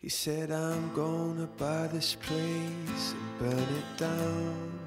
He 0.00 0.08
said, 0.08 0.52
I'm 0.52 0.94
gonna 0.94 1.48
buy 1.58 1.88
this 1.88 2.14
place 2.14 3.14
and 3.14 3.38
burn 3.40 3.58
it 3.58 3.96
down. 3.96 4.78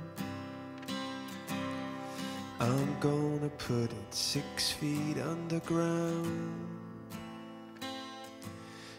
I'm 2.61 2.97
gonna 3.01 3.49
put 3.49 3.91
it 3.91 4.13
six 4.13 4.71
feet 4.71 5.17
underground. 5.17 6.53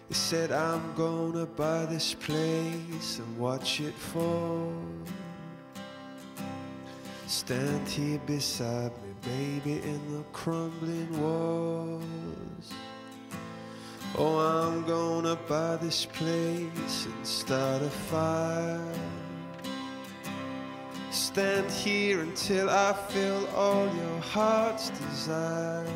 He 0.09 0.13
said, 0.15 0.53
I'm 0.53 0.93
gonna 0.97 1.47
buy 1.47 1.87
this 1.87 2.13
place 2.13 3.19
and 3.19 3.39
watch 3.39 3.81
it 3.81 3.95
fall. 3.95 4.71
Stand 7.27 7.89
here 7.89 8.21
beside 8.27 8.93
me, 9.03 9.15
baby, 9.23 9.81
in 9.83 10.19
the 10.19 10.25
crumbling 10.35 11.23
walls. 11.23 12.75
Oh, 14.19 14.37
I'm 14.37 14.85
gonna 14.85 15.37
buy 15.49 15.77
this 15.77 16.05
place 16.05 17.07
and 17.07 17.27
start 17.27 17.81
a 17.81 17.89
fire. 17.89 18.93
Stand 21.11 21.71
here 21.71 22.21
until 22.21 22.69
I 22.69 22.93
fill 23.09 23.49
all 23.57 23.87
your 23.87 24.21
heart's 24.21 24.91
desires. 24.91 25.89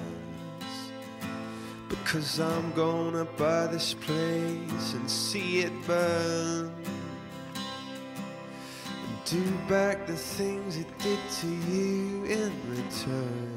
Because 1.91 2.41
I'm 2.41 2.73
gonna 2.73 3.27
buy 3.37 3.67
this 3.67 3.93
place 3.93 4.95
and 4.95 5.11
see 5.11 5.59
it 5.59 5.87
burn. 5.87 6.73
And 7.55 9.25
do 9.27 9.43
back 9.69 10.07
the 10.07 10.17
things 10.17 10.79
it 10.79 10.99
did 11.01 11.19
to 11.41 11.47
you 11.47 12.25
in 12.25 12.53
return. 12.71 13.56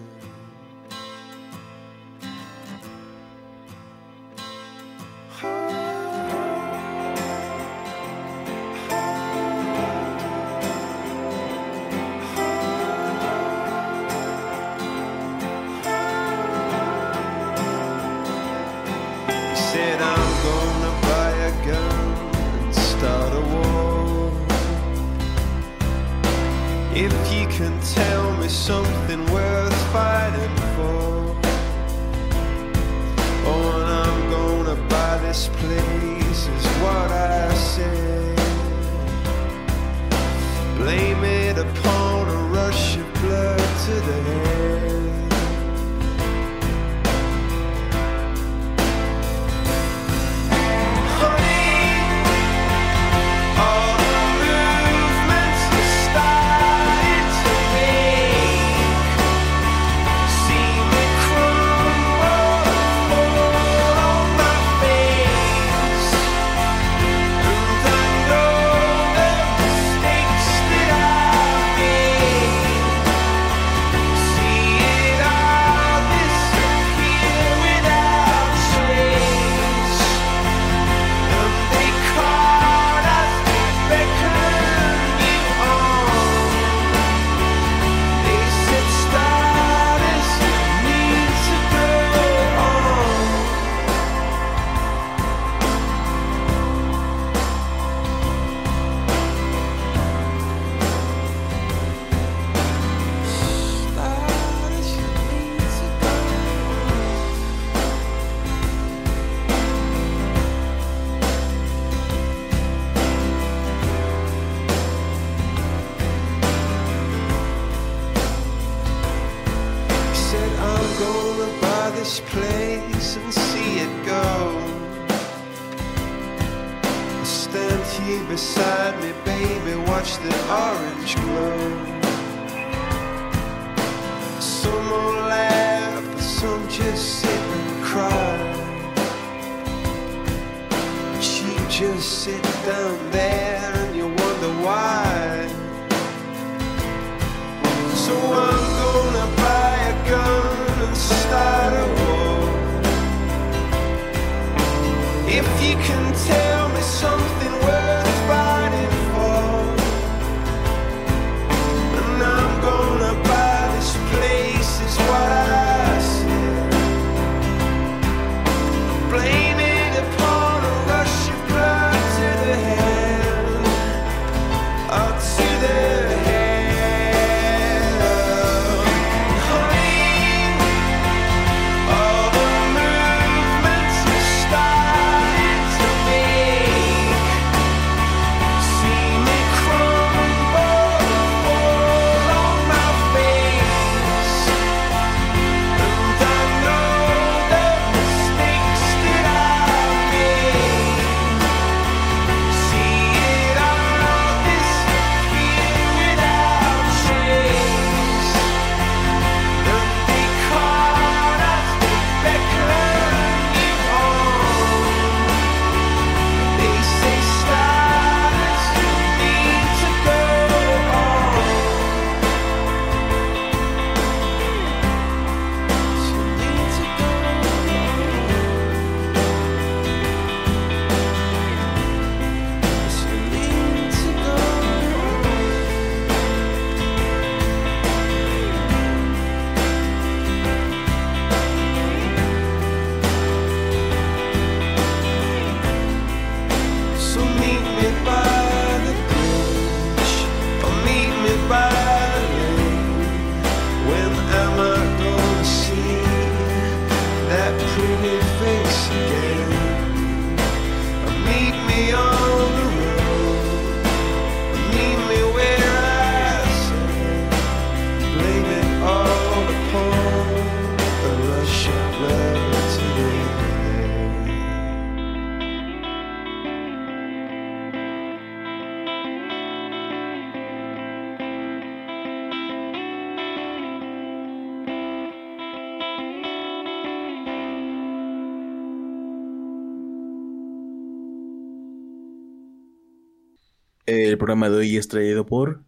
El 294.10 294.18
programa 294.18 294.50
de 294.50 294.58
hoy 294.58 294.76
es 294.76 294.88
traído 294.88 295.24
por 295.24 295.64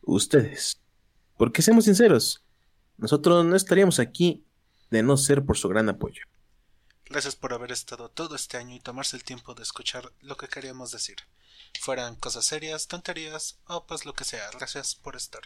ustedes. 0.00 0.80
Porque 1.36 1.60
seamos 1.60 1.84
sinceros, 1.84 2.42
nosotros 2.96 3.44
no 3.44 3.54
estaríamos 3.54 3.98
aquí 3.98 4.46
de 4.90 5.02
no 5.02 5.18
ser 5.18 5.44
por 5.44 5.58
su 5.58 5.68
gran 5.68 5.90
apoyo. 5.90 6.22
Gracias 7.04 7.36
por 7.36 7.52
haber 7.52 7.70
estado 7.70 8.08
todo 8.08 8.34
este 8.34 8.56
año 8.56 8.74
y 8.74 8.80
tomarse 8.80 9.16
el 9.16 9.24
tiempo 9.24 9.54
de 9.54 9.62
escuchar 9.62 10.10
lo 10.22 10.38
que 10.38 10.48
queríamos 10.48 10.90
decir. 10.90 11.16
Fueran 11.80 12.16
cosas 12.16 12.46
serias, 12.46 12.88
tonterías 12.88 13.58
o 13.66 13.84
pues 13.84 14.06
lo 14.06 14.14
que 14.14 14.24
sea. 14.24 14.48
Gracias 14.52 14.94
por 14.94 15.14
estar. 15.14 15.42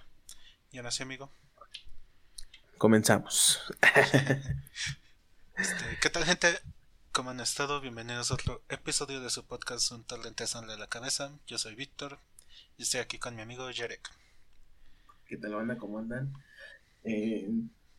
¿Y 0.70 0.76
ahora 0.76 0.92
sí, 0.92 1.02
amigo? 1.02 1.32
Comenzamos. 2.78 3.60
Este, 5.58 5.98
¿Qué 6.00 6.08
tal, 6.08 6.24
gente? 6.24 6.60
¿Cómo 7.12 7.30
han 7.30 7.40
estado? 7.40 7.80
Bienvenidos 7.80 8.30
a 8.30 8.34
otro 8.34 8.62
episodio 8.68 9.20
de 9.20 9.30
su 9.30 9.44
podcast 9.44 9.90
Un 9.92 10.04
talento 10.04 10.44
de 10.44 10.78
la 10.78 10.86
cabeza. 10.86 11.32
Yo 11.46 11.58
soy 11.58 11.74
Víctor 11.74 12.18
y 12.76 12.82
estoy 12.82 13.00
aquí 13.00 13.18
con 13.18 13.34
mi 13.34 13.42
amigo 13.42 13.64
Jarek. 13.74 14.08
¿Qué 15.26 15.36
tal, 15.36 15.54
banda? 15.54 15.76
¿Cómo 15.76 15.98
andan? 15.98 16.32
Eh, 17.04 17.50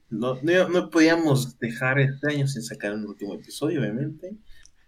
no, 0.09 0.39
no, 0.41 0.89
podíamos 0.89 1.59
dejar 1.59 1.99
este 1.99 2.31
año 2.31 2.47
sin 2.47 2.63
sacar 2.63 2.93
un 2.93 3.05
último 3.05 3.35
episodio, 3.35 3.81
obviamente. 3.81 4.35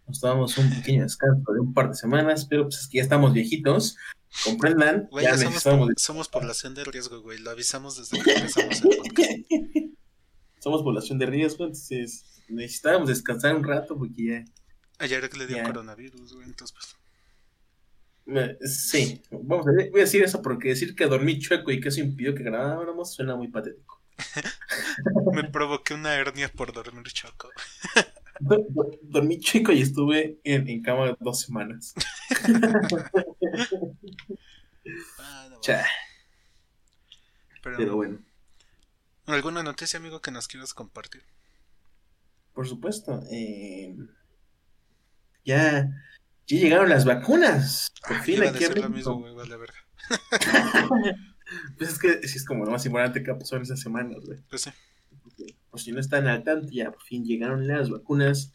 Nos 0.08 0.22
tomamos 0.22 0.58
un 0.58 0.70
pequeño 0.70 1.04
descanso 1.04 1.52
de 1.52 1.60
un 1.60 1.74
par 1.74 1.90
de 1.90 1.96
semanas, 1.96 2.46
pero 2.46 2.64
pues 2.64 2.80
es 2.80 2.88
que 2.88 2.98
ya 2.98 3.04
estamos 3.04 3.34
viejitos. 3.34 3.98
Comprendan. 4.46 5.10
ya, 5.22 5.38
somos, 5.98 6.30
población 6.30 6.74
de 6.74 6.86
riesgo, 6.86 7.22
güey. 7.22 7.38
Lo 7.40 7.52
avisamos 7.52 7.98
desde 7.98 8.24
que 8.24 8.34
empezamos 8.34 8.82
el 8.82 8.98
podcast. 8.98 9.32
somos 10.60 10.84
población 10.84 11.20
de 11.20 11.26
riesgo, 11.26 11.66
entonces 11.66 12.31
necesitábamos 12.52 13.10
descansar 13.10 13.56
un 13.56 13.64
rato 13.64 13.98
porque 13.98 14.24
ya. 14.24 14.46
Ayer 15.00 15.30
que 15.30 15.38
le 15.38 15.48
dio 15.48 15.64
coronavirus, 15.64 16.34
güey, 16.34 16.48
entonces 16.48 16.76
pues. 16.76 17.02
Sí, 18.64 19.22
vamos 19.32 19.68
a 19.68 19.72
voy 19.72 20.00
a 20.00 20.04
decir 20.04 20.24
eso 20.24 20.42
porque 20.42 20.70
decir 20.70 20.96
que 20.96 21.08
dormí 21.08 21.40
chueco 21.40 21.72
y 21.72 21.82
que 21.82 21.90
eso 21.90 22.00
impidió 22.00 22.36
que 22.36 22.44
grabáramos 22.44 23.14
suena 23.14 23.36
muy 23.36 23.48
patético. 23.48 24.02
Me 25.34 25.44
provoqué 25.46 25.94
una 25.94 26.14
hernia 26.16 26.50
por 26.50 26.72
dormir 26.72 27.04
chueco. 27.12 27.50
dormí 29.02 29.40
chueco 29.40 29.72
y 29.72 29.82
estuve 29.82 30.40
en, 30.44 30.82
cama 30.82 31.18
dos 31.20 31.42
semanas. 31.42 31.94
Ah, 35.20 35.50
Pero, 37.64 37.96
bueno. 37.96 38.20
¿Alguna 39.28 39.62
noticia, 39.62 40.00
amigo, 40.00 40.20
que 40.20 40.32
nos 40.32 40.48
quieras 40.48 40.74
compartir? 40.74 41.24
Por 42.54 42.68
supuesto. 42.68 43.22
Eh, 43.32 43.96
ya 45.46 45.90
ya 46.52 46.58
llegaron 46.58 46.90
las 46.90 47.06
vacunas. 47.06 47.94
Por 48.06 48.18
ah, 48.18 48.24
fin, 48.24 48.44
aquí 48.44 48.66
lo 48.66 48.90
mismo, 48.90 49.20
güey, 49.20 49.34
vale 49.34 49.58
verga. 49.58 49.80
pues 51.78 51.92
es 51.92 52.00
que 52.00 52.20
es 52.22 52.46
como 52.46 52.66
lo 52.66 52.72
más 52.72 52.86
importante 52.86 53.24
que 53.24 53.34
pasó 53.34 53.56
en 53.56 53.62
esas 53.64 53.80
semanas, 53.80 54.18
güey. 54.26 54.40
Pues 54.50 54.64
sí. 54.64 54.72
Por 55.70 55.80
si 55.80 55.92
no 55.92 56.00
están 56.00 56.28
al 56.28 56.44
tanto, 56.44 56.68
ya 56.72 56.92
por 56.92 57.02
fin 57.04 57.24
llegaron 57.24 57.68
las 57.68 57.90
vacunas. 57.90 58.52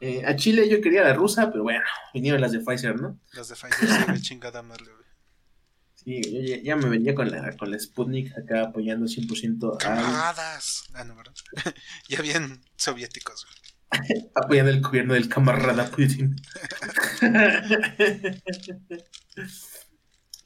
Eh, 0.00 0.24
a 0.24 0.36
Chile 0.36 0.68
yo 0.68 0.80
quería 0.80 1.02
la 1.02 1.12
rusa, 1.12 1.50
pero 1.50 1.64
bueno, 1.64 1.84
vinieron 2.14 2.40
las 2.40 2.52
de 2.52 2.60
Pfizer, 2.60 3.00
¿no? 3.00 3.18
Las 3.32 3.48
de 3.48 3.56
Pfizer, 3.56 4.16
sí, 4.16 4.22
chingada 4.22 4.62
madre. 4.62 4.86
Sí, 6.02 6.20
yo 6.22 6.40
ya, 6.62 6.76
me 6.76 6.88
venía 6.88 7.14
con 7.14 7.30
la, 7.30 7.54
con 7.58 7.70
la 7.70 7.78
Sputnik 7.78 8.36
acá 8.38 8.62
apoyando 8.62 9.04
100% 9.04 9.74
a... 9.74 9.78
Camaradas. 9.78 10.84
Ah, 10.94 11.04
no, 11.04 11.14
ya 12.08 12.22
bien 12.22 12.62
soviéticos, 12.76 13.44
güey. 13.44 13.56
apoyando 14.34 14.70
el 14.70 14.80
gobierno 14.80 15.12
del 15.12 15.28
camarada 15.28 15.90
Putin. 15.90 16.36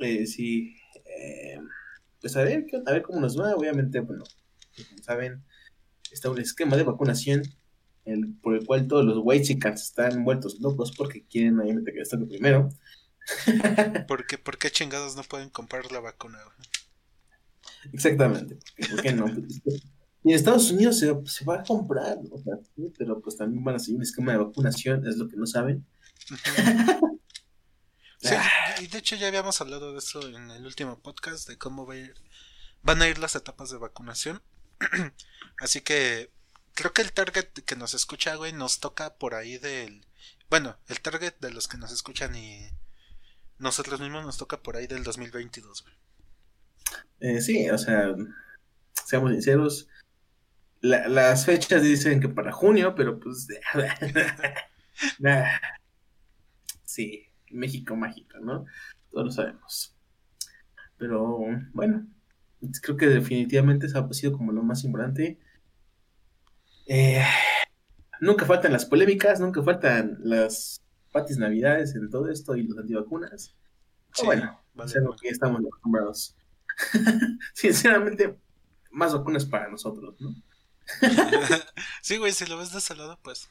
eh, 0.01 0.27
sí. 0.27 0.77
Eh, 1.05 1.61
pues 2.21 2.37
a 2.37 2.43
ver, 2.43 2.67
a 2.87 2.93
ver 2.93 3.03
cómo 3.03 3.21
nos 3.21 3.39
va. 3.39 3.55
Obviamente, 3.55 4.01
bueno, 4.01 4.25
como 4.77 5.03
saben, 5.05 5.45
está 6.11 6.31
un 6.31 6.41
esquema 6.41 6.77
de 6.77 6.83
vacunación 6.83 7.43
el, 8.07 8.35
por 8.43 8.57
el 8.57 8.67
cual 8.67 8.89
todos 8.89 9.05
los 9.05 9.19
Whitechicans 9.23 9.83
están 9.83 10.25
vueltos 10.25 10.59
locos 10.61 10.93
porque 10.97 11.25
quieren 11.27 11.61
obviamente 11.61 11.93
que 11.93 12.01
estén 12.01 12.27
primero. 12.27 12.71
¿Por 14.09 14.27
qué, 14.27 14.39
¿Por 14.39 14.59
qué 14.59 14.71
chingados 14.71 15.17
no 15.17 15.23
pueden 15.23 15.51
comprar 15.51 15.91
la 15.93 16.01
vacuna? 16.01 16.39
Exactamente. 17.93 18.59
¿Por 18.91 19.03
qué 19.03 19.13
no? 19.13 19.27
Y 20.25 20.31
en 20.31 20.37
Estados 20.37 20.71
Unidos 20.71 20.99
se, 20.99 21.13
va 21.45 21.61
a 21.61 21.63
comprar, 21.63 22.19
o 22.31 22.39
sea, 22.39 22.55
pero 22.97 23.21
pues 23.21 23.37
también 23.37 23.63
van 23.63 23.75
a 23.75 23.79
seguir 23.79 23.97
un 23.97 24.03
esquema 24.03 24.33
de 24.33 24.39
vacunación, 24.39 25.07
es 25.07 25.19
lo 25.19 25.29
que 25.29 25.37
no 25.37 25.47
saben. 25.47 25.87
sí, 28.23 28.35
y 28.81 28.87
de 28.87 28.99
hecho 28.99 29.17
ya 29.17 29.29
habíamos 29.29 29.61
hablado 29.61 29.93
de 29.93 29.99
eso 29.99 30.27
en 30.27 30.51
el 30.51 30.65
último 30.65 30.99
podcast, 30.99 31.47
de 31.47 31.59
cómo 31.59 31.85
va 31.85 31.93
a 31.93 31.99
ir, 31.99 32.15
van 32.83 33.03
a 33.03 33.09
ir 33.09 33.19
las 33.19 33.37
etapas 33.37 33.69
de 33.69 33.77
vacunación. 33.77 34.43
Así 35.61 35.83
que 35.83 36.31
creo 36.73 36.95
que 36.95 37.03
el 37.03 37.13
target 37.13 37.53
que 37.53 37.77
nos 37.77 37.93
escucha, 37.93 38.35
güey, 38.37 38.55
nos 38.55 38.81
toca 38.81 39.17
por 39.17 39.35
ahí 39.35 39.59
del... 39.59 40.07
Bueno, 40.49 40.79
el 40.89 41.01
target 41.01 41.35
de 41.41 41.51
los 41.51 41.69
que 41.69 41.77
nos 41.77 41.93
escuchan 41.93 42.35
y 42.35 42.71
nosotros 43.59 44.01
mismos 44.01 44.25
nos 44.25 44.39
toca 44.39 44.63
por 44.63 44.77
ahí 44.77 44.87
del 44.87 45.05
2022, 45.05 45.83
güey. 45.83 45.95
Eh, 47.21 47.41
sí, 47.41 47.71
o 47.71 47.79
sea, 47.79 48.15
seamos 48.93 49.33
sinceros, 49.33 49.89
las 50.85 51.47
fechas 51.47 51.83
dicen 51.83 52.21
que 52.21 52.29
para 52.29 52.53
junio, 52.53 52.95
pero 52.95 53.19
pues. 53.19 53.49
sí, 56.85 57.27
México 57.51 57.97
mágico, 57.97 58.39
¿no? 58.41 58.67
Todos 59.11 59.27
lo 59.27 59.33
sabemos. 59.33 59.97
Pero 60.99 61.39
bueno, 61.73 62.07
creo 62.83 62.97
que 62.97 63.07
definitivamente 63.07 63.87
eso 63.87 63.99
ha 63.99 64.13
sido 64.13 64.35
como 64.35 64.53
lo 64.53 64.63
más 64.63 64.85
importante. 64.85 65.39
Eh, 66.87 67.25
nunca 68.21 68.45
faltan 68.45 68.73
las 68.73 68.85
polémicas, 68.85 69.41
nunca 69.41 69.63
faltan 69.63 70.19
las 70.21 70.84
patis 71.15 71.39
navidades 71.39 71.95
en 71.95 72.11
todo 72.11 72.29
esto 72.29 72.57
y 72.57 72.65
los 72.65 72.77
antivacunas. 72.77 73.55
bueno, 74.25 74.61
vale, 74.75 74.91
es 74.91 75.03
lo 75.03 75.15
que 75.15 75.29
estamos 75.29 75.61
acostumbrados. 75.61 76.37
Sinceramente, 77.55 78.37
más 78.91 79.15
vacunas 79.15 79.47
para 79.47 79.69
nosotros, 79.69 80.17
¿no? 80.19 80.35
sí, 82.03 82.17
güey, 82.17 82.33
si 82.33 82.47
lo 82.47 82.59
ves 82.59 82.73
de 82.73 82.79
ese 82.79 82.97
lado, 82.97 83.17
pues. 83.23 83.49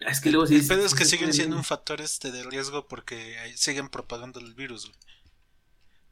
Es 0.00 0.20
que 0.20 0.32
luego 0.32 0.48
sí. 0.48 0.56
El 0.56 0.66
pedo 0.66 0.84
es 0.84 0.94
que 0.94 1.04
siguen 1.04 1.32
siendo 1.32 1.56
un 1.56 1.64
factor 1.64 2.00
este 2.00 2.32
de 2.32 2.42
riesgo 2.42 2.88
porque 2.88 3.36
siguen 3.54 3.88
propagando 3.88 4.40
el 4.40 4.52
virus, 4.54 4.86
güey. 4.86 4.98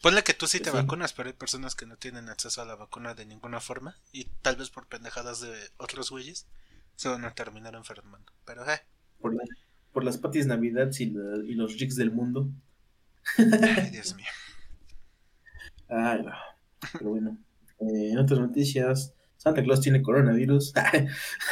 Ponle 0.01 0.23
que 0.23 0.35
tú 0.35 0.47
sí 0.47 0.61
te 0.61 0.71
vacunas, 0.71 1.13
pero 1.13 1.29
hay 1.29 1.33
personas 1.35 1.75
que 1.75 1.87
no 1.87 1.97
tienen 1.97 2.29
acceso 2.29 2.63
a 2.63 2.65
la 2.65 2.77
vacuna 2.77 3.15
de 3.15 3.27
ninguna 3.27 3.61
forma 3.61 3.97
y 4.13 4.27
tal 4.43 4.57
vez 4.57 4.71
por 4.71 4.87
pendejadas 4.87 5.41
de 5.41 5.53
otros 5.77 6.11
güeyes 6.11 6.47
se 6.95 7.09
van 7.09 7.25
a 7.25 7.35
terminar 7.35 7.75
enfermando. 7.75 8.33
Pero, 8.45 8.69
eh. 8.71 8.81
Por, 9.21 9.35
las 10.01 10.19
patis 10.19 10.47
Navidad 10.47 10.91
y, 10.99 11.05
y 11.05 11.55
los 11.55 11.79
rigs 11.79 11.97
del 11.97 12.11
mundo. 12.11 12.49
Ay, 13.37 13.91
Dios 13.91 14.15
mío. 14.17 14.27
Ay, 15.89 16.23
no. 16.23 16.33
Pero 16.93 17.11
bueno. 17.11 17.39
Eh, 17.81 18.11
en 18.13 18.19
otras 18.19 18.41
noticias, 18.41 19.15
Santa 19.37 19.63
Claus 19.63 19.81
tiene 19.81 20.03
coronavirus. 20.03 20.73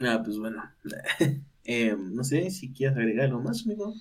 ah, 0.00 0.22
pues 0.24 0.38
bueno. 0.38 0.62
Eh, 1.64 1.94
no 1.96 2.24
sé 2.24 2.50
si 2.50 2.72
quieres 2.72 2.96
agregar 2.96 3.26
algo 3.26 3.40
más, 3.40 3.62
amigo. 3.64 3.94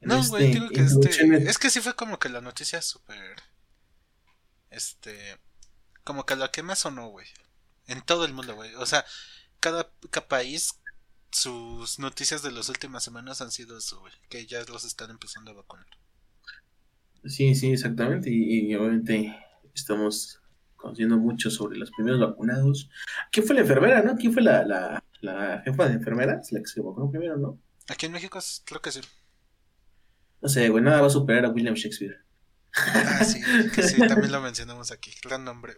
no, 0.00 0.26
güey, 0.28 0.52
este, 0.52 0.68
que 0.70 0.80
este. 0.80 1.36
Es 1.46 1.58
que 1.58 1.68
sí 1.68 1.80
fue 1.82 1.94
como 1.94 2.18
que 2.18 2.30
la 2.30 2.40
noticia 2.40 2.80
súper. 2.80 3.36
Este. 4.70 5.36
Como 6.02 6.24
que 6.24 6.34
la 6.34 6.50
que 6.50 6.62
más 6.62 6.78
sonó, 6.78 7.10
güey. 7.10 7.26
En 7.88 8.00
todo 8.00 8.24
el 8.24 8.32
mundo, 8.32 8.54
güey. 8.54 8.74
O 8.76 8.86
sea, 8.86 9.04
cada, 9.60 9.90
cada 10.10 10.28
país 10.28 10.80
sus 11.30 11.98
noticias 11.98 12.42
de 12.42 12.52
las 12.52 12.68
últimas 12.68 13.04
semanas 13.04 13.40
han 13.40 13.50
sido 13.50 13.78
eso. 13.78 14.02
Que 14.28 14.46
ya 14.46 14.62
los 14.64 14.84
están 14.84 15.10
empezando 15.10 15.50
a 15.50 15.54
vacunar. 15.54 15.86
Sí, 17.24 17.54
sí, 17.54 17.72
exactamente. 17.72 18.30
Y, 18.32 18.74
obviamente 18.74 19.36
estamos 19.74 20.40
conociendo 20.76 21.18
mucho 21.18 21.50
sobre 21.50 21.78
los 21.78 21.90
primeros 21.90 22.20
vacunados. 22.20 22.88
¿Quién 23.30 23.46
fue 23.46 23.54
la 23.54 23.62
enfermera, 23.62 24.02
no? 24.02 24.16
¿Quién 24.16 24.32
fue 24.32 24.42
la, 24.42 24.64
la, 24.64 25.04
la 25.20 25.62
jefa 25.64 25.88
de 25.88 25.94
enfermeras? 25.94 26.50
La 26.52 26.60
que 26.60 26.66
se 26.66 26.80
vacunó 26.80 27.10
primero, 27.10 27.36
¿no? 27.36 27.60
Aquí 27.88 28.06
en 28.06 28.12
México 28.12 28.38
creo 28.64 28.80
que 28.80 28.92
sí. 28.92 29.00
No 30.40 30.48
sé, 30.48 30.68
güey, 30.68 30.82
nada 30.84 31.00
va 31.00 31.08
a 31.08 31.10
superar 31.10 31.44
a 31.44 31.50
William 31.50 31.74
Shakespeare. 31.74 32.16
Ah, 32.76 33.24
sí, 33.24 33.40
que 33.74 33.82
sí, 33.82 33.98
también 34.06 34.30
lo 34.30 34.40
mencionamos 34.42 34.92
aquí. 34.92 35.12
Gran 35.22 35.44
nombre. 35.44 35.74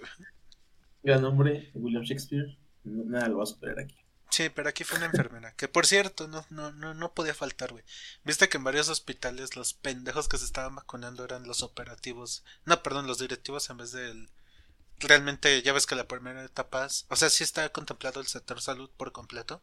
Gran 1.02 1.22
nombre, 1.22 1.70
William 1.74 2.02
Shakespeare. 2.02 2.58
Nada 2.84 3.28
lo 3.28 3.38
va 3.38 3.44
a 3.44 3.46
superar 3.46 3.80
aquí. 3.80 3.96
Sí, 4.30 4.48
pero 4.48 4.68
aquí 4.68 4.84
fue 4.84 4.96
una 4.98 5.06
enfermera. 5.06 5.54
Que 5.56 5.66
por 5.66 5.86
cierto, 5.86 6.28
no, 6.28 6.46
no, 6.50 6.70
no, 6.72 6.94
no 6.94 7.12
podía 7.14 7.34
faltar, 7.34 7.72
güey. 7.72 7.82
Viste 8.24 8.48
que 8.48 8.58
en 8.58 8.64
varios 8.64 8.88
hospitales 8.88 9.56
los 9.56 9.74
pendejos 9.74 10.28
que 10.28 10.38
se 10.38 10.44
estaban 10.44 10.76
vacunando 10.76 11.24
eran 11.24 11.46
los 11.46 11.62
operativos. 11.62 12.44
No, 12.64 12.82
perdón, 12.82 13.06
los 13.08 13.18
directivos 13.18 13.68
en 13.70 13.78
vez 13.78 13.90
del. 13.92 14.30
Realmente, 15.00 15.62
ya 15.62 15.72
ves 15.72 15.86
que 15.86 15.94
la 15.96 16.06
primera 16.06 16.44
etapa. 16.44 16.86
O 17.08 17.16
sea, 17.16 17.28
sí 17.30 17.42
está 17.42 17.68
contemplado 17.70 18.20
el 18.20 18.26
sector 18.28 18.60
salud 18.60 18.90
por 18.96 19.12
completo. 19.12 19.62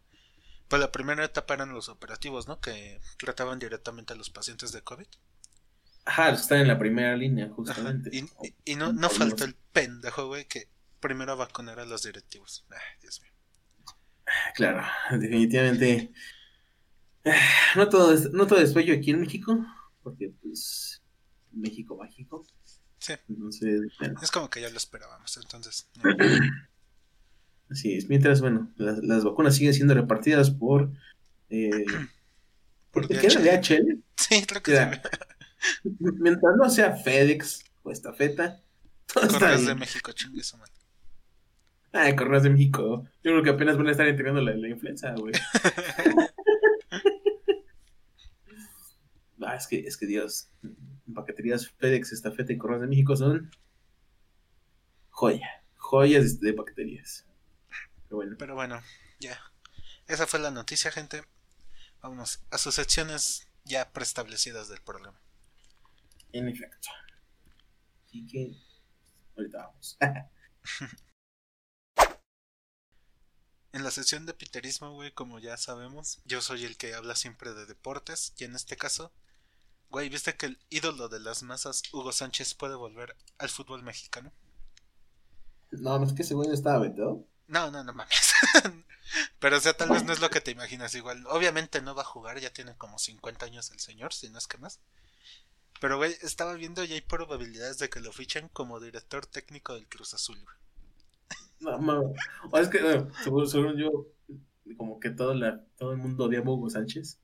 Pues 0.68 0.82
la 0.82 0.92
primera 0.92 1.24
etapa 1.24 1.54
eran 1.54 1.72
los 1.74 1.88
operativos, 1.88 2.48
¿no? 2.50 2.60
Que 2.60 3.00
trataban 3.18 3.60
directamente 3.60 4.14
a 4.14 4.16
los 4.18 4.30
pacientes 4.30 4.74
de 4.74 4.82
COVID. 4.82 5.08
Ajá, 6.06 6.30
están 6.32 6.60
en 6.60 6.68
la 6.68 6.78
primera 6.80 7.16
línea, 7.16 7.46
Ajá, 7.46 7.56
justamente. 7.56 8.10
Y, 8.12 8.20
y- 8.46 8.56
y 8.66 8.76
no, 8.76 8.92
no 8.92 9.10
faltó 9.10 9.44
el 9.46 9.56
pendejo, 9.56 10.28
güey, 10.28 10.46
que 10.46 10.68
primero 11.00 11.38
vacunar 11.38 11.80
a 11.80 11.86
los 11.86 12.04
directivos. 12.04 12.66
Ay, 12.70 12.78
Dios 13.02 13.22
mío. 13.22 13.32
Claro, 14.56 14.84
definitivamente. 15.12 16.12
No 17.76 17.90
todo 17.90 18.14
es, 18.14 18.32
no 18.32 18.48
todo 18.48 18.60
es 18.60 18.74
bello 18.74 18.94
aquí 18.94 19.12
en 19.12 19.22
México, 19.22 19.58
porque 20.04 20.32
pues 20.42 21.02
México 21.52 21.98
mágico. 21.98 22.46
Sí. 23.00 23.14
Entonces, 23.30 23.82
bueno, 24.00 24.20
Es 24.22 24.32
como 24.32 24.50
que 24.50 24.62
ya 24.62 24.70
lo 24.70 24.78
esperábamos, 24.78 25.38
entonces. 25.38 25.90
así 27.70 27.94
es. 27.94 28.10
Mientras, 28.10 28.42
bueno, 28.42 28.72
las, 28.78 29.00
las 29.00 29.24
vacunas 29.24 29.56
siguen 29.56 29.74
siendo 29.74 29.94
repartidas 29.94 30.52
por... 30.52 30.92
Eh, 31.50 31.86
Por. 32.92 33.08
DHL. 33.08 33.44
DHL? 33.44 34.04
Sí, 34.16 34.46
creo 34.48 34.64
que 34.64 34.76
sí. 34.76 35.10
Mientras 36.00 36.56
no 36.56 36.70
sea 36.70 36.96
FedEx 36.96 37.64
o 37.84 37.92
estafeta, 37.92 38.62
todo 39.14 39.28
Correos 39.28 39.66
de. 39.66 39.76
México, 39.76 40.12
chingue 40.14 40.44
su 40.44 40.58
madre. 40.58 40.74
Ah, 42.00 42.16
Correos 42.16 42.44
de 42.44 42.52
México. 42.52 43.08
Yo 43.24 43.32
creo 43.32 43.42
que 43.44 43.50
apenas 43.50 43.76
van 43.76 43.88
a 43.88 43.92
estar 43.92 44.08
integrando 44.08 44.40
la, 44.40 44.56
la 44.56 44.68
influenza, 44.68 45.14
güey. 45.16 45.34
Ah, 49.40 49.56
es 49.56 49.68
que, 49.68 49.80
es 49.80 49.96
que 49.96 50.06
Dios. 50.06 50.50
Paqueterías 51.14 51.70
FedEx, 51.70 52.12
Estafeta 52.12 52.52
y 52.52 52.58
Correos 52.58 52.82
de 52.82 52.88
México 52.88 53.16
son 53.16 53.50
joya. 55.10 55.64
Joyas 55.76 56.42
de, 56.42 56.48
de 56.48 56.54
paqueterías. 56.54 57.26
Pero 58.04 58.18
bueno. 58.18 58.36
Pero 58.38 58.56
bueno, 58.56 58.82
ya. 59.20 59.40
Esa 60.08 60.28
fue 60.28 60.40
la 60.40 60.52
noticia, 60.52 60.92
gente. 60.92 61.24
Vámonos 62.02 62.42
a 62.52 62.58
sus 62.58 62.76
secciones 62.76 63.48
ya 63.64 63.94
preestablecidas 63.94 64.68
del 64.68 64.82
programa. 64.82 65.18
En 66.34 66.50
efecto. 66.50 66.90
Así 68.06 68.28
que. 68.28 68.52
Ahorita 69.38 69.60
vamos. 69.60 69.98
En 73.78 73.84
la 73.84 73.92
sección 73.92 74.26
de 74.26 74.34
piterismo, 74.34 74.92
güey, 74.94 75.12
como 75.12 75.38
ya 75.38 75.56
sabemos, 75.56 76.18
yo 76.26 76.42
soy 76.42 76.66
el 76.66 76.78
que 76.78 76.96
habla 76.96 77.16
siempre 77.16 77.54
de 77.54 77.68
deportes. 77.68 78.34
Y 78.40 78.44
en 78.44 78.56
este 78.56 78.76
caso, 78.76 79.12
güey, 79.92 80.10
¿viste 80.10 80.36
que 80.36 80.48
el 80.48 80.60
ídolo 80.72 81.10
de 81.10 81.20
las 81.20 81.44
masas, 81.44 81.84
Hugo 81.94 82.12
Sánchez, 82.12 82.56
puede 82.56 82.74
volver 82.74 83.16
al 83.38 83.50
fútbol 83.50 83.84
mexicano? 83.84 84.34
no, 85.70 86.04
es 86.04 86.14
que 86.14 86.24
ese 86.24 86.34
güey 86.34 86.48
no 86.48 86.56
estaba 86.56 86.80
vetado. 86.80 87.24
No, 87.46 87.70
no, 87.70 87.84
no 87.84 87.94
mames. 87.94 88.34
Pero, 89.40 89.58
o 89.58 89.60
sea, 89.60 89.78
tal 89.78 89.90
vez 89.90 90.04
no 90.04 90.12
es 90.12 90.22
lo 90.22 90.32
que 90.32 90.42
te 90.42 90.50
imaginas. 90.50 90.96
Igual, 90.96 91.28
obviamente 91.28 91.80
no 91.80 91.94
va 91.94 92.02
a 92.02 92.06
jugar, 92.06 92.40
ya 92.40 92.52
tiene 92.52 92.76
como 92.78 92.98
50 92.98 93.46
años 93.46 93.70
el 93.70 93.80
señor, 93.80 94.12
si 94.12 94.28
no 94.32 94.40
es 94.40 94.48
que 94.48 94.58
más. 94.58 94.80
Pero, 95.80 95.98
güey, 95.98 96.18
estaba 96.24 96.56
viendo 96.56 96.84
y 96.84 96.94
hay 96.94 97.02
probabilidades 97.02 97.78
de 97.78 97.92
que 97.92 98.00
lo 98.00 98.12
fichen 98.12 98.50
como 98.50 98.80
director 98.80 99.28
técnico 99.28 99.76
del 99.76 99.88
Cruz 99.88 100.16
Azul, 100.16 100.44
güey. 100.44 100.58
No, 101.60 101.78
mames. 101.80 102.18
O 102.52 102.58
es 102.58 102.68
que, 102.70 102.82
bueno, 102.82 103.10
según, 103.24 103.48
según 103.48 103.78
yo, 103.78 104.08
como 104.78 105.00
que 105.00 105.10
todo, 105.10 105.34
la, 105.34 105.64
todo 105.78 105.92
el 105.92 105.98
mundo 105.98 106.26
odiaba 106.26 106.48
a 106.48 106.50
Hugo 106.52 106.70
Sánchez. 106.70 107.20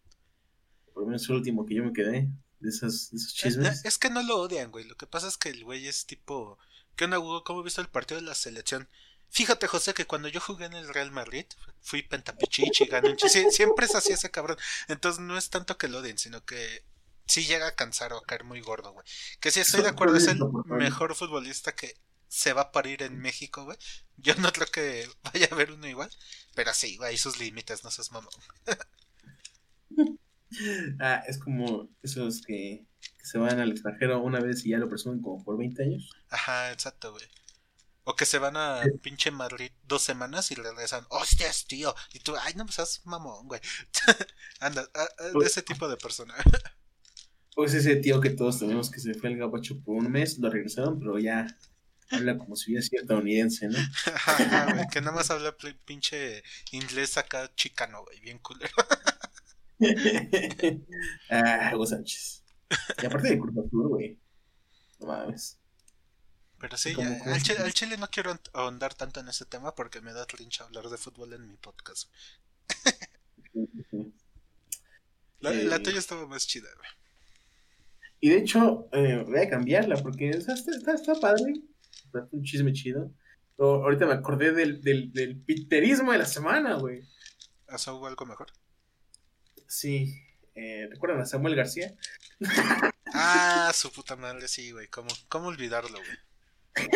Por 0.93 1.03
lo 1.03 1.07
menos 1.07 1.27
el 1.29 1.35
último 1.35 1.65
que 1.65 1.75
yo 1.75 1.83
me 1.83 1.93
quedé 1.93 2.29
de 2.59 2.69
esos, 2.69 3.11
de 3.11 3.17
esos 3.17 3.29
Es, 3.29 3.35
chismes. 3.35 3.85
es 3.85 3.97
que 3.97 4.09
no 4.09 4.23
lo 4.23 4.37
odian, 4.39 4.71
güey. 4.71 4.85
Lo 4.85 4.95
que 4.95 5.07
pasa 5.07 5.27
es 5.27 5.37
que 5.37 5.49
el 5.49 5.63
güey 5.63 5.87
es 5.87 6.05
tipo. 6.05 6.57
¿Qué 6.95 7.05
onda, 7.05 7.19
Hugo? 7.19 7.43
¿Cómo 7.43 7.63
viste 7.63 7.81
el 7.81 7.87
partido 7.89 8.19
de 8.19 8.25
la 8.27 8.35
selección? 8.35 8.87
Fíjate, 9.29 9.67
José, 9.67 9.95
que 9.95 10.05
cuando 10.05 10.27
yo 10.27 10.39
jugué 10.39 10.65
en 10.65 10.73
el 10.73 10.87
Real 10.93 11.09
Madrid, 11.11 11.45
fui 11.81 12.03
pentapichichi, 12.03 12.85
gané 12.85 13.15
sí, 13.17 13.49
Siempre 13.49 13.87
es 13.87 13.95
así 13.95 14.13
ese 14.13 14.29
cabrón. 14.29 14.57
Entonces 14.87 15.23
no 15.23 15.37
es 15.37 15.49
tanto 15.49 15.75
que 15.77 15.87
lo 15.87 15.99
odien, 15.99 16.19
sino 16.19 16.45
que 16.45 16.83
sí 17.25 17.43
llega 17.45 17.67
a 17.67 17.75
cansar 17.75 18.13
o 18.13 18.19
a 18.19 18.23
caer 18.23 18.43
muy 18.43 18.61
gordo, 18.61 18.93
güey. 18.93 19.05
Que 19.39 19.49
sí 19.49 19.59
estoy 19.59 19.81
de 19.81 19.89
acuerdo, 19.89 20.17
es 20.17 20.27
el 20.27 20.39
mejor 20.67 21.15
futbolista 21.15 21.73
que 21.73 21.95
se 22.33 22.51
va 22.53 22.61
a 22.61 22.71
parir 22.71 23.03
en 23.03 23.19
México, 23.19 23.63
güey. 23.63 23.77
Yo 24.17 24.33
no 24.35 24.51
creo 24.51 24.67
que 24.67 25.07
vaya 25.33 25.47
a 25.51 25.53
haber 25.53 25.71
uno 25.71 25.87
igual. 25.87 26.09
Pero 26.55 26.73
sí, 26.73 26.97
güey, 26.97 27.11
hay 27.11 27.17
sus 27.17 27.39
límites, 27.39 27.83
no 27.83 27.91
seas 27.91 28.11
mamón. 28.11 28.33
Ah, 30.99 31.23
es 31.27 31.39
como 31.39 31.89
esos 32.03 32.43
que, 32.43 32.85
que 33.17 33.25
se 33.25 33.39
van 33.39 33.59
al 33.59 33.71
extranjero 33.71 34.21
una 34.21 34.39
vez 34.39 34.63
y 34.65 34.69
ya 34.69 34.77
lo 34.77 34.87
presumen 34.87 35.19
como 35.19 35.43
por 35.43 35.57
20 35.57 35.81
años. 35.81 36.11
Ajá, 36.29 36.71
exacto, 36.71 37.11
güey. 37.11 37.25
O 38.03 38.15
que 38.15 38.25
se 38.25 38.37
van 38.37 38.55
a 38.55 38.83
pinche 39.01 39.31
Madrid 39.31 39.71
dos 39.83 40.03
semanas 40.03 40.51
y 40.51 40.55
regresan, 40.55 41.05
hostias, 41.09 41.65
tío. 41.65 41.95
Y 42.13 42.19
tú, 42.19 42.35
ay, 42.39 42.53
no 42.55 42.65
me 42.65 42.71
seas 42.71 43.01
mamón, 43.05 43.47
güey. 43.47 43.61
Anda, 44.59 44.87
a- 44.93 45.23
a- 45.23 45.29
de 45.39 45.45
ese 45.45 45.63
tipo 45.63 45.87
de 45.89 45.97
persona. 45.97 46.35
O 47.55 47.65
es 47.65 47.73
ese 47.73 47.95
tío 47.95 48.21
que 48.21 48.29
todos 48.29 48.59
tenemos 48.59 48.91
que 48.91 48.99
se 48.99 49.15
fue 49.15 49.29
al 49.29 49.37
gabacho 49.37 49.79
por 49.81 49.95
un 49.95 50.11
mes, 50.11 50.37
lo 50.37 50.51
regresaron, 50.51 50.99
pero 50.99 51.17
ya 51.17 51.47
habla 52.13 52.37
como 52.37 52.55
si 52.55 52.71
hubiera 52.71 52.85
sido 52.85 53.01
estadounidense, 53.01 53.67
¿no? 53.67 53.77
Ajá, 54.13 54.73
güey, 54.73 54.85
que 54.91 55.01
nada 55.01 55.15
más 55.15 55.29
habla 55.31 55.55
pinche 55.85 56.43
inglés 56.71 57.17
acá 57.17 57.53
chicano, 57.55 58.03
güey, 58.03 58.19
bien 58.21 58.39
culero. 58.39 58.73
ah, 61.29 61.71
Hugo 61.73 61.85
Sánchez. 61.85 62.43
Y 63.01 63.05
aparte 63.05 63.29
de 63.29 63.39
Cruz 63.39 63.53
güey. 63.71 64.19
No 64.99 65.07
mames. 65.07 65.59
Pero 66.59 66.77
sí, 66.77 66.95
ya, 66.95 67.21
al, 67.25 67.41
chile, 67.43 67.59
al 67.59 67.73
chile 67.73 67.97
no 67.97 68.07
quiero 68.09 68.31
ahond- 68.33 68.49
ahondar 68.53 68.93
tanto 68.93 69.19
en 69.19 69.27
ese 69.27 69.45
tema 69.45 69.75
porque 69.75 69.99
me 70.01 70.13
da 70.13 70.25
trincha 70.25 70.63
hablar 70.63 70.87
de 70.89 70.97
fútbol 70.97 71.33
en 71.33 71.45
mi 71.47 71.57
podcast. 71.57 72.09
La, 75.39 75.51
la 75.51 75.75
Eh. 75.75 75.79
tuya 75.79 75.99
estaba 75.99 76.25
más 76.25 76.47
chida, 76.47 76.69
güey. 76.77 76.89
Y 78.21 78.29
de 78.29 78.37
hecho, 78.37 78.87
eh, 78.93 79.21
voy 79.27 79.39
a 79.39 79.49
cambiarla 79.49 79.97
porque 80.01 80.29
está, 80.29 80.53
está, 80.53 80.93
está 80.93 81.15
padre. 81.15 81.55
Un 82.31 82.43
chisme 82.43 82.73
chido. 82.73 83.11
Pero 83.55 83.83
ahorita 83.83 84.05
me 84.05 84.13
acordé 84.13 84.51
del, 84.51 84.81
del, 84.81 85.11
del 85.13 85.39
piterismo 85.39 86.11
de 86.11 86.17
la 86.19 86.25
semana, 86.25 86.75
güey. 86.75 87.01
¿Has 87.67 87.87
algo 87.87 88.25
mejor? 88.25 88.47
Sí. 89.67 90.15
Eh, 90.55 90.87
¿Recuerdan 90.91 91.21
a 91.21 91.25
Samuel 91.25 91.55
García? 91.55 91.93
Ah, 93.15 93.71
su 93.75 93.91
puta 93.91 94.15
madre, 94.15 94.47
sí, 94.47 94.71
güey. 94.71 94.87
¿Cómo, 94.87 95.09
cómo 95.29 95.49
olvidarlo, 95.49 95.99
güey? 95.99 96.89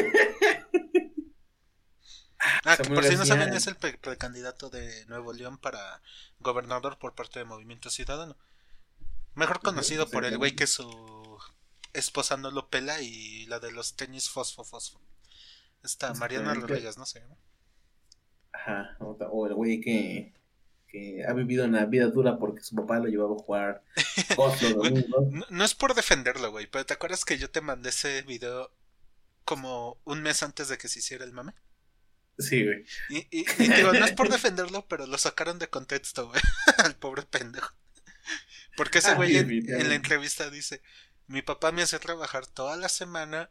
Ah, 2.66 2.76
que 2.78 2.90
por 2.90 3.04
si 3.04 3.16
no 3.16 3.24
saben, 3.26 3.54
es 3.54 3.68
el 3.68 3.76
pre- 3.76 3.98
precandidato 3.98 4.70
de 4.70 5.06
Nuevo 5.06 5.32
León 5.34 5.60
para 5.60 6.02
gobernador 6.40 6.98
por 6.98 7.14
parte 7.14 7.38
de 7.38 7.46
Movimiento 7.46 7.90
Ciudadano. 7.92 8.36
Mejor 9.36 9.60
conocido 9.62 10.10
por 10.10 10.26
el 10.26 10.38
güey 10.40 10.56
que 10.56 10.66
su 10.68 11.38
esposa 12.00 12.38
no 12.38 12.52
lo 12.52 12.70
pela 12.70 13.02
y 13.02 13.46
la 13.48 13.60
de 13.60 13.72
los 13.72 13.96
tenis 13.96 14.30
fosfo 14.30 14.64
fosfo. 14.64 15.02
Esta 15.84 16.14
Mariana. 16.16 16.54
Rodríguez, 16.54 16.98
no 16.98 17.06
sé. 17.06 17.22
¿no? 17.28 17.38
Ajá. 18.54 18.98
O, 19.00 19.46
el 19.48 19.54
güey 19.54 19.80
que, 19.82 20.34
que 20.88 21.24
ha 21.28 21.34
vivido 21.34 21.66
una 21.66 21.86
vida 21.86 22.08
dura 22.08 22.38
porque 22.40 22.64
su 22.64 22.76
papá 22.76 23.00
lo 23.00 23.06
llevaba 23.08 23.36
a 23.36 23.40
jugar. 23.40 23.84
No, 24.38 25.46
no 25.50 25.64
es 25.66 25.76
por 25.76 25.94
defenderlo, 25.94 26.52
güey, 26.52 26.68
pero 26.68 26.86
¿te 26.86 26.94
acuerdas 26.94 27.26
que 27.26 27.38
yo 27.38 27.50
te 27.50 27.62
mandé 27.62 27.90
ese 27.90 28.22
video 28.24 28.72
como 29.46 29.98
un 30.04 30.22
mes 30.22 30.44
antes 30.44 30.68
de 30.68 30.78
que 30.78 30.88
se 30.88 31.00
hiciera 31.00 31.24
el 31.26 31.32
mame? 31.34 31.54
Sí, 32.40 32.64
güey. 32.64 32.86
Y, 33.10 33.18
y- 33.40 33.46
y 33.64 33.68
digo, 33.70 33.94
no 33.94 34.06
es 34.06 34.12
por 34.12 34.30
defenderlo, 34.32 34.86
pero 34.88 35.06
lo 35.08 35.18
sacaron 35.18 35.60
de 35.60 35.70
contexto, 35.70 36.28
güey, 36.28 36.42
al 36.78 36.96
pobre 36.96 37.24
pendejo. 37.24 37.74
Porque 38.76 39.00
ese 39.00 39.12
Ah, 39.12 39.16
güey 39.16 39.38
en 39.38 39.90
la 39.90 39.96
entrevista 39.96 40.50
dice, 40.52 40.82
mi 41.28 41.42
papá 41.42 41.72
me 41.72 41.82
hacía 41.84 42.00
trabajar 42.00 42.48
toda 42.48 42.76
la 42.78 42.90
semana 42.90 43.50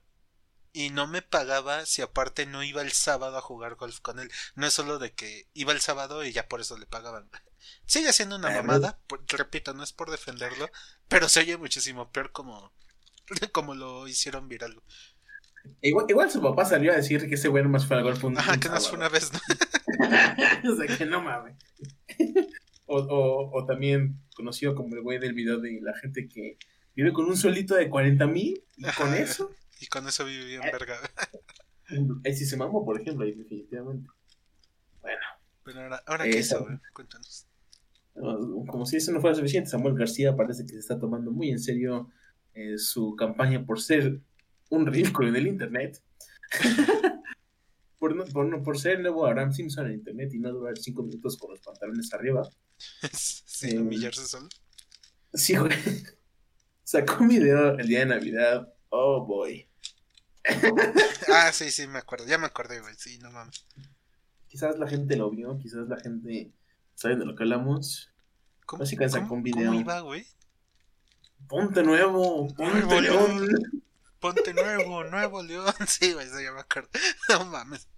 y 0.72 0.90
no 0.90 1.06
me 1.06 1.22
pagaba 1.22 1.86
si 1.86 2.02
aparte 2.02 2.44
no 2.46 2.62
iba 2.62 2.82
el 2.82 2.92
sábado 2.92 3.38
a 3.38 3.42
jugar 3.42 3.76
golf 3.76 4.00
con 4.00 4.18
él. 4.18 4.30
No 4.54 4.66
es 4.66 4.74
solo 4.74 4.98
de 4.98 5.14
que 5.14 5.48
iba 5.54 5.72
el 5.72 5.80
sábado 5.80 6.24
y 6.24 6.32
ya 6.32 6.48
por 6.48 6.60
eso 6.60 6.76
le 6.76 6.86
pagaban. 6.86 7.30
Sigue 7.86 8.12
siendo 8.12 8.36
una 8.36 8.48
Ah, 8.48 8.56
mamada, 8.62 9.00
repito, 9.28 9.72
no 9.74 9.82
es 9.82 9.92
por 9.92 10.10
defenderlo, 10.10 10.70
pero 11.08 11.28
se 11.28 11.40
oye 11.40 11.56
muchísimo 11.56 12.10
peor 12.12 12.30
como, 12.32 12.72
como 13.52 13.74
lo 13.74 14.06
hicieron 14.06 14.48
viral. 14.48 14.82
Igual, 15.80 16.06
igual 16.08 16.30
su 16.30 16.40
papá 16.40 16.64
salió 16.64 16.92
a 16.92 16.96
decir 16.96 17.28
que 17.28 17.34
ese 17.34 17.48
güey 17.48 17.62
nomás 17.64 17.86
fue 17.86 17.96
al 17.96 18.04
golf 18.04 18.22
un, 18.22 18.38
Ajá, 18.38 18.58
que 18.58 18.68
no 18.68 18.80
fue 18.80 18.98
una 18.98 19.08
vez, 19.08 19.32
¿no? 19.32 19.40
o 20.72 20.76
sea, 20.76 20.96
que 20.96 21.06
no 21.06 21.22
mames. 21.22 21.56
O, 22.88 22.98
o, 22.98 23.50
o 23.52 23.66
también 23.66 24.22
conocido 24.36 24.76
como 24.76 24.94
el 24.94 25.02
güey 25.02 25.18
del 25.18 25.32
video 25.32 25.58
de 25.58 25.80
la 25.82 25.92
gente 25.98 26.28
que 26.28 26.56
vive 26.96 27.12
con 27.12 27.26
un 27.26 27.36
sueldito 27.36 27.74
de 27.76 27.88
40 27.88 28.26
mil 28.26 28.64
y 28.76 28.82
con 28.96 29.14
eso, 29.14 29.52
Y 29.80 29.86
con 29.86 30.08
eso 30.08 30.24
viví 30.24 30.46
bien 30.46 30.62
Eh. 30.64 30.72
verga. 30.72 30.98
ahí 32.24 32.34
sí 32.34 32.44
se 32.46 32.56
mamó, 32.56 32.84
por 32.84 33.00
ejemplo, 33.00 33.24
ahí 33.24 33.32
definitivamente. 33.32 34.08
Bueno, 35.02 35.20
Pero 35.62 35.80
ahora, 35.82 36.02
ahora 36.06 36.26
Eh, 36.26 36.30
qué 36.30 36.38
hizo, 36.38 36.64
güey? 36.64 36.78
Cuéntanos. 36.92 37.46
no, 38.14 38.64
como 38.66 38.86
si 38.86 38.96
eso 38.96 39.12
no 39.12 39.20
fuera 39.20 39.36
suficiente, 39.36 39.68
Samuel 39.70 39.94
García 39.94 40.34
parece 40.34 40.64
que 40.64 40.72
se 40.72 40.78
está 40.78 40.98
tomando 40.98 41.30
muy 41.30 41.50
en 41.50 41.58
serio 41.58 42.10
eh, 42.54 42.78
su 42.78 43.14
campaña 43.16 43.64
por 43.66 43.80
ser 43.82 44.20
un 44.70 44.86
ridículo 44.86 45.28
en 45.28 45.36
el 45.36 45.46
internet. 45.46 46.02
por, 47.98 48.14
no- 48.16 48.24
por, 48.24 48.46
no- 48.46 48.62
por 48.62 48.78
ser 48.78 48.96
el 48.96 49.02
nuevo 49.02 49.26
Aram 49.26 49.52
Simpson 49.52 49.86
en 49.86 49.92
internet 49.94 50.32
y 50.32 50.38
no 50.38 50.50
durar 50.52 50.76
cinco 50.78 51.02
minutos 51.02 51.36
con 51.36 51.50
los 51.50 51.60
pantalones 51.60 52.12
arriba. 52.14 52.48
Sin 53.12 53.76
Eh, 53.76 53.80
humillarse 53.80 54.26
solo. 54.26 54.48
Sí, 55.34 55.56
güey. 55.56 55.70
Sacó 56.86 57.24
un 57.24 57.28
video 57.30 57.76
el 57.76 57.88
día 57.88 57.98
de 57.98 58.06
Navidad. 58.06 58.72
Oh, 58.90 59.26
boy. 59.26 59.68
Ah, 61.34 61.50
sí, 61.52 61.72
sí, 61.72 61.88
me 61.88 61.98
acuerdo. 61.98 62.26
Ya 62.26 62.38
me 62.38 62.46
acordé, 62.46 62.80
güey. 62.80 62.94
Sí, 62.96 63.18
no 63.18 63.32
mames. 63.32 63.66
Quizás 64.46 64.78
la 64.78 64.86
gente 64.86 65.16
lo 65.16 65.28
vio, 65.28 65.58
quizás 65.58 65.88
la 65.88 65.98
gente 65.98 66.52
sabe 66.94 67.16
de 67.16 67.26
lo 67.26 67.34
que 67.34 67.42
hablamos. 67.42 68.12
¿Cómo, 68.66 68.86
sacó 68.86 69.34
un 69.34 69.42
video. 69.42 69.66
cómo 69.66 69.80
iba, 69.80 70.00
güey? 70.02 70.26
Ponte 71.48 71.82
nuevo, 71.82 72.46
ponte 72.54 72.82
Nuevo 72.82 73.00
león. 73.00 73.48
Ponte 74.20 74.54
nuevo, 74.54 75.02
nuevo 75.02 75.42
León. 75.42 75.74
Sí, 75.88 76.12
güey, 76.12 76.28
eso 76.28 76.40
ya 76.40 76.52
me 76.52 76.60
acuerdo. 76.60 76.88
No 77.30 77.46
mames. 77.46 77.88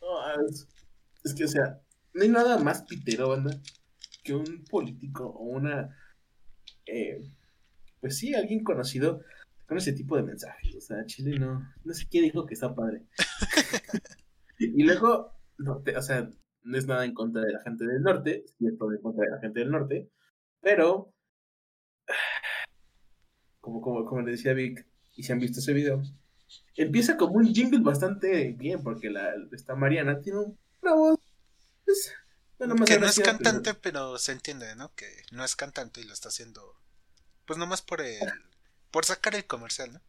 No, 0.00 0.48
es, 0.48 0.66
es 1.22 1.34
que, 1.34 1.44
o 1.44 1.48
sea, 1.48 1.82
no 2.14 2.22
hay 2.22 2.30
nada 2.30 2.56
más 2.56 2.82
pitero, 2.84 3.28
banda, 3.28 3.60
que 4.24 4.34
un 4.34 4.64
político 4.64 5.26
o 5.26 5.44
una. 5.44 5.94
eh, 6.86 7.20
pues 8.00 8.18
sí, 8.18 8.34
alguien 8.34 8.62
conocido 8.64 9.22
con 9.66 9.78
ese 9.78 9.92
tipo 9.92 10.16
de 10.16 10.22
mensajes. 10.22 10.74
O 10.76 10.80
sea, 10.80 11.04
Chile 11.06 11.38
no. 11.38 11.66
No 11.84 11.94
sé 11.94 12.06
quién 12.08 12.24
dijo 12.24 12.46
que 12.46 12.54
está 12.54 12.74
padre. 12.74 13.02
y 14.58 14.82
luego, 14.82 15.32
no 15.58 15.82
te- 15.82 15.96
o 15.96 16.02
sea, 16.02 16.28
no 16.62 16.78
es 16.78 16.86
nada 16.86 17.04
en 17.04 17.14
contra 17.14 17.42
de 17.42 17.52
la 17.52 17.62
gente 17.62 17.86
del 17.86 18.02
norte, 18.02 18.44
sí 18.58 18.66
es 18.66 18.76
todo 18.78 18.92
en 18.92 19.00
contra 19.02 19.24
de 19.24 19.30
la 19.30 19.40
gente 19.40 19.60
del 19.60 19.70
norte, 19.70 20.10
pero. 20.60 21.12
Como, 23.60 23.80
como, 23.80 24.04
como 24.04 24.22
le 24.22 24.32
decía 24.32 24.52
Vic, 24.52 24.86
y 25.16 25.22
si 25.24 25.32
han 25.32 25.40
visto 25.40 25.58
ese 25.58 25.72
video, 25.72 26.00
empieza 26.76 27.16
como 27.16 27.34
un 27.34 27.52
jingle 27.52 27.80
bastante 27.80 28.52
bien, 28.52 28.82
porque 28.82 29.10
la, 29.10 29.32
esta 29.52 29.74
Mariana 29.74 30.20
tiene 30.20 30.38
un- 30.40 30.58
una 30.82 30.94
voz. 30.94 31.18
Pues, 31.84 32.12
no 32.60 32.84
Que 32.84 32.98
no 32.98 33.06
es 33.06 33.18
cantante, 33.20 33.74
pero 33.74 34.18
se 34.18 34.32
entiende, 34.32 34.74
¿no? 34.76 34.94
Que 34.94 35.06
no 35.32 35.44
es 35.44 35.56
cantante 35.56 36.00
y 36.00 36.04
lo 36.04 36.12
está 36.12 36.28
haciendo. 36.28 36.74
Pues 37.46 37.58
nomás 37.58 37.82
por 37.82 38.00
el. 38.00 38.18
Por 38.90 39.04
sacar 39.04 39.34
el 39.34 39.46
comercial, 39.46 39.92
¿no? 39.92 40.00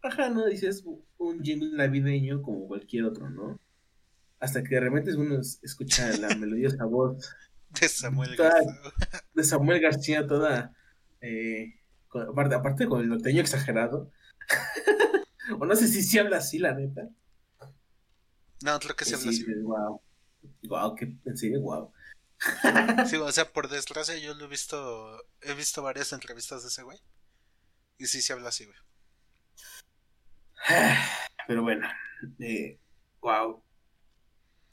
ajá, 0.00 0.28
no 0.30 0.46
dices 0.46 0.84
un 1.18 1.42
jingle 1.42 1.76
navideño 1.76 2.40
como 2.40 2.68
cualquier 2.68 3.04
otro, 3.04 3.28
¿no? 3.30 3.58
Hasta 4.38 4.62
que 4.62 4.76
de 4.76 4.80
repente 4.80 5.12
uno 5.16 5.40
es- 5.40 5.58
escucha 5.64 6.16
la 6.18 6.28
melodiosa 6.36 6.84
voz 6.84 7.28
De 7.80 7.88
Samuel 7.88 8.36
Toda- 8.36 8.50
Garza. 8.50 8.92
de 9.34 9.44
Samuel 9.44 9.80
García, 9.80 10.26
toda. 10.26 10.72
eh, 11.20 11.80
con- 12.06 12.28
aparte, 12.28 12.54
aparte 12.54 12.86
con 12.86 13.00
el 13.00 13.08
norteño 13.08 13.40
exagerado. 13.40 14.10
o 15.58 15.66
no 15.66 15.74
sé 15.74 15.88
si 15.88 16.02
sí 16.02 16.18
habla 16.18 16.38
así, 16.38 16.58
la 16.58 16.74
neta. 16.74 17.08
No, 18.62 18.78
creo 18.78 18.94
que 18.96 19.04
se 19.04 19.16
habla 19.16 19.30
así. 19.30 19.44
Wow. 19.62 20.00
Wow, 20.68 20.94
que 20.94 21.12
en 21.24 21.36
serio, 21.36 21.60
wow. 21.60 21.92
Sí, 23.08 23.16
o 23.16 23.32
sea, 23.32 23.52
por 23.52 23.68
desgracia 23.68 24.16
yo 24.16 24.34
lo 24.34 24.44
he 24.44 24.48
visto. 24.48 25.24
He 25.40 25.54
visto 25.54 25.82
varias 25.82 26.12
entrevistas 26.12 26.62
de 26.62 26.68
ese 26.68 26.82
güey. 26.82 27.00
Y 27.98 28.06
sí 28.06 28.22
se 28.22 28.32
habla 28.32 28.50
así, 28.50 28.64
güey. 28.64 28.78
Pero 31.46 31.62
bueno, 31.62 31.88
eh, 32.40 32.78
wow. 33.20 33.62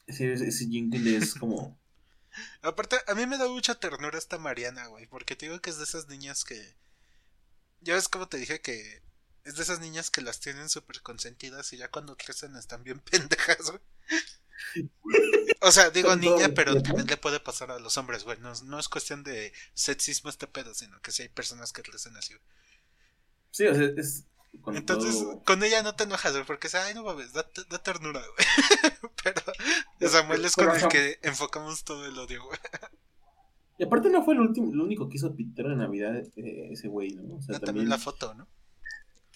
Ese, 0.08 0.34
ese 0.34 0.66
jingle 0.68 1.18
es 1.18 1.34
como. 1.36 1.80
Aparte, 2.62 2.98
a 3.08 3.16
mí 3.16 3.26
me 3.26 3.38
da 3.38 3.48
mucha 3.48 3.76
ternura 3.76 4.18
esta 4.18 4.38
Mariana, 4.38 4.88
güey. 4.88 5.08
Porque 5.08 5.36
te 5.36 5.48
digo 5.48 5.60
que 5.62 5.70
es 5.70 5.78
de 5.78 5.86
esas 5.86 6.08
niñas 6.08 6.44
que. 6.44 6.76
Ya 7.82 7.96
ves 7.96 8.08
como 8.08 8.28
te 8.28 8.38
dije 8.38 8.62
que. 8.62 9.04
Es 9.44 9.56
de 9.56 9.64
esas 9.64 9.80
niñas 9.80 10.10
que 10.10 10.22
las 10.22 10.40
tienen 10.40 10.70
súper 10.70 11.02
consentidas 11.02 11.72
y 11.72 11.78
ya 11.78 11.90
cuando 11.90 12.18
crecen 12.18 12.56
están 12.56 12.84
bien 12.84 13.00
pendejas, 13.12 13.70
güey. 13.70 13.82
O 15.62 15.72
sea, 15.72 15.90
digo 15.90 16.16
niña, 16.16 16.50
pero 16.56 16.82
también 16.82 17.08
le 17.08 17.18
puede 17.18 17.40
pasar 17.40 17.72
a 17.72 17.80
los 17.80 17.98
hombres, 17.98 18.24
güey. 18.24 18.38
No, 18.40 18.54
no 18.66 18.80
es 18.80 18.88
cuestión 18.90 19.24
de 19.24 19.52
sexismo 19.74 20.30
este 20.30 20.48
pedo, 20.48 20.74
sino 20.74 21.00
que 21.02 21.12
sí 21.12 21.24
hay 21.24 21.30
personas 21.30 21.74
que 21.74 21.82
crecen 21.82 22.16
así, 22.18 22.34
güey. 22.34 22.46
Sí, 23.52 23.66
o 23.68 23.74
sea, 23.76 23.90
es. 23.98 24.26
Con 24.62 24.78
Entonces, 24.78 25.16
todo- 25.16 25.44
con 25.44 25.64
ella 25.64 25.84
no 25.84 25.96
te 25.96 26.06
enojas, 26.06 26.32
güey, 26.32 26.46
porque 26.46 26.70
ay, 26.78 26.94
no 26.94 27.04
mames, 27.04 27.34
da, 27.34 27.46
da 27.70 27.84
ternura, 27.84 28.22
güey. 28.22 28.48
pero 29.24 30.12
Samuel 30.12 30.46
es 30.46 30.56
con 30.56 30.64
el 30.66 30.70
Corazón. 30.70 30.90
que 30.90 31.20
enfocamos 31.24 31.84
todo 31.84 32.06
el 32.06 32.18
odio, 32.18 32.44
güey. 32.46 32.58
Y 33.78 33.84
aparte 33.84 34.10
no 34.10 34.24
fue 34.24 34.36
el 34.36 34.40
último, 34.40 34.74
lo 34.74 34.86
único 34.86 35.10
que 35.10 35.18
hizo 35.18 35.36
Pitero 35.36 35.72
en 35.74 35.80
Navidad, 35.80 36.16
eh, 36.38 36.70
ese 36.72 36.88
güey, 36.88 37.10
¿no? 37.16 37.36
O 37.36 37.42
sea, 37.42 37.56
Ah, 37.58 37.60
también, 37.60 37.66
también 37.66 37.90
la 37.90 37.98
foto, 37.98 38.34
¿no? 38.36 38.48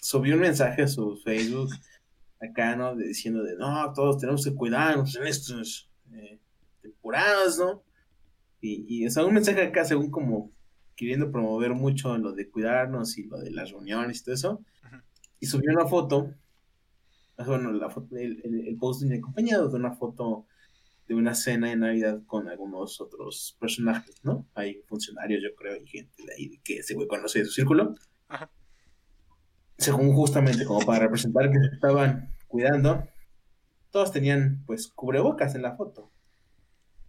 subió 0.00 0.34
un 0.36 0.40
mensaje 0.40 0.80
a 0.82 0.88
su 0.88 1.20
Facebook 1.22 1.68
acá, 2.40 2.76
¿no? 2.76 2.96
De- 2.96 3.06
diciendo 3.08 3.42
de, 3.42 3.56
no, 3.56 3.92
todos 3.94 4.18
tenemos 4.18 4.44
que 4.44 4.54
cuidarnos 4.54 5.14
en 5.16 5.26
estas 5.26 5.88
eh, 6.12 6.38
temporadas, 6.82 7.58
¿no? 7.58 7.82
Y, 8.60 8.84
y 8.88 9.06
o 9.06 9.10
sea, 9.10 9.24
un 9.24 9.34
mensaje 9.34 9.62
acá 9.62 9.84
según 9.84 10.10
como 10.10 10.52
queriendo 10.96 11.30
promover 11.30 11.72
mucho 11.74 12.16
lo 12.18 12.32
de 12.32 12.50
cuidarnos 12.50 13.16
y 13.16 13.24
lo 13.24 13.38
de 13.38 13.50
las 13.50 13.70
reuniones 13.70 14.20
y 14.20 14.24
todo 14.24 14.34
eso. 14.34 14.64
Y 15.38 15.46
subió 15.46 15.72
una 15.72 15.86
foto, 15.86 16.34
bueno, 17.46 17.72
la 17.72 17.88
foto, 17.88 18.16
el, 18.16 18.40
el, 18.44 18.68
el 18.68 18.76
post 18.76 19.00
viene 19.00 19.16
acompañado 19.16 19.70
de 19.70 19.76
una 19.76 19.92
foto 19.92 20.46
de 21.08 21.14
una 21.14 21.34
cena 21.34 21.68
de 21.70 21.76
Navidad 21.76 22.22
con 22.26 22.48
algunos 22.48 23.00
otros 23.00 23.56
personajes, 23.58 24.22
¿no? 24.22 24.46
Hay 24.54 24.82
funcionarios, 24.86 25.42
yo 25.42 25.54
creo, 25.56 25.76
y 25.82 25.86
gente 25.86 26.22
de 26.24 26.32
ahí 26.34 26.60
que 26.62 26.76
ese 26.78 26.94
güey 26.94 27.08
conoce 27.08 27.38
de 27.40 27.46
su 27.46 27.52
círculo. 27.52 27.94
Ajá. 28.28 28.50
Según 29.80 30.14
justamente 30.14 30.64
como 30.64 30.84
para 30.86 31.00
representar 31.00 31.50
que 31.50 31.58
se 31.58 31.74
estaban 31.74 32.32
cuidando, 32.48 33.08
todos 33.90 34.12
tenían 34.12 34.62
pues 34.66 34.88
cubrebocas 34.88 35.54
en 35.54 35.62
la 35.62 35.74
foto. 35.74 36.10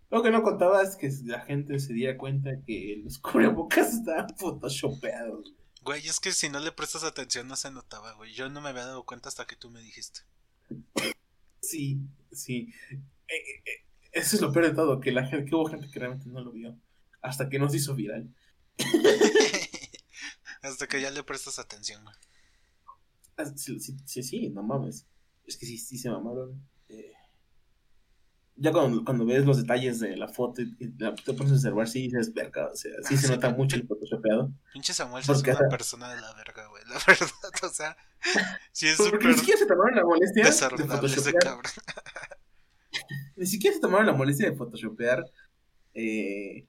Lo 0.10 0.24
que 0.24 0.32
no 0.32 0.42
contaba 0.42 0.82
es 0.82 0.96
que 0.96 1.10
la 1.26 1.42
gente 1.42 1.80
se 1.80 1.94
diera 1.94 2.18
cuenta 2.18 2.52
que 2.66 3.02
los 3.04 3.20
cubrebocas 3.20 3.94
estaban 3.94 4.28
photoshopeados. 4.38 5.54
Güey, 5.84 6.08
es 6.08 6.20
que 6.20 6.32
si 6.32 6.48
no 6.50 6.60
le 6.60 6.72
prestas 6.72 7.04
atención 7.04 7.48
no 7.48 7.56
se 7.56 7.72
notaba, 7.72 8.14
güey. 8.14 8.34
Yo 8.34 8.50
no 8.50 8.62
me 8.62 8.70
había 8.70 8.86
dado 8.86 9.06
cuenta 9.06 9.30
hasta 9.30 9.46
que 9.46 9.58
tú 9.58 9.70
me 9.70 9.82
dijiste. 9.82 10.22
Sí, 11.62 12.00
sí. 12.32 12.74
Eh, 13.28 13.36
eh, 13.36 13.64
eh, 13.66 13.86
eso 14.14 14.36
es 14.36 14.42
lo 14.42 14.52
peor 14.52 14.68
de 14.68 14.74
todo, 14.74 15.00
que 15.00 15.12
la 15.12 15.26
gente, 15.26 15.50
que 15.50 15.56
hubo 15.56 15.66
gente 15.66 15.90
que 15.90 16.00
realmente 16.00 16.30
no 16.30 16.42
lo 16.42 16.52
vio. 16.52 16.78
Hasta 17.22 17.50
que 17.50 17.60
nos 17.60 17.76
hizo 17.76 17.96
viral. 17.96 18.34
hasta 20.62 20.88
que 20.88 21.02
ya 21.02 21.12
le 21.12 21.24
prestas 21.24 21.60
atención, 21.60 22.04
güey. 22.04 22.16
Ah, 23.50 23.54
Sí, 23.56 24.24
sí, 24.24 24.50
no 24.50 24.64
mames. 24.64 25.08
Es 25.46 25.58
que 25.58 25.66
sí, 25.66 25.78
sí 25.78 25.98
se 25.98 26.10
mamaron. 26.10 26.62
Eh, 26.90 27.14
ya 28.56 28.72
cuando, 28.72 29.04
cuando 29.04 29.26
ves 29.26 29.46
los 29.46 29.58
detalles 29.58 30.00
de 30.00 30.16
la 30.16 30.28
foto 30.28 30.62
y, 30.62 30.76
y 30.80 30.94
la, 30.98 31.16
te 31.16 31.34
pones 31.34 31.52
a 31.52 31.56
observar, 31.56 31.88
sí 31.88 32.04
dices, 32.04 32.34
verga, 32.34 32.68
o 32.72 32.76
sea, 32.76 32.92
sí 33.04 33.16
Ah, 33.16 33.18
se 33.18 33.28
sí, 33.28 33.34
nota 33.34 33.50
mucho 33.50 33.76
el 33.76 33.88
photoshopeado. 33.88 34.52
Pinche 34.74 34.94
Samuel 34.94 35.24
Porque 35.26 35.52
es 35.52 35.60
una 35.60 35.70
persona 35.70 36.14
de 36.14 36.22
la 36.22 36.34
verga, 36.34 36.68
güey. 36.68 36.84
La 36.86 36.96
verdad, 37.08 37.30
o 37.64 37.70
sea, 37.70 37.98
sí 38.72 38.88
es 38.88 38.98
súper 38.98 39.26
ni 39.26 39.34
siquiera 39.34 39.60
se 39.60 39.66
tomaron 39.66 39.96
la 39.96 40.04
molestia 40.06 40.46
de 40.46 40.52
photoshopear. 40.52 41.62
Ni 43.36 43.46
siquiera 43.46 43.74
se 43.74 43.82
tomaron 43.82 44.06
la 44.06 44.14
molestia 44.14 44.50
de 44.50 44.56
photoshopear 44.56 45.26
eh, 45.94 46.68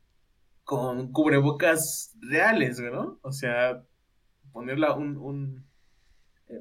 con 0.65 1.13
cubrebocas 1.13 2.15
reales, 2.21 2.81
güey, 2.81 2.93
¿no? 2.93 3.19
O 3.23 3.33
sea, 3.33 3.85
ponerla 4.53 4.95
un, 4.95 5.17
un, 5.19 5.67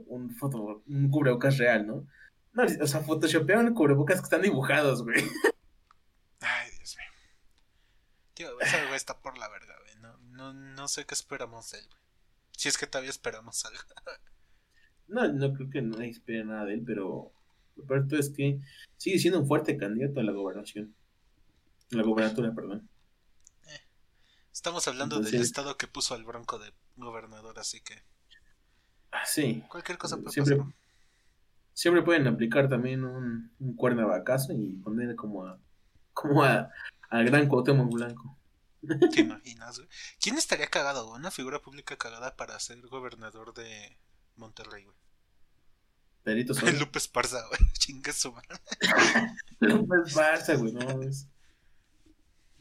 un, 0.08 0.36
foto, 0.36 0.84
un 0.88 1.10
cubrebocas 1.10 1.58
real, 1.58 1.88
¿no? 1.88 2.08
No, 2.54 2.64
o 2.64 2.88
sea, 2.88 3.02
photoshopearon 3.02 3.74
cubrebocas 3.74 4.20
que 4.20 4.26
están 4.26 4.42
dibujados, 4.42 5.04
güey. 5.04 5.24
Ay, 6.42 6.72
Dios 6.78 6.98
mío. 6.98 7.08
Tío, 8.34 8.60
ese 8.60 8.86
güey 8.86 8.96
está 8.96 9.20
por 9.22 9.38
la 9.38 9.50
verga, 9.50 9.76
güey. 9.82 9.96
No, 10.02 10.18
no, 10.32 10.54
no 10.54 10.88
sé 10.88 11.06
qué 11.06 11.14
esperamos 11.14 11.72
de 11.72 11.80
él, 11.80 11.88
güey. 11.88 12.02
Si 12.52 12.70
es 12.70 12.78
que 12.78 12.88
todavía 12.88 13.10
esperamos 13.10 13.66
algo. 13.66 13.80
No, 15.08 15.28
no 15.28 15.54
creo 15.54 15.70
que 15.70 15.82
nadie 15.82 16.10
espere 16.10 16.46
nada 16.46 16.64
de 16.64 16.76
él, 16.76 16.84
pero 16.86 17.34
lo 17.76 17.86
peor 17.86 18.08
es 18.12 18.30
que 18.30 18.62
sigue 18.96 19.20
siendo 19.20 19.42
un 19.42 19.48
fuerte 19.48 19.78
candidato 19.78 20.22
a 20.22 20.24
la 20.24 20.32
gobernación. 20.32 20.96
La 21.90 22.04
gobernatura, 22.04 22.54
perdón. 22.54 22.90
Estamos 24.54 24.88
hablando 24.88 25.20
del 25.20 25.36
estado 25.42 25.78
que 25.78 25.88
puso 25.88 26.14
al 26.14 26.24
bronco 26.24 26.60
de 26.60 26.74
gobernador, 26.96 27.60
así 27.60 27.82
que 27.82 28.04
sí. 29.26 29.64
cualquier 29.70 29.98
cosa 29.98 30.18
puede 30.18 30.32
Siempre, 30.32 30.58
pasar. 30.58 30.74
siempre 31.74 32.02
pueden 32.04 32.28
aplicar 32.28 32.70
también 32.70 33.04
un, 33.04 33.52
un 33.60 33.76
cuernavacazo 33.76 34.54
y 34.54 34.74
poner 34.78 35.16
como 35.16 35.46
a 35.46 35.58
como 36.14 36.44
a 36.44 36.70
al 37.10 37.26
gran 37.26 37.48
Cuauhtémoc 37.48 37.92
Blanco. 37.92 38.38
¿Te 39.14 39.22
imaginas, 39.22 39.78
güey? 39.78 39.90
¿Quién 40.20 40.38
estaría 40.38 40.68
cagado, 40.68 41.06
güey? 41.08 41.20
Una 41.20 41.30
figura 41.32 41.60
pública 41.60 41.98
cagada 41.98 42.36
para 42.36 42.60
ser 42.60 42.80
gobernador 42.88 43.54
de 43.54 43.98
Monterrey, 44.38 44.86
güey. 44.86 44.96
Perito 46.24 46.54
Sola. 46.56 46.72
Lupe 46.74 46.98
Esparza, 46.98 47.46
güey. 47.48 47.60
Chingue 47.74 48.14
su 48.14 48.32
madre. 48.32 48.60
López 49.60 50.16
Barça, 50.16 50.58
güey, 50.58 50.74
no 50.74 51.02
es. 51.04 51.28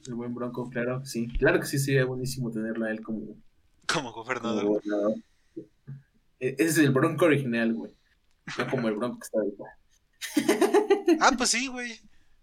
El 0.07 0.15
buen 0.15 0.35
Bronco, 0.35 0.69
claro 0.71 1.01
que 1.01 1.07
sí. 1.07 1.29
Claro 1.39 1.61
que 1.61 1.67
sí 1.67 1.79
sería 1.79 2.05
buenísimo 2.05 2.51
tenerlo 2.51 2.87
a 2.87 2.91
él 2.91 3.03
como, 3.03 3.21
Como 3.21 3.37
como 3.87 4.13
gobernador. 4.13 4.83
E- 6.41 6.55
Ese 6.59 6.65
es 6.71 6.79
el 6.79 6.91
Bronco 6.91 7.27
original, 7.27 7.73
güey. 7.75 7.95
No 8.59 8.69
como 8.69 8.89
el 8.89 8.95
Bronco 8.97 9.19
que 9.21 9.25
está 9.27 9.39
ahorita. 9.39 9.65
Ah, 11.21 11.33
pues 11.37 11.51
sí, 11.51 11.67
güey. 11.67 11.93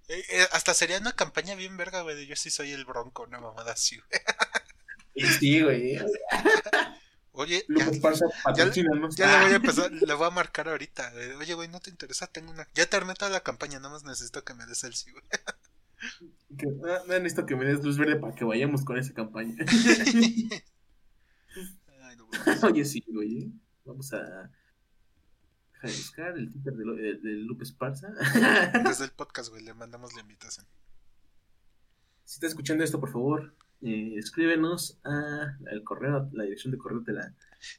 Eh, 0.10 0.24
eh, 0.32 0.46
hasta 0.52 0.74
sería 0.74 1.00
una 1.00 1.14
campaña 1.14 1.56
bien 1.56 1.78
verga, 1.78 2.02
güey, 2.02 2.16
de 2.16 2.28
yo 2.28 2.36
sí 2.36 2.50
soy 2.50 2.72
el 2.72 2.86
bronco, 2.86 3.24
una 3.24 3.40
mamada 3.40 3.72
así, 3.74 3.98
güey. 3.98 4.10
Y 5.16 5.26
sí, 5.26 5.62
güey. 5.62 5.98
Oye, 7.32 7.66
ya, 7.70 7.86
Esparza 7.86 8.26
patrocínanos. 8.44 9.16
ya 9.16 9.26
le 9.28 9.38
voy 9.38 9.46
a 9.46 9.54
Ah, 9.54 9.56
empezar, 9.56 9.92
le 9.92 10.14
voy 10.14 10.28
a 10.28 10.32
marcar 10.32 10.68
ahorita. 10.70 11.12
eh, 11.16 11.36
Oye, 11.36 11.54
güey, 11.56 11.70
¿no 11.70 11.80
te 11.80 11.90
interesa? 11.90 12.28
Tengo 12.28 12.52
una... 12.52 12.68
Ya 12.74 12.86
te 12.88 12.98
armé 12.98 13.14
toda 13.16 13.32
la 13.32 13.42
campaña, 13.42 13.80
nada 13.80 13.94
más 13.94 14.04
necesito 14.04 14.44
que 14.44 14.54
me 14.54 14.66
des 14.66 14.84
el 14.84 14.94
sí, 14.96 15.12
güey. 15.12 15.24
que- 16.58 16.68
ah, 16.90 17.02
No 17.08 17.14
necesito 17.20 17.46
que 17.46 17.56
me 17.56 17.66
des 17.66 17.84
luz 17.84 17.98
verde 17.98 18.18
para 18.18 18.34
que 18.36 18.44
vayamos 18.46 18.84
con 18.84 18.98
esa 18.98 19.14
campaña. 19.14 19.56
Ay, 22.02 22.16
no. 22.18 22.28
Oye, 22.68 22.86
sí, 22.86 23.04
güey. 23.08 23.52
¿Eh? 23.88 23.92
Vamos 23.92 24.14
a. 24.14 24.52
Buscar 25.84 26.36
el 26.38 26.52
Twitter 26.52 26.74
de, 26.74 26.84
de- 26.86 27.14
de 27.18 27.32
Lupe 27.44 27.64
Esparza. 27.64 28.08
Desde 28.84 29.04
el 29.06 29.12
podcast, 29.12 29.50
güey, 29.50 29.64
le 29.64 29.74
mandamos 29.76 30.14
la 30.16 30.22
invitación. 30.22 30.66
si 32.26 32.36
estás 32.36 32.50
escuchando 32.50 32.84
esto, 32.84 33.00
por 33.00 33.12
favor, 33.12 33.54
eh, 33.84 34.16
escríbenos 34.18 34.98
a 35.04 35.56
el 35.72 35.84
correo, 35.84 36.30
la 36.34 36.44
dirección 36.46 36.72
de 36.72 36.80
correo 36.80 37.02
de 37.02 37.14
la. 37.14 37.34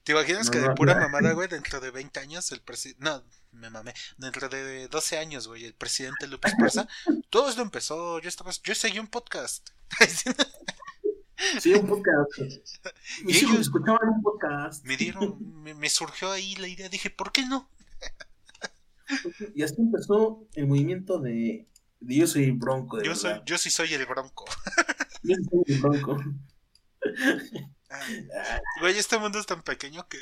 ¿Te 0.05 0.13
imaginas 0.13 0.47
No, 0.47 0.53
que 0.53 0.61
de 0.61 0.71
pura 0.75 0.95
mamada, 0.95 1.33
güey, 1.33 1.49
dentro 1.51 1.81
de 1.81 1.91
20 1.91 2.21
años 2.21 2.51
el 2.53 2.61
presidente... 2.61 3.03
No, 3.05 3.23
me 3.53 3.69
mamé. 3.69 3.95
Dentro 4.17 4.49
de 4.49 4.87
12 4.89 5.19
años, 5.19 5.49
güey, 5.49 5.65
el 5.65 5.75
presidente 5.75 6.27
López 6.29 6.53
Esparza, 6.53 6.89
todo 7.31 7.49
esto 7.51 7.63
empezó, 7.63 8.21
yo 8.21 8.29
estaba... 8.29 8.53
Yo 8.63 8.75
seguí 8.77 9.01
un 9.01 9.09
podcast. 9.09 9.71
Sí, 11.61 11.73
un 11.75 11.87
podcast. 11.87 12.31
Mis 13.25 13.43
ellos- 13.43 13.61
escuchaban 13.61 14.09
un 14.09 14.23
podcast. 14.23 14.85
me 14.85 14.97
dieron... 14.97 15.39
Me, 15.63 15.75
me 15.75 15.89
surgió 15.89 16.31
ahí 16.31 16.55
la 16.57 16.69
idea, 16.69 16.89
dije, 16.89 17.11
¿por 17.11 17.33
qué 17.33 17.47
no? 17.47 17.71
Y 19.55 19.63
así 19.63 19.77
empezó 19.79 20.47
el 20.55 20.67
movimiento 20.67 21.19
de, 21.19 21.67
de 22.01 22.15
Yo 22.15 22.27
soy 22.27 22.51
Bronco. 22.51 22.99
De 22.99 23.05
Yo, 23.07 23.15
soy, 23.15 23.41
yo 23.47 23.57
sí 23.57 23.71
soy 23.71 23.95
el 23.95 24.05
bronco. 24.07 24.45
Yo 25.23 25.35
soy 25.51 25.63
el 25.75 25.81
Bronco. 25.81 26.17
Ay, 27.91 28.29
Güey, 28.81 28.99
este 28.99 29.19
mundo 29.19 29.39
es 29.39 29.47
tan 29.47 29.63
pequeño 29.63 30.07
que 30.09 30.19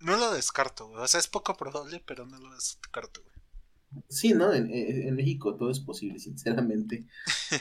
no 0.00 0.16
lo 0.16 0.32
descarto, 0.32 0.88
güey. 0.88 1.02
O 1.02 1.08
sea, 1.08 1.20
es 1.20 1.26
poco 1.28 1.56
probable, 1.56 2.02
pero 2.06 2.24
no 2.26 2.38
lo 2.38 2.54
descarto, 2.54 3.22
güey. 3.22 4.04
Sí, 4.08 4.32
¿no? 4.32 4.52
En 4.52 5.14
México 5.16 5.56
todo 5.56 5.70
es 5.70 5.80
posible, 5.80 6.18
sinceramente. 6.20 7.06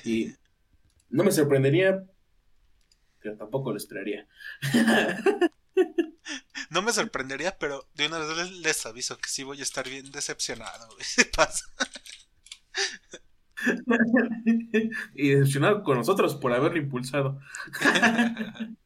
Y 0.05 0.31
no 1.09 1.23
me 1.23 1.31
sorprendería, 1.31 2.03
pero 3.21 3.37
tampoco 3.37 3.71
lo 3.71 3.77
esperaría. 3.77 4.27
No 6.69 6.83
me 6.83 6.93
sorprendería, 6.93 7.57
pero 7.57 7.87
de 7.95 8.07
una 8.07 8.19
vez 8.19 8.37
les, 8.37 8.51
les 8.59 8.85
aviso 8.85 9.17
que 9.17 9.27
sí 9.27 9.43
voy 9.43 9.59
a 9.59 9.63
estar 9.63 9.89
bien 9.89 10.11
decepcionado, 10.11 10.87
güey. 10.93 11.03
Si 11.03 11.23
pasa. 11.35 11.65
y 15.15 15.29
decepcionado 15.29 15.83
con 15.83 15.97
nosotros 15.97 16.35
por 16.35 16.53
haberlo 16.53 16.77
impulsado. 16.77 17.39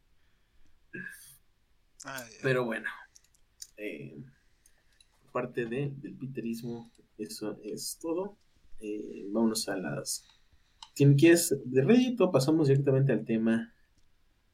Ay, 2.05 2.31
Pero 2.41 2.65
bueno, 2.65 2.89
eh, 3.77 4.15
parte 5.31 5.65
de, 5.65 5.91
del 5.97 6.15
piterismo, 6.15 6.91
eso 7.17 7.59
es 7.63 7.97
todo. 8.01 8.37
Eh, 8.79 9.25
vámonos 9.29 9.67
a 9.67 9.75
las. 9.77 10.25
¿Quién 10.95 11.15
quieres 11.15 11.55
de 11.65 11.81
Reddit 11.81 12.19
o 12.21 12.31
pasamos 12.31 12.67
directamente 12.69 13.11
al 13.11 13.25
tema? 13.25 13.72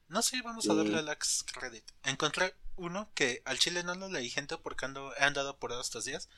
No 0.10 0.22
sé, 0.24 0.42
vamos 0.42 0.68
a 0.68 0.74
darle 0.74 0.98
al 0.98 1.10
ex 1.10 1.46
Reddit. 1.54 1.86
Encontré 2.04 2.56
uno 2.76 3.12
que 3.14 3.42
al 3.46 3.60
chile 3.60 3.84
no 3.84 3.94
lo 3.96 4.10
leí, 4.10 4.30
gente, 4.30 4.58
porque 4.58 4.86
ando, 4.86 5.16
he 5.16 5.24
andado 5.24 5.50
apurado 5.50 5.82
estos 5.82 6.06
días. 6.06 6.30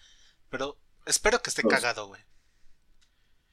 Pero 0.49 0.77
espero 1.05 1.41
que 1.41 1.49
esté 1.49 1.63
cagado, 1.63 2.07
güey. 2.07 2.21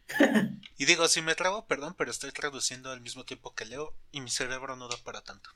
Y 0.81 0.85
digo, 0.85 1.09
si 1.09 1.23
me 1.23 1.35
trago, 1.35 1.67
perdón, 1.67 1.95
pero 1.99 2.13
estoy 2.13 2.31
traduciendo 2.31 2.93
al 2.93 3.01
mismo 3.01 3.25
tiempo 3.25 3.53
que 3.55 3.65
leo 3.65 3.97
y 4.13 4.21
mi 4.21 4.31
cerebro 4.31 4.77
no 4.77 4.89
da 4.89 4.97
para 4.99 5.23
tanto. 5.23 5.51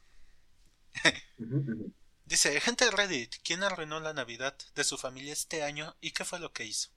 Dice, 2.24 2.60
gente 2.60 2.84
de 2.84 2.90
Reddit, 2.90 3.36
¿quién 3.44 3.62
arruinó 3.62 4.00
la 4.00 4.14
Navidad 4.14 4.56
de 4.74 4.84
su 4.84 4.98
familia 4.98 5.32
este 5.32 5.62
año 5.62 5.96
y 6.00 6.10
qué 6.10 6.24
fue 6.24 6.40
lo 6.40 6.52
que 6.52 6.64
hizo? 6.64 6.90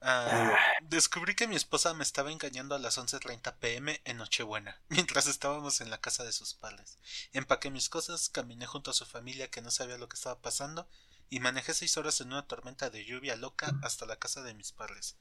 Ah, 0.00 0.56
descubrí 0.82 1.34
que 1.34 1.48
mi 1.48 1.56
esposa 1.56 1.92
me 1.92 2.04
estaba 2.04 2.30
engañando 2.30 2.74
a 2.74 2.78
las 2.78 2.98
11.30 2.98 3.56
pm 3.58 4.00
en 4.04 4.16
Nochebuena, 4.16 4.80
mientras 4.88 5.26
estábamos 5.26 5.80
en 5.80 5.90
la 5.90 6.00
casa 6.00 6.24
de 6.24 6.32
sus 6.32 6.54
padres. 6.54 6.98
Empaqué 7.32 7.70
mis 7.70 7.88
cosas, 7.88 8.28
caminé 8.28 8.66
junto 8.66 8.90
a 8.90 8.94
su 8.94 9.06
familia 9.06 9.50
que 9.50 9.60
no 9.60 9.70
sabía 9.70 9.98
lo 9.98 10.08
que 10.08 10.16
estaba 10.16 10.40
pasando 10.40 10.88
y 11.30 11.40
manejé 11.40 11.74
seis 11.74 11.96
horas 11.96 12.20
en 12.20 12.28
una 12.28 12.46
tormenta 12.46 12.90
de 12.90 13.04
lluvia 13.04 13.36
loca 13.36 13.72
hasta 13.82 14.06
la 14.06 14.16
casa 14.16 14.42
de 14.42 14.54
mis 14.54 14.72
padres. 14.72 15.16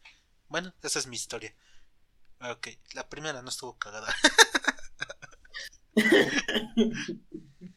Bueno, 0.48 0.74
esa 0.84 1.00
es 1.00 1.08
mi 1.08 1.16
historia. 1.16 1.56
Ok, 2.40 2.68
la 2.94 3.10
primera 3.10 3.42
no 3.42 3.50
estuvo 3.50 3.78
cagada. 3.78 4.16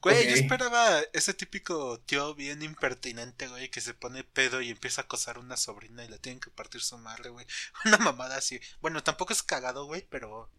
Güey, 0.00 0.28
yo 0.28 0.34
esperaba 0.34 1.00
ese 1.12 1.34
típico 1.34 1.98
tío 2.00 2.34
bien 2.34 2.62
impertinente, 2.62 3.48
güey, 3.48 3.68
que 3.68 3.80
se 3.80 3.94
pone 3.94 4.22
pedo 4.22 4.60
y 4.60 4.70
empieza 4.70 5.00
a 5.02 5.04
acosar 5.04 5.36
a 5.36 5.40
una 5.40 5.56
sobrina 5.56 6.04
y 6.04 6.08
le 6.08 6.18
tienen 6.18 6.40
que 6.40 6.50
partir 6.50 6.80
su 6.80 6.96
madre, 6.98 7.30
güey. 7.30 7.46
Una 7.84 7.98
mamada 7.98 8.36
así. 8.36 8.60
Bueno, 8.80 9.02
tampoco 9.02 9.32
es 9.32 9.42
cagado, 9.42 9.86
güey, 9.86 10.06
pero... 10.08 10.50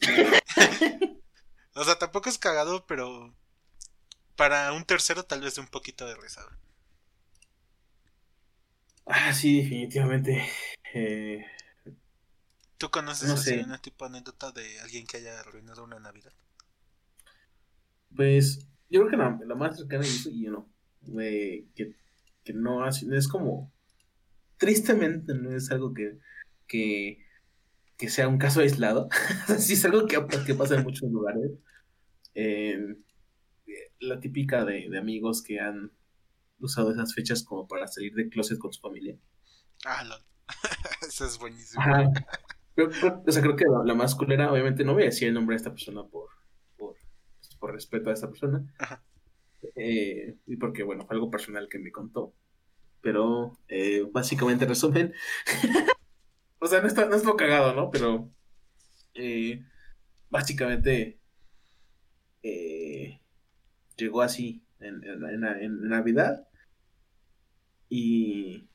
o 1.74 1.84
sea, 1.84 1.98
tampoco 1.98 2.28
es 2.28 2.38
cagado, 2.38 2.84
pero... 2.86 3.34
Para 4.36 4.72
un 4.72 4.84
tercero 4.84 5.24
tal 5.24 5.42
vez 5.42 5.54
de 5.54 5.60
un 5.60 5.68
poquito 5.68 6.06
de 6.06 6.16
risa. 6.16 6.42
güey. 6.42 6.56
Ah, 9.06 9.32
sí, 9.32 9.62
definitivamente. 9.62 10.48
Eh, 10.94 11.44
¿Tú 12.78 12.90
conoces 12.90 13.28
No 13.28 13.34
así 13.34 13.54
una 13.54 13.80
tipo 13.80 14.04
de 14.04 14.16
anécdota 14.16 14.50
de 14.50 14.80
alguien 14.80 15.06
que 15.06 15.18
haya 15.18 15.38
arruinado 15.38 15.84
una 15.84 16.00
Navidad? 16.00 16.32
pues 18.14 18.66
yo 18.92 19.00
creo 19.00 19.10
que 19.10 19.16
la, 19.16 19.40
la 19.46 19.54
más 19.54 19.76
cercana 19.78 20.04
y 20.04 20.08
eso, 20.10 20.30
y 20.30 20.42
no, 20.44 20.68
eh, 21.20 21.66
que, 21.74 21.96
que 22.44 22.52
no 22.52 22.84
así, 22.84 23.08
es 23.12 23.26
como, 23.26 23.72
tristemente 24.56 25.34
no 25.34 25.54
es 25.56 25.70
algo 25.70 25.92
que, 25.94 26.18
que, 26.68 27.18
que 27.96 28.08
sea 28.08 28.28
un 28.28 28.38
caso 28.38 28.60
aislado, 28.60 29.08
sí 29.58 29.72
es 29.72 29.84
algo 29.84 30.06
que, 30.06 30.24
que 30.46 30.54
pasa 30.54 30.76
en 30.76 30.84
muchos 30.84 31.10
lugares. 31.10 31.50
Eh, 32.34 32.96
la 34.00 34.20
típica 34.20 34.64
de, 34.64 34.88
de 34.88 34.98
amigos 34.98 35.42
que 35.42 35.60
han 35.60 35.92
usado 36.60 36.92
esas 36.92 37.14
fechas 37.14 37.42
como 37.42 37.66
para 37.66 37.86
salir 37.88 38.14
de 38.14 38.28
closet 38.28 38.58
con 38.58 38.72
su 38.72 38.80
familia. 38.80 39.16
Ah, 39.84 40.04
lol. 40.04 40.20
Eso 41.08 41.26
es 41.26 41.38
buenísimo. 41.38 41.82
Ajá. 41.82 42.10
Creo- 42.74 42.90
creo- 42.90 43.22
o 43.26 43.32
sea, 43.32 43.42
creo 43.42 43.56
que 43.56 43.64
la, 43.64 43.84
la 43.84 43.94
más 43.94 44.14
culera, 44.14 44.50
obviamente, 44.52 44.84
no 44.84 44.94
voy 44.94 45.02
a 45.02 45.06
decir 45.06 45.28
el 45.28 45.34
nombre 45.34 45.54
de 45.54 45.58
esta 45.58 45.70
persona 45.70 46.02
por, 46.02 46.28
pues, 46.28 46.41
por 47.62 47.72
respeto 47.72 48.10
a 48.10 48.12
esta 48.12 48.26
persona. 48.28 48.66
Ajá. 48.76 49.04
Eh, 49.76 50.34
y 50.48 50.56
porque, 50.56 50.82
bueno, 50.82 51.06
fue 51.06 51.14
algo 51.14 51.30
personal 51.30 51.68
que 51.68 51.78
me 51.78 51.92
contó. 51.92 52.34
Pero, 53.00 53.56
eh, 53.68 54.04
básicamente, 54.12 54.66
resumen. 54.66 55.14
o 56.58 56.66
sea, 56.66 56.80
no 56.80 56.88
está, 56.88 57.06
no 57.06 57.14
estuvo 57.14 57.36
cagado, 57.36 57.72
¿no? 57.72 57.88
Pero, 57.92 58.28
eh, 59.14 59.62
básicamente, 60.28 61.20
eh, 62.42 63.20
llegó 63.96 64.22
así 64.22 64.64
en, 64.80 65.04
en- 65.04 65.44
en- 65.44 65.88
Navidad. 65.88 66.48
Y, 67.88 68.68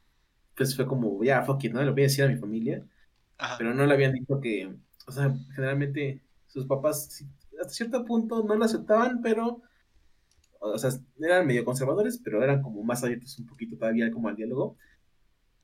pues 0.55 0.75
fue 0.77 0.87
como, 0.87 1.23
ya, 1.25 1.43
fuck 1.43 1.63
it, 1.65 1.73
¿no? 1.73 1.83
Le 1.83 1.91
voy 1.91 2.03
a 2.03 2.05
decir 2.05 2.23
a 2.23 2.29
mi 2.29 2.37
familia 2.37 2.85
Ajá. 3.37 3.57
pero 3.57 3.73
no 3.73 3.85
le 3.85 3.93
habían 3.93 4.13
dicho 4.13 4.39
que, 4.41 4.75
o 5.07 5.11
sea, 5.11 5.33
generalmente 5.55 6.21
sus 6.47 6.65
papás 6.67 7.07
sí, 7.11 7.27
hasta 7.61 7.73
cierto 7.73 8.05
punto 8.05 8.43
no 8.43 8.55
lo 8.55 8.65
aceptaban, 8.65 9.21
pero, 9.21 9.61
o 10.59 10.77
sea, 10.77 10.91
eran 11.21 11.47
medio 11.47 11.65
conservadores, 11.65 12.19
pero 12.23 12.43
eran 12.43 12.61
como 12.61 12.83
más 12.83 13.03
abiertos 13.03 13.37
un 13.39 13.45
poquito 13.47 13.77
todavía 13.77 14.11
como 14.11 14.29
al 14.29 14.35
diálogo, 14.35 14.77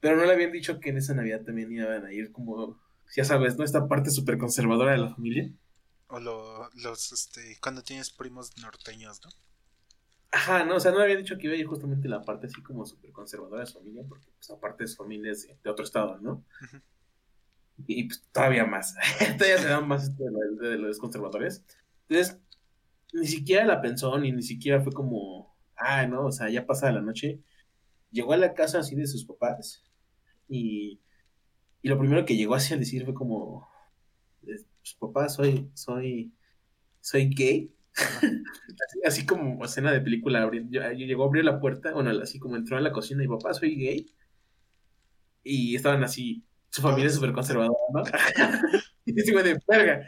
pero 0.01 0.17
no 0.17 0.25
le 0.25 0.33
habían 0.33 0.51
dicho 0.53 0.79
que 0.79 0.91
en 0.91 0.97
esa 0.99 1.15
Navidad 1.15 1.43
también 1.43 1.71
iban 1.71 2.05
a 2.05 2.13
ir 2.13 2.31
como, 2.31 2.79
ya 3.15 3.25
sabes, 3.25 3.57
¿no? 3.57 3.65
Esta 3.65 3.87
parte 3.87 4.11
súper 4.11 4.37
conservadora 4.39 4.93
de 4.93 4.99
la 4.99 5.15
familia. 5.15 5.51
O 6.07 6.17
lo- 6.17 6.69
los, 6.75 7.11
este, 7.11 7.57
cuando 7.61 7.83
tienes 7.83 8.09
primos 8.09 8.55
norteños, 8.57 9.19
¿no? 9.25 9.31
Ajá, 10.31 10.65
no, 10.65 10.75
o 10.75 10.79
sea, 10.81 10.91
no 10.91 10.97
le 10.97 11.03
habían 11.05 11.19
dicho 11.19 11.37
que 11.37 11.45
iba 11.47 11.55
a 11.55 11.59
ir 11.59 11.65
justamente 11.67 12.07
la 12.09 12.25
parte 12.25 12.47
así 12.47 12.61
como 12.63 12.85
súper 12.85 13.11
conservadora 13.13 13.61
de 13.61 13.67
su 13.67 13.77
familia, 13.79 14.03
porque 14.09 14.27
pues 14.35 14.49
aparte 14.49 14.85
su 14.87 14.97
familia 14.97 15.31
es 15.31 15.43
de, 15.47 15.57
de 15.63 15.69
otro 15.69 15.85
estado, 15.85 16.17
¿no? 16.19 16.43
Ujú. 16.61 16.77
Y 17.87 18.05
pues 18.05 18.23
todavía 18.31 18.65
más, 18.65 18.95
todavía 19.37 19.57
se 19.57 19.67
dan 19.67 19.87
más 19.87 20.03
este, 20.09 20.23
de, 20.23 20.31
lo- 20.31 20.69
de 20.69 20.77
los 20.77 20.99
conservadores. 20.99 21.63
Entonces, 22.09 22.39
ni 23.13 23.27
siquiera 23.27 23.65
la 23.65 23.81
pensó, 23.81 24.17
ni 24.19 24.31
ni 24.31 24.43
siquiera 24.43 24.81
fue 24.81 24.93
como, 24.93 25.55
ah, 25.77 26.07
no, 26.07 26.27
o 26.27 26.31
sea, 26.31 26.49
ya 26.49 26.65
pasada 26.65 26.93
la 26.93 27.01
noche. 27.01 27.41
Llegó 28.11 28.33
a 28.33 28.37
la 28.37 28.53
casa 28.55 28.79
así 28.79 28.95
de 28.95 29.07
sus 29.07 29.25
papás 29.25 29.83
y, 30.49 31.01
y 31.81 31.89
lo 31.89 31.99
primero 31.99 32.25
que 32.25 32.37
llegó 32.37 32.55
así 32.55 32.73
al 32.73 32.79
decir 32.81 33.05
fue 33.05 33.13
como, 33.15 33.67
eh, 34.43 34.57
pues, 34.81 34.95
papá, 34.99 35.29
soy, 35.29 35.71
soy, 35.75 36.33
soy 37.01 37.29
gay. 37.29 37.73
así, 38.87 38.99
así 39.05 39.25
como 39.25 39.63
escena 39.65 39.91
de 39.91 40.01
película, 40.01 40.45
abri- 40.45 40.67
yo- 40.69 40.81
yo- 40.93 41.05
llegó 41.07 41.23
a 41.23 41.27
abrir 41.27 41.45
la 41.45 41.59
puerta, 41.59 41.93
bueno, 41.93 42.11
así 42.21 42.39
como 42.39 42.55
entró 42.55 42.77
en 42.77 42.83
la 42.83 42.91
cocina 42.91 43.23
y 43.23 43.27
papá, 43.27 43.53
soy 43.53 43.75
gay. 43.75 44.05
Y 45.43 45.75
estaban 45.75 46.03
así, 46.03 46.43
su 46.69 46.81
familia 46.81 47.07
es 47.07 47.15
súper 47.15 47.33
conservadora, 47.33 47.77
¿no? 47.93 48.03
y 49.05 49.31
güey 49.31 49.43
de 49.43 49.59
verga. 49.67 50.05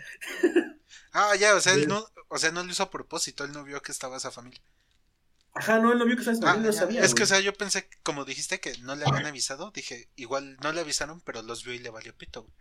Ah, 1.15 1.35
ya, 1.35 1.55
o 1.55 1.59
sea, 1.61 1.73
él 1.73 1.87
no, 1.87 2.05
o 2.29 2.37
sea, 2.37 2.51
no 2.51 2.63
lo 2.63 2.69
hizo 2.71 2.83
a 2.83 2.91
propósito, 2.91 3.43
él 3.43 3.51
no 3.53 3.63
vio 3.63 3.81
que 3.81 3.91
estaba 3.91 4.17
esa 4.17 4.29
familia. 4.31 4.61
Ajá, 5.53 5.79
no, 5.79 5.91
él 5.91 5.97
no 5.97 6.05
vio 6.05 6.15
que 6.15 6.21
estaba 6.21 6.35
esa 6.37 6.43
Ah, 6.43 6.53
familia, 6.53 6.71
no 6.71 6.73
sabía. 6.73 7.01
es 7.01 7.13
que, 7.15 7.23
o 7.23 7.25
sea, 7.25 7.39
yo 7.39 7.53
pensé, 7.53 7.89
como 8.03 8.25
dijiste 8.25 8.59
que 8.59 8.77
no 8.79 8.95
le 8.95 9.05
habían 9.05 9.25
avisado, 9.25 9.71
dije, 9.71 10.09
igual 10.15 10.57
no 10.61 10.71
le 10.71 10.81
avisaron, 10.81 11.21
pero 11.21 11.41
los 11.41 11.63
vio 11.63 11.73
y 11.73 11.79
le 11.79 11.89
valió 11.89 12.15
pito, 12.15 12.43
güey. 12.43 12.53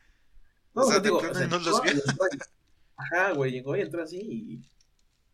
No, 0.74 0.82
o 0.82 0.84
sea, 0.84 1.00
de 1.00 1.10
o 1.10 1.34
sea, 1.34 1.46
no 1.48 1.58
los 1.60 1.80
vio. 1.82 1.92
Ajá, 2.96 3.32
güey, 3.32 3.52
llegó 3.52 3.76
y 3.76 3.80
entró 3.82 4.02
así 4.02 4.18
y, 4.20 4.62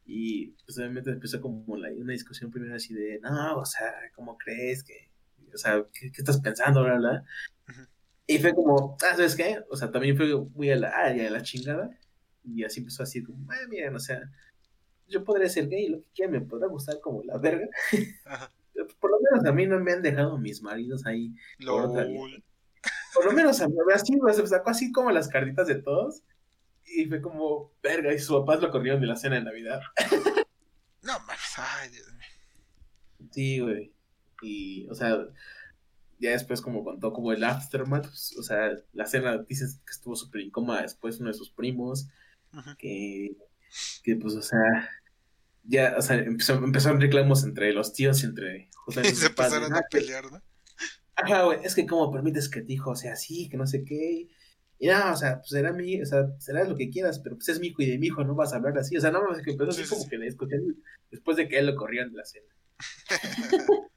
y 0.06 0.48
pues 0.66 0.78
obviamente 0.78 1.10
empezó 1.10 1.40
como 1.40 1.76
la- 1.76 1.90
una 1.92 2.12
discusión 2.12 2.50
primero 2.50 2.74
así 2.76 2.94
de, 2.94 3.20
no, 3.20 3.58
o 3.58 3.64
sea, 3.66 3.92
¿cómo 4.16 4.38
crees 4.38 4.84
que, 4.84 5.10
o 5.54 5.58
sea, 5.58 5.84
qué, 5.92 6.12
qué 6.12 6.22
estás 6.22 6.40
pensando, 6.40 6.82
bla, 6.84 6.96
bla? 6.98 7.24
Y 8.26 8.38
fue 8.38 8.54
como, 8.54 8.96
ah, 9.02 9.16
¿sabes 9.16 9.34
qué? 9.36 9.58
O 9.70 9.76
sea, 9.76 9.90
también 9.90 10.16
fue 10.16 10.34
muy 10.54 10.70
a 10.70 10.76
la, 10.76 10.88
a 10.90 11.12
la 11.12 11.42
chingada 11.42 11.90
y 12.44 12.64
así 12.64 12.80
empezó 12.80 13.02
así 13.02 13.22
como, 13.22 13.50
ah, 13.50 13.66
miren, 13.68 13.94
o 13.94 14.00
sea, 14.00 14.20
yo 15.08 15.24
podré 15.24 15.48
ser 15.48 15.68
gay, 15.68 15.88
lo 15.88 15.98
que 15.98 16.08
quiera, 16.14 16.32
me 16.32 16.40
podrá 16.40 16.66
gustar 16.68 17.00
como 17.00 17.22
la 17.22 17.38
verga, 17.38 17.68
Ajá. 18.24 18.50
por 19.00 19.10
lo 19.10 19.18
menos 19.20 19.46
a 19.46 19.52
mí 19.52 19.66
no 19.66 19.78
me 19.80 19.92
han 19.92 20.02
dejado 20.02 20.38
mis 20.38 20.62
maridos 20.62 21.04
ahí 21.06 21.34
Por 21.64 23.24
lo 23.24 23.32
menos 23.32 23.60
a 23.60 23.68
mí, 23.68 23.74
así, 23.92 24.18
se 24.32 24.46
sacó 24.46 24.70
así 24.70 24.92
como 24.92 25.10
las 25.10 25.28
cartitas 25.28 25.66
de 25.66 25.76
todos. 25.76 26.22
Y 26.86 27.06
fue 27.06 27.20
como, 27.20 27.72
verga, 27.82 28.12
y 28.12 28.18
sus 28.18 28.40
papás 28.40 28.60
lo 28.60 28.70
corrieron 28.70 29.00
de 29.00 29.06
la 29.06 29.16
cena 29.16 29.36
de 29.36 29.42
Navidad. 29.42 29.80
No 31.02 31.18
mames, 31.20 31.54
ay, 31.56 31.88
Dios 31.88 32.12
mío. 32.12 33.28
Sí, 33.30 33.60
güey. 33.60 33.90
Y, 34.42 34.86
o 34.90 34.94
sea, 34.94 35.26
ya 36.18 36.32
después 36.32 36.60
como 36.60 36.84
contó 36.84 37.14
como 37.14 37.32
el 37.32 37.42
aftermath, 37.42 38.06
pues, 38.06 38.36
o 38.38 38.42
sea, 38.42 38.76
la 38.92 39.06
cena 39.06 39.38
dices 39.38 39.80
que 39.86 39.92
estuvo 39.92 40.14
súper 40.14 40.42
incómoda 40.42 40.82
después 40.82 41.18
uno 41.18 41.28
de 41.28 41.34
sus 41.34 41.50
primos, 41.50 42.08
Que, 42.78 43.36
que 44.02 44.16
pues, 44.16 44.34
o 44.34 44.42
sea, 44.42 44.58
ya, 45.64 45.94
o 45.98 46.02
sea, 46.02 46.16
empezó, 46.16 46.54
empezaron 46.54 47.00
reclamos 47.00 47.44
entre 47.44 47.72
los 47.72 47.92
tíos 47.92 48.22
y 48.22 48.26
entre 48.26 48.56
Y 48.70 48.70
justamente 48.72 49.10
sus 49.10 49.20
se 49.20 49.26
empezaron 49.28 49.72
"Ah, 49.74 49.78
a 49.78 49.82
pelear, 49.90 50.30
¿no? 50.32 50.42
Ajá, 51.16 51.42
güey, 51.44 51.58
es 51.64 51.74
que 51.74 51.86
cómo 51.86 52.10
permites 52.10 52.48
que 52.48 52.62
tu 52.62 52.72
hijo 52.72 52.96
sea 52.96 53.12
así, 53.12 53.48
que 53.48 53.56
no 53.56 53.66
sé 53.66 53.84
qué. 53.84 54.28
Y 54.78 54.86
nada, 54.86 55.12
o 55.12 55.16
sea, 55.16 55.36
pues 55.40 55.50
será 55.50 55.72
mi, 55.72 56.00
o 56.00 56.06
sea, 56.06 56.26
será 56.38 56.64
lo 56.64 56.74
que 56.76 56.88
quieras, 56.88 57.18
pero 57.18 57.36
pues 57.36 57.48
es 57.50 57.60
mi 57.60 57.66
hijo 57.68 57.82
y 57.82 57.86
de 57.90 57.98
mi 57.98 58.06
hijo 58.06 58.24
no 58.24 58.34
vas 58.34 58.52
a 58.54 58.56
hablar 58.56 58.78
así. 58.78 58.96
O 58.96 59.00
sea, 59.00 59.10
no 59.10 59.22
mames, 59.22 59.44
que 59.44 59.50
empezó 59.50 59.70
así 59.70 59.82
Sí, 59.82 59.84
sí, 59.84 59.90
como 59.90 60.02
sí. 60.04 60.08
que 60.10 60.16
le 60.18 60.24
discutían 60.24 60.62
después 61.10 61.36
de 61.36 61.46
que 61.48 61.58
él 61.58 61.66
lo 61.66 61.76
corrieron 61.76 62.10
de 62.10 62.16
la 62.18 62.24
cena. 62.24 62.46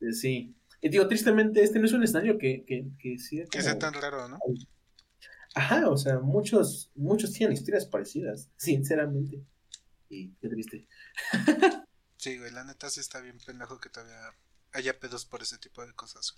Eh, 0.00 0.12
Sí. 0.12 0.54
Y 0.82 0.90
digo, 0.90 1.08
tristemente, 1.08 1.62
este 1.62 1.78
no 1.78 1.86
es 1.86 1.92
un 1.94 2.02
escenario 2.04 2.36
que, 2.36 2.62
que, 2.66 2.84
que 2.98 3.18
sea 3.18 3.46
Que 3.50 3.62
sea 3.62 3.78
tan 3.78 3.94
raro, 3.94 4.28
¿no? 4.28 4.38
Ajá, 5.54 5.88
o 5.88 5.96
sea, 5.96 6.18
muchos, 6.18 6.90
muchos 6.94 7.32
tienen 7.32 7.54
historias 7.54 7.86
parecidas, 7.86 8.50
sinceramente. 8.56 9.44
Y 10.08 10.32
qué 10.34 10.48
triste. 10.48 10.88
Sí, 12.16 12.38
güey, 12.38 12.50
la 12.52 12.64
neta 12.64 12.88
sí 12.88 13.00
está 13.00 13.20
bien 13.20 13.36
pendejo 13.44 13.78
que 13.78 13.90
todavía 13.90 14.16
haya 14.72 14.98
pedos 14.98 15.26
por 15.26 15.42
ese 15.42 15.58
tipo 15.58 15.84
de 15.84 15.92
cosas. 15.92 16.34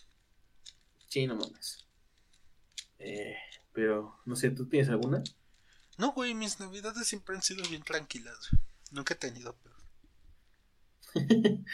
Sí, 1.07 1.29
no 1.29 1.37
mames. 1.37 1.87
Eh, 2.99 3.37
pero, 3.73 4.19
no 4.25 4.35
sé, 4.35 4.51
¿tú 4.51 4.67
tienes 4.69 4.89
alguna? 4.89 5.23
No, 5.97 6.11
güey, 6.13 6.35
mis 6.35 6.59
navidades 6.59 7.07
siempre 7.07 7.37
han 7.37 7.43
sido 7.43 7.63
bien 7.69 7.85
tranquilas. 7.85 8.37
güey. 8.51 8.63
Nunca 8.91 9.15
he 9.15 9.17
tenido 9.17 9.57
pedos. 9.57 9.85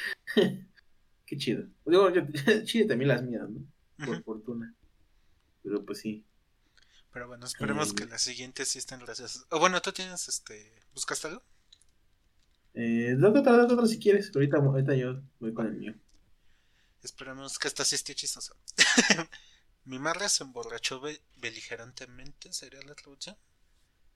Qué 1.25 1.37
chido. 1.39 1.67
Digo, 1.87 2.11
yo, 2.11 2.23
chido 2.65 2.89
también 2.89 3.09
las 3.09 3.23
mías, 3.23 3.49
¿no? 3.49 3.67
Por 4.05 4.23
fortuna. 4.25 4.75
Pero 5.63 5.87
pues 5.87 6.01
sí. 6.01 6.27
Pero 7.13 7.29
bueno, 7.29 7.47
esperemos 7.47 7.93
Eh, 7.93 7.95
que 7.95 8.07
las 8.07 8.23
siguientes 8.23 8.69
sí 8.69 8.79
estén 8.79 9.01
gracias. 9.01 9.47
O 9.51 9.59
bueno, 9.61 9.81
tú 9.83 9.93
tienes, 9.93 10.29
este, 10.29 10.83
¿buscaste 10.95 11.29
algo? 11.29 11.43
Eh, 12.75 13.15
date 13.19 13.39
otra, 13.41 13.65
otra 13.65 13.87
si 13.87 13.99
quieres. 13.99 14.31
pero 14.31 14.41
Ahorita, 14.41 14.57
ahorita 14.59 14.95
yo 14.95 15.23
voy 15.41 15.55
con 15.55 15.67
el 15.67 15.75
mío. 15.75 15.95
Esperemos 17.03 17.59
que 17.59 17.69
esta 17.69 17.85
sí 17.85 17.97
esté 17.97 18.15
chistosa. 18.15 18.55
Mi 19.85 19.99
madre 19.99 20.29
se 20.29 20.45
emborrachó 20.45 21.01
be- 21.01 21.23
beligerantemente, 21.37 22.53
¿sería 22.53 22.83
la 22.83 22.95
traducción? 22.95 23.37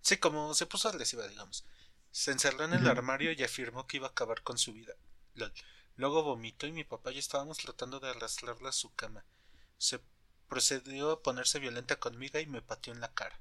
Sí, 0.01 0.17
como 0.19 0.55
se 0.55 0.67
puso 0.67 0.89
agresiva, 0.89 1.27
digamos. 1.29 1.65
Se 2.11 2.31
encerró 2.33 2.65
en 2.65 2.73
el 2.75 2.87
armario 2.87 3.33
y 3.33 3.43
afirmó 3.43 3.87
que 3.87 3.99
iba 3.99 4.07
a 4.07 4.11
acabar 4.11 4.43
con 4.43 4.57
su 4.59 4.73
vida. 4.73 4.95
Lol. 5.35 5.53
Luego 5.97 6.23
vomitó 6.23 6.67
y 6.67 6.73
mi 6.73 6.85
papá 6.85 7.11
y 7.11 7.15
yo 7.15 7.21
estábamos 7.21 7.59
tratando 7.59 8.01
de 8.01 8.11
arrastrarla 8.11 8.71
a 8.71 8.73
su 8.73 8.95
cama. 8.95 9.25
Se 9.79 10.01
procedió 10.49 11.11
a 11.13 11.23
ponerse 11.23 11.59
violenta 11.59 11.97
conmigo 11.97 12.39
y 12.39 12.47
me 12.47 12.63
pateó 12.63 12.93
en 12.93 13.01
la 13.01 13.13
cara. 13.13 13.39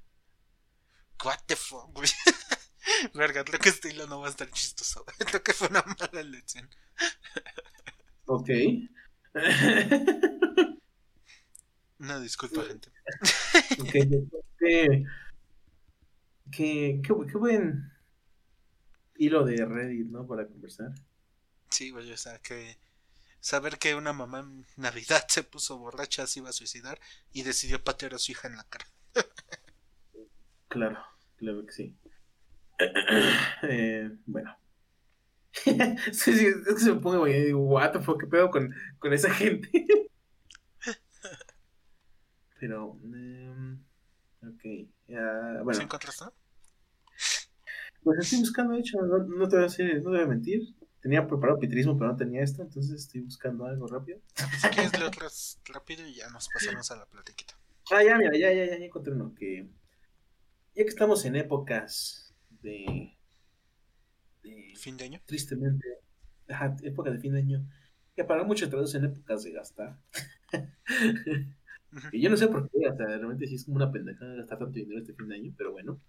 What 1.24 1.40
the 1.46 1.56
fuck, 1.56 1.92
güey. 1.92 2.08
Verga, 3.14 3.44
creo 3.44 3.60
que 3.60 3.70
este 3.70 3.90
hilo 3.90 4.06
no 4.06 4.20
va 4.20 4.28
a 4.28 4.30
estar 4.30 4.50
chistoso. 4.50 5.04
Creo 5.18 5.42
que 5.42 5.52
fue 5.52 5.68
una 5.68 5.82
mala 5.82 6.22
lección. 6.22 6.68
Ok. 8.26 8.50
Una 11.98 12.20
disculpa, 12.20 12.62
gente. 12.64 12.90
Ok, 13.80 13.92
Qué, 14.58 15.04
qué, 16.50 17.00
qué, 17.02 17.02
qué 17.02 17.38
buen 17.38 17.92
hilo 19.16 19.44
de 19.44 19.64
Reddit, 19.64 20.06
¿no? 20.06 20.26
Para 20.26 20.46
conversar. 20.46 20.94
Sí, 21.70 21.90
güey, 21.90 22.10
o 22.12 22.16
sea, 22.16 22.38
que 22.38 22.78
saber 23.40 23.78
que 23.78 23.94
una 23.94 24.12
mamá 24.12 24.40
en 24.40 24.66
Navidad 24.76 25.24
se 25.28 25.42
puso 25.42 25.78
borracha, 25.78 26.26
se 26.26 26.40
iba 26.40 26.50
a 26.50 26.52
suicidar 26.52 26.98
y 27.32 27.42
decidió 27.42 27.82
patear 27.82 28.14
a 28.14 28.18
su 28.18 28.32
hija 28.32 28.48
en 28.48 28.56
la 28.56 28.64
cara. 28.64 28.86
Claro, 30.68 30.98
claro 31.36 31.64
que 31.64 31.72
sí. 31.72 31.96
Eh, 33.62 34.10
bueno. 34.26 34.54
sí, 36.12 36.32
sí, 36.32 36.46
es 36.46 36.74
que 36.74 36.80
se 36.80 36.92
me 36.92 37.00
pone, 37.00 37.18
güey, 37.18 37.34
y 37.34 37.44
digo, 37.46 37.60
what 37.60 37.92
the 37.92 38.00
fuck, 38.00 38.20
qué 38.20 38.26
pedo 38.26 38.50
con, 38.50 38.74
con 38.98 39.12
esa 39.12 39.32
gente. 39.32 39.70
Pero, 42.60 42.98
em, 43.04 43.82
ok, 44.42 44.60
¿Sí 44.62 44.88
bueno, 45.62 45.80
encontraste? 45.80 46.24
pues 48.02 48.18
estoy 48.20 48.40
buscando, 48.40 48.74
de 48.74 48.80
hecho, 48.80 49.00
no, 49.02 49.18
no 49.18 49.48
te 49.48 49.56
voy 49.56 49.64
a 49.64 49.68
decir, 49.68 49.86
no 50.02 50.10
te 50.10 50.16
voy 50.16 50.20
a 50.20 50.26
mentir. 50.26 50.62
Tenía 51.06 51.24
preparado 51.24 51.60
pitrismo, 51.60 51.96
pero 51.96 52.10
no 52.10 52.16
tenía 52.16 52.42
esto, 52.42 52.62
entonces 52.62 53.00
estoy 53.00 53.20
buscando 53.20 53.64
algo 53.64 53.86
rápido. 53.86 54.18
Si 54.60 54.68
quieres 54.70 54.92
leer 54.92 55.04
otras 55.04 55.60
rápido 55.66 56.04
y 56.04 56.14
ya 56.14 56.28
nos 56.30 56.48
pasamos 56.52 56.90
a 56.90 56.96
la 56.96 57.06
platiquita. 57.06 57.56
Ah, 57.92 58.02
ya, 58.02 58.18
mira, 58.18 58.32
ya, 58.36 58.52
ya, 58.52 58.64
ya, 58.64 58.76
ya 58.76 58.84
encontré 58.84 59.12
uno 59.12 59.32
que. 59.32 59.68
Ya 60.74 60.82
que 60.82 60.88
estamos 60.88 61.24
en 61.24 61.36
épocas 61.36 62.34
de. 62.60 63.16
de 64.42 64.72
Fin 64.74 64.96
de 64.96 65.04
año. 65.04 65.20
tristemente. 65.26 65.86
Ajá, 66.48 66.76
época 66.82 67.12
de 67.12 67.20
fin 67.20 67.34
de 67.34 67.38
año. 67.38 67.64
Que 68.16 68.24
para 68.24 68.42
muchos 68.42 68.68
traducen 68.68 69.04
épocas 69.04 69.44
de 69.44 69.52
gastar. 69.52 70.00
Y 72.10 72.20
yo 72.20 72.30
no 72.30 72.36
sé 72.36 72.48
por 72.48 72.68
qué, 72.68 72.78
o 72.78 72.96
sea, 72.96 73.06
realmente 73.06 73.46
sí 73.46 73.54
es 73.54 73.64
como 73.64 73.76
una 73.76 73.92
pendejada 73.92 74.34
gastar 74.34 74.58
tanto 74.58 74.74
dinero 74.74 74.98
este 74.98 75.14
fin 75.14 75.28
de 75.28 75.36
año, 75.36 75.54
pero 75.56 75.70
bueno. 75.70 76.00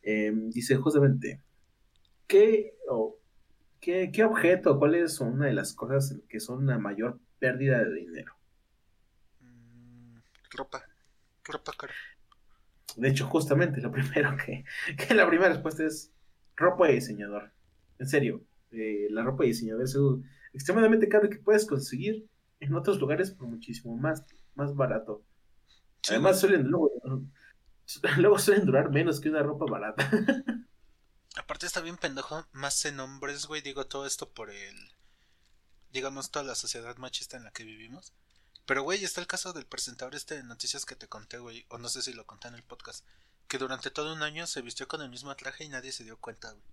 Em, 0.00 0.48
dice 0.48 0.74
justamente. 0.76 1.42
¿Qué, 2.26 2.78
o, 2.88 3.18
qué, 3.80 4.10
¿Qué 4.12 4.24
objeto, 4.24 4.78
cuáles 4.78 5.14
son 5.14 5.34
una 5.34 5.46
de 5.46 5.52
las 5.52 5.72
cosas 5.74 6.16
que 6.28 6.40
son 6.40 6.58
una 6.58 6.78
mayor 6.78 7.20
pérdida 7.38 7.84
de 7.84 7.94
dinero? 7.94 8.34
Mm, 9.40 10.16
ropa. 10.50 10.84
Ropa 11.44 11.72
cara. 11.78 11.94
De 12.96 13.08
hecho, 13.08 13.26
justamente 13.26 13.80
lo 13.80 13.90
primero 13.90 14.36
que, 14.36 14.64
que 14.96 15.14
la 15.14 15.26
primera 15.28 15.50
respuesta 15.50 15.84
es 15.84 16.12
ropa 16.56 16.86
de 16.86 16.94
diseñador. 16.94 17.52
En 17.98 18.06
serio, 18.06 18.44
eh, 18.70 19.08
la 19.10 19.22
ropa 19.22 19.44
de 19.44 19.48
diseñador 19.48 19.84
es 19.84 19.94
algo 19.94 20.22
extremadamente 20.52 21.08
caro 21.08 21.30
que 21.30 21.38
puedes 21.38 21.66
conseguir 21.66 22.26
en 22.60 22.74
otros 22.74 22.98
lugares 23.00 23.30
por 23.30 23.46
muchísimo 23.46 23.96
más, 23.96 24.24
más 24.54 24.74
barato. 24.74 25.22
Sí, 26.02 26.14
Además, 26.14 26.40
suelen, 26.40 26.64
luego, 26.64 26.90
luego 28.18 28.38
suelen 28.38 28.66
durar 28.66 28.90
menos 28.90 29.20
que 29.20 29.30
una 29.30 29.42
ropa 29.42 29.66
barata. 29.66 30.08
Aparte 31.38 31.66
está 31.66 31.80
bien 31.80 31.96
pendejo, 31.96 32.46
más 32.52 32.84
en 32.84 32.98
hombres, 32.98 33.46
güey, 33.46 33.62
digo 33.62 33.86
todo 33.86 34.06
esto 34.06 34.28
por 34.28 34.50
el, 34.50 34.92
digamos, 35.92 36.30
toda 36.30 36.44
la 36.44 36.56
sociedad 36.56 36.96
machista 36.96 37.36
en 37.36 37.44
la 37.44 37.52
que 37.52 37.62
vivimos. 37.64 38.12
Pero, 38.66 38.82
güey, 38.82 39.04
está 39.04 39.20
el 39.20 39.28
caso 39.28 39.52
del 39.52 39.64
presentador 39.64 40.14
este 40.16 40.36
de 40.36 40.42
noticias 40.42 40.84
que 40.84 40.96
te 40.96 41.08
conté, 41.08 41.38
güey, 41.38 41.64
o 41.68 41.78
no 41.78 41.88
sé 41.88 42.02
si 42.02 42.12
lo 42.12 42.26
conté 42.26 42.48
en 42.48 42.54
el 42.54 42.64
podcast, 42.64 43.04
que 43.46 43.56
durante 43.56 43.90
todo 43.90 44.12
un 44.12 44.22
año 44.22 44.46
se 44.46 44.62
vistió 44.62 44.88
con 44.88 45.00
el 45.00 45.08
mismo 45.10 45.34
traje 45.36 45.64
y 45.64 45.68
nadie 45.68 45.92
se 45.92 46.04
dio 46.04 46.18
cuenta, 46.18 46.50
güey. 46.50 46.64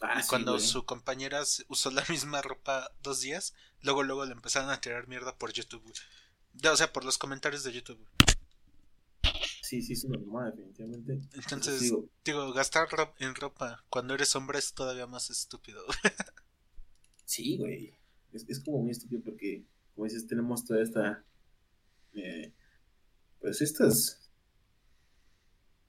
Ah, 0.00 0.20
y 0.20 0.22
sí, 0.22 0.28
cuando 0.28 0.52
güey. 0.52 0.64
su 0.64 0.86
compañera 0.86 1.42
usó 1.68 1.90
la 1.90 2.04
misma 2.08 2.42
ropa 2.42 2.90
dos 3.02 3.20
días, 3.20 3.54
luego 3.82 4.02
luego 4.04 4.24
le 4.24 4.32
empezaron 4.32 4.70
a 4.70 4.80
tirar 4.80 5.08
mierda 5.08 5.36
por 5.36 5.52
YouTube, 5.52 5.82
güey. 5.82 6.72
O 6.72 6.76
sea, 6.76 6.92
por 6.92 7.04
los 7.04 7.18
comentarios 7.18 7.64
de 7.64 7.72
YouTube, 7.72 7.98
güey. 7.98 8.23
Sí, 9.64 9.80
sí, 9.80 9.94
es 9.94 10.04
una 10.04 10.18
mamada, 10.18 10.50
definitivamente. 10.50 11.20
Entonces, 11.32 11.90
digo, 12.22 12.52
gastar 12.52 12.86
ro- 12.90 13.14
en 13.18 13.34
ropa 13.34 13.82
cuando 13.88 14.12
eres 14.14 14.36
hombre 14.36 14.58
es 14.58 14.74
todavía 14.74 15.06
más 15.06 15.30
estúpido. 15.30 15.82
Sí, 17.24 17.56
güey. 17.56 17.98
Es, 18.32 18.44
es 18.48 18.60
como 18.62 18.82
muy 18.82 18.90
estúpido 18.90 19.22
porque, 19.24 19.64
como 19.94 20.04
dices, 20.04 20.26
tenemos 20.26 20.66
toda 20.66 20.82
esta 20.82 21.24
eh, 22.12 22.52
pues 23.40 23.62
estas 23.62 24.30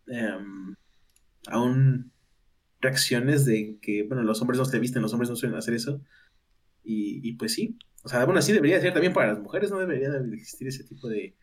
em, 0.08 0.76
aún 1.48 2.12
reacciones 2.80 3.46
de 3.46 3.78
que, 3.82 4.04
bueno, 4.04 4.24
los 4.24 4.42
hombres 4.42 4.60
no 4.60 4.66
se 4.66 4.80
visten, 4.80 5.02
los 5.02 5.14
hombres 5.14 5.30
no 5.30 5.36
suelen 5.36 5.58
hacer 5.58 5.74
eso. 5.74 6.02
Y, 6.84 7.28
y 7.28 7.34
pues 7.34 7.54
sí, 7.54 7.78
o 8.04 8.10
sea, 8.10 8.24
bueno, 8.26 8.40
así 8.40 8.54
debería 8.54 8.80
ser 8.80 8.94
también 8.94 9.14
para 9.14 9.34
las 9.34 9.40
mujeres, 9.42 9.72
no 9.72 9.80
debería 9.80 10.10
de 10.12 10.36
existir 10.36 10.68
ese 10.68 10.84
tipo 10.84 11.08
de, 11.10 11.36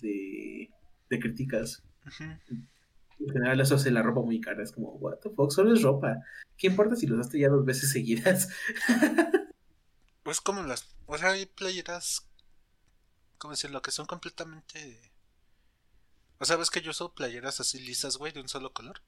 de, 0.00 0.70
de 1.08 1.20
críticas. 1.20 1.82
En 2.18 3.28
general 3.32 3.60
eso 3.60 3.76
hace 3.76 3.90
la 3.90 4.02
ropa 4.02 4.20
muy 4.20 4.40
cara, 4.40 4.62
es 4.62 4.72
como, 4.72 4.90
what 4.96 5.18
the 5.18 5.30
fuck, 5.30 5.50
solo 5.50 5.74
es 5.74 5.82
ropa. 5.82 6.22
¿Qué 6.56 6.66
importa 6.66 6.96
si 6.96 7.06
lo 7.06 7.16
usaste 7.16 7.38
ya 7.38 7.48
dos 7.48 7.64
veces 7.64 7.90
seguidas? 7.90 8.48
pues 10.22 10.40
como 10.40 10.62
las, 10.62 10.94
o 11.06 11.16
sea, 11.16 11.30
hay 11.30 11.46
playeras, 11.46 12.28
¿cómo 13.38 13.52
decirlo? 13.52 13.82
Que 13.82 13.90
son 13.90 14.06
completamente... 14.06 15.12
O 16.38 16.44
sea, 16.44 16.56
ves 16.56 16.70
que 16.70 16.82
yo 16.82 16.90
uso 16.90 17.14
playeras 17.14 17.60
así 17.60 17.80
lisas, 17.80 18.18
güey, 18.18 18.32
de 18.32 18.40
un 18.40 18.48
solo 18.48 18.72
color. 18.72 19.00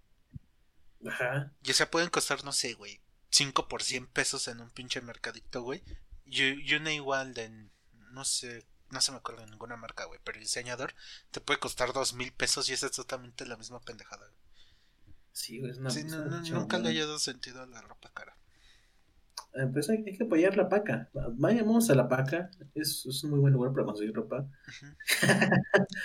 Ajá. 1.06 1.52
Y 1.62 1.70
o 1.70 1.74
sea, 1.74 1.90
pueden 1.90 2.08
costar, 2.08 2.42
no 2.44 2.52
sé, 2.52 2.72
güey, 2.72 3.00
5 3.30 3.68
por 3.68 3.82
100 3.82 4.06
pesos 4.06 4.48
en 4.48 4.60
un 4.60 4.70
pinche 4.70 5.00
mercadito, 5.00 5.62
güey. 5.62 5.82
Y, 6.24 6.74
una 6.74 6.92
igual 6.92 7.34
de, 7.34 7.68
no 8.12 8.24
sé, 8.24 8.66
no 8.90 9.00
se 9.00 9.12
me 9.12 9.18
acuerdo 9.18 9.42
de 9.42 9.50
ninguna 9.50 9.76
marca, 9.76 10.04
güey, 10.04 10.20
pero 10.24 10.38
el 10.38 10.44
diseñador 10.44 10.94
te 11.30 11.40
puede 11.40 11.60
costar 11.60 11.92
dos 11.92 12.14
mil 12.14 12.32
pesos 12.32 12.68
y 12.68 12.72
es 12.72 12.82
exactamente 12.82 13.46
la 13.46 13.56
misma 13.56 13.80
pendejada. 13.80 14.30
Sí, 15.32 15.58
güey, 15.58 15.70
es 15.70 15.78
una 15.78 15.90
sí, 15.90 16.04
no, 16.04 16.24
no, 16.24 16.40
nunca 16.40 16.78
le 16.78 16.88
haya 16.88 17.06
dado 17.06 17.18
sentido 17.18 17.62
a 17.62 17.66
la 17.66 17.80
ropa 17.80 18.10
cara. 18.12 18.36
Eh, 19.54 19.66
pues 19.72 19.88
hay, 19.88 20.04
que 20.04 20.24
apoyar 20.24 20.56
la 20.56 20.68
paca. 20.68 21.10
Vayamos 21.32 21.90
a 21.90 21.94
la 21.94 22.08
paca. 22.08 22.50
Es, 22.74 23.06
es, 23.06 23.24
un 23.24 23.30
muy 23.30 23.40
buen 23.40 23.52
lugar 23.52 23.72
para 23.72 23.86
conseguir 23.86 24.14
ropa. 24.14 24.46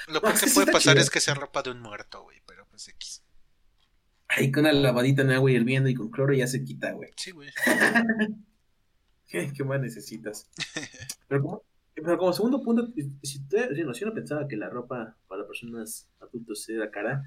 Lo 0.08 0.22
que 0.40 0.48
puede 0.54 0.72
pasar 0.72 0.98
es 0.98 1.10
que 1.10 1.20
sea 1.20 1.34
ropa 1.34 1.62
de 1.62 1.72
un 1.72 1.82
muerto, 1.82 2.24
güey, 2.24 2.42
pero 2.46 2.66
pues 2.68 2.88
X. 2.88 3.24
Ahí 4.28 4.52
con 4.52 4.62
una 4.62 4.74
lavadita 4.74 5.22
en 5.22 5.32
agua 5.32 5.52
hirviendo 5.52 5.90
y 5.90 5.94
con 5.94 6.10
cloro 6.10 6.34
ya 6.34 6.48
se 6.48 6.64
quita, 6.64 6.92
güey. 6.94 7.12
Sí, 7.18 7.32
güey. 7.32 7.50
¿Qué, 9.28 9.52
¿Qué, 9.52 9.64
más 9.64 9.80
necesitas? 9.82 10.50
pero, 11.28 11.42
como, 11.42 11.64
pero 11.96 12.18
como 12.18 12.34
segundo 12.34 12.64
punto, 12.64 12.88
si, 12.96 13.18
si, 13.24 13.46
si 13.94 14.04
uno 14.04 14.14
pensaba 14.14 14.48
que 14.48 14.58
la 14.58 14.70
ropa 14.70 15.18
para 15.28 15.46
personas 15.46 16.10
adultos 16.20 16.68
era 16.70 16.90
cara, 16.92 17.24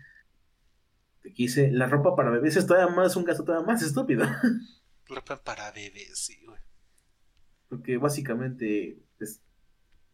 te 1.23 1.33
quise, 1.33 1.71
la 1.71 1.87
ropa 1.87 2.17
para 2.17 2.31
bebés 2.31 2.57
es 2.57 2.67
todavía 2.67 2.95
más 2.95 3.17
un 3.17 3.25
gasto 3.25 3.45
todavía 3.45 3.67
más 3.67 3.83
estúpido. 3.83 4.25
Ropa 5.09 5.41
para 5.43 5.71
bebés, 5.71 6.19
sí, 6.19 6.37
güey. 6.45 6.61
Porque 7.69 7.97
básicamente 7.97 8.99
pues, 9.19 9.41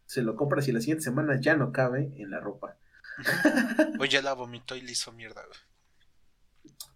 se 0.05 0.23
lo 0.23 0.37
compras 0.37 0.69
y 0.69 0.73
la 0.73 0.81
siguiente 0.81 1.05
semana 1.05 1.41
ya 1.41 1.57
no 1.57 1.73
cabe 1.73 2.13
en 2.17 2.31
la 2.31 2.41
ropa. 2.41 2.77
o 3.99 4.05
ya 4.05 4.21
la 4.21 4.35
vomitó 4.35 4.77
y 4.77 4.83
le 4.83 4.93
hizo 4.93 5.13
mierda, 5.13 5.43
güey 5.47 5.59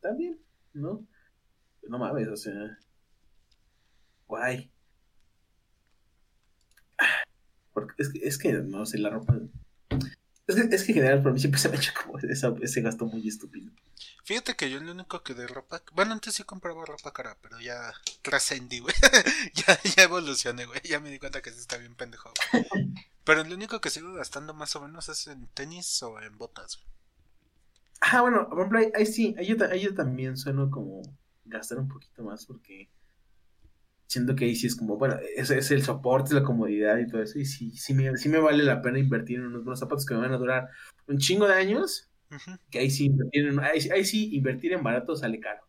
también, 0.00 0.38
¿no? 0.72 1.06
No 1.88 1.98
mames, 1.98 2.28
o 2.28 2.36
sea. 2.36 2.78
Guay. 4.26 4.70
Porque 7.76 7.92
es 7.98 8.08
que, 8.08 8.26
es 8.26 8.38
que 8.38 8.52
no 8.54 8.86
sé, 8.86 8.96
la 8.96 9.10
ropa. 9.10 9.36
Es 10.46 10.56
que, 10.56 10.74
es 10.74 10.82
que 10.82 10.92
en 10.92 10.94
general 10.94 11.22
para 11.22 11.34
mí 11.34 11.40
siempre 11.40 11.60
se 11.60 11.68
me 11.68 11.76
ha 11.76 11.78
hecho 11.78 11.92
como 12.02 12.18
ese 12.18 12.80
gasto 12.80 13.04
muy 13.04 13.28
estúpido. 13.28 13.70
Fíjate 14.24 14.56
que 14.56 14.70
yo 14.70 14.80
lo 14.80 14.92
único 14.92 15.22
que 15.22 15.34
de 15.34 15.46
ropa. 15.46 15.82
Bueno, 15.92 16.14
antes 16.14 16.32
sí 16.32 16.42
compraba 16.42 16.86
ropa 16.86 17.12
cara, 17.12 17.36
pero 17.42 17.60
ya 17.60 17.92
trascendí, 18.22 18.78
güey. 18.78 18.94
ya, 19.54 19.78
ya 19.94 20.04
evolucioné, 20.04 20.64
güey. 20.64 20.80
Ya 20.84 21.00
me 21.00 21.10
di 21.10 21.18
cuenta 21.18 21.42
que 21.42 21.50
sí 21.50 21.58
está 21.58 21.76
bien 21.76 21.94
pendejo. 21.94 22.32
pero 23.24 23.44
lo 23.44 23.54
único 23.54 23.78
que 23.82 23.90
sigo 23.90 24.14
gastando 24.14 24.54
más 24.54 24.74
o 24.74 24.80
menos 24.80 25.10
es 25.10 25.26
en 25.26 25.46
tenis 25.48 26.02
o 26.02 26.18
en 26.22 26.38
botas, 26.38 26.78
güey. 26.78 26.88
Ah, 28.00 28.22
bueno, 28.22 28.48
por 28.48 28.60
ejemplo, 28.60 28.78
ahí, 28.94 29.04
sí, 29.04 29.34
ahí 29.38 29.46
yo, 29.46 29.94
también 29.94 30.38
sueno 30.38 30.70
como 30.70 31.02
gastar 31.44 31.78
un 31.78 31.88
poquito 31.88 32.22
más 32.22 32.46
porque 32.46 32.88
siento 34.06 34.34
que 34.36 34.44
ahí 34.44 34.54
sí 34.54 34.66
es 34.66 34.76
como, 34.76 34.96
bueno, 34.96 35.18
es, 35.36 35.50
es 35.50 35.70
el 35.70 35.82
soporte, 35.82 36.34
la 36.34 36.42
comodidad 36.42 36.98
y 36.98 37.06
todo 37.06 37.22
eso, 37.22 37.38
y 37.38 37.44
sí, 37.44 37.70
sí 37.72 37.94
me, 37.94 38.16
sí 38.16 38.28
me 38.28 38.38
vale 38.38 38.64
la 38.64 38.82
pena 38.82 38.98
invertir 38.98 39.38
en 39.38 39.46
unos 39.46 39.64
buenos 39.64 39.80
zapatos 39.80 40.06
que 40.06 40.14
me 40.14 40.20
van 40.20 40.32
a 40.32 40.38
durar 40.38 40.68
un 41.06 41.18
chingo 41.18 41.46
de 41.46 41.54
años, 41.54 42.08
que 42.70 42.78
ahí 42.78 42.90
sí, 42.90 43.06
invertir 43.06 43.46
en, 43.46 43.60
ahí, 43.60 44.04
sí 44.04 44.34
invertir 44.34 44.72
en 44.72 44.82
barato 44.82 45.16
sale 45.16 45.40
caro. 45.40 45.66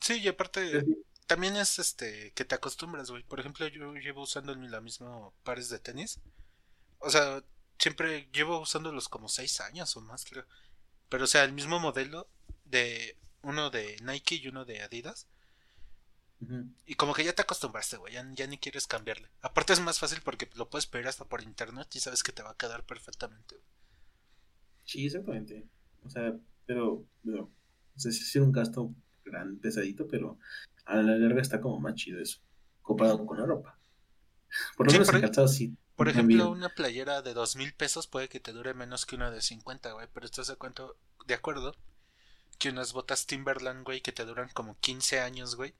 sí, 0.00 0.20
y 0.20 0.28
aparte 0.28 0.84
también 1.26 1.56
es 1.56 1.78
este 1.78 2.32
que 2.34 2.44
te 2.44 2.54
acostumbras, 2.54 3.10
güey. 3.10 3.22
Por 3.22 3.40
ejemplo, 3.40 3.66
yo 3.68 3.94
llevo 3.94 4.22
usando 4.22 4.54
la 4.54 4.80
misma 4.80 5.30
pares 5.42 5.68
de 5.68 5.78
tenis. 5.78 6.20
O 6.98 7.10
sea, 7.10 7.42
siempre 7.78 8.28
llevo 8.32 8.60
usándolos 8.60 9.08
como 9.08 9.28
seis 9.28 9.60
años 9.60 9.96
o 9.96 10.00
más, 10.00 10.24
creo. 10.24 10.44
Pero 11.08 11.24
o 11.24 11.28
sea, 11.28 11.44
el 11.44 11.52
mismo 11.52 11.78
modelo 11.78 12.28
de 12.64 13.16
uno 13.42 13.70
de 13.70 13.96
Nike 14.02 14.36
y 14.36 14.48
uno 14.48 14.64
de 14.64 14.82
Adidas. 14.82 15.28
Y 16.86 16.94
como 16.94 17.14
que 17.14 17.24
ya 17.24 17.34
te 17.34 17.42
acostumbraste, 17.42 17.96
güey, 17.96 18.14
ya, 18.14 18.46
ni 18.46 18.58
quieres 18.58 18.86
cambiarle. 18.86 19.28
Aparte 19.40 19.72
es 19.72 19.80
más 19.80 19.98
fácil 19.98 20.20
porque 20.24 20.48
lo 20.54 20.68
puedes 20.68 20.86
pedir 20.86 21.06
hasta 21.06 21.24
por 21.24 21.42
internet 21.42 21.88
y 21.94 22.00
sabes 22.00 22.22
que 22.22 22.32
te 22.32 22.42
va 22.42 22.50
a 22.50 22.56
quedar 22.56 22.84
perfectamente. 22.84 23.56
Sí, 24.84 25.06
exactamente. 25.06 25.66
O 26.04 26.10
sea, 26.10 26.34
pero, 26.66 27.04
no 27.24 27.50
sé 27.96 28.12
si 28.12 28.22
es 28.22 28.36
un 28.36 28.52
gasto 28.52 28.94
gran, 29.24 29.56
pesadito, 29.58 30.06
pero 30.06 30.38
a 30.84 30.96
la 30.96 31.16
larga 31.16 31.40
está 31.40 31.60
como 31.60 31.80
más 31.80 31.94
chido 31.94 32.20
eso, 32.20 32.40
comparado 32.82 33.24
con 33.24 33.38
la 33.38 33.46
ropa. 33.46 33.78
Por 34.76 34.86
lo 34.86 34.92
menos 34.92 35.12
en 35.12 35.20
calzado 35.20 35.48
sí 35.48 35.76
por 35.96 36.08
ejemplo, 36.08 36.50
una 36.50 36.70
playera 36.70 37.22
de 37.22 37.34
dos 37.34 37.54
mil 37.54 37.72
pesos 37.72 38.08
puede 38.08 38.28
que 38.28 38.40
te 38.40 38.52
dure 38.52 38.74
menos 38.74 39.06
que 39.06 39.14
una 39.14 39.30
de 39.30 39.40
50, 39.40 39.92
güey. 39.92 40.08
Pero 40.12 40.26
estás 40.26 40.48
de, 40.48 40.56
cuento, 40.56 40.96
de 41.26 41.34
acuerdo 41.34 41.76
que 42.58 42.70
unas 42.70 42.92
botas 42.92 43.26
Timberland, 43.26 43.84
güey, 43.84 44.00
que 44.00 44.12
te 44.12 44.24
duran 44.24 44.48
como 44.52 44.76
15 44.80 45.20
años, 45.20 45.54
güey. 45.54 45.74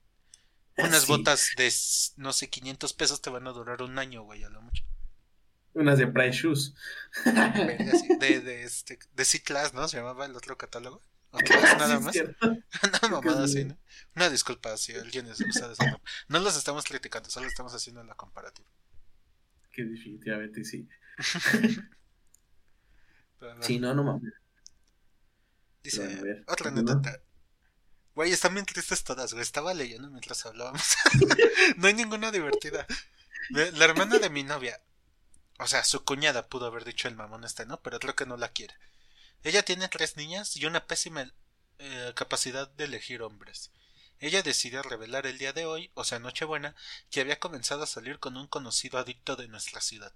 Unas 0.77 1.07
botas 1.07 1.51
de, 1.57 1.71
no 2.17 2.33
sé, 2.33 2.49
500 2.49 2.93
pesos 2.93 3.21
te 3.21 3.29
van 3.29 3.47
a 3.47 3.51
durar 3.51 3.81
un 3.81 3.97
año, 3.97 4.23
güey, 4.23 4.43
a 4.43 4.49
lo 4.49 4.61
mucho. 4.61 4.83
Unas 5.73 5.97
de 5.97 6.07
Price 6.07 6.39
Shoes. 6.39 6.73
de, 8.19 8.39
de, 8.41 8.63
este, 8.63 8.99
de 9.13 9.25
C-Class, 9.25 9.73
¿no? 9.73 9.87
Se 9.87 9.97
llamaba 9.97 10.25
el 10.25 10.35
otro 10.35 10.57
catálogo. 10.57 11.01
¿O 11.31 11.37
Class 11.37 11.77
nada 11.77 11.99
más? 11.99 12.15
Una 12.45 13.09
mamada 13.09 13.45
así, 13.45 13.65
¿no? 13.65 13.77
Una 14.15 14.29
disculpa 14.29 14.75
si 14.77 14.93
alguien 14.93 15.27
usa 15.27 15.67
de 15.67 15.75
No 16.27 16.39
los 16.39 16.57
estamos 16.57 16.85
criticando, 16.85 17.29
solo 17.29 17.47
estamos 17.47 17.73
haciendo 17.73 18.03
la 18.03 18.15
comparativa 18.15 18.67
que 19.75 19.83
definitivamente 19.83 20.63
sí. 20.63 20.87
sí, 23.59 23.77
no, 23.79 23.93
no 23.93 24.03
mames. 24.05 24.33
Dice, 25.83 26.43
otra 26.47 26.69
anécdota. 26.69 27.21
Güey, 28.15 28.31
están 28.31 28.53
bien 28.53 28.65
tristes 28.65 29.03
todas, 29.03 29.33
güey. 29.33 29.43
Estaba 29.43 29.73
leyendo 29.73 30.09
mientras 30.09 30.45
hablábamos. 30.45 30.95
no 31.77 31.87
hay 31.87 31.93
ninguna 31.93 32.31
divertida. 32.31 32.87
La 33.49 33.85
hermana 33.85 34.17
de 34.19 34.29
mi 34.29 34.43
novia, 34.43 34.81
o 35.59 35.67
sea, 35.67 35.83
su 35.83 36.03
cuñada 36.03 36.47
pudo 36.47 36.65
haber 36.65 36.85
dicho 36.85 37.07
el 37.07 37.15
mamón 37.15 37.43
este, 37.43 37.65
¿no? 37.65 37.81
Pero 37.81 37.99
creo 37.99 38.15
que 38.15 38.25
no 38.25 38.37
la 38.37 38.49
quiere. 38.49 38.73
Ella 39.43 39.63
tiene 39.63 39.89
tres 39.89 40.17
niñas 40.17 40.55
y 40.55 40.65
una 40.65 40.87
pésima 40.87 41.31
eh, 41.77 42.13
capacidad 42.15 42.69
de 42.69 42.85
elegir 42.85 43.21
hombres. 43.21 43.71
Ella 44.19 44.41
decidió 44.41 44.81
revelar 44.81 45.27
el 45.27 45.37
día 45.37 45.51
de 45.51 45.65
hoy, 45.65 45.91
o 45.93 46.05
sea 46.05 46.19
Nochebuena, 46.19 46.73
que 47.11 47.19
había 47.19 47.39
comenzado 47.39 47.83
a 47.83 47.87
salir 47.87 48.19
con 48.19 48.37
un 48.37 48.47
conocido 48.47 48.97
adicto 48.97 49.35
de 49.35 49.49
nuestra 49.49 49.81
ciudad. 49.81 50.13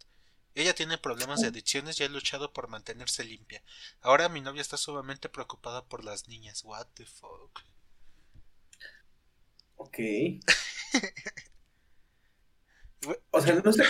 Ella 0.56 0.74
tiene 0.74 0.97
problemas 0.97 1.41
de 1.41 1.47
oh. 1.47 1.50
adicciones 1.50 2.00
y 2.00 2.04
ha 2.06 2.10
luchado 2.10 2.54
por 2.54 2.70
mantenerse 2.70 3.24
limpia. 3.24 3.62
Ahora 4.02 4.30
mi 4.30 4.41
novia 4.41 4.62
está 4.62 4.78
sumamente 4.78 5.30
preocupada 5.30 5.86
por 5.86 6.04
las 6.04 6.28
niñas. 6.28 6.64
What 6.64 6.88
the 6.95 7.06
fuck. 7.06 7.60
Ok. 9.80 9.98
o 13.32 13.42
sea, 13.42 13.56
no 13.56 13.72
sé, 13.72 13.84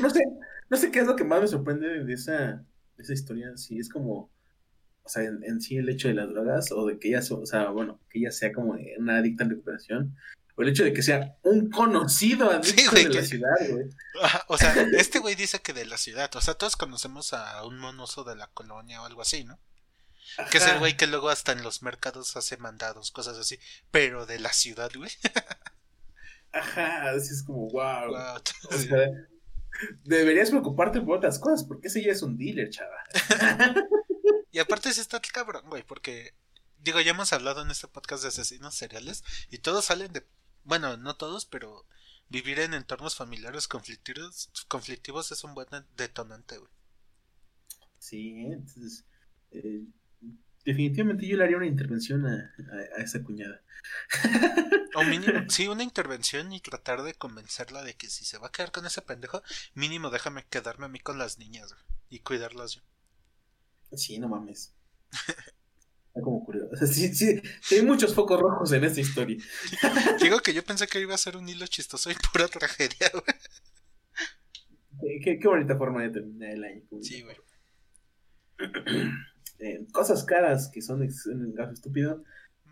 no, 0.00 0.10
sé, 0.10 0.22
no 0.70 0.76
sé 0.76 0.90
qué 0.90 1.00
es 1.00 1.06
lo 1.06 1.16
que 1.16 1.24
más 1.24 1.40
me 1.40 1.48
sorprende 1.48 2.04
de 2.04 2.12
esa, 2.12 2.64
de 2.96 3.02
esa 3.02 3.12
historia. 3.12 3.56
Si 3.56 3.78
es 3.78 3.88
como 3.88 4.30
o 5.04 5.08
sea, 5.08 5.24
en, 5.24 5.60
sí 5.60 5.76
el 5.76 5.88
hecho 5.88 6.08
de 6.08 6.14
las 6.14 6.28
drogas 6.28 6.70
o 6.72 6.86
de 6.86 6.98
que 6.98 7.08
ella, 7.08 7.20
o 7.30 7.46
sea, 7.46 7.70
bueno, 7.70 8.00
que 8.08 8.20
ella 8.20 8.30
sea 8.30 8.52
como 8.52 8.76
una 8.98 9.18
adicta 9.18 9.44
en 9.44 9.50
recuperación, 9.50 10.16
o 10.54 10.62
el 10.62 10.68
hecho 10.68 10.84
de 10.84 10.92
que 10.92 11.02
sea 11.02 11.36
un 11.42 11.70
conocido 11.70 12.50
adicto 12.50 12.94
de 12.94 13.08
la 13.08 13.24
ciudad, 13.24 13.56
güey. 13.68 13.86
o 14.46 14.58
sea, 14.58 14.74
este 14.92 15.18
güey 15.18 15.34
dice 15.34 15.60
que 15.60 15.72
de 15.72 15.86
la 15.86 15.96
ciudad, 15.96 16.30
o 16.36 16.40
sea, 16.40 16.54
todos 16.54 16.76
conocemos 16.76 17.32
a 17.32 17.64
un 17.64 17.78
monoso 17.78 18.22
de 18.22 18.36
la 18.36 18.46
colonia 18.48 19.02
o 19.02 19.06
algo 19.06 19.22
así, 19.22 19.44
¿no? 19.44 19.58
Que 20.50 20.58
es 20.58 20.66
el 20.66 20.78
güey 20.78 20.96
que 20.96 21.06
luego 21.06 21.28
hasta 21.28 21.52
en 21.52 21.62
los 21.62 21.82
mercados 21.82 22.36
hace 22.36 22.56
mandados, 22.56 23.10
cosas 23.10 23.36
así, 23.36 23.58
pero 23.90 24.26
de 24.26 24.38
la 24.38 24.52
ciudad, 24.52 24.90
güey. 24.94 25.10
Ajá, 26.52 27.10
así 27.10 27.32
es 27.32 27.42
como, 27.42 27.68
wow. 27.70 28.14
O 28.70 28.78
sea, 28.78 29.10
deberías 30.04 30.50
preocuparte 30.50 31.00
por 31.00 31.18
otras 31.18 31.38
cosas, 31.38 31.64
porque 31.64 31.88
ese 31.88 32.02
ya 32.02 32.12
es 32.12 32.22
un 32.22 32.36
dealer, 32.36 32.70
chava. 32.70 33.04
Y 34.52 34.58
aparte 34.58 34.92
sí 34.92 35.00
está 35.00 35.20
cabrón, 35.20 35.64
güey, 35.68 35.82
porque 35.82 36.34
digo, 36.78 37.00
ya 37.00 37.12
hemos 37.12 37.32
hablado 37.32 37.62
en 37.62 37.70
este 37.70 37.88
podcast 37.88 38.22
de 38.22 38.28
asesinos 38.28 38.74
seriales 38.74 39.24
y 39.50 39.58
todos 39.58 39.86
salen 39.86 40.12
de, 40.12 40.26
bueno, 40.64 40.96
no 40.98 41.16
todos, 41.16 41.46
pero 41.46 41.86
vivir 42.28 42.60
en 42.60 42.74
entornos 42.74 43.16
familiares 43.16 43.66
conflictivos, 43.66 44.50
conflictivos 44.68 45.32
es 45.32 45.42
un 45.44 45.54
buen 45.54 45.68
detonante, 45.96 46.58
güey. 46.58 46.70
Sí, 47.98 48.46
entonces. 48.46 49.04
eh, 49.52 49.84
definitivamente 50.64 51.26
yo 51.26 51.36
le 51.36 51.44
haría 51.44 51.56
una 51.56 51.66
intervención 51.66 52.26
a, 52.26 52.34
a- 52.34 53.00
a 53.00 53.02
esa 53.02 53.22
cuñada. 53.22 53.62
O 54.94 55.02
mínimo, 55.04 55.44
sí, 55.48 55.68
una 55.68 55.82
intervención 55.82 56.52
y 56.52 56.60
tratar 56.60 57.02
de 57.02 57.14
convencerla 57.14 57.82
de 57.82 57.94
que 57.94 58.08
si 58.08 58.24
se 58.24 58.38
va 58.38 58.48
a 58.48 58.52
quedar 58.52 58.70
con 58.72 58.86
ese 58.86 59.02
pendejo, 59.02 59.42
mínimo 59.74 60.10
déjame 60.10 60.44
quedarme 60.48 60.86
a 60.86 60.88
mí 60.88 61.00
con 61.00 61.18
las 61.18 61.38
niñas 61.38 61.72
güey, 61.72 61.84
y 62.10 62.18
cuidarlas 62.20 62.74
yo. 62.76 62.82
Sí, 63.96 64.18
no 64.18 64.28
mames. 64.28 64.74
Está 65.12 66.20
como 66.22 66.44
curioso. 66.44 66.86
Sí, 66.86 67.14
sí, 67.14 67.40
sí 67.62 67.74
hay 67.76 67.82
muchos 67.82 68.14
focos 68.14 68.38
rojos 68.40 68.70
en 68.72 68.84
esta 68.84 69.00
historia. 69.00 69.36
Digo 70.22 70.40
que 70.40 70.52
yo 70.54 70.62
pensé 70.64 70.86
que 70.86 71.00
iba 71.00 71.14
a 71.14 71.18
ser 71.18 71.36
un 71.36 71.48
hilo 71.48 71.66
chistoso 71.66 72.10
y 72.10 72.14
pura 72.32 72.48
tragedia, 72.48 73.10
güey. 73.12 73.24
Qué, 75.00 75.20
qué- 75.24 75.38
qué 75.40 75.48
bonita 75.48 75.76
forma 75.76 76.02
de 76.02 76.10
terminar 76.10 76.50
el 76.50 76.64
año. 76.64 76.82
Sí, 77.02 77.22
güey. 77.22 77.36
Eh, 79.64 79.86
cosas 79.92 80.24
caras 80.24 80.68
que 80.72 80.82
son 80.82 81.02
el 81.02 81.52
gasto 81.54 81.74
estúpido. 81.74 82.24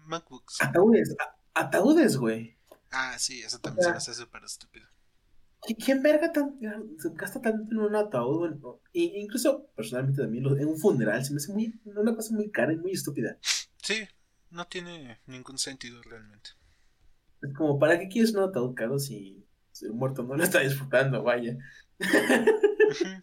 MacBooks. 0.06 0.60
Ataúdes, 0.60 1.14
ataúdes, 1.54 2.16
güey. 2.16 2.58
Ah, 2.90 3.16
sí, 3.18 3.42
eso 3.42 3.60
también 3.60 3.84
se 3.84 3.90
me 3.92 3.96
hace 3.96 4.14
súper 4.14 4.42
estúpido. 4.44 4.88
¿Qui- 5.62 5.76
¿Quién 5.84 6.02
verga 6.02 6.32
tan, 6.32 6.58
se 6.98 7.10
gasta 7.14 7.40
tanto 7.40 7.70
en 7.70 7.78
un 7.78 7.94
ataúd? 7.94 8.56
E- 8.92 9.20
incluso, 9.20 9.66
personalmente, 9.76 10.22
también 10.22 10.44
en 10.46 10.66
un 10.66 10.76
funeral 10.78 11.24
se 11.24 11.32
me 11.32 11.36
hace 11.36 11.52
muy, 11.52 11.80
una 11.84 12.16
cosa 12.16 12.34
muy 12.34 12.50
cara 12.50 12.72
y 12.72 12.76
muy 12.76 12.92
estúpida. 12.92 13.38
Sí, 13.76 14.08
no 14.50 14.66
tiene 14.66 15.20
ningún 15.26 15.58
sentido 15.58 16.02
realmente. 16.02 16.50
Es 17.42 17.54
como, 17.54 17.78
¿para 17.78 17.98
qué 18.00 18.08
quieres 18.08 18.34
un 18.34 18.42
ataúd 18.42 18.74
caro 18.74 18.98
si, 18.98 19.46
si 19.70 19.84
el 19.86 19.92
muerto 19.92 20.24
no 20.24 20.34
lo 20.36 20.42
está 20.42 20.58
disfrutando? 20.60 21.22
Vaya. 21.22 21.56
Ujú. 22.00 23.22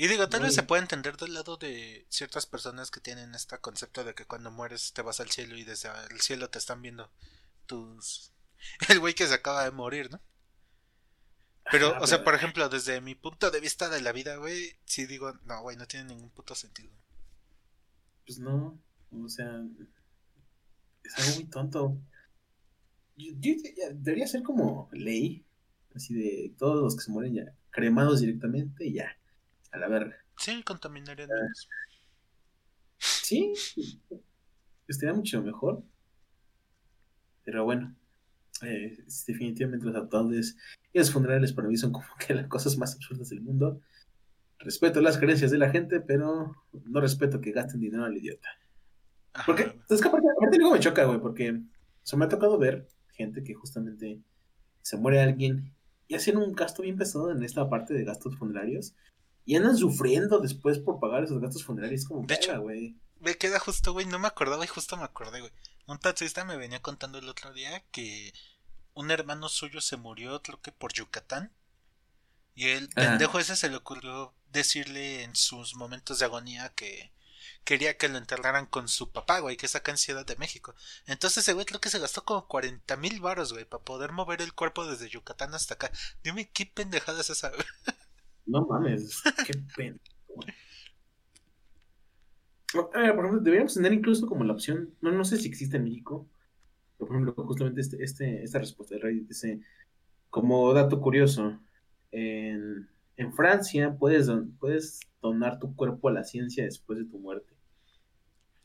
Y 0.00 0.06
digo, 0.06 0.28
tal 0.28 0.42
vez 0.42 0.54
se 0.54 0.62
puede 0.62 0.80
entender 0.82 1.16
del 1.16 1.34
lado 1.34 1.56
de 1.56 2.06
ciertas 2.08 2.46
personas 2.46 2.90
que 2.92 3.00
tienen 3.00 3.34
este 3.34 3.58
concepto 3.58 4.04
de 4.04 4.14
que 4.14 4.24
cuando 4.26 4.50
mueres 4.52 4.92
te 4.92 5.02
vas 5.02 5.18
al 5.18 5.30
cielo 5.30 5.56
y 5.58 5.64
desde 5.64 5.88
el 6.10 6.20
cielo 6.20 6.48
te 6.50 6.58
están 6.58 6.80
viendo 6.80 7.10
tus... 7.66 8.32
El 8.88 9.00
güey 9.00 9.14
que 9.14 9.26
se 9.26 9.34
acaba 9.34 9.64
de 9.64 9.72
morir, 9.72 10.10
¿no? 10.10 10.20
Pero, 11.70 11.88
Ajá, 11.88 12.00
o 12.00 12.06
sea, 12.06 12.18
pero- 12.18 12.24
por 12.26 12.34
ejemplo, 12.36 12.68
desde 12.68 13.00
mi 13.00 13.16
punto 13.16 13.50
de 13.50 13.58
vista 13.60 13.88
de 13.88 14.00
la 14.00 14.12
vida, 14.12 14.36
güey, 14.36 14.76
sí 14.84 15.04
digo, 15.06 15.32
no, 15.44 15.60
güey, 15.62 15.76
no 15.76 15.86
tiene 15.86 16.06
ningún 16.06 16.30
puto 16.30 16.54
sentido. 16.54 16.92
Pues 18.24 18.38
no, 18.38 18.80
o 19.12 19.28
sea, 19.28 19.62
es 21.02 21.18
algo 21.18 21.34
muy 21.34 21.44
tonto. 21.46 21.98
Yo- 23.16 23.32
yo 23.40 23.52
debería 23.94 24.28
ser 24.28 24.44
como 24.44 24.88
ley, 24.92 25.44
así 25.96 26.14
de 26.14 26.54
todos 26.56 26.80
los 26.82 26.94
que 26.96 27.02
se 27.02 27.10
mueren 27.10 27.34
ya, 27.34 27.52
cremados 27.70 28.20
directamente 28.20 28.86
y 28.86 28.92
ya, 28.94 29.17
a 29.72 29.78
la 29.78 29.88
verga. 29.88 30.16
Sí, 30.36 30.62
contaminarían 30.62 31.28
menos. 31.28 31.68
Sí, 32.98 33.52
estaría 34.86 35.14
mucho 35.14 35.42
mejor. 35.42 35.82
Pero 37.44 37.64
bueno, 37.64 37.94
eh, 38.62 38.98
definitivamente 39.26 39.86
los 39.86 39.96
ataúdes 39.96 40.56
y 40.92 40.98
los 40.98 41.10
funerales 41.10 41.52
para 41.52 41.68
mí 41.68 41.76
son 41.76 41.92
como 41.92 42.06
que 42.18 42.34
las 42.34 42.46
cosas 42.46 42.76
más 42.76 42.94
absurdas 42.94 43.30
del 43.30 43.40
mundo. 43.40 43.80
Respeto 44.58 45.00
las 45.00 45.18
creencias 45.18 45.50
de 45.50 45.58
la 45.58 45.70
gente, 45.70 46.00
pero 46.00 46.56
no 46.72 47.00
respeto 47.00 47.40
que 47.40 47.52
gasten 47.52 47.80
dinero 47.80 48.04
al 48.04 48.16
idiota. 48.16 48.48
Ajá, 49.32 49.46
Porque, 49.46 49.80
es 49.88 50.00
que 50.00 50.08
aparte, 50.08 50.26
aparte 50.36 50.58
luego 50.58 50.74
me 50.74 50.80
choca, 50.80 51.04
güey, 51.04 51.20
porque 51.20 51.50
o 51.50 51.60
sea, 52.02 52.18
me 52.18 52.24
ha 52.24 52.28
tocado 52.28 52.58
ver 52.58 52.88
gente 53.12 53.44
que 53.44 53.54
justamente 53.54 54.20
se 54.82 54.96
muere 54.96 55.20
alguien 55.20 55.74
y 56.08 56.14
hacen 56.14 56.38
un 56.38 56.52
gasto 56.54 56.82
bien 56.82 56.96
pesado 56.96 57.30
en 57.30 57.42
esta 57.42 57.68
parte 57.68 57.94
de 57.94 58.04
gastos 58.04 58.36
funerarios 58.36 58.94
y 59.48 59.56
andan 59.56 59.78
sufriendo 59.78 60.40
después 60.40 60.78
por 60.78 61.00
pagar 61.00 61.24
esos 61.24 61.40
gastos 61.40 61.64
funerarios. 61.64 62.04
Como, 62.04 62.26
De 62.26 62.34
hecho, 62.34 62.60
güey. 62.60 62.98
Me 63.18 63.38
queda 63.38 63.58
justo, 63.58 63.94
güey, 63.94 64.04
no 64.04 64.18
me 64.18 64.28
acordaba 64.28 64.62
y 64.62 64.68
justo 64.68 64.98
me 64.98 65.04
acordé, 65.04 65.40
güey. 65.40 65.50
Un 65.86 65.98
taxista 65.98 66.44
me 66.44 66.58
venía 66.58 66.82
contando 66.82 67.16
el 67.16 67.30
otro 67.30 67.54
día 67.54 67.82
que 67.90 68.34
un 68.92 69.10
hermano 69.10 69.48
suyo 69.48 69.80
se 69.80 69.96
murió, 69.96 70.42
creo 70.42 70.60
que 70.60 70.70
por 70.70 70.92
Yucatán. 70.92 71.50
Y 72.54 72.68
el 72.68 72.90
Ajá. 72.94 73.08
pendejo 73.08 73.38
ese 73.38 73.56
se 73.56 73.70
le 73.70 73.76
ocurrió 73.76 74.34
decirle 74.52 75.22
en 75.22 75.34
sus 75.34 75.76
momentos 75.76 76.18
de 76.18 76.26
agonía 76.26 76.68
que 76.74 77.10
quería 77.64 77.96
que 77.96 78.10
lo 78.10 78.18
enterraran 78.18 78.66
con 78.66 78.86
su 78.86 79.12
papá, 79.12 79.38
güey, 79.38 79.56
que 79.56 79.64
es 79.64 79.74
acá 79.76 79.92
en 79.92 79.96
Ciudad 79.96 80.26
de 80.26 80.36
México. 80.36 80.74
Entonces 81.06 81.38
ese 81.38 81.54
güey 81.54 81.64
creo 81.64 81.80
que 81.80 81.88
se 81.88 81.98
gastó 82.00 82.22
como 82.22 82.46
40 82.48 82.96
mil 82.98 83.18
varos, 83.20 83.54
güey, 83.54 83.64
para 83.64 83.82
poder 83.82 84.12
mover 84.12 84.42
el 84.42 84.52
cuerpo 84.52 84.84
desde 84.86 85.08
Yucatán 85.08 85.54
hasta 85.54 85.72
acá. 85.72 85.90
Dime 86.22 86.50
qué 86.50 86.66
pendejada 86.66 87.22
es 87.22 87.30
esa, 87.30 87.48
güey. 87.48 87.64
No 88.48 88.66
mames, 88.66 89.22
qué 89.46 89.52
pena. 89.76 89.98
Ver, 92.74 93.14
por 93.14 93.24
ejemplo, 93.24 93.40
deberíamos 93.40 93.74
tener 93.74 93.92
incluso 93.92 94.26
como 94.26 94.44
la 94.44 94.52
opción, 94.52 94.94
no, 95.00 95.10
no 95.12 95.24
sé 95.24 95.36
si 95.38 95.48
existe 95.48 95.76
en 95.78 95.84
México, 95.84 96.26
pero 96.98 97.08
por 97.08 97.16
ejemplo, 97.16 97.44
justamente 97.44 97.80
este, 97.80 98.02
este, 98.02 98.42
esta 98.42 98.58
respuesta 98.58 98.94
de 98.94 99.00
Reddit 99.00 99.28
dice, 99.28 99.60
como 100.30 100.72
dato 100.74 101.00
curioso, 101.00 101.58
en, 102.12 102.88
en 103.16 103.32
Francia 103.32 103.96
puedes, 103.98 104.26
don- 104.26 104.52
puedes 104.58 105.00
donar 105.22 105.58
tu 105.58 105.74
cuerpo 105.74 106.08
a 106.08 106.12
la 106.12 106.24
ciencia 106.24 106.64
después 106.64 106.98
de 106.98 107.04
tu 107.06 107.18
muerte. 107.18 107.52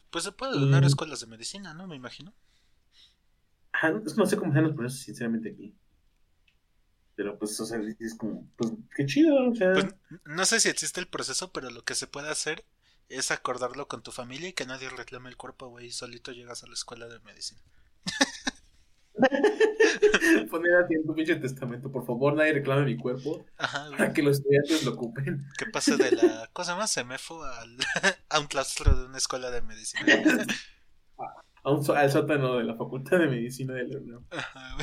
Pues 0.09 0.25
se 0.25 0.31
puede 0.31 0.53
donar 0.59 0.84
a 0.84 0.86
Mm. 0.86 0.89
escuelas 0.89 1.21
de 1.21 1.27
medicina, 1.27 1.73
¿no? 1.73 1.88
Me 1.88 1.95
imagino. 1.95 2.34
Ajá, 3.71 3.89
no, 3.91 4.01
no 4.17 4.25
sé 4.25 4.38
cómo 4.38 4.51
sean 4.51 4.65
los 4.65 4.75
procesos, 4.75 5.03
sinceramente, 5.05 5.49
aquí. 5.49 5.73
Pero 7.16 7.38
pues, 7.38 7.59
o 7.59 7.66
sea, 7.66 7.80
es 7.99 8.16
como, 8.16 8.47
pues, 8.57 8.72
qué 8.95 9.05
chido, 9.05 9.49
o 9.49 9.55
sea. 9.55 9.74
Pues 9.74 9.86
no 10.26 10.45
sé 10.45 10.59
si 10.59 10.70
existe 10.70 10.99
el 10.99 11.07
proceso, 11.07 11.51
pero 11.51 11.70
lo 11.70 11.84
que 11.84 11.95
se 11.95 12.07
puede 12.07 12.30
hacer 12.30 12.66
es 13.09 13.32
acordarlo 13.32 13.88
con 13.88 14.01
tu 14.01 14.11
familia 14.11 14.49
y 14.49 14.53
que 14.53 14.66
nadie 14.66 14.89
reclame 14.89 15.30
el 15.30 15.38
cuerpo, 15.38 15.68
güey, 15.68 15.88
y 15.88 15.91
solito 15.91 16.32
llegas 16.32 16.64
a 16.64 16.68
la 16.68 16.74
escuela 16.74 17.07
de 17.07 17.20
medicina. 17.20 17.61
Poner 20.49 20.76
así 20.84 20.95
en 20.95 21.05
tu 21.05 21.14
pinche 21.14 21.36
testamento, 21.36 21.91
por 21.91 22.05
favor, 22.05 22.36
nadie 22.36 22.53
reclame 22.53 22.84
mi 22.86 22.97
cuerpo 22.97 23.45
Ajá, 23.57 23.89
para 23.91 24.11
que 24.11 24.24
los 24.24 24.38
estudiantes 24.39 24.84
lo 24.84 24.93
ocupen. 24.93 25.47
Que 25.57 25.66
pase 25.68 25.95
de 25.97 26.11
la 26.11 26.49
cosa 26.53 26.76
más 26.76 26.91
semefo 26.91 27.43
al, 27.43 27.78
a 28.30 28.39
un 28.39 28.47
claustro 28.47 28.95
de 28.95 29.05
una 29.05 29.18
escuela 29.18 29.51
de 29.51 29.61
medicina. 29.61 30.05
A 31.66 31.72
un 31.72 31.82
so- 31.82 31.95
al 31.95 32.11
sótano 32.11 32.57
de 32.57 32.66
la 32.66 32.76
Facultad 32.76 33.20
de 33.20 33.28
Medicina 33.28 33.74
de 33.74 33.88
la 33.88 33.97
UNAM. 33.97 34.26
Ajá. 34.32 34.76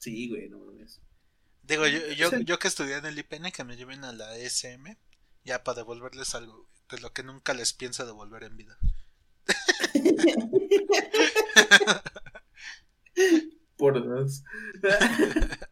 Sí, 0.00 0.28
güey, 0.30 0.48
no 0.48 0.58
mames. 0.58 1.00
Digo, 1.62 1.86
yo, 1.86 2.00
yo, 2.16 2.30
yo 2.40 2.58
que 2.58 2.68
estudié 2.68 2.96
en 2.96 3.04
el 3.04 3.18
IPN, 3.18 3.52
que 3.52 3.64
me 3.64 3.76
lleven 3.76 4.02
a 4.04 4.12
la 4.12 4.34
SM, 4.38 4.96
ya 5.44 5.62
para 5.62 5.76
devolverles 5.76 6.34
algo, 6.34 6.70
de 6.90 6.98
lo 7.00 7.12
que 7.12 7.22
nunca 7.22 7.52
les 7.52 7.74
pienso 7.74 8.06
devolver 8.06 8.44
en 8.44 8.56
vida. 8.56 8.78
Por 13.76 14.02
dos. 14.02 14.42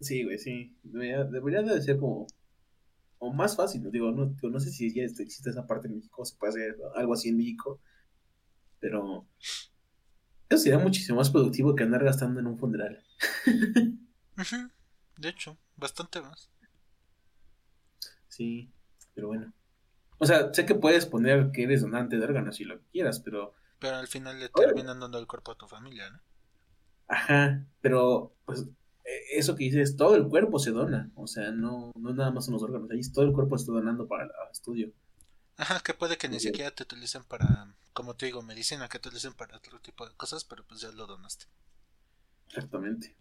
sí, 0.00 0.24
güey, 0.24 0.38
sí. 0.38 0.76
Debería, 0.82 1.24
debería 1.24 1.62
de 1.62 1.80
ser 1.80 1.98
como. 1.98 2.26
O 3.18 3.32
más 3.32 3.56
fácil, 3.56 3.90
digo, 3.90 4.12
no, 4.12 4.26
digo, 4.26 4.50
no 4.50 4.60
sé 4.60 4.70
si 4.70 4.94
ya 4.94 5.02
existe 5.02 5.48
esa 5.50 5.66
parte 5.66 5.88
en 5.88 5.96
México, 5.96 6.24
se 6.24 6.36
puede 6.36 6.52
hacer 6.52 6.76
algo 6.94 7.14
así 7.14 7.30
en 7.30 7.36
México, 7.36 7.80
pero 8.78 9.26
eso 10.50 10.62
sería 10.64 10.78
muchísimo 10.78 11.18
más 11.18 11.30
productivo 11.30 11.76
que 11.76 11.84
andar 11.84 12.04
gastando 12.04 12.40
en 12.40 12.48
un 12.48 12.58
funeral. 12.58 13.02
De 15.16 15.28
hecho, 15.28 15.56
bastante 15.76 16.20
más. 16.20 16.50
Sí, 18.26 18.72
pero 19.14 19.28
bueno. 19.28 19.52
O 20.18 20.26
sea, 20.26 20.52
sé 20.52 20.66
que 20.66 20.74
puedes 20.74 21.06
poner 21.06 21.52
que 21.52 21.62
eres 21.62 21.82
donante 21.82 22.18
de 22.18 22.24
órganos 22.24 22.56
si 22.56 22.64
lo 22.64 22.80
quieras, 22.92 23.20
pero 23.20 23.54
Pero 23.78 23.96
al 23.96 24.08
final 24.08 24.40
le 24.40 24.48
terminan 24.48 24.98
dando 24.98 25.18
el 25.18 25.26
cuerpo 25.28 25.52
a 25.52 25.56
tu 25.56 25.68
familia, 25.68 26.10
¿no? 26.10 26.20
Ajá, 27.06 27.64
pero 27.80 28.34
pues 28.44 28.66
eh, 29.04 29.20
eso 29.32 29.54
que 29.54 29.64
dices, 29.64 29.96
todo 29.96 30.16
el 30.16 30.28
cuerpo 30.28 30.58
se 30.58 30.72
dona, 30.72 31.10
o 31.14 31.26
sea, 31.26 31.52
no, 31.52 31.92
no 31.96 32.12
nada 32.12 32.30
más 32.32 32.44
son 32.44 32.54
los 32.54 32.62
órganos, 32.62 32.90
ahí 32.90 33.00
todo 33.12 33.24
el 33.24 33.32
cuerpo 33.32 33.56
se 33.56 33.62
está 33.62 33.72
donando 33.72 34.08
para 34.08 34.24
el 34.24 34.30
estudio. 34.50 34.92
Ajá, 35.56 35.80
que 35.80 35.94
puede 35.94 36.16
que 36.16 36.28
ni 36.28 36.40
siquiera 36.40 36.70
te 36.70 36.82
utilicen 36.82 37.22
para, 37.24 37.74
como 37.92 38.14
te 38.14 38.26
digo, 38.26 38.42
medicina, 38.42 38.88
que 38.88 38.98
te 38.98 39.08
utilicen 39.08 39.34
para 39.34 39.56
otro 39.56 39.80
tipo 39.80 40.08
de 40.08 40.14
cosas, 40.14 40.44
pero 40.44 40.64
pues 40.66 40.80
ya 40.80 40.90
lo 40.92 41.06
donaste. 41.06 41.46
Exactamente. 42.48 43.16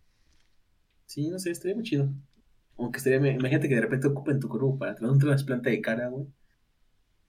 Sí, 1.05 1.27
no 1.27 1.39
sé, 1.39 1.51
estaría 1.51 1.75
muy 1.75 1.83
chido. 1.83 2.09
Aunque 2.77 2.97
estaría, 2.97 3.17
imagínate 3.17 3.67
que 3.67 3.75
de 3.75 3.81
repente 3.81 4.07
ocupen 4.07 4.39
tu 4.39 4.47
cuerpo 4.47 4.77
para 4.77 4.95
tener 4.95 5.11
un 5.11 5.19
trasplante 5.19 5.69
de 5.69 5.81
cara, 5.81 6.07
güey. 6.07 6.27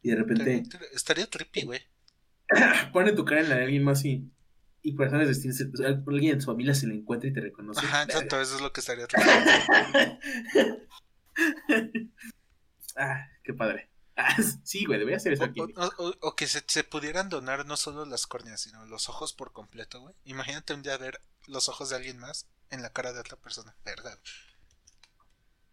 Y 0.03 0.11
de 0.11 0.17
repente 0.17 0.63
Estaría, 0.93 1.27
trippy, 1.27 1.63
güey. 1.65 1.81
pone 2.93 3.13
tu 3.13 3.25
cara 3.25 3.43
en 3.43 3.49
la 3.49 3.57
de 3.57 3.65
alguien 3.65 3.85
más 3.85 4.05
y, 4.05 4.31
y 4.83 4.95
personas 4.95 5.29
o 5.29 5.77
sea, 5.77 6.03
alguien 6.07 6.35
en 6.35 6.41
su 6.41 6.47
familia 6.47 6.75
se 6.75 6.87
le 6.87 6.95
encuentra 6.95 7.29
y 7.29 7.33
te 7.33 7.41
reconoce. 7.41 7.85
Ajá, 7.85 8.05
exacto, 8.05 8.41
eso 8.41 8.57
es 8.57 8.61
lo 8.61 8.73
que 8.73 8.81
estaría 8.81 9.07
trippy. 9.09 9.29
ah, 12.97 13.29
qué 13.43 13.55
padre. 13.55 13.90
Sí, 14.65 14.85
güey, 14.85 14.99
debería 14.99 15.19
ser 15.19 15.33
eso 15.33 15.45
aquí. 15.45 15.61
O, 15.61 15.65
o- 15.65 15.93
o- 15.99 16.15
o 16.21 16.37
que 16.37 16.47
se, 16.47 16.63
se 16.67 16.85
pudieran 16.85 17.29
donar 17.29 17.67
no 17.67 17.77
solo 17.77 18.05
las 18.05 18.27
córneas, 18.27 18.61
sino 18.61 18.85
los 18.87 19.09
ojos 19.09 19.33
por 19.33 19.53
completo, 19.53 20.01
güey. 20.01 20.15
Imagínate 20.25 20.75
un 20.75 20.83
día 20.83 20.97
ver 20.99 21.21
los 21.47 21.69
ojos 21.69 21.91
de 21.91 21.97
alguien 21.97 22.19
más 22.19 22.47
en 22.71 22.83
la 22.83 22.91
cara 22.93 23.13
de 23.13 23.21
otra 23.21 23.37
persona. 23.37 23.75
Güey. 23.85 23.97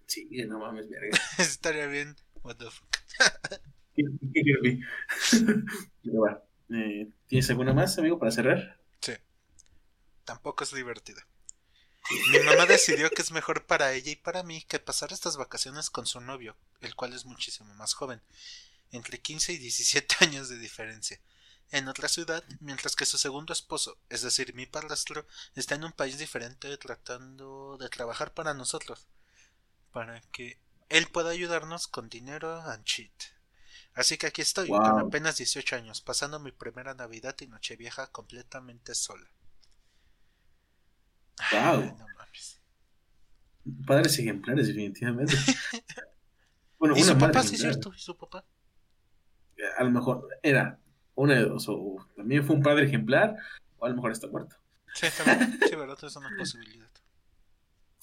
Sí, 0.08 0.28
no 0.48 0.60
mames, 0.60 0.90
verga. 0.90 1.18
Estaría 1.38 1.88
bien 1.88 2.16
What 2.44 2.56
the 2.58 2.70
fuck. 2.72 2.98
Pero 6.04 6.20
bueno, 6.20 6.40
eh, 6.70 7.10
¿tienes 7.28 7.50
alguna 7.50 7.74
más, 7.74 7.98
amigo, 7.98 8.20
para 8.20 8.32
cerrar? 8.32 8.80
Sí. 9.02 9.14
Tampoco 10.24 10.64
es 10.64 10.74
divertida. 10.74 11.26
Mi 12.32 12.40
mamá 12.40 12.66
decidió 12.66 13.10
que 13.10 13.22
es 13.22 13.32
mejor 13.32 13.66
para 13.66 13.94
ella 13.94 14.12
y 14.12 14.16
para 14.16 14.44
mí 14.44 14.62
que 14.64 14.80
pasar 14.80 15.12
estas 15.12 15.36
vacaciones 15.38 15.90
con 15.90 16.06
su 16.06 16.22
novio, 16.22 16.56
el 16.82 16.96
cual 16.96 17.14
es 17.14 17.26
muchísimo 17.26 17.74
más 17.76 17.94
joven, 17.94 18.22
entre 18.92 19.20
15 19.20 19.54
y 19.54 19.58
17 19.58 20.16
años 20.22 20.50
de 20.50 20.58
diferencia, 20.58 21.20
en 21.72 21.88
otra 21.90 22.08
ciudad, 22.08 22.44
mientras 22.62 22.96
que 22.96 23.06
su 23.06 23.18
segundo 23.18 23.52
esposo, 23.52 23.98
es 24.10 24.22
decir, 24.22 24.54
mi 24.54 24.66
padrastro, 24.66 25.28
está 25.56 25.76
en 25.76 25.84
un 25.84 25.92
país 25.92 26.18
diferente 26.18 26.78
tratando 26.78 27.78
de 27.78 27.90
trabajar 27.90 28.34
para 28.34 28.54
nosotros, 28.54 29.08
para 29.92 30.22
que 30.32 30.58
él 30.90 31.08
pueda 31.08 31.32
ayudarnos 31.32 31.88
con 31.90 32.08
dinero 32.08 32.62
and 32.62 32.86
shit. 32.86 33.12
Así 33.96 34.18
que 34.18 34.28
aquí 34.28 34.42
estoy, 34.42 34.70
Wow. 34.70 34.80
con 34.80 35.00
apenas 35.00 35.38
18 35.38 35.76
años, 35.76 36.00
pasando 36.02 36.40
mi 36.40 36.52
primera 36.52 36.94
Navidad 36.94 37.36
y 37.42 37.48
Nochevieja 37.48 38.08
completamente 38.08 38.96
sola. 38.96 39.28
Wow. 41.52 41.82
Ay, 41.82 41.94
no 41.98 42.08
mames. 42.18 42.62
Padres 43.86 44.20
ejemplares, 44.20 44.68
definitivamente. 44.68 45.36
Bueno, 46.80 46.96
Y 46.96 47.02
una 47.02 47.14
su 47.14 47.18
papá, 47.18 47.42
sí 47.42 47.56
es 47.56 47.62
cierto, 47.62 47.92
y 47.92 48.00
su 48.00 48.16
papá. 48.16 48.46
A 49.80 49.84
lo 49.84 49.90
mejor 49.90 50.28
era 50.44 50.80
una 51.16 51.34
de 51.34 51.46
dos, 51.46 51.66
o 51.70 51.96
también 52.16 52.46
fue 52.46 52.56
un 52.56 52.62
padre 52.62 52.86
ejemplar, 52.86 53.36
o 53.80 53.86
a 53.86 53.90
lo 53.90 53.96
mejor 53.96 54.12
está 54.12 54.28
muerto. 54.28 54.56
Sí. 54.94 55.08
Sí, 55.70 55.76
verdad, 55.76 55.98
es 56.04 56.16
una 56.16 56.30
posibilidad. 56.38 56.90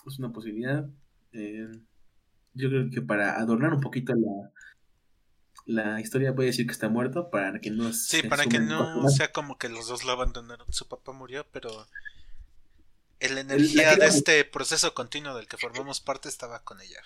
Es 0.07 0.19
una 0.19 0.33
posibilidad. 0.33 0.89
Eh, 1.33 1.69
yo 2.55 2.69
creo 2.69 2.91
que 2.91 3.01
para 3.01 3.39
adornar 3.39 3.75
un 3.75 3.81
poquito 3.81 4.13
la, 4.15 4.51
la 5.67 6.01
historia 6.01 6.33
voy 6.33 6.47
a 6.47 6.49
decir 6.49 6.67
que 6.67 6.73
está 6.73 6.89
muerto 6.89 7.31
para 7.31 7.61
que 7.61 7.71
no 7.71 7.93
Sí, 7.93 8.23
se 8.23 8.29
para 8.29 8.47
que 8.47 8.59
no 8.59 9.09
sea 9.09 9.33
como 9.33 9.57
que 9.57 9.69
los 9.69 9.87
dos 9.87 10.05
lo 10.05 10.13
abandonaron. 10.13 10.67
Su 10.73 10.89
papá 10.89 11.13
murió, 11.13 11.47
pero 11.53 11.71
la 13.31 13.41
energía 13.41 13.97
de 13.97 14.07
este 14.07 14.45
proceso 14.45 14.95
continuo 14.95 15.35
del 15.35 15.49
que 15.49 15.57
formamos 15.57 16.01
parte 16.01 16.29
estaba 16.29 16.63
con 16.63 16.81
ella. 16.81 17.03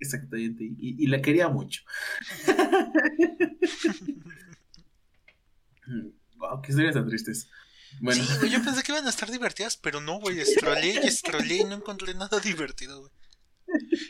Exactamente, 0.00 0.64
y, 0.64 1.02
y 1.02 1.06
la 1.06 1.22
quería 1.22 1.48
mucho. 1.48 1.82
wow, 6.36 6.60
qué 6.62 6.70
historias 6.70 6.94
tan 6.94 7.08
tristes. 7.08 7.48
Bueno, 8.00 8.24
Sí, 8.24 8.32
güey, 8.38 8.50
yo 8.50 8.62
pensé 8.62 8.82
que 8.82 8.92
iban 8.92 9.06
a 9.06 9.10
estar 9.10 9.30
divertidas, 9.30 9.76
pero 9.76 10.00
no, 10.00 10.18
güey. 10.18 10.40
Estroleé 10.40 11.00
y 11.02 11.06
estroleé 11.06 11.58
y 11.58 11.64
no 11.64 11.76
encontré 11.76 12.14
nada 12.14 12.40
divertido, 12.40 13.00
güey. 13.00 13.12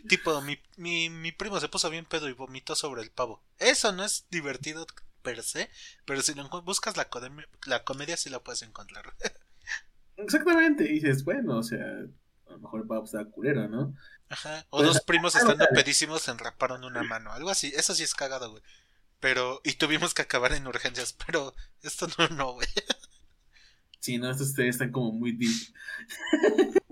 Tipo, 0.09 0.41
mi, 0.43 0.59
mi, 0.77 1.11
mi 1.11 1.33
primo 1.33 1.61
se 1.61 1.69
puso 1.69 1.91
bien 1.91 2.05
pedo 2.05 2.29
y 2.29 2.33
vomitó 2.33 2.75
sobre 2.75 3.03
el 3.03 3.11
pavo. 3.11 3.43
Eso 3.59 3.93
no 3.93 4.05
es 4.05 4.27
divertido 4.31 4.87
per 5.23 5.43
se, 5.43 5.71
pero 6.05 6.23
si 6.23 6.35
lo 6.35 6.49
buscas 6.63 6.97
la 6.97 7.85
comedia 7.85 8.17
sí 8.17 8.31
la 8.31 8.43
puedes 8.43 8.63
encontrar. 8.63 9.15
exactamente, 10.17 10.85
y 10.85 10.95
dices, 10.95 11.25
bueno, 11.25 11.59
o 11.59 11.63
sea, 11.63 11.85
a 12.47 12.51
lo 12.51 12.59
mejor 12.59 12.91
va 12.91 12.99
a 12.99 13.05
estar 13.05 13.29
culero, 13.31 13.69
¿no? 13.69 13.95
Ajá. 14.29 14.67
O 14.71 14.79
Pues, 14.79 14.89
dos 14.89 15.01
primos 15.03 15.35
estando 15.37 15.67
pedísimos 15.75 16.23
se 16.23 16.31
enraparon 16.31 16.85
una 16.85 17.03
mano. 17.03 17.33
Algo 17.33 17.51
así. 17.51 17.73
Eso 17.77 17.95
sí 17.95 18.03
es 18.03 18.15
cagado, 18.15 18.51
güey. 18.51 18.63
Pero, 19.21 19.61
y 19.65 19.75
tuvimos 19.75 20.13
que 20.15 20.23
acabar 20.23 20.53
en 20.53 20.67
urgencias. 20.67 21.13
Pero 21.27 21.55
esto 21.83 22.07
no, 22.19 22.29
no, 22.29 22.53
güey. 22.55 22.69
Sí, 24.01 24.19
no, 24.19 24.31
estos 24.31 24.49
ustedes 24.49 24.75
están 24.75 24.93
como 24.93 25.13
muy 25.13 25.33
deep. 25.33 25.51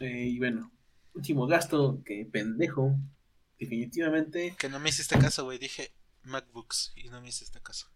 Eh, 0.00 0.26
y 0.30 0.38
bueno, 0.40 0.72
último 1.14 1.46
gasto, 1.46 2.02
que 2.04 2.24
pendejo, 2.24 2.96
definitivamente. 3.56 4.56
Que 4.58 4.68
no 4.68 4.80
me 4.80 4.88
hiciste 4.88 5.16
caso, 5.16 5.44
güey. 5.44 5.58
Dije 5.58 5.92
MacBooks 6.24 6.92
y 6.96 7.08
no 7.08 7.20
me 7.20 7.28
hiciste 7.28 7.60
caso. 7.60 7.86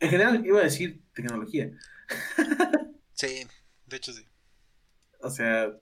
En 0.00 0.10
general 0.10 0.44
iba 0.44 0.58
a 0.58 0.64
decir 0.64 1.04
tecnología. 1.14 1.70
Sí, 3.14 3.46
de 3.86 3.96
hecho 3.96 4.12
sí. 4.12 4.22
O 5.20 5.30
sea, 5.30 5.72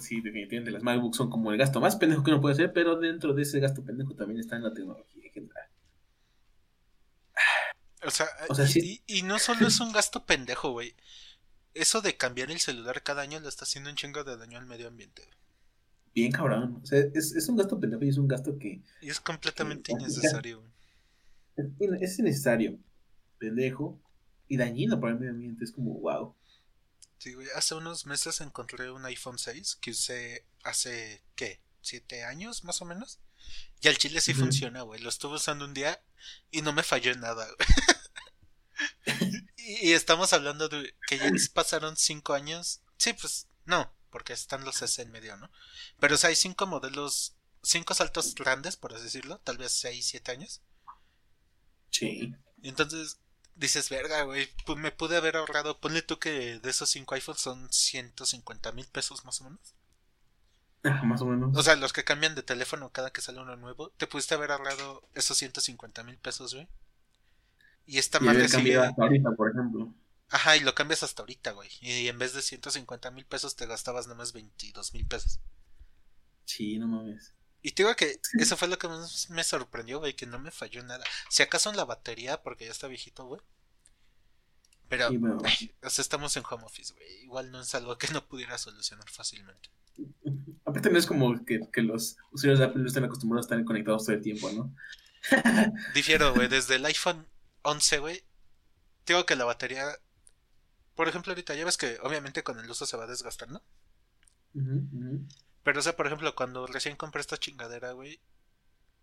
sí, 0.00 0.20
definitivamente 0.22 0.70
las 0.70 0.82
MacBooks 0.82 1.16
son 1.18 1.28
como 1.30 1.52
el 1.52 1.58
gasto 1.58 1.78
más 1.80 1.96
pendejo 1.96 2.24
que 2.24 2.30
uno 2.30 2.40
puede 2.40 2.54
hacer, 2.54 2.72
pero 2.72 2.96
dentro 2.98 3.34
de 3.34 3.42
ese 3.42 3.60
gasto 3.60 3.84
pendejo 3.84 4.14
también 4.14 4.40
está 4.40 4.56
en 4.56 4.62
la 4.62 4.72
tecnología 4.72 5.26
en 5.26 5.32
general. 5.32 5.68
O 8.06 8.10
sea, 8.10 8.26
O 8.48 8.54
sea, 8.54 8.64
y, 8.66 8.68
sí. 8.68 9.02
y- 9.06 9.18
y 9.18 9.22
no 9.22 9.38
solo 9.38 9.66
es 9.66 9.80
un 9.80 9.92
gasto 9.92 10.26
pendejo, 10.26 10.70
güey. 10.72 10.94
Eso 11.74 12.00
de 12.02 12.16
cambiar 12.16 12.50
el 12.50 12.60
celular 12.60 13.02
cada 13.02 13.22
año 13.22 13.40
le 13.40 13.48
está 13.48 13.64
haciendo 13.64 13.90
un 13.90 13.96
chingo 13.96 14.24
de 14.24 14.36
daño 14.36 14.58
al 14.58 14.66
medio 14.66 14.88
ambiente. 14.88 15.28
Bien 16.14 16.30
cabrón. 16.30 16.80
O 16.82 16.86
sea, 16.86 17.00
es, 17.14 17.34
es 17.34 17.48
un 17.48 17.56
gasto 17.56 17.80
pendejo 17.80 18.04
y 18.04 18.08
es 18.10 18.18
un 18.18 18.28
gasto 18.28 18.58
que 18.58 18.82
Y 19.00 19.08
es 19.10 19.20
completamente 19.20 19.92
Sí, 19.92 19.98
innecesario, 19.98 20.60
güey. 20.60 20.72
es, 21.56 22.02
es 22.02 22.18
innecesario, 22.18 22.78
pendejo 23.38 24.00
y 24.48 24.56
dañino 24.56 25.00
para 25.00 25.12
el 25.12 25.18
medio 25.18 25.32
ambiente. 25.32 25.64
Es 25.64 25.72
como, 25.72 25.94
wow. 26.00 26.34
Sí, 27.18 27.34
güey. 27.34 27.48
Hace 27.54 27.74
unos 27.74 28.06
meses 28.06 28.40
encontré 28.40 28.90
un 28.90 29.04
iPhone 29.06 29.38
6 29.38 29.76
que 29.80 29.92
usé 29.92 30.46
hace, 30.62 31.22
¿qué? 31.34 31.60
¿Siete 31.80 32.24
años 32.24 32.64
más 32.64 32.80
o 32.82 32.84
menos? 32.84 33.20
Y 33.80 33.88
al 33.88 33.98
chile 33.98 34.20
sí 34.20 34.32
funciona, 34.32 34.82
güey. 34.82 35.00
Lo 35.00 35.10
estuve 35.10 35.36
usando 35.36 35.64
un 35.64 35.74
día 35.74 36.02
y 36.50 36.62
no 36.62 36.72
me 36.72 36.82
falló 36.82 37.12
en 37.12 37.20
nada, 37.20 37.46
güey. 37.46 37.68
y, 39.56 39.90
y 39.90 39.92
estamos 39.92 40.32
hablando 40.32 40.68
de 40.68 40.94
que 41.06 41.18
ya 41.18 41.30
pasaron 41.52 41.96
cinco 41.96 42.32
años. 42.32 42.80
Sí, 42.96 43.12
pues 43.12 43.48
no, 43.66 43.92
porque 44.10 44.32
están 44.32 44.64
los 44.64 44.80
S 44.80 45.02
en 45.02 45.10
medio, 45.10 45.36
¿no? 45.36 45.50
Pero 46.00 46.14
o 46.14 46.18
sea, 46.18 46.30
hay 46.30 46.36
cinco 46.36 46.66
modelos, 46.66 47.34
cinco 47.62 47.94
saltos 47.94 48.34
grandes, 48.34 48.76
por 48.76 48.94
así 48.94 49.04
decirlo, 49.04 49.38
tal 49.40 49.58
vez 49.58 49.72
seis, 49.72 50.06
siete 50.06 50.32
años. 50.32 50.62
Sí. 51.90 52.34
Entonces 52.62 53.18
dices, 53.56 53.90
verga, 53.90 54.22
güey, 54.22 54.48
pues 54.66 54.78
me 54.78 54.92
pude 54.92 55.16
haber 55.16 55.36
ahorrado. 55.36 55.78
Ponle 55.78 56.02
tú 56.02 56.18
que 56.18 56.58
de 56.58 56.70
esos 56.70 56.90
cinco 56.90 57.14
iPhones 57.14 57.40
son 57.40 57.72
150 57.72 58.72
mil 58.72 58.86
pesos 58.86 59.24
más 59.24 59.40
o 59.40 59.44
menos. 59.44 59.74
Ah, 60.84 61.02
más 61.04 61.22
o 61.22 61.26
menos. 61.26 61.56
O 61.56 61.62
sea, 61.62 61.76
los 61.76 61.92
que 61.92 62.04
cambian 62.04 62.34
de 62.34 62.42
teléfono 62.42 62.90
cada 62.90 63.10
que 63.10 63.22
sale 63.22 63.40
uno 63.40 63.56
nuevo, 63.56 63.90
te 63.90 64.06
pudiste 64.06 64.34
haber 64.34 64.52
ahorrado 64.52 65.02
esos 65.14 65.36
150 65.38 66.02
mil 66.04 66.18
pesos, 66.18 66.54
güey. 66.54 66.68
Y 67.86 67.98
esta 67.98 68.18
y 68.18 68.26
sigue. 68.26 68.48
cambiado 68.48 68.84
hasta 68.84 69.02
ahorita, 69.02 69.30
por 69.32 69.50
ejemplo. 69.50 69.94
Ajá, 70.28 70.56
y 70.56 70.60
lo 70.60 70.74
cambias 70.74 71.02
hasta 71.02 71.22
ahorita, 71.22 71.52
güey. 71.52 71.70
Y 71.80 72.08
en 72.08 72.18
vez 72.18 72.34
de 72.34 72.42
150 72.42 73.10
mil 73.10 73.24
pesos 73.24 73.56
te 73.56 73.66
gastabas 73.66 74.06
nomás 74.06 74.32
22 74.32 74.92
mil 74.94 75.06
pesos. 75.06 75.40
Sí, 76.44 76.78
no 76.78 76.88
mames. 76.88 77.34
Y 77.64 77.72
te 77.72 77.82
digo 77.82 77.96
que 77.96 78.20
eso 78.38 78.58
fue 78.58 78.68
lo 78.68 78.76
que 78.78 78.88
más 78.88 79.30
me 79.30 79.42
sorprendió, 79.42 79.98
güey, 79.98 80.14
que 80.14 80.26
no 80.26 80.38
me 80.38 80.50
falló 80.50 80.84
nada. 80.84 81.02
Si 81.30 81.42
acaso 81.42 81.70
en 81.70 81.78
la 81.78 81.86
batería, 81.86 82.42
porque 82.42 82.66
ya 82.66 82.70
está 82.70 82.88
viejito, 82.88 83.24
güey. 83.24 83.40
Pero, 84.90 85.08
Sí, 85.08 85.16
bueno. 85.16 85.38
ay, 85.42 85.74
o 85.82 85.88
sea, 85.88 86.02
estamos 86.02 86.36
en 86.36 86.42
home 86.48 86.64
office, 86.64 86.92
güey. 86.92 87.22
Igual 87.22 87.50
no 87.50 87.62
es 87.62 87.74
algo 87.74 87.96
que 87.96 88.08
no 88.12 88.22
pudiera 88.28 88.58
solucionar 88.58 89.08
fácilmente. 89.08 89.70
Aparte 90.66 90.90
no 90.90 90.98
es 90.98 91.06
como 91.06 91.42
que, 91.46 91.58
que 91.72 91.80
los 91.80 92.18
usuarios 92.32 92.58
de 92.58 92.66
Apple 92.66 92.82
no 92.82 92.86
estén 92.88 93.04
acostumbrados 93.04 93.46
a 93.46 93.54
estar 93.54 93.64
conectados 93.64 94.04
todo 94.04 94.14
el 94.14 94.22
tiempo, 94.22 94.52
¿no? 94.52 94.74
Difiero, 95.94 96.34
güey, 96.34 96.48
desde 96.48 96.74
el 96.76 96.84
iPhone 96.84 97.26
11, 97.62 97.98
güey. 97.98 98.24
Digo 99.06 99.24
que 99.24 99.36
la 99.36 99.46
batería. 99.46 99.86
Por 100.94 101.08
ejemplo, 101.08 101.32
ahorita 101.32 101.54
ya 101.54 101.64
ves 101.64 101.78
que 101.78 101.96
obviamente 102.02 102.42
con 102.42 102.58
el 102.60 102.70
uso 102.70 102.84
se 102.84 102.98
va 102.98 103.06
desgastando. 103.06 103.62
Ujú, 104.54 104.86
ujú. 104.92 105.26
Pero, 105.64 105.80
o 105.80 105.82
sea, 105.82 105.96
por 105.96 106.06
ejemplo, 106.06 106.34
cuando 106.34 106.66
recién 106.66 106.94
compré 106.96 107.20
esta 107.22 107.38
chingadera, 107.38 107.92
güey, 107.92 108.20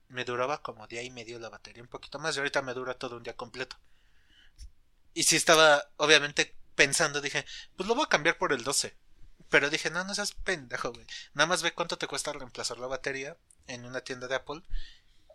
me 0.08 0.24
duraba 0.26 0.62
como 0.62 0.88
día 0.88 1.02
y 1.02 1.10
medio 1.10 1.40
la 1.40 1.50
batería, 1.50 1.82
un 1.84 1.90
poquito 1.90 2.20
más, 2.20 2.36
y 2.36 2.40
ahorita 2.40 2.62
me 2.62 2.74
dura 2.74 2.94
todo 2.94 3.18
un 3.18 3.24
día 3.24 3.36
completo. 3.36 3.78
Y 5.14 5.24
sí 5.24 5.36
estaba, 5.36 5.84
obviamente, 5.98 6.56
pensando, 6.76 7.20
dije, 7.20 7.46
pues 7.76 7.90
lo 7.90 7.96
voy 7.96 8.06
a 8.06 8.10
cambiar 8.10 8.38
por 8.38 8.54
el 8.54 8.64
12. 8.64 8.96
Pero 9.50 9.70
dije, 9.70 9.90
no, 9.90 10.04
no 10.04 10.16
seas 10.16 10.34
pendejo, 10.34 10.94
güey. 10.94 11.06
Nada 11.34 11.48
más 11.48 11.62
ve 11.62 11.74
cuánto 11.74 11.98
te 11.98 12.08
cuesta 12.08 12.32
reemplazar 12.32 12.78
la 12.78 12.88
batería 12.88 13.36
en 13.68 13.86
una 13.86 14.02
tienda 14.02 14.28
de 14.28 14.36
Apple. 14.36 14.62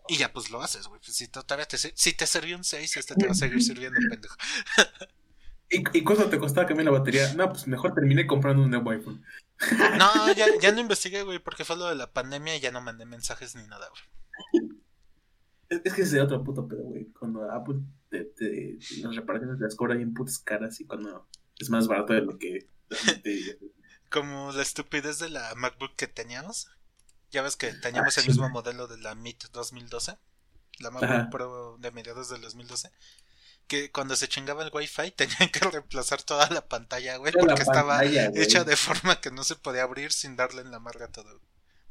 Y 0.08 0.16
ya, 0.18 0.32
pues 0.32 0.50
lo 0.50 0.62
haces, 0.62 0.86
güey. 0.86 1.00
Pues 1.00 1.16
si 1.16 1.28
todavía 1.28 1.66
te, 1.66 1.76
si 1.76 2.12
te 2.12 2.26
sirvió 2.26 2.56
un 2.56 2.64
6, 2.64 2.96
este 2.96 3.14
te 3.14 3.26
va 3.26 3.32
a 3.32 3.34
seguir 3.34 3.62
sirviendo, 3.62 3.98
pendejo. 4.08 4.36
¿Y, 5.70 5.82
¿Y 5.98 6.04
cuánto 6.04 6.28
te 6.28 6.38
costaba 6.38 6.66
cambiar 6.66 6.86
la 6.86 6.98
batería? 6.98 7.34
No, 7.34 7.48
pues 7.48 7.66
mejor 7.66 7.92
terminé 7.94 8.26
comprando 8.26 8.62
un 8.62 8.70
nuevo 8.70 8.90
iPhone. 8.90 9.24
No, 9.98 10.32
ya, 10.34 10.46
ya 10.60 10.70
no 10.72 10.80
investigué, 10.80 11.22
güey, 11.22 11.38
porque 11.38 11.64
fue 11.64 11.76
lo 11.76 11.86
de 11.86 11.94
la 11.94 12.12
pandemia 12.12 12.56
y 12.56 12.60
ya 12.60 12.70
no 12.70 12.80
mandé 12.82 13.06
mensajes 13.06 13.56
ni 13.56 13.66
nada, 13.66 13.88
güey. 13.88 14.68
Es, 15.70 15.80
es 15.84 15.94
que 15.94 16.02
ese 16.02 16.18
es 16.18 16.22
otro 16.22 16.44
puto 16.44 16.68
pedo, 16.68 16.82
güey. 16.82 17.06
Cuando 17.18 17.50
Apple 17.50 17.76
te, 18.10 18.24
te- 18.24 18.78
las 19.02 19.16
reparaciones 19.16 19.58
las 19.58 19.74
cobra 19.74 19.94
bien 19.96 20.12
putas 20.14 20.38
caras 20.38 20.78
y 20.80 20.84
cuando 20.84 21.26
es 21.58 21.70
más 21.70 21.88
barato 21.88 22.12
de 22.12 22.20
lo 22.20 22.38
que 22.38 22.68
Como 24.10 24.52
la 24.52 24.62
estupidez 24.62 25.18
de 25.18 25.30
la 25.30 25.54
MacBook 25.56 25.96
que 25.96 26.06
teníamos. 26.06 26.68
Ya 27.30 27.42
ves 27.42 27.56
que 27.56 27.72
teníamos 27.72 28.16
Ah, 28.16 28.20
el 28.20 28.24
sí. 28.24 28.30
mismo 28.30 28.48
modelo 28.48 28.86
de 28.86 28.98
la 28.98 29.14
MIT 29.14 29.46
2012. 29.52 30.16
La 30.80 30.90
MacBook 30.90 31.10
Ajá. 31.10 31.30
Pro 31.30 31.76
de 31.80 31.90
mediados 31.90 32.28
del 32.28 32.40
2012. 32.42 32.92
Que 33.66 33.90
cuando 33.90 34.14
se 34.14 34.28
chingaba 34.28 34.62
el 34.64 34.70
Wi-Fi 34.72 35.10
tenían 35.16 35.48
que 35.50 35.60
reemplazar 35.60 36.22
toda 36.22 36.48
la 36.50 36.66
pantalla, 36.66 37.16
güey. 37.16 37.32
Porque 37.32 37.62
estaba 37.62 38.02
güey. 38.02 38.18
hecha 38.36 38.64
de 38.64 38.76
forma 38.76 39.20
que 39.20 39.30
no 39.30 39.44
se 39.44 39.56
podía 39.56 39.82
abrir 39.82 40.12
sin 40.12 40.36
darle 40.36 40.62
en 40.62 40.70
la 40.70 40.80
marga 40.80 41.08
todo. 41.08 41.40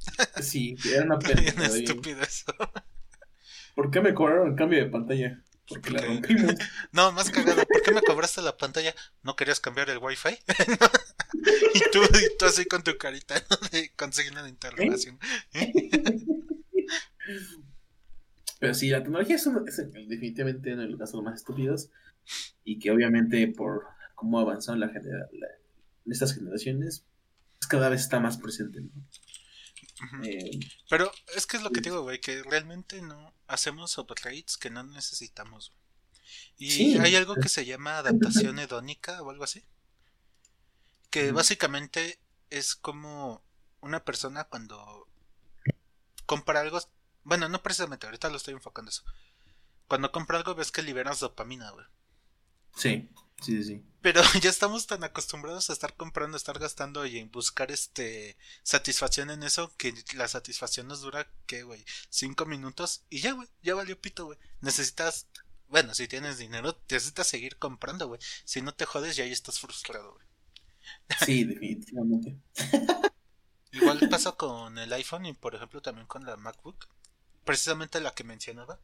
Sí, 0.41 0.75
era 0.85 1.03
una 1.03 1.17
Bien 1.17 1.61
estúpido 1.61 2.21
eso. 2.21 2.53
¿Por 3.75 3.91
qué 3.91 4.01
me 4.01 4.13
cobraron 4.13 4.51
el 4.51 4.55
cambio 4.55 4.79
de 4.79 4.89
pantalla? 4.89 5.43
Porque 5.67 5.89
la 5.89 6.01
rompimos. 6.01 6.53
No, 6.91 7.11
más 7.11 7.29
cagado. 7.31 7.65
¿Por 7.65 7.81
qué 7.81 7.91
me 7.91 8.01
cobraste 8.01 8.41
la 8.41 8.55
pantalla? 8.55 8.93
¿No 9.23 9.35
querías 9.35 9.59
cambiar 9.59 9.89
el 9.89 9.97
wifi? 9.97 10.37
y, 11.73 11.79
tú, 11.91 12.03
y 12.03 12.37
tú 12.37 12.45
así 12.45 12.65
con 12.65 12.83
tu 12.83 12.97
carita 12.97 13.35
¿no? 13.49 14.43
de 14.43 14.49
interrogación. 14.49 15.19
Pero 18.59 18.73
sí, 18.73 18.89
la 18.89 19.03
tecnología 19.03 19.35
es, 19.35 19.45
uno- 19.47 19.63
es 19.67 19.77
definitivamente 19.77 20.73
uno 20.73 20.83
de 20.83 20.87
los 20.89 20.99
casos 20.99 21.21
más 21.23 21.35
estúpidos. 21.35 21.89
Y 22.63 22.79
que 22.79 22.91
obviamente 22.91 23.47
por 23.49 23.83
cómo 24.15 24.39
ha 24.39 24.41
avanzado 24.43 24.77
la 24.77 24.89
genera- 24.89 25.29
la- 25.33 25.47
estas 26.11 26.33
generaciones, 26.33 27.05
pues 27.59 27.67
cada 27.67 27.89
vez 27.89 28.01
está 28.01 28.19
más 28.19 28.37
presente. 28.37 28.81
¿no? 28.81 28.89
Eh, 30.23 30.59
Pero 30.89 31.11
es 31.35 31.45
que 31.47 31.57
es 31.57 31.63
lo 31.63 31.71
que 31.71 31.81
te 31.81 31.89
digo, 31.89 32.01
güey, 32.03 32.19
que 32.19 32.43
realmente 32.43 33.01
no 33.01 33.33
hacemos 33.47 33.97
upgrades 33.97 34.57
que 34.57 34.69
no 34.69 34.83
necesitamos. 34.83 35.73
Y 36.57 36.71
Sí. 36.71 36.97
hay 36.99 37.15
algo 37.15 37.35
que 37.35 37.49
se 37.49 37.65
llama 37.65 37.97
adaptación 37.99 38.59
hedónica 38.59 39.21
o 39.21 39.29
algo 39.29 39.43
así. 39.43 39.63
Que 41.09 41.31
básicamente 41.31 42.19
es 42.49 42.75
como 42.75 43.41
una 43.81 44.03
persona 44.03 44.45
cuando 44.45 45.07
compra 46.25 46.61
algo. 46.61 46.79
Bueno, 47.25 47.49
no 47.49 47.61
precisamente, 47.61 48.05
ahorita 48.05 48.29
lo 48.29 48.37
estoy 48.37 48.53
enfocando 48.53 48.89
eso. 48.89 49.03
Cuando 49.87 50.11
compra 50.11 50.37
algo 50.37 50.55
ves 50.55 50.71
que 50.71 50.81
liberas 50.83 51.19
dopamina, 51.19 51.71
güey. 51.71 51.85
sí, 52.75 53.09
sí, 53.41 53.57
sí, 53.57 53.63
sí. 53.63 53.83
Pero 54.01 54.21
ya 54.41 54.49
estamos 54.51 54.85
tan 54.87 55.03
acostumbrados 55.03 55.69
a 55.69 55.73
estar 55.73 55.95
comprando, 55.95 56.35
a 56.35 56.39
estar 56.39 56.59
gastando 56.59 57.05
y 57.05 57.17
en 57.17 57.31
buscar 57.31 57.71
este 57.71 58.37
satisfacción 58.63 59.31
en 59.31 59.43
eso 59.43 59.73
que 59.77 59.93
la 60.15 60.27
satisfacción 60.27 60.87
nos 60.87 61.01
dura, 61.01 61.27
¿qué, 61.47 61.63
güey? 61.63 61.83
Cinco 62.09 62.45
minutos 62.45 63.03
y 63.09 63.19
ya, 63.21 63.33
güey, 63.33 63.47
ya 63.63 63.75
valió 63.75 63.99
pito, 63.99 64.25
güey. 64.25 64.37
Necesitas, 64.61 65.27
bueno, 65.67 65.95
si 65.95 66.07
tienes 66.07 66.37
dinero, 66.37 66.79
necesitas 66.89 67.27
seguir 67.27 67.57
comprando, 67.57 68.07
güey. 68.07 68.21
Si 68.45 68.61
no 68.61 68.73
te 68.73 68.85
jodes, 68.85 69.15
ya 69.15 69.23
ahí 69.23 69.31
estás 69.31 69.59
frustrado, 69.59 70.13
güey. 70.13 70.25
Sí, 71.25 71.43
definitivamente. 71.43 72.37
Igual 73.71 74.07
pasa 74.09 74.31
con 74.33 74.77
el 74.77 74.93
iPhone 74.93 75.25
y, 75.25 75.33
por 75.33 75.55
ejemplo, 75.55 75.81
también 75.81 76.07
con 76.07 76.25
la 76.25 76.37
MacBook. 76.37 76.87
Precisamente 77.45 78.01
la 78.01 78.13
que 78.13 78.23
mencionaba. 78.23 78.79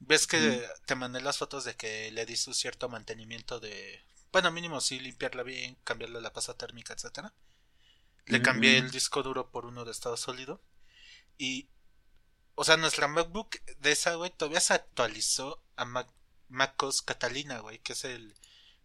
Ves 0.00 0.26
que 0.26 0.66
te 0.86 0.94
mandé 0.94 1.20
las 1.20 1.38
fotos 1.38 1.64
de 1.64 1.76
que 1.76 2.10
le 2.12 2.24
diste 2.24 2.50
un 2.50 2.54
cierto 2.54 2.88
mantenimiento 2.88 3.60
de. 3.60 4.02
Bueno, 4.32 4.50
mínimo 4.50 4.80
sí, 4.80 4.98
limpiarla 4.98 5.42
bien, 5.42 5.76
cambiarle 5.84 6.20
la 6.20 6.32
pasta 6.32 6.54
térmica, 6.54 6.94
etcétera. 6.94 7.32
Le 8.26 8.42
cambié 8.42 8.78
el 8.78 8.90
disco 8.90 9.22
duro 9.22 9.50
por 9.50 9.64
uno 9.66 9.84
de 9.84 9.92
estado 9.92 10.16
sólido. 10.16 10.60
Y. 11.36 11.68
O 12.54 12.64
sea, 12.64 12.76
nuestra 12.76 13.06
MacBook 13.06 13.60
de 13.78 13.92
esa, 13.92 14.14
güey, 14.14 14.30
todavía 14.30 14.60
se 14.60 14.74
actualizó 14.74 15.62
a 15.76 15.84
Mac, 15.84 16.08
MacOS 16.48 17.02
Catalina, 17.02 17.60
güey, 17.60 17.78
que 17.78 17.92
es 17.92 18.04
el 18.04 18.34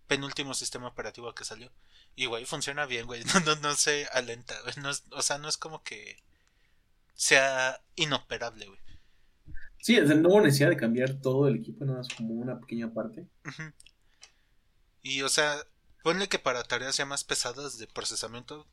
penúltimo 0.08 0.54
sistema 0.54 0.88
operativo 0.88 1.34
que 1.34 1.46
salió. 1.46 1.72
Y, 2.16 2.26
güey, 2.28 2.46
funciona 2.46 2.86
bien, 2.86 3.06
güey. 3.08 3.24
No, 3.34 3.40
no, 3.40 3.56
no 3.56 3.76
se 3.76 4.08
alenta, 4.12 4.60
güey. 4.62 4.76
No 4.78 4.92
o 5.12 5.22
sea, 5.22 5.38
no 5.38 5.48
es 5.48 5.58
como 5.58 5.84
que 5.84 6.22
sea 7.14 7.82
inoperable, 7.96 8.68
güey. 8.68 8.80
Sí, 9.84 10.00
o 10.00 10.08
sea, 10.08 10.16
no 10.16 10.30
hubo 10.30 10.42
necesidad 10.42 10.70
de 10.70 10.78
cambiar 10.78 11.20
todo 11.22 11.48
el 11.48 11.58
equipo, 11.58 11.84
nada 11.84 11.98
más 11.98 12.08
como 12.08 12.34
una 12.36 12.58
pequeña 12.60 12.94
parte. 12.94 13.28
Y, 15.02 15.22
o 15.24 15.30
sea, 15.30 15.58
ponle 16.04 16.30
que 16.30 16.40
para 16.40 16.64
tareas 16.64 16.96
ya 16.96 17.06
más 17.06 17.26
pesadas 17.26 17.78
de 17.78 17.88
procesamiento, 17.88 18.66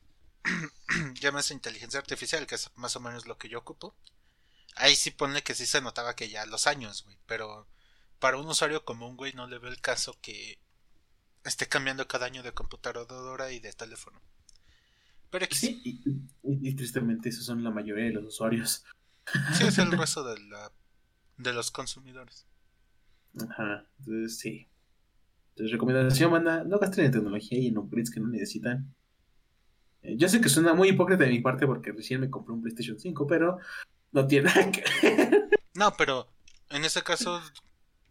llámese 1.19 1.53
inteligencia 1.53 1.99
artificial, 1.99 2.47
que 2.47 2.55
es 2.55 2.71
más 2.75 2.95
o 2.95 3.01
menos 3.01 3.27
lo 3.27 3.37
que 3.37 3.49
yo 3.49 3.59
ocupo. 3.59 3.93
Ahí 4.75 4.95
sí 4.95 5.11
ponle 5.11 5.43
que 5.43 5.53
sí 5.53 5.65
se 5.65 5.81
notaba 5.81 6.15
que 6.15 6.29
ya 6.29 6.45
los 6.45 6.65
años, 6.65 7.03
güey. 7.03 7.17
Pero 7.25 7.67
para 8.19 8.37
un 8.37 8.47
usuario 8.47 8.85
común, 8.85 9.17
güey, 9.17 9.33
no 9.33 9.47
le 9.47 9.59
veo 9.59 9.69
el 9.69 9.81
caso 9.81 10.17
que 10.21 10.59
esté 11.43 11.67
cambiando 11.67 12.07
cada 12.07 12.27
año 12.27 12.43
de 12.43 12.53
computadora 12.53 13.51
y 13.51 13.59
de 13.59 13.73
teléfono. 13.73 14.21
Pero 15.31 15.45
X, 15.45 15.57
Sí, 15.59 15.81
y, 15.83 15.89
y- 16.43 16.69
y 16.69 16.75
tristemente 16.75 17.29
esos 17.29 17.45
son 17.45 17.63
la 17.63 17.71
mayoría 17.71 18.05
de 18.05 18.11
los 18.11 18.25
usuarios. 18.25 18.83
sí 19.57 19.63
es 19.65 19.77
el 19.79 19.89
grueso 19.91 20.23
de, 20.23 20.39
la, 20.47 20.71
de 21.37 21.53
los 21.53 21.71
consumidores. 21.71 22.45
Ajá, 23.49 23.85
entonces 23.99 24.37
sí. 24.37 24.67
Entonces, 25.51 25.71
recomendación, 25.71 26.31
banda, 26.31 26.63
no 26.63 26.79
gasten 26.79 27.05
en 27.05 27.11
tecnología 27.11 27.57
y 27.59 27.67
en 27.67 27.77
upgrades 27.77 28.11
que 28.11 28.19
no 28.19 28.27
necesitan. 28.27 28.93
Eh, 30.03 30.15
yo 30.17 30.27
sé 30.27 30.41
que 30.41 30.49
suena 30.49 30.73
muy 30.73 30.89
hipócrita 30.89 31.23
de 31.23 31.29
mi 31.29 31.39
parte 31.41 31.65
porque 31.65 31.91
recién 31.91 32.19
me 32.21 32.29
compré 32.29 32.53
un 32.53 32.61
PlayStation 32.61 32.99
5, 32.99 33.27
pero 33.27 33.57
no 34.11 34.27
tiene 34.27 34.47
nada 34.49 34.71
que 34.71 34.83
No, 35.75 35.93
pero 35.97 36.27
en 36.69 36.83
ese 36.85 37.03
caso, 37.03 37.41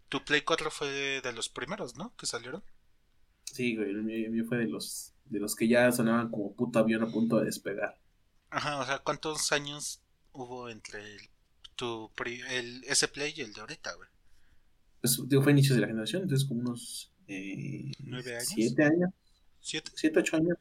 tu 0.09 0.25
Play 0.25 0.43
4 0.43 0.71
fue 0.71 0.89
de 1.21 1.33
los 1.33 1.49
primeros, 1.49 1.97
¿no? 1.97 2.15
Que 2.17 2.27
salieron. 2.27 2.63
Sí, 3.45 3.77
güey, 3.77 3.91
el 3.91 4.03
mío 4.03 4.45
fue 4.47 4.59
de 4.59 4.69
los, 4.69 5.13
de 5.31 5.41
los 5.41 5.55
que 5.57 5.69
ya 5.69 5.91
sonaban 5.93 6.31
como 6.31 6.55
puto 6.55 6.79
avión 6.79 7.03
a 7.03 7.11
punto 7.11 7.39
de 7.39 7.47
despegar. 7.47 7.97
Ajá, 8.51 8.79
o 8.81 8.85
sea, 8.85 8.99
¿cuántos 8.99 9.53
años 9.53 10.03
hubo 10.33 10.69
entre 10.69 11.01
el, 11.01 11.31
tu 11.77 12.11
pri- 12.15 12.43
el 12.51 12.85
ese 12.85 13.09
Play 13.09 13.33
y 13.37 13.41
el 13.43 13.53
de 13.53 13.61
ahorita, 13.61 13.95
güey? 13.95 14.09
Pues, 15.01 15.19
digo, 15.29 15.43
fue 15.43 15.53
inicios 15.53 15.77
de 15.77 15.83
la 15.83 15.87
generación, 15.89 16.23
entonces 16.23 16.47
como 16.47 16.61
unos 16.61 17.13
eh, 17.27 17.91
¿Nueve 18.01 18.35
años? 18.37 18.49
siete 18.49 18.85
años, 18.85 19.11
¿Siete? 19.61 19.91
siete, 19.95 20.19
ocho 20.21 20.37
años. 20.37 20.59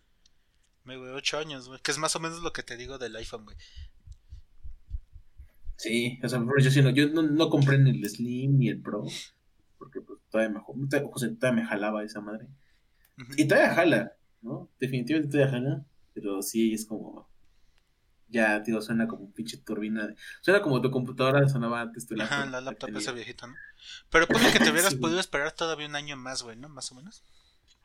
Me 0.84 0.98
güey, 0.98 1.12
ocho 1.12 1.38
años, 1.38 1.68
güey. 1.68 1.80
Que 1.82 1.92
es 1.92 1.98
más 1.98 2.16
o 2.16 2.20
menos 2.20 2.42
lo 2.42 2.54
que 2.54 2.64
te 2.64 2.78
digo 2.78 2.98
del 2.98 3.16
iPhone, 3.16 3.44
güey. 3.46 3.58
Sí, 5.78 6.20
o 6.24 6.28
sea, 6.28 6.40
yo, 6.62 6.72
sí 6.72 6.82
no, 6.82 6.90
yo 6.90 7.08
no, 7.10 7.22
no 7.22 7.50
compré 7.50 7.78
ni 7.78 7.92
el 7.92 8.10
Slim 8.10 8.58
ni 8.58 8.68
el 8.70 8.82
Pro, 8.82 9.06
porque 9.78 10.02
pues 10.02 10.20
todavía 10.30 10.60
me, 10.60 10.88
todavía, 10.90 11.10
me 11.54 11.66
jalaba 11.66 12.04
esa 12.04 12.20
madre. 12.22 12.48
Ujú. 13.18 13.34
Y 13.38 13.48
todavía 13.48 13.74
jala, 13.76 14.18
¿no? 14.42 14.70
Definitivamente 14.80 15.32
todavía 15.32 15.52
jala, 15.52 15.86
pero 16.14 16.42
sí 16.42 16.74
es 16.74 16.86
como. 16.86 17.30
Ya, 18.28 18.62
tío, 18.62 18.80
suena 18.82 19.08
como 19.08 19.24
un 19.26 19.34
pinche 19.34 19.58
turbina. 19.58 20.08
de- 20.08 20.16
Suena 20.42 20.62
como 20.62 20.82
tu 20.82 20.92
computadora 20.92 21.50
sonaba 21.50 21.82
antes 21.82 22.06
tu 22.08 22.16
Ajá, 22.20 22.46
laptop. 22.46 22.52
la 22.52 22.62
laptop 22.62 22.96
esa 22.96 23.12
viejita, 23.12 23.48
¿no? 23.48 23.56
Pero 24.12 24.28
ponle 24.28 24.52
que 24.52 24.60
te 24.60 24.70
hubieras 24.72 24.94
Sí, 24.94 24.98
podido 25.00 25.20
esperar 25.20 25.52
todavía 25.54 25.88
un 25.88 25.96
año 25.96 26.16
más, 26.16 26.44
güey, 26.44 26.56
¿no? 26.58 26.70
Más 26.70 26.92
o 26.92 26.96
menos. 26.96 27.24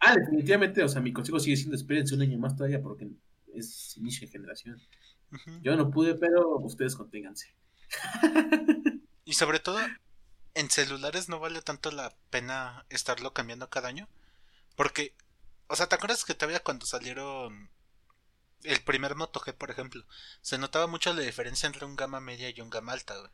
Ah, 0.00 0.14
definitivamente, 0.16 0.82
o 0.82 0.88
sea, 0.88 1.00
mi 1.00 1.12
consejo 1.12 1.40
sigue 1.40 1.56
siendo 1.56 1.76
espérense 1.76 2.14
un 2.14 2.22
año 2.22 2.38
más 2.38 2.54
todavía 2.56 2.82
porque 2.82 3.10
es 3.54 3.96
inicio 3.96 4.26
de 4.26 4.32
generación. 4.32 4.80
Yo 5.62 5.76
no 5.76 5.90
pude, 5.90 6.14
pero 6.14 6.58
ustedes 6.58 6.94
conténganse. 6.94 7.54
Y 9.24 9.34
sobre 9.34 9.60
todo, 9.60 9.78
en 10.54 10.70
celulares 10.70 11.28
no 11.28 11.40
vale 11.40 11.62
tanto 11.62 11.90
la 11.90 12.14
pena 12.30 12.84
estarlo 12.90 13.32
cambiando 13.32 13.68
cada 13.70 13.88
año. 13.88 14.08
Porque, 14.76 15.14
o 15.68 15.76
sea, 15.76 15.86
¿te 15.88 15.94
acuerdas 15.94 16.24
que 16.24 16.34
todavía 16.34 16.60
cuando 16.62 16.86
salieron 16.86 17.70
el 18.62 18.82
primer 18.82 19.14
Moto 19.14 19.40
G, 19.40 19.52
por 19.54 19.70
ejemplo? 19.70 20.04
Se 20.40 20.58
notaba 20.58 20.86
mucho 20.86 21.12
la 21.12 21.22
diferencia 21.22 21.66
entre 21.66 21.84
un 21.84 21.96
gama 21.96 22.20
media 22.20 22.50
y 22.50 22.60
un 22.60 22.70
gama 22.70 22.92
alta, 22.92 23.16
güey. 23.18 23.30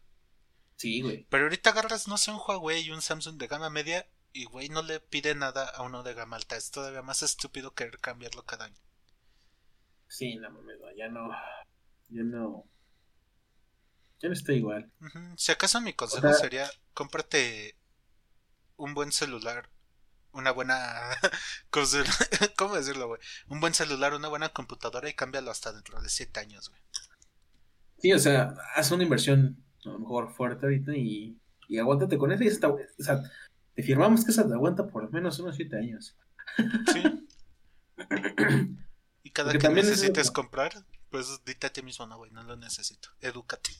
Sí, 0.76 1.01
güey. 1.03 1.26
Pero 1.28 1.45
ahorita 1.45 1.70
agarras, 1.70 2.09
no 2.09 2.16
sé, 2.18 2.31
un 2.31 2.39
Huawei 2.39 2.83
y 2.83 2.91
un 2.91 3.03
Samsung 3.03 3.37
de 3.37 3.47
gama 3.49 3.68
media 3.70 4.09
y, 4.33 4.45
güey, 4.45 4.68
no 4.68 4.83
le 4.83 5.01
pide 5.01 5.35
nada 5.35 5.68
a 5.68 5.83
uno 5.83 6.03
de 6.03 6.14
gama 6.14 6.37
alta. 6.37 6.57
Es 6.57 6.70
todavía 6.70 7.03
más 7.03 7.22
estúpido 7.22 7.74
querer 7.74 7.99
cambiarlo 7.99 8.45
cada 8.45 8.64
año. 8.66 8.81
Sí, 10.09 10.37
no 10.37 10.51
mames, 10.51 10.78
no, 10.81 10.91
ya 10.97 11.09
no. 11.09 11.28
Ya 12.09 12.22
no. 12.22 12.64
Ya 14.20 14.28
no 14.28 14.35
está 14.35 14.53
igual. 14.53 14.91
Si 15.37 15.53
acaso 15.53 15.81
mi 15.81 15.93
consejo 15.95 16.28
sea- 16.28 16.35
sería, 16.39 16.70
cómprate 16.95 17.76
un 18.76 18.95
buen 18.95 19.12
celular, 19.12 19.68
una 20.33 20.51
buena... 20.51 21.11
¿Cómo, 22.57 22.76
decirlo, 22.76 23.09
güey? 23.09 23.20
Un 23.49 23.61
buen 23.61 23.74
celular, 23.74 24.14
una 24.14 24.28
buena 24.28 24.51
computadora 24.51 25.09
y 25.09 25.14
cámbialo 25.14 25.51
hasta 25.51 25.72
dentro 25.72 26.01
de 26.01 26.09
7 26.09 26.41
años, 26.41 26.68
güey. 26.68 26.81
Sí, 27.99 28.12
o 28.12 28.18
sea, 28.18 28.55
haz 28.74 28.91
una 28.91 29.03
inversión 29.03 29.62
a 29.85 29.91
lo 29.91 29.99
mejor 29.99 30.33
fuerte 30.33 30.66
ahorita 30.66 30.97
y, 30.97 31.39
y 31.68 31.78
aguántate 31.78 32.16
con 32.18 32.33
eso. 32.33 32.43
Y 32.45 32.59
te- 32.59 32.66
o 32.66 32.78
sea, 32.99 33.22
te 33.74 33.83
firmamos 33.83 34.24
que 34.24 34.31
esa 34.31 34.47
te 34.47 34.55
aguanta 34.55 34.87
por 34.87 35.05
lo 35.05 35.11
menos 35.11 35.39
unos 35.39 35.57
7 35.57 35.76
años. 35.76 36.16
Sí. 36.93 37.26
Y 39.22 39.33
cada 39.33 39.53
Porque 39.53 39.68
que 39.68 39.81
es 39.81 39.87
necesites 39.87 40.31
comprar, 40.31 40.72
pues 41.11 41.41
dite 41.45 41.66
a 41.66 41.72
ti 41.72 41.83
mismo, 41.83 42.07
no, 42.07 42.16
güey, 42.16 42.31
no 42.31 42.43
lo 42.43 42.57
necesito. 42.57 43.11
Edúcate. 43.20 43.70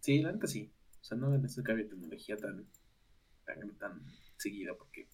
Sí, 0.00 0.22
la 0.22 0.32
neta 0.32 0.46
sí. 0.46 0.72
O 1.00 1.04
sea, 1.04 1.16
no 1.18 1.30
cambio 1.62 1.84
de 1.84 1.90
tecnología 1.90 2.36
tan, 2.36 2.66
tan, 3.44 3.76
tan 3.78 4.02
seguido 4.38 4.76
porque 4.76 5.08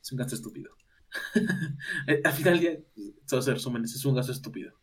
es 0.00 0.12
un 0.12 0.18
gasto 0.18 0.34
estúpido. 0.34 0.76
Eh, 2.06 2.20
Al 2.22 2.32
final 2.34 2.60
del 2.60 2.84
día, 2.94 3.14
todo 3.26 3.40
se 3.40 3.54
resume 3.54 3.78
en 3.78 3.86
eso, 3.86 3.96
es 3.96 4.04
un 4.04 4.14
gasto 4.14 4.32
estúpido. 4.32 4.74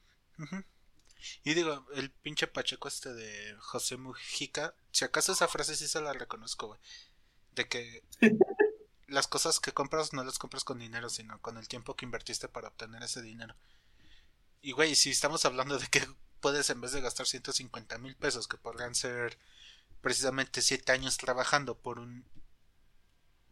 Y 1.44 1.54
digo, 1.54 1.86
el 1.94 2.12
pinche 2.12 2.48
Pacheco 2.48 2.88
este 2.88 3.14
de 3.14 3.56
José 3.60 3.98
Mujica, 3.98 4.76
si 4.92 5.06
acaso 5.06 5.32
esa 5.32 5.48
frase 5.48 5.76
sí 5.76 5.88
se 5.88 6.02
la 6.02 6.14
reconozco, 6.14 6.68
güey. 6.68 6.80
De 7.54 7.68
que 7.68 8.04
las 9.08 9.28
cosas 9.28 9.60
que 9.60 9.72
compras 9.72 10.14
no 10.14 10.24
las 10.24 10.40
compras 10.40 10.64
con 10.64 10.80
dinero, 10.80 11.10
sino 11.10 11.40
con 11.42 11.58
el 11.58 11.68
tiempo 11.68 11.96
que 11.96 12.06
invertiste 12.06 12.48
para 12.48 12.70
obtener 12.70 13.04
ese 13.04 13.22
dinero. 13.22 13.56
Y 14.62 14.72
güey, 14.72 14.96
si 14.96 15.12
estamos 15.12 15.46
hablando 15.46 15.78
de 15.78 15.88
que 15.88 16.06
puedes 16.42 16.70
en 16.70 16.82
vez 16.82 16.92
de 16.92 17.02
gastar 17.02 17.28
150 17.28 17.98
mil 18.00 18.16
pesos, 18.16 18.48
que 18.48 18.58
podrían 18.58 18.96
ser 18.96 19.38
precisamente 20.02 20.62
7 20.62 20.92
años 20.92 21.18
trabajando 21.18 21.78
por 21.78 22.00
un... 22.00 22.26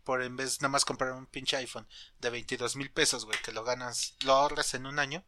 Por 0.03 0.21
en 0.21 0.35
vez 0.35 0.61
nada 0.61 0.71
más 0.71 0.85
comprar 0.85 1.13
un 1.13 1.25
pinche 1.25 1.55
iPhone 1.57 1.87
de 2.19 2.29
22 2.29 2.75
mil 2.75 2.91
pesos, 2.91 3.25
güey, 3.25 3.41
que 3.41 3.51
lo 3.53 3.63
ganas, 3.63 4.15
lo 4.23 4.33
ahorras 4.33 4.73
en 4.73 4.85
un 4.85 4.99
año. 4.99 5.23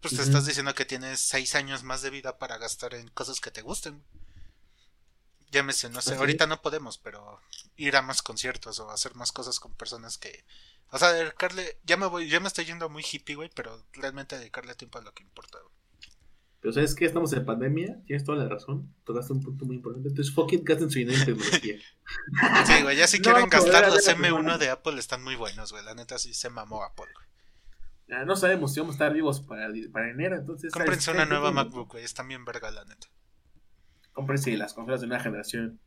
Pues 0.00 0.16
te 0.16 0.22
estás 0.22 0.46
diciendo 0.46 0.74
que 0.74 0.86
tienes 0.86 1.20
6 1.20 1.54
años 1.56 1.82
más 1.82 2.00
de 2.00 2.10
vida 2.10 2.38
para 2.38 2.56
gastar 2.56 2.94
en 2.94 3.08
cosas 3.08 3.40
que 3.40 3.50
te 3.50 3.60
gusten. 3.60 4.02
Llámese, 5.50 5.90
no 5.90 6.00
sé, 6.00 6.14
ahorita 6.14 6.46
no 6.46 6.62
podemos, 6.62 6.96
pero 6.96 7.40
ir 7.76 7.96
a 7.96 8.02
más 8.02 8.22
conciertos 8.22 8.78
o 8.78 8.90
hacer 8.90 9.14
más 9.14 9.32
cosas 9.32 9.58
con 9.58 9.74
personas 9.74 10.16
que... 10.16 10.44
O 10.92 10.98
sea, 10.98 11.12
dedicarle, 11.12 11.78
ya 11.84 11.96
me 11.96 12.06
voy, 12.06 12.28
ya 12.28 12.40
me 12.40 12.48
estoy 12.48 12.64
yendo 12.64 12.88
muy 12.88 13.04
hippie, 13.04 13.34
güey, 13.34 13.50
pero 13.54 13.84
realmente 13.92 14.38
dedicarle 14.38 14.74
tiempo 14.74 14.98
a 14.98 15.02
lo 15.02 15.12
que 15.12 15.22
importa, 15.22 15.58
güey. 15.58 15.79
Pero 16.60 16.74
¿sabes 16.74 16.94
qué? 16.94 17.06
Estamos 17.06 17.32
en 17.32 17.44
pandemia, 17.46 18.02
tienes 18.06 18.24
toda 18.24 18.36
la 18.38 18.48
razón. 18.48 18.94
Tocaste 19.04 19.32
un 19.32 19.40
punto 19.42 19.64
muy 19.64 19.76
importante. 19.76 20.08
Entonces, 20.10 20.34
fucking 20.34 20.62
gasten 20.64 20.90
su 20.90 20.98
dinero 20.98 21.18
en 21.18 21.24
tecnología. 21.26 21.76
Sí, 22.66 22.82
güey, 22.82 22.96
ya 22.96 23.06
si 23.06 23.18
No, 23.18 23.22
quieren 23.24 23.48
pero 23.48 23.62
gastar 23.62 23.86
los 23.88 24.04
de 24.04 24.12
la 24.12 24.18
M1 24.18 24.26
semana. 24.28 24.58
de 24.58 24.68
Apple 24.70 24.98
están 24.98 25.22
muy 25.24 25.36
buenos, 25.36 25.72
güey. 25.72 25.84
La 25.84 25.94
neta 25.94 26.18
sí 26.18 26.34
se 26.34 26.50
mamó 26.50 26.82
Apple, 26.84 27.06
güey. 27.14 28.24
No 28.26 28.34
sabemos 28.36 28.74
si 28.74 28.80
vamos 28.80 28.94
a 28.94 28.96
estar 28.96 29.12
vivos 29.14 29.40
para, 29.40 29.68
para 29.92 30.10
enero, 30.10 30.34
entonces... 30.36 30.72
Cómprense 30.72 31.06
¿sabes 31.06 31.16
una 31.18 31.24
qué? 31.24 31.30
nueva 31.30 31.52
MacBook, 31.52 31.92
güey. 31.92 32.04
Están 32.04 32.26
bien 32.26 32.44
verga, 32.44 32.70
la 32.72 32.84
neta. 32.84 33.06
Cómprense 34.12 34.56
las 34.56 34.74
consolas 34.74 35.00
de 35.00 35.06
una 35.06 35.20
generación. 35.20 35.80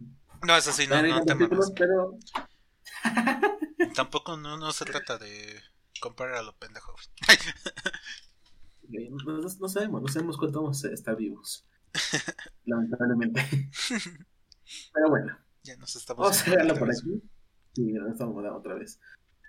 No, 0.47 0.55
eso 0.55 0.71
sí, 0.71 0.87
no, 0.87 1.01
no 1.03 1.17
con 1.17 1.25
te 1.25 1.35
mames. 1.35 1.71
pero 1.77 2.17
Tampoco 3.95 4.37
no, 4.37 4.57
no 4.57 4.71
se 4.71 4.85
trata 4.85 5.17
de 5.17 5.61
comprar 5.99 6.33
a 6.35 6.41
lo 6.41 6.55
pendejo, 6.55 6.93
güey. 6.93 7.05
no, 8.93 9.69
sabemos, 9.69 10.01
no 10.01 10.07
sabemos 10.07 10.37
cuánto 10.37 10.61
vamos 10.61 10.83
a 10.85 10.91
estar 10.91 11.15
vivos. 11.15 11.65
Lamentablemente. 12.65 13.41
Pero 14.93 15.09
bueno, 15.09 15.37
Ya 15.63 15.75
nos 15.77 15.95
estamos... 15.95 16.21
vamos 16.23 16.47
a 16.47 16.51
dejarlo 16.51 16.75
por 16.75 16.87
vez. 16.87 17.01
aquí. 17.01 17.21
Sí, 17.75 17.93
no 17.93 18.07
estamos 18.11 18.35
dando 18.43 18.57
otra 18.59 18.75
vez. 18.75 18.99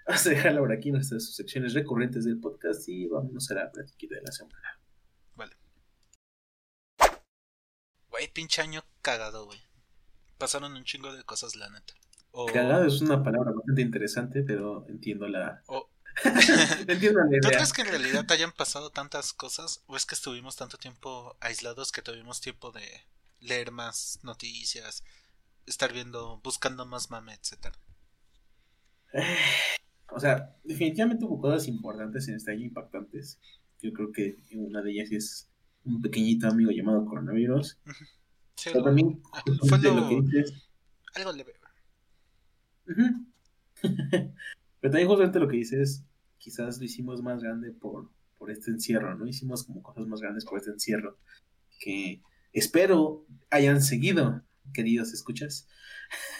Vamos 0.06 0.26
a 0.26 0.30
dejarlo 0.30 0.60
por 0.60 0.72
aquí, 0.72 0.90
nuestras 0.90 1.34
secciones 1.34 1.72
recurrentes 1.74 2.24
del 2.24 2.38
podcast 2.40 2.88
y 2.88 3.06
vámonos 3.08 3.50
a 3.50 3.54
la 3.54 3.70
platiquita 3.72 4.16
de 4.16 4.22
la 4.22 4.32
semana. 4.32 4.80
Vale. 5.36 5.56
Güey, 8.10 8.32
pinche 8.32 8.62
año 8.62 8.82
cagado, 9.02 9.46
güey. 9.46 9.58
Pasaron 10.38 10.74
un 10.74 10.84
chingo 10.84 11.12
de 11.14 11.24
cosas, 11.24 11.56
la 11.56 11.70
neta. 11.70 11.94
O... 12.32 12.46
Cagado 12.46 12.84
es 12.86 13.00
una 13.00 13.22
palabra 13.22 13.52
bastante 13.52 13.82
interesante, 13.82 14.42
pero 14.42 14.86
entiendo 14.88 15.28
la. 15.28 15.62
o- 15.68 15.88
entiendo 16.88 17.20
la 17.20 17.26
¿Tú 17.26 17.48
idea. 17.48 17.50
crees 17.58 17.72
que 17.72 17.82
en 17.82 17.88
realidad 17.88 18.30
hayan 18.30 18.52
pasado 18.52 18.90
tantas 18.90 19.32
cosas? 19.32 19.82
¿O 19.86 19.96
es 19.96 20.06
que 20.06 20.14
estuvimos 20.14 20.56
tanto 20.56 20.76
tiempo 20.78 21.36
aislados 21.40 21.90
que 21.92 22.02
tuvimos 22.02 22.40
tiempo 22.40 22.70
de 22.72 22.86
leer 23.40 23.70
más 23.72 24.20
noticias, 24.22 25.02
estar 25.66 25.92
viendo, 25.92 26.38
buscando 26.42 26.86
más 26.86 27.10
mame, 27.10 27.34
etcétera? 27.34 27.76
O 30.10 30.20
sea, 30.20 30.54
definitivamente 30.62 31.24
hubo 31.24 31.40
cosas 31.40 31.66
importantes 31.66 32.28
en 32.28 32.36
este 32.36 32.52
año, 32.52 32.66
impactantes. 32.66 33.40
Yo 33.82 33.92
creo 33.92 34.12
que 34.12 34.36
una 34.52 34.80
de 34.80 34.92
ellas 34.92 35.10
es 35.10 35.48
un 35.84 36.00
pequeñito 36.02 36.46
amigo 36.46 36.70
llamado 36.70 37.04
coronavirus. 37.04 37.78
Sí, 38.54 38.70
Pero 38.72 38.84
también, 38.84 39.20
fue 39.68 39.78
lo- 39.80 39.94
lo 39.94 40.08
que 40.08 40.20
dices. 40.22 40.52
algo 41.14 41.32
leve. 41.32 41.54
Ujú. 42.86 43.26
Pero 44.84 44.92
también 44.92 45.08
justamente 45.08 45.38
lo 45.38 45.48
que 45.48 45.56
dices, 45.56 46.04
quizás 46.36 46.76
lo 46.76 46.84
hicimos 46.84 47.22
más 47.22 47.42
grande 47.42 47.72
por, 47.72 48.10
por 48.36 48.50
este 48.50 48.70
encierro, 48.70 49.16
¿no? 49.16 49.26
Hicimos 49.26 49.64
como 49.64 49.82
cosas 49.82 50.06
más 50.06 50.20
grandes 50.20 50.44
por 50.44 50.58
este 50.58 50.72
encierro 50.72 51.16
que 51.80 52.20
espero 52.52 53.24
hayan 53.48 53.80
seguido, 53.80 54.42
queridos 54.74 55.14
escuchas. 55.14 55.66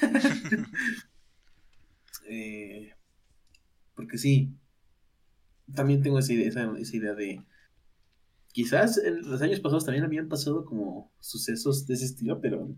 Eh, 2.26 2.94
porque 3.94 4.16
sí, 4.16 4.54
también 5.74 6.02
tengo 6.02 6.18
esa 6.18 6.32
idea, 6.32 6.48
esa, 6.48 6.72
esa 6.78 6.96
idea 6.96 7.14
de... 7.14 7.44
Quizás 8.52 8.96
en 8.96 9.22
los 9.30 9.42
años 9.42 9.60
pasados 9.60 9.84
también 9.84 10.04
habían 10.04 10.28
pasado 10.28 10.64
como 10.64 11.12
sucesos 11.20 11.86
de 11.86 11.94
ese 11.94 12.06
estilo, 12.06 12.40
pero 12.40 12.74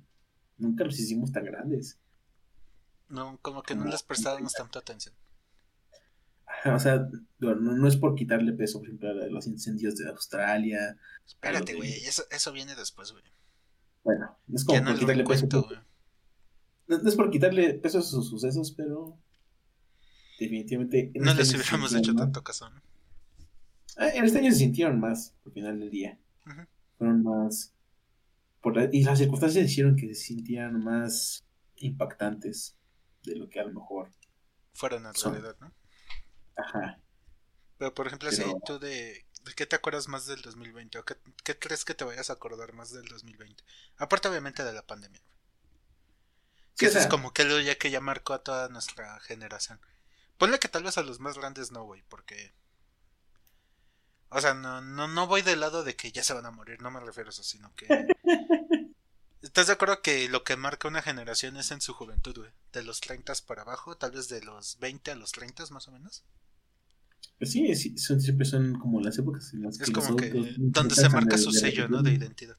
nunca 0.58 0.84
los 0.84 0.98
hicimos 0.98 1.30
tan 1.30 1.44
grandes. 1.44 1.98
No, 3.08 3.38
como 3.40 3.62
que 3.62 3.76
no 3.76 3.84
les 3.84 4.02
prestábamos 4.02 4.52
tanta 4.52 4.80
atención. 4.80 5.14
O 6.74 6.78
sea, 6.80 7.08
no, 7.38 7.54
no 7.54 7.86
es 7.88 7.96
por 7.96 8.14
quitarle 8.14 8.52
peso, 8.52 8.78
por 8.78 8.88
ejemplo, 8.88 9.10
a 9.10 9.26
los 9.28 9.46
incendios 9.46 9.96
de 9.96 10.08
Australia. 10.08 10.96
Espérate, 11.26 11.74
güey, 11.74 11.90
de- 11.90 11.96
eso, 12.08 12.24
eso 12.30 12.52
viene 12.52 12.74
después, 12.74 13.12
güey. 13.12 13.24
Bueno, 14.04 14.36
no 14.46 14.56
es 14.56 14.64
como 14.64 14.80
no 14.80 14.90
por 14.90 14.98
quitarle 14.98 15.24
peso. 15.24 15.40
cuento, 15.48 15.62
güey. 15.64 15.78
No, 16.88 16.98
no 16.98 17.08
es 17.08 17.14
por 17.16 17.30
quitarle 17.30 17.74
peso 17.74 17.98
a 17.98 18.02
sus 18.02 18.28
sucesos, 18.28 18.72
pero 18.72 19.18
definitivamente. 20.38 21.10
en 21.14 21.22
No 21.22 21.30
este 21.32 21.42
les 21.42 21.54
hubiéramos 21.54 21.94
hecho 21.94 22.14
más. 22.14 22.22
tanto 22.22 22.42
caso, 22.44 22.68
¿no? 22.70 22.80
Ah, 23.96 24.08
En 24.08 24.24
este 24.24 24.38
año 24.38 24.50
se 24.52 24.58
sintieron 24.58 25.00
más 25.00 25.34
al 25.44 25.52
final 25.52 25.78
del 25.80 25.90
día. 25.90 26.18
Fueron 26.98 27.22
más. 27.22 27.72
por 28.62 28.76
la- 28.76 28.88
y 28.92 29.04
las 29.04 29.18
circunstancias 29.18 29.64
hicieron 29.66 29.94
que 29.94 30.08
se 30.14 30.22
sintieran 30.24 30.82
más 30.82 31.44
impactantes 31.76 32.74
de 33.22 33.36
lo 33.36 33.48
que 33.48 33.60
a 33.60 33.64
lo 33.64 33.72
mejor. 33.72 34.10
Fueron 34.74 35.06
en 35.06 35.12
realidad, 35.14 35.56
¿no? 35.60 35.72
Ajá. 36.56 36.98
Pero 37.78 37.94
por 37.94 38.06
ejemplo, 38.06 38.30
Pero- 38.34 38.58
tú 38.64 38.78
de, 38.78 39.24
¿de 39.44 39.54
qué 39.54 39.66
te 39.66 39.76
acuerdas 39.76 40.08
más 40.08 40.26
del 40.26 40.42
2020? 40.42 40.98
¿O 40.98 41.04
qué, 41.04 41.16
qué 41.44 41.58
crees 41.58 41.84
que 41.84 41.94
te 41.94 42.04
vayas 42.04 42.30
a 42.30 42.34
acordar 42.34 42.72
más 42.72 42.90
del 42.92 43.06
2020? 43.06 43.62
Aparte, 43.98 44.28
obviamente, 44.28 44.64
de 44.64 44.72
la 44.72 44.82
pandemia. 44.86 45.20
Que 46.76 46.86
eso 46.86 46.98
es 46.98 47.06
como 47.06 47.32
que 47.32 47.44
lo 47.44 47.58
ya 47.60 47.76
que 47.76 47.90
ya 47.90 48.00
marcó 48.00 48.34
a 48.34 48.42
toda 48.42 48.68
nuestra 48.68 49.18
generación. 49.20 49.80
Ponle 50.36 50.58
que 50.58 50.68
tal 50.68 50.82
vez 50.82 50.98
a 50.98 51.02
los 51.02 51.20
más 51.20 51.38
grandes 51.38 51.72
no, 51.72 51.84
güey, 51.84 52.02
porque... 52.08 52.52
O 54.28 54.40
sea, 54.40 54.52
no, 54.52 54.82
no, 54.82 55.08
no 55.08 55.26
voy 55.26 55.40
del 55.40 55.60
lado 55.60 55.84
de 55.84 55.96
que 55.96 56.12
ya 56.12 56.22
se 56.22 56.34
van 56.34 56.44
a 56.44 56.50
morir, 56.50 56.82
no 56.82 56.90
me 56.90 57.00
refiero 57.00 57.28
a 57.28 57.30
eso, 57.30 57.42
sino 57.42 57.74
que... 57.74 57.86
¿Estás 59.42 59.68
de 59.68 59.74
acuerdo 59.74 60.02
que 60.02 60.28
lo 60.28 60.44
que 60.44 60.56
marca 60.56 60.88
una 60.88 61.00
generación 61.00 61.56
es 61.56 61.70
en 61.70 61.80
su 61.80 61.94
juventud, 61.94 62.36
güey? 62.36 62.50
De 62.72 62.82
los 62.82 63.00
30 63.00 63.32
para 63.46 63.62
abajo, 63.62 63.96
tal 63.96 64.10
vez 64.10 64.28
de 64.28 64.42
los 64.42 64.78
20 64.78 65.12
a 65.12 65.14
los 65.14 65.32
30 65.32 65.64
más 65.70 65.88
o 65.88 65.92
menos. 65.92 66.24
Pues 67.38 67.50
sí, 67.52 67.74
sí, 67.74 67.96
son, 67.98 68.20
siempre 68.20 68.46
son 68.46 68.78
como 68.78 69.00
las 69.00 69.18
épocas 69.18 69.52
en 69.54 69.62
las 69.62 69.80
Es 69.80 69.86
que 69.86 69.92
los 69.92 70.04
como 70.06 70.16
que 70.16 70.30
donde 70.58 70.94
se 70.94 71.08
marca 71.08 71.36
su 71.38 71.50
de 71.52 71.58
sello, 71.58 71.88
¿no? 71.88 72.02
De 72.02 72.12
identidad. 72.12 72.56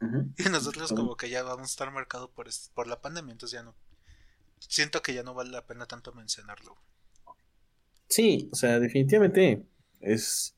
Ujú. 0.00 0.32
Y 0.38 0.44
nosotros 0.48 0.92
como 0.92 1.16
que 1.16 1.28
ya 1.28 1.42
vamos 1.42 1.62
a 1.68 1.72
estar 1.72 1.90
marcados 1.92 2.30
por, 2.30 2.48
es- 2.48 2.70
por 2.74 2.86
la 2.86 3.00
pandemia, 3.00 3.32
entonces 3.32 3.58
ya 3.58 3.62
no. 3.62 3.74
Siento 4.58 5.02
que 5.02 5.14
ya 5.14 5.22
no 5.22 5.34
vale 5.34 5.50
la 5.50 5.66
pena 5.66 5.86
tanto 5.86 6.12
mencionarlo. 6.12 6.76
Sí, 8.08 8.48
o 8.52 8.56
sea, 8.56 8.78
definitivamente 8.80 9.64
es. 10.00 10.54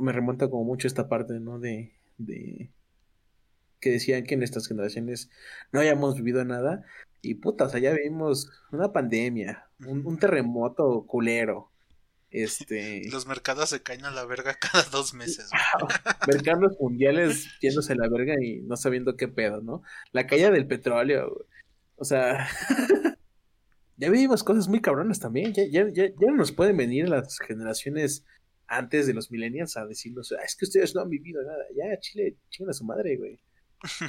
Me 0.00 0.12
remonta 0.12 0.48
como 0.50 0.64
mucho 0.64 0.86
esta 0.86 1.08
parte, 1.08 1.40
¿no? 1.40 1.58
De, 1.58 1.92
de. 2.18 2.70
Que 3.80 3.90
decían 3.90 4.24
que 4.24 4.34
en 4.34 4.42
estas 4.42 4.66
generaciones 4.66 5.30
no 5.72 5.80
hayamos 5.80 6.16
vivido 6.16 6.44
nada. 6.44 6.84
Y 7.20 7.34
puta, 7.34 7.64
o 7.64 7.68
sea, 7.68 7.80
ya 7.80 7.92
vivimos 7.92 8.50
una 8.70 8.92
pandemia, 8.92 9.68
un, 9.86 10.06
un 10.06 10.18
terremoto 10.18 11.04
culero. 11.06 11.72
Este. 12.30 13.08
Los 13.10 13.26
mercados 13.26 13.70
se 13.70 13.82
caen 13.82 14.04
a 14.04 14.10
la 14.10 14.26
verga 14.26 14.54
cada 14.60 14.84
dos 14.90 15.14
meses. 15.14 15.48
güey. 15.80 15.90
mercados 16.28 16.76
mundiales 16.78 17.48
yéndose 17.60 17.94
a 17.94 17.96
la 17.96 18.06
verga 18.10 18.34
y 18.38 18.60
no 18.60 18.76
sabiendo 18.76 19.16
qué 19.16 19.28
pedo, 19.28 19.62
¿no? 19.62 19.82
La 20.12 20.26
caída 20.26 20.50
del 20.50 20.66
petróleo, 20.66 21.30
güey. 21.30 21.46
O 21.96 22.04
sea, 22.04 22.46
ya 23.96 24.10
vivimos 24.10 24.44
cosas 24.44 24.68
muy 24.68 24.82
cabronas 24.82 25.20
también. 25.20 25.54
Ya, 25.54 25.64
ya, 25.70 25.88
ya, 25.88 26.08
ya 26.08 26.30
no 26.30 26.36
nos 26.36 26.52
pueden 26.52 26.76
venir 26.76 27.08
las 27.08 27.38
generaciones 27.38 28.24
antes 28.66 29.06
de 29.06 29.14
los 29.14 29.30
millennials 29.30 29.78
a 29.78 29.86
decirnos, 29.86 30.30
"Ah, 30.32 30.44
es 30.44 30.54
que 30.54 30.66
ustedes 30.66 30.94
no 30.94 31.00
han 31.00 31.08
vivido 31.08 31.42
nada. 31.42 31.64
Ya, 31.74 31.98
Chile, 31.98 32.36
chingan 32.50 32.70
a 32.70 32.74
su 32.74 32.84
madre, 32.84 33.16
güey. 33.16 33.40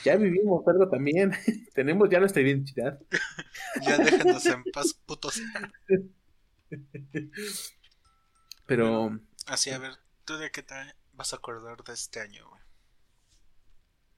Ya 0.04 0.16
vivimos 0.16 0.68
algo 0.68 0.90
también. 0.90 1.32
Tenemos 1.76 2.10
ya 2.10 2.20
nuestra 2.20 2.42
identidad. 2.42 3.00
Ya 3.82 3.98
déjenos 3.98 4.46
en 4.48 4.64
paz, 4.74 4.94
putos. 5.06 5.40
Pero, 8.66 9.20
Así, 9.48 9.70
a 9.72 9.78
ver, 9.80 9.94
¿tú 10.26 10.38
de 10.38 10.52
qué 10.52 10.64
te 10.64 10.76
vas 11.14 11.34
a 11.34 11.38
acordar 11.38 11.84
de 11.84 11.94
este 11.94 12.20
año, 12.20 12.48
güey? 12.50 12.62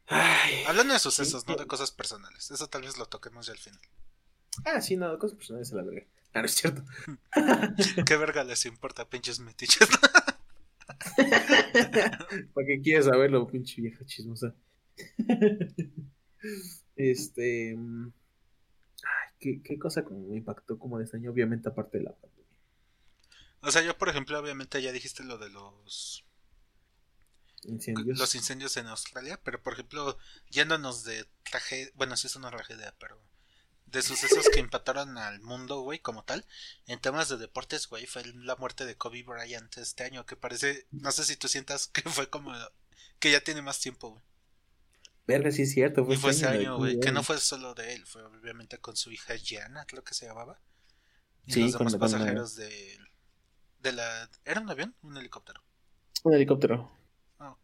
ay, 0.07 0.63
Hablando 0.67 0.93
de 0.93 0.99
sucesos, 0.99 1.47
no 1.47 1.55
de 1.55 1.67
cosas 1.67 1.91
personales. 1.91 2.51
Eso 2.51 2.67
tal 2.67 2.81
vez 2.81 2.97
lo 2.97 3.05
toquemos 3.05 3.45
ya 3.47 3.53
al 3.53 3.59
final. 3.59 3.81
ah, 4.65 4.81
sí, 4.81 4.95
no, 4.97 5.17
cosas 5.17 5.37
personales 5.37 5.71
a 5.73 5.75
la 5.77 5.83
verga. 5.83 6.05
Ah, 6.33 6.39
no 6.39 6.45
es 6.45 6.55
cierto. 6.55 6.83
¿Qué 8.05 8.17
verga 8.17 8.43
les 8.43 8.65
importa, 8.65 9.09
pinches 9.09 9.39
metiches? 9.39 9.87
¿Para 12.53 12.67
qué 12.67 12.81
quieres 12.81 13.05
saberlo, 13.05 13.47
pinche 13.47 13.81
vieja 13.81 14.05
chismosa? 14.05 14.53
este. 16.95 17.77
Ay, 17.77 19.29
¿qué, 19.39 19.61
qué 19.63 19.79
cosa 19.79 20.03
como 20.03 20.27
me 20.27 20.37
impactó 20.37 20.77
como 20.77 20.97
de 20.97 21.05
este 21.05 21.17
año? 21.17 21.31
Obviamente, 21.31 21.69
aparte 21.69 21.97
de 21.97 22.05
la 22.05 22.11
pandemia. 22.11 22.41
O 23.61 23.71
sea, 23.71 23.81
yo, 23.81 23.97
por 23.97 24.09
ejemplo, 24.09 24.39
obviamente 24.39 24.81
ya 24.81 24.91
dijiste 24.91 25.23
lo 25.23 25.37
de 25.37 25.49
los. 25.49 26.25
Incendios. 27.63 28.17
los 28.17 28.33
incendios 28.33 28.75
en 28.77 28.87
Australia, 28.87 29.39
pero 29.43 29.61
por 29.61 29.73
ejemplo, 29.73 30.17
yéndonos 30.49 31.03
de 31.03 31.27
tragedia, 31.43 31.91
bueno, 31.93 32.17
sí 32.17 32.25
es 32.25 32.35
una 32.35 32.49
tragedia, 32.49 32.95
pero 32.99 33.21
de 33.91 34.01
sucesos 34.01 34.47
que 34.51 34.59
impactaron 34.59 35.17
al 35.17 35.41
mundo, 35.41 35.81
güey, 35.81 35.99
como 35.99 36.23
tal, 36.23 36.45
en 36.87 36.99
temas 36.99 37.29
de 37.29 37.37
deportes, 37.37 37.87
güey, 37.87 38.07
fue 38.07 38.23
la 38.25 38.55
muerte 38.55 38.85
de 38.85 38.95
Kobe 38.95 39.23
Bryant 39.23 39.77
este 39.77 40.03
año, 40.03 40.25
que 40.25 40.35
parece, 40.35 40.87
no 40.91 41.11
sé 41.11 41.25
si 41.25 41.35
tú 41.35 41.47
sientas 41.47 41.87
que 41.87 42.01
fue 42.01 42.29
como 42.29 42.53
que 43.19 43.31
ya 43.31 43.43
tiene 43.43 43.61
más 43.61 43.79
tiempo, 43.79 44.11
güey. 44.11 44.23
Verga, 45.27 45.51
sí 45.51 45.61
es 45.63 45.71
cierto. 45.71 46.05
Y 46.11 46.17
fue 46.17 46.31
ese 46.31 46.47
año, 46.47 46.77
güey, 46.77 46.99
que 46.99 47.11
no 47.11 47.23
fue 47.23 47.37
solo 47.39 47.73
de 47.73 47.93
él, 47.93 48.05
fue 48.05 48.23
obviamente 48.23 48.77
con 48.79 48.95
su 48.95 49.11
hija 49.11 49.35
Gianna, 49.35 49.85
creo 49.85 50.03
que 50.03 50.13
se 50.13 50.25
llamaba. 50.25 50.59
Y 51.45 51.53
Sí, 51.53 51.61
los 51.63 51.73
demás 51.73 51.93
la- 51.93 51.99
pasajeros 51.99 52.55
de, 52.55 52.97
de 53.79 53.91
la... 53.93 54.29
¿Era 54.45 54.61
un 54.61 54.69
avión? 54.69 54.95
¿Un 55.01 55.17
helicóptero? 55.17 55.61
Un 56.23 56.33
helicóptero. 56.33 56.91
Ok. 57.39 57.57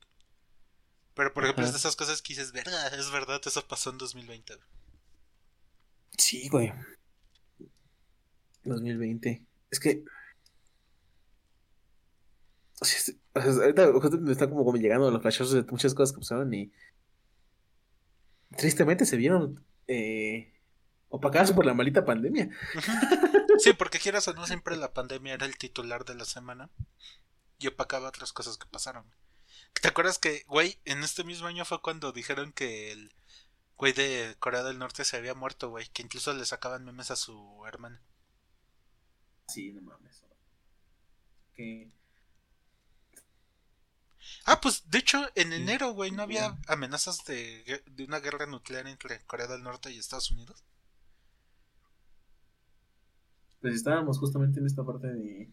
Pero 1.14 1.34
por 1.34 1.44
ejemplo, 1.44 1.66
es 1.66 1.72
de 1.74 1.78
esas 1.80 1.96
cosas 1.96 2.22
que 2.22 2.34
dices, 2.34 2.52
verga, 2.52 2.88
es 2.88 3.12
verdad, 3.12 3.42
eso 3.46 3.68
pasó 3.68 3.90
en 3.90 3.98
2020. 3.98 4.56
güey". 4.56 4.68
Sí, 6.18 6.48
güey. 6.50 6.74
2020. 8.64 9.46
Es 9.72 9.80
que. 9.80 10.04
O 12.80 12.86
sea, 12.86 13.14
ahorita 13.64 13.92
justo 13.94 14.18
me 14.20 14.32
están 14.32 14.50
como, 14.50 14.64
como 14.64 14.78
llegando 14.78 15.10
los 15.10 15.22
flashazos 15.22 15.54
de 15.54 15.64
muchas 15.72 15.94
cosas 15.94 16.14
que 16.14 16.20
pasaron 16.20 16.54
y. 16.54 16.72
Tristemente 18.58 19.06
se 19.06 19.18
vieron 19.18 19.64
eh, 19.88 20.54
opacadas 21.10 21.52
por 21.52 21.66
la 21.66 21.74
maldita 21.74 22.06
pandemia. 22.06 22.50
Sí, 23.60 23.74
porque 23.78 24.00
quieras 24.00 24.28
o 24.28 24.34
no, 24.34 24.46
siempre 24.46 24.76
la 24.76 24.94
pandemia 24.94 25.36
era 25.36 25.46
el 25.46 25.58
titular 25.58 26.06
de 26.06 26.16
la 26.16 26.26
semana 26.26 26.70
y 27.60 27.68
opacaba 27.68 28.10
otras 28.10 28.34
cosas 28.34 28.58
que 28.58 28.68
pasaron. 28.68 29.06
¿Te 29.82 29.88
acuerdas 29.88 30.20
que, 30.20 30.44
güey, 30.48 30.80
en 30.86 31.04
este 31.04 31.24
mismo 31.24 31.48
año 31.48 31.66
fue 31.66 31.82
cuando 31.82 32.12
dijeron 32.12 32.52
que 32.52 32.92
el 32.92 33.14
güey 33.78 33.94
de 33.94 34.36
Corea 34.40 34.64
del 34.64 34.80
Norte 34.80 35.06
se 35.06 35.18
había 35.18 35.34
muerto, 35.34 35.70
güey? 35.70 35.88
Que 35.94 36.02
incluso 36.02 36.34
le 36.34 36.46
sacaban 36.46 36.84
memes 36.84 37.12
a 37.12 37.16
su 37.16 37.64
hermana. 37.68 38.02
Sí, 39.48 39.72
no 39.72 39.82
mames. 39.82 40.26
Que 41.56 41.90
Ah, 44.48 44.60
pues 44.62 44.90
de 44.90 44.98
hecho, 44.98 45.28
en 45.36 45.54
enero, 45.54 45.92
güey, 45.92 46.10
¿no 46.10 46.24
había 46.24 46.58
amenazas 46.68 47.24
de, 47.26 47.84
de 47.86 48.04
una 48.06 48.20
guerra 48.20 48.48
nuclear 48.48 48.88
entre 48.88 49.24
Corea 49.26 49.46
del 49.46 49.62
Norte 49.62 49.92
y 49.92 50.00
Estados 50.00 50.32
Unidos? 50.32 50.64
pues 53.62 53.76
estábamos 53.76 54.20
justamente 54.20 54.60
en 54.60 54.66
esta 54.66 54.86
parte 54.86 55.08
de, 55.08 55.52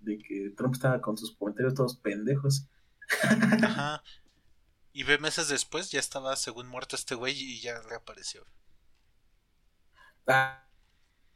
de 0.00 0.18
que 0.18 0.52
Trump 0.56 0.74
estaba 0.74 1.00
con 1.00 1.16
sus 1.16 1.34
comentarios 1.36 1.74
todos 1.74 1.96
pendejos. 1.96 2.68
Ajá. 3.62 4.02
Y 4.92 5.02
ve 5.04 5.18
meses 5.18 5.48
después 5.48 5.90
ya 5.90 6.00
estaba 6.00 6.36
según 6.36 6.68
muerto 6.68 6.96
este 6.96 7.14
güey 7.14 7.34
y 7.36 7.60
ya 7.60 7.80
reapareció. 7.82 8.46
Ah, 10.26 10.66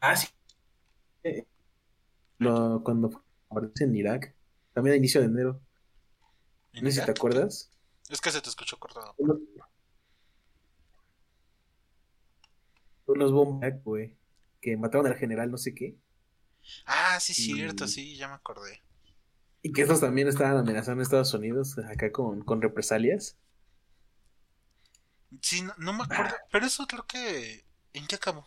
ah, 0.00 0.16
sí. 0.16 0.28
Lo, 2.38 2.82
cuando 2.82 3.22
aparece 3.48 3.84
en 3.84 3.96
Irak, 3.96 4.34
también 4.72 4.94
a 4.94 4.96
inicio 4.96 5.20
de 5.20 5.26
enero. 5.26 5.60
¿En 6.72 6.84
No 6.84 6.90
sé 6.90 7.00
si 7.00 7.04
te 7.06 7.10
acuerdas. 7.10 7.70
Es 8.08 8.20
que 8.20 8.30
se 8.30 8.40
te 8.40 8.48
escuchó 8.48 8.78
cortado. 8.78 9.14
Los 13.06 13.32
bombas, 13.32 13.82
güey. 13.84 14.16
Que 14.60 14.76
mataron 14.76 15.06
al 15.06 15.16
general, 15.16 15.50
no 15.50 15.58
sé 15.58 15.74
qué. 15.74 15.96
Ah, 16.86 17.18
sí, 17.20 17.34
cierto, 17.34 17.84
Y- 17.86 17.88
sí, 17.88 18.16
ya 18.16 18.28
me 18.28 18.34
acordé. 18.34 18.82
Y 19.62 19.72
que 19.72 19.82
estos 19.82 20.00
también 20.00 20.28
estaban 20.28 20.56
amenazando 20.56 21.00
a 21.00 21.02
Estados 21.02 21.34
Unidos 21.34 21.76
acá 21.78 22.10
con, 22.12 22.42
con 22.42 22.62
represalias. 22.62 23.36
Sí, 25.42 25.62
no, 25.62 25.74
no 25.78 25.92
me 25.92 26.04
acuerdo, 26.04 26.34
pero 26.50 26.66
eso 26.66 26.86
creo 26.86 27.06
que... 27.06 27.64
¿En 27.92 28.06
qué 28.06 28.14
acabó? 28.16 28.46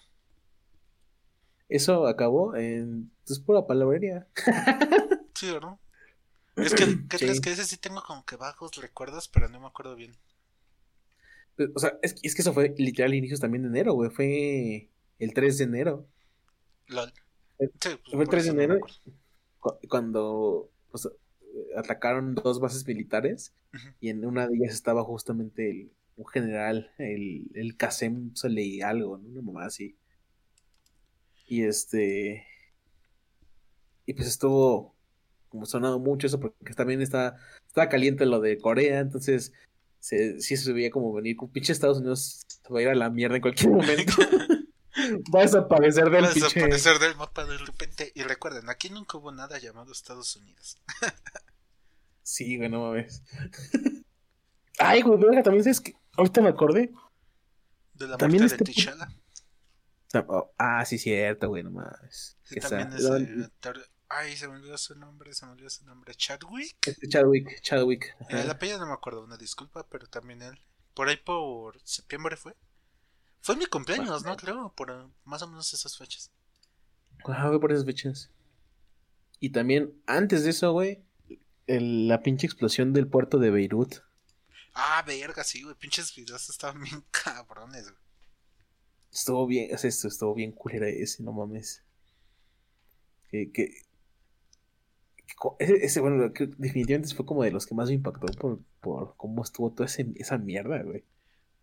Eso 1.69 2.07
acabó 2.07 2.55
en. 2.55 3.11
Es 3.27 3.39
pura 3.39 3.65
palabrería. 3.65 4.27
Sí, 5.35 5.49
¿o 5.49 5.59
no? 5.59 5.79
Es 6.55 6.73
que, 6.73 6.85
¿qué 7.09 7.17
Sí. 7.17 7.25
crees 7.25 7.41
que 7.41 7.51
ese 7.51 7.65
sí 7.65 7.77
tengo 7.77 8.01
como 8.03 8.25
que 8.25 8.35
bajos 8.35 8.75
recuerdos, 8.77 9.27
pero 9.27 9.49
no 9.49 9.59
me 9.59 9.67
acuerdo 9.67 9.95
bien. 9.95 10.15
O 11.75 11.79
sea, 11.79 11.97
es, 12.01 12.15
es 12.23 12.35
que 12.35 12.41
eso 12.41 12.53
fue 12.53 12.73
literal 12.77 13.13
inicios 13.13 13.39
también 13.39 13.63
de 13.63 13.69
enero, 13.69 13.93
güey. 13.93 14.09
Fue 14.09 14.89
el 15.19 15.33
3 15.33 15.57
de 15.59 15.63
enero. 15.65 16.07
LOL. 16.87 17.13
Sí, 17.59 17.67
pues, 17.79 17.99
fue 18.11 18.23
el 18.23 18.29
por 18.29 18.29
3 18.29 18.45
de 18.45 18.53
no 18.53 18.61
enero. 18.61 18.79
Cuando 19.87 20.71
pues, 20.91 21.07
atacaron 21.77 22.35
dos 22.35 22.59
bases 22.59 22.85
militares. 22.87 23.53
Y 23.99 24.09
en 24.09 24.25
una 24.25 24.47
de 24.47 24.55
ellas 24.55 24.73
estaba 24.73 25.03
justamente 25.03 25.69
el, 25.69 25.91
un 26.15 26.25
general, 26.27 26.91
el, 26.97 27.49
el 27.55 27.75
Qasem 27.77 28.35
Soleil 28.35 28.83
algo, 28.83 29.17
¿no? 29.17 29.29
Una 29.29 29.41
mamá 29.41 29.65
así. 29.65 29.95
Y 31.47 31.63
este. 31.63 32.45
Y 34.05 34.13
pues 34.13 34.27
estuvo 34.27 34.92
como 35.53 35.67
sonado 35.67 35.99
mucho 35.99 36.25
eso, 36.25 36.39
porque 36.39 36.73
también 36.73 36.99
está, 37.03 37.35
estaba 37.67 37.87
caliente 37.89 38.25
lo 38.25 38.41
de 38.41 38.57
Corea, 38.57 38.99
entonces 38.99 39.53
se, 39.99 40.41
sí 40.41 40.57
se 40.57 40.73
veía 40.73 40.89
como 40.89 41.13
venir 41.13 41.37
pinche 41.53 41.71
Estados 41.71 41.99
Unidos 41.99 42.41
se 42.47 42.73
va 42.73 42.79
a 42.79 42.81
ir 42.81 42.87
a 42.89 42.95
la 42.95 43.11
mierda 43.11 43.35
en 43.35 43.41
cualquier 43.43 43.69
momento. 43.71 44.13
va 45.33 45.39
a 45.39 45.43
desaparecer 45.43 46.09
del 46.09 46.23
Va 46.23 46.29
a 46.29 46.33
desaparecer 46.33 46.97
del 46.97 47.15
mapa 47.15 47.45
de 47.45 47.55
repente. 47.59 48.11
Y 48.15 48.23
recuerden, 48.23 48.67
aquí 48.67 48.89
nunca 48.89 49.19
hubo 49.19 49.31
nada 49.31 49.59
llamado 49.59 49.91
Estados 49.91 50.35
Unidos. 50.35 50.81
Sí, 52.23 52.57
güey, 52.57 52.69
no 52.69 52.81
mames. 52.81 53.21
Ay, 54.79 55.03
güey, 55.03 55.19
verga, 55.19 55.43
también 55.43 55.63
sabes 55.63 55.81
que. 55.81 55.93
Ahorita 56.17 56.41
me 56.41 56.49
acordé. 56.49 56.91
De 57.93 58.07
la 58.07 58.17
También 58.17 58.41
muerte 58.43 58.63
de 58.63 58.71
este- 58.71 58.81
T'Challa. 58.81 59.07
Oh, 60.27 60.51
Ah, 60.57 60.83
sí, 60.85 60.97
cierto, 60.97 61.49
güey, 61.49 61.63
no 61.63 61.69
mames. 61.71 62.37
Sí, 62.43 62.59
también 62.59 62.91
está- 62.93 63.17
es 63.17 63.27
de 63.37 63.49
Tar- 63.59 63.87
Ay, 64.15 64.35
se 64.37 64.47
me 64.47 64.55
olvidó 64.55 64.77
su 64.77 64.95
nombre, 64.95 65.33
se 65.33 65.45
me 65.45 65.53
olvidó 65.53 65.69
su 65.69 65.85
nombre. 65.85 66.13
Chadwick. 66.15 66.87
Este 66.87 67.07
Chadwick, 67.07 67.61
Chadwick. 67.61 68.15
ajá. 68.21 68.41
El 68.41 68.49
apellido 68.49 68.79
no 68.79 68.87
me 68.87 68.93
acuerdo, 68.93 69.23
una 69.23 69.37
disculpa, 69.37 69.87
pero 69.89 70.07
también 70.07 70.41
él. 70.41 70.59
Por 70.93 71.09
ahí 71.09 71.17
por 71.17 71.79
septiembre 71.83 72.35
fue. 72.37 72.55
Fue 73.41 73.55
mi 73.55 73.65
cumpleaños, 73.65 74.23
¿no? 74.23 74.37
Creo, 74.37 74.71
por 74.75 74.91
eh, 74.91 75.07
más 75.25 75.41
o 75.41 75.47
menos 75.47 75.73
esas 75.73 75.97
fechas. 75.97 76.31
Ajá, 77.25 77.47
güey, 77.47 77.59
por 77.59 77.71
esas 77.71 77.85
fechas. 77.85 78.29
Y 79.39 79.49
también, 79.49 80.01
antes 80.05 80.43
de 80.43 80.51
eso, 80.51 80.71
güey, 80.71 81.03
el- 81.67 82.07
la 82.07 82.21
pinche 82.21 82.45
explosión 82.45 82.93
del 82.93 83.07
puerto 83.07 83.39
de 83.39 83.49
Beirut. 83.51 83.95
Ah, 84.75 85.03
verga, 85.05 85.43
sí, 85.43 85.63
güey. 85.63 85.75
Pinches 85.75 86.15
videos 86.15 86.49
estaban 86.49 86.81
bien 86.83 87.03
cabrones, 87.11 87.83
güey. 87.89 88.01
Estuvo 89.11 89.45
bien, 89.45 89.73
o 89.73 89.77
sea, 89.77 89.89
esto 89.89 90.07
estuvo 90.07 90.33
bien 90.33 90.51
culera 90.51 90.87
ese, 90.87 91.21
no 91.23 91.33
mames. 91.33 91.83
Que, 93.29 93.51
que, 93.51 93.81
ese, 95.59 95.85
ese, 95.85 95.99
bueno, 95.99 96.31
definitivamente 96.57 97.13
fue 97.15 97.25
como 97.25 97.43
de 97.43 97.51
los 97.51 97.65
que 97.65 97.75
más 97.75 97.89
me 97.89 97.95
impactó 97.95 98.27
por, 98.33 98.59
por 98.81 99.15
cómo 99.17 99.43
estuvo 99.43 99.71
toda 99.71 99.85
ese- 99.87 100.11
esa 100.15 100.37
mierda, 100.37 100.81
güey. 100.83 101.03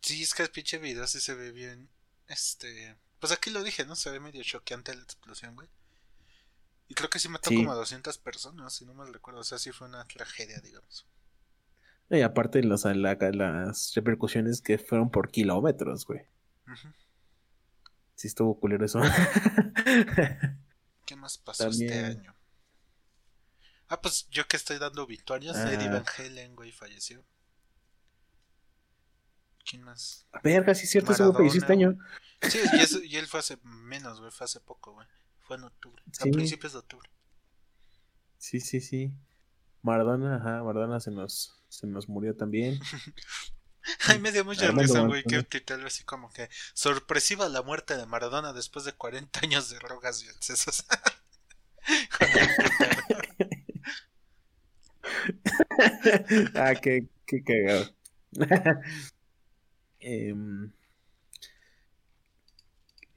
Sí, 0.02 0.22
es 0.22 0.34
que 0.34 0.42
el 0.42 0.50
pinche 0.50 0.78
video 0.78 1.06
sí 1.06 1.20
se 1.20 1.34
ve 1.34 1.52
bien. 1.52 1.88
Este. 2.28 2.96
Pues 3.18 3.32
aquí 3.32 3.50
lo 3.50 3.62
dije, 3.62 3.84
¿no? 3.84 3.96
Se 3.96 4.10
ve 4.10 4.18
medio 4.20 4.42
choqueante 4.42 4.94
la 4.94 5.02
explosión, 5.02 5.54
güey. 5.54 5.68
Y 6.88 6.94
creo 6.94 7.10
que 7.10 7.18
sí 7.18 7.28
mató 7.28 7.50
Sí. 7.50 7.56
como 7.56 7.72
a 7.72 7.74
200 7.76 8.18
personas, 8.18 8.72
si 8.72 8.84
no 8.86 8.94
mal 8.94 9.12
recuerdo. 9.12 9.40
O 9.40 9.44
sea, 9.44 9.58
sí 9.58 9.70
fue 9.72 9.86
una 9.88 10.04
tragedia, 10.06 10.58
digamos. 10.60 11.06
Y 12.08 12.22
aparte 12.22 12.62
los, 12.62 12.84
la- 12.84 13.14
las 13.32 13.92
repercusiones 13.94 14.60
que 14.62 14.78
fueron 14.78 15.10
por 15.10 15.30
kilómetros, 15.30 16.04
güey. 16.06 16.22
Ujú. 16.66 16.88
Sí 18.16 18.26
estuvo 18.28 18.58
culero 18.58 18.84
eso. 18.84 19.00
¿Qué 21.06 21.16
más 21.16 21.38
pasó 21.38 21.68
este 21.68 21.92
año? 22.04 22.34
Ah, 23.90 24.00
pues 24.00 24.26
yo 24.30 24.46
que 24.46 24.56
estoy 24.56 24.78
dando 24.78 25.02
obituarios, 25.02 25.56
Ah. 25.56 25.72
Eddie 25.72 25.88
Van 25.90 26.04
Halen, 26.16 26.54
güey, 26.56 26.70
falleció. 26.72 27.22
¿Quién 29.68 29.82
más? 29.82 30.26
Verga, 30.42 30.74
sí 30.74 30.84
es 30.84 30.90
cierto, 30.90 31.10
Maradona, 31.12 31.36
falleció 31.38 31.60
este 31.60 31.72
año. 31.72 31.98
Sí, 32.42 32.58
y, 32.72 32.76
eso- 32.80 33.02
y 33.02 33.16
él 33.16 33.26
fue 33.26 33.40
hace 33.40 33.58
menos, 33.62 34.20
güey, 34.20 34.30
fue 34.32 34.44
hace 34.46 34.60
poco, 34.60 34.92
güey. 34.94 35.06
Fue 35.40 35.56
en 35.56 35.64
octubre, 35.64 36.02
Sí. 36.12 36.28
a 36.28 36.32
principios 36.32 36.72
de 36.72 36.78
octubre. 36.78 37.10
Sí, 38.38 38.60
sí, 38.60 38.80
sí. 38.80 39.12
Maradona, 39.82 40.36
ajá, 40.36 40.62
Maradona 40.62 41.00
se 41.00 41.10
nos, 41.10 41.60
se 41.68 41.86
nos 41.86 42.08
murió 42.08 42.36
también. 42.36 42.80
Ay, 44.06 44.18
me 44.20 44.30
dio 44.30 44.44
mucha 44.44 44.66
Armando 44.66 44.82
risa, 44.82 45.00
güey, 45.06 45.24
que 45.24 45.42
titular 45.42 45.84
así 45.86 46.04
como 46.04 46.30
que 46.32 46.48
sorpresiva 46.74 47.48
la 47.48 47.62
muerte 47.62 47.96
de 47.96 48.06
Maradona 48.06 48.52
después 48.52 48.84
de 48.84 48.92
40 48.92 49.40
años 49.40 49.68
de 49.70 49.78
drogas 49.78 50.22
y 50.22 50.28
excesos. 50.28 50.84
Ah, 56.54 56.74
qué, 56.80 57.08
qué 57.26 57.42
cagado. 57.42 57.86
Em, 60.02 60.72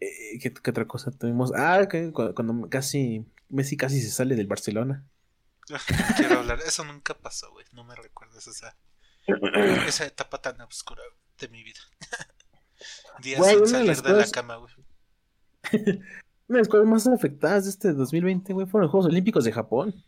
eh, 0.01 0.37
¿qué, 0.41 0.53
qué 0.53 0.69
otra 0.71 0.85
cosa 0.85 1.11
tuvimos? 1.11 1.53
Ah, 1.55 1.87
que 1.89 2.11
cu- 2.11 2.33
cuando 2.33 2.67
casi 2.69 3.25
Messi 3.49 3.77
casi 3.77 4.01
se 4.01 4.11
sale 4.11 4.35
del 4.35 4.47
Barcelona. 4.47 5.05
Quiero 6.17 6.39
hablar, 6.39 6.59
eso 6.65 6.83
nunca 6.83 7.13
pasó, 7.13 7.49
güey, 7.51 7.65
no 7.71 7.83
me 7.85 7.95
recuerdas, 7.95 8.45
o 8.47 8.53
sea. 8.53 8.75
esa 9.87 10.05
etapa 10.05 10.41
tan 10.41 10.59
oscura 10.61 11.01
de 11.39 11.47
mi 11.47 11.63
vida. 11.63 11.79
Días 13.21 13.47
sin 13.47 13.61
de 13.61 13.67
salir 13.67 14.01
de 14.01 14.13
la 14.13 14.29
cama, 14.29 14.57
güey. 14.57 14.73
Una 15.71 16.57
de 16.57 16.59
las 16.59 16.67
cosas 16.67 16.85
más 16.87 17.07
afectadas 17.07 17.63
de 17.63 17.69
este 17.69 17.93
2020, 17.93 18.51
güey, 18.51 18.67
fueron 18.67 18.83
los 18.87 18.91
Juegos 18.91 19.09
Olímpicos 19.09 19.45
de 19.45 19.53
Japón. 19.53 20.03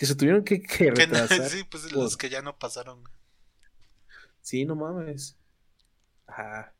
Que 0.00 0.06
se 0.06 0.14
tuvieron 0.14 0.42
que, 0.44 0.62
que 0.62 0.90
retrasar. 0.92 1.46
sí, 1.50 1.62
pues 1.64 1.82
por- 1.84 1.92
los 1.92 2.16
que 2.16 2.30
ya 2.30 2.40
no 2.40 2.58
pasaron. 2.58 3.04
Sí, 4.40 4.64
no 4.64 4.74
mames. 4.74 5.36
Ajá. 6.26 6.72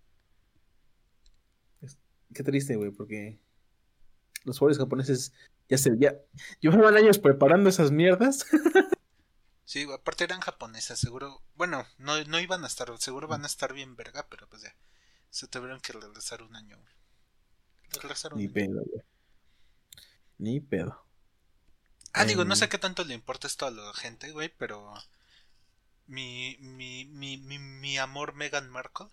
Es- 1.82 1.98
Qué 2.32 2.42
triste, 2.42 2.76
güey, 2.76 2.90
porque 2.92 3.38
los 4.44 4.58
jugadores 4.58 4.78
japoneses 4.78 5.34
ya 5.68 5.76
se 5.76 5.98
ya 5.98 6.14
llevaban 6.60 6.96
años 6.96 7.18
preparando 7.18 7.68
esas 7.68 7.90
mierdas. 7.92 8.46
Sí, 9.66 9.86
aparte 9.92 10.24
eran 10.24 10.40
japonesas, 10.40 10.98
seguro. 10.98 11.42
Bueno, 11.56 11.84
no, 11.98 12.24
no 12.24 12.40
iban 12.40 12.64
a 12.64 12.68
estar, 12.68 12.90
seguro 12.98 13.28
van 13.28 13.44
a 13.44 13.48
estar 13.48 13.74
bien 13.74 13.96
verga, 13.96 14.26
pero 14.30 14.48
pues 14.48 14.62
ya. 14.62 14.74
Se 15.28 15.46
tuvieron 15.46 15.78
que 15.80 15.92
regresar 15.92 16.42
un 16.42 16.56
año, 16.56 16.78
Ni 18.34 18.46
un 18.46 18.48
año. 18.48 18.54
pedo, 18.54 18.82
güey. 18.90 19.02
Ni 20.38 20.58
pedo. 20.60 21.04
Ah, 22.12 22.24
digo, 22.24 22.44
no 22.44 22.54
Em. 22.54 22.58
sé 22.58 22.68
qué 22.68 22.78
tanto 22.78 23.04
le 23.04 23.14
importa 23.14 23.46
esto 23.46 23.66
a 23.66 23.70
la 23.70 23.92
gente, 23.94 24.30
güey, 24.32 24.48
pero 24.58 24.92
mi, 26.06 26.56
mi, 26.60 27.04
mi, 27.04 27.36
mi, 27.36 27.58
mi 27.58 27.98
amor 27.98 28.34
Meghan 28.34 28.68
Markle 28.68 29.06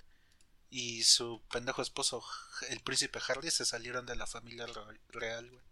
y 0.69 1.03
su 1.03 1.41
pendejo 1.51 1.81
esposo, 1.81 2.23
el 2.69 2.79
príncipe 2.81 3.19
Harry, 3.29 3.51
se 3.51 3.65
salieron 3.65 4.05
de 4.05 4.15
la 4.15 4.25
familia 4.27 4.65
re- 4.65 4.99
real, 5.09 5.49
güey. 5.49 5.63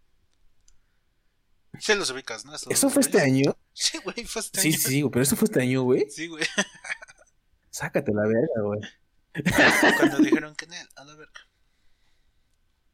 Se 1.80 1.94
los 1.94 2.08
ubicas, 2.10 2.44
¿no? 2.46 2.54
¿Eso 2.54 2.90
fue 2.90 3.02
este 3.02 3.20
año? 3.20 3.56
Sí, 3.78 3.98
güey, 3.98 4.24
fue 4.24 4.40
este 4.40 4.58
Sí, 4.62 4.68
año. 4.68 4.78
sí, 4.78 5.00
güey, 5.02 5.10
pero 5.12 5.22
eso 5.22 5.36
fue 5.36 5.44
este 5.44 5.60
año, 5.60 5.82
güey. 5.82 6.08
Sí, 6.08 6.28
güey. 6.28 6.42
Sácate 7.70 8.10
la 8.14 8.22
verga, 8.22 8.62
güey. 8.62 8.80
Cuando 9.98 10.16
dijeron 10.18 10.54
que 10.56 10.64
en 10.64 10.72
él, 10.72 10.88
a 10.96 11.04
la 11.04 11.14
verga. 11.14 11.40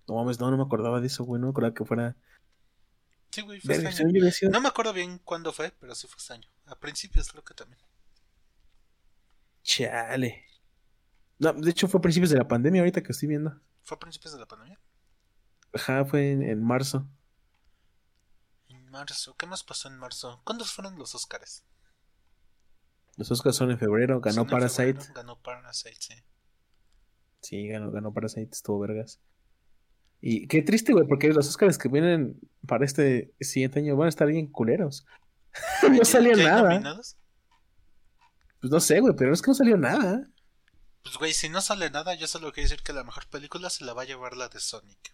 No 0.09 0.17
mames, 0.17 0.41
no, 0.41 0.51
no 0.51 0.57
me 0.57 0.65
acordaba 0.65 1.01
de 1.01 1.07
eso, 1.07 1.23
güey. 1.23 1.41
No 1.41 1.47
me 1.47 1.51
acordaba 1.53 1.73
que 1.73 1.85
fuera. 1.85 2.17
Sí, 3.33 3.41
güey, 3.41 3.61
fue 3.61 3.75
este 3.77 4.05
año. 4.05 4.23
No 4.51 4.61
me 4.61 4.69
acuerdo 4.69 4.93
bien 4.93 5.19
cuándo 5.19 5.53
fue, 5.53 5.73
pero 5.81 5.95
sí 5.95 6.07
fue 6.07 6.19
este 6.19 6.35
año. 6.35 6.49
A 6.67 6.79
principios 6.79 7.31
creo 7.31 7.43
que 7.43 7.55
también. 7.55 7.81
Chale. 9.63 10.45
No, 11.39 11.53
de 11.55 11.71
hecho 11.71 11.89
fue 11.89 11.99
a 11.99 12.03
principios 12.03 12.31
de 12.31 12.37
la 12.37 12.47
pandemia 12.47 12.83
ahorita 12.83 13.03
que 13.03 13.13
estoy 13.13 13.29
viendo. 13.29 13.59
¿Fue 13.83 13.97
a 13.97 14.01
principios 14.01 14.35
de 14.35 14.41
la 14.41 14.47
pandemia? 14.47 14.79
Ajá, 15.73 16.05
fue 16.05 16.33
en, 16.33 16.43
en 16.43 16.63
marzo. 16.63 17.09
En 18.69 18.89
marzo. 18.91 19.35
¿Qué 19.37 19.47
más 19.47 19.65
pasó 19.65 19.89
en 19.89 19.97
marzo? 19.99 20.43
¿Cuándo 20.45 20.65
fueron 20.67 20.99
los 20.99 21.15
Oscars? 21.15 21.65
Los 23.17 23.31
Oscars 23.31 23.57
son 23.57 23.71
en 23.71 23.79
febrero, 23.79 24.21
ganó 24.21 24.43
en 24.43 24.49
Parasite. 24.49 24.95
febrero, 24.95 25.15
Ganó 25.15 25.43
Parasite, 25.43 25.97
sí. 25.99 26.15
Sí, 27.41 27.67
ganó, 27.69 27.91
ganó 27.91 28.13
Parasite, 28.13 28.51
estuvo 28.53 28.79
vergas. 28.79 29.21
Y 30.25 30.47
qué 30.47 30.63
triste, 30.63 30.93
güey, 30.93 31.07
porque 31.07 31.29
los 31.33 31.49
Oscars 31.49 31.77
que 31.79 31.89
vienen 31.89 32.39
para 32.67 32.85
este 32.85 33.35
siguiente 33.41 33.81
año 33.81 33.97
van 33.97 34.07
a 34.07 34.09
estar 34.09 34.29
bien 34.29 34.47
culeros. 34.47 35.05
no 35.83 35.97
¿Ya- 35.97 36.05
salió 36.05 36.37
nada. 36.37 36.71
nominados? 36.71 37.17
Pues 38.61 38.71
no 38.71 38.79
sé, 38.79 39.01
güey, 39.01 39.15
pero 39.17 39.33
es 39.35 39.43
que 39.43 39.51
no 39.51 39.55
salió 39.55 39.77
nada. 39.77 40.29
Pues 41.03 41.19
güey, 41.19 41.33
si 41.33 41.49
no 41.49 41.61
sale 41.61 41.91
nada, 41.91 42.15
yo 42.15 42.29
solo 42.29 42.53
quiero 42.53 42.69
decir 42.71 42.85
que 42.85 42.93
la 42.93 43.03
mejor 43.03 43.27
película 43.27 43.69
se 43.69 43.85
la 43.85 43.93
va 43.93 44.03
a 44.03 44.05
llevar 44.05 44.37
la 44.37 44.49
de 44.49 44.61
Sonic. 44.61 45.13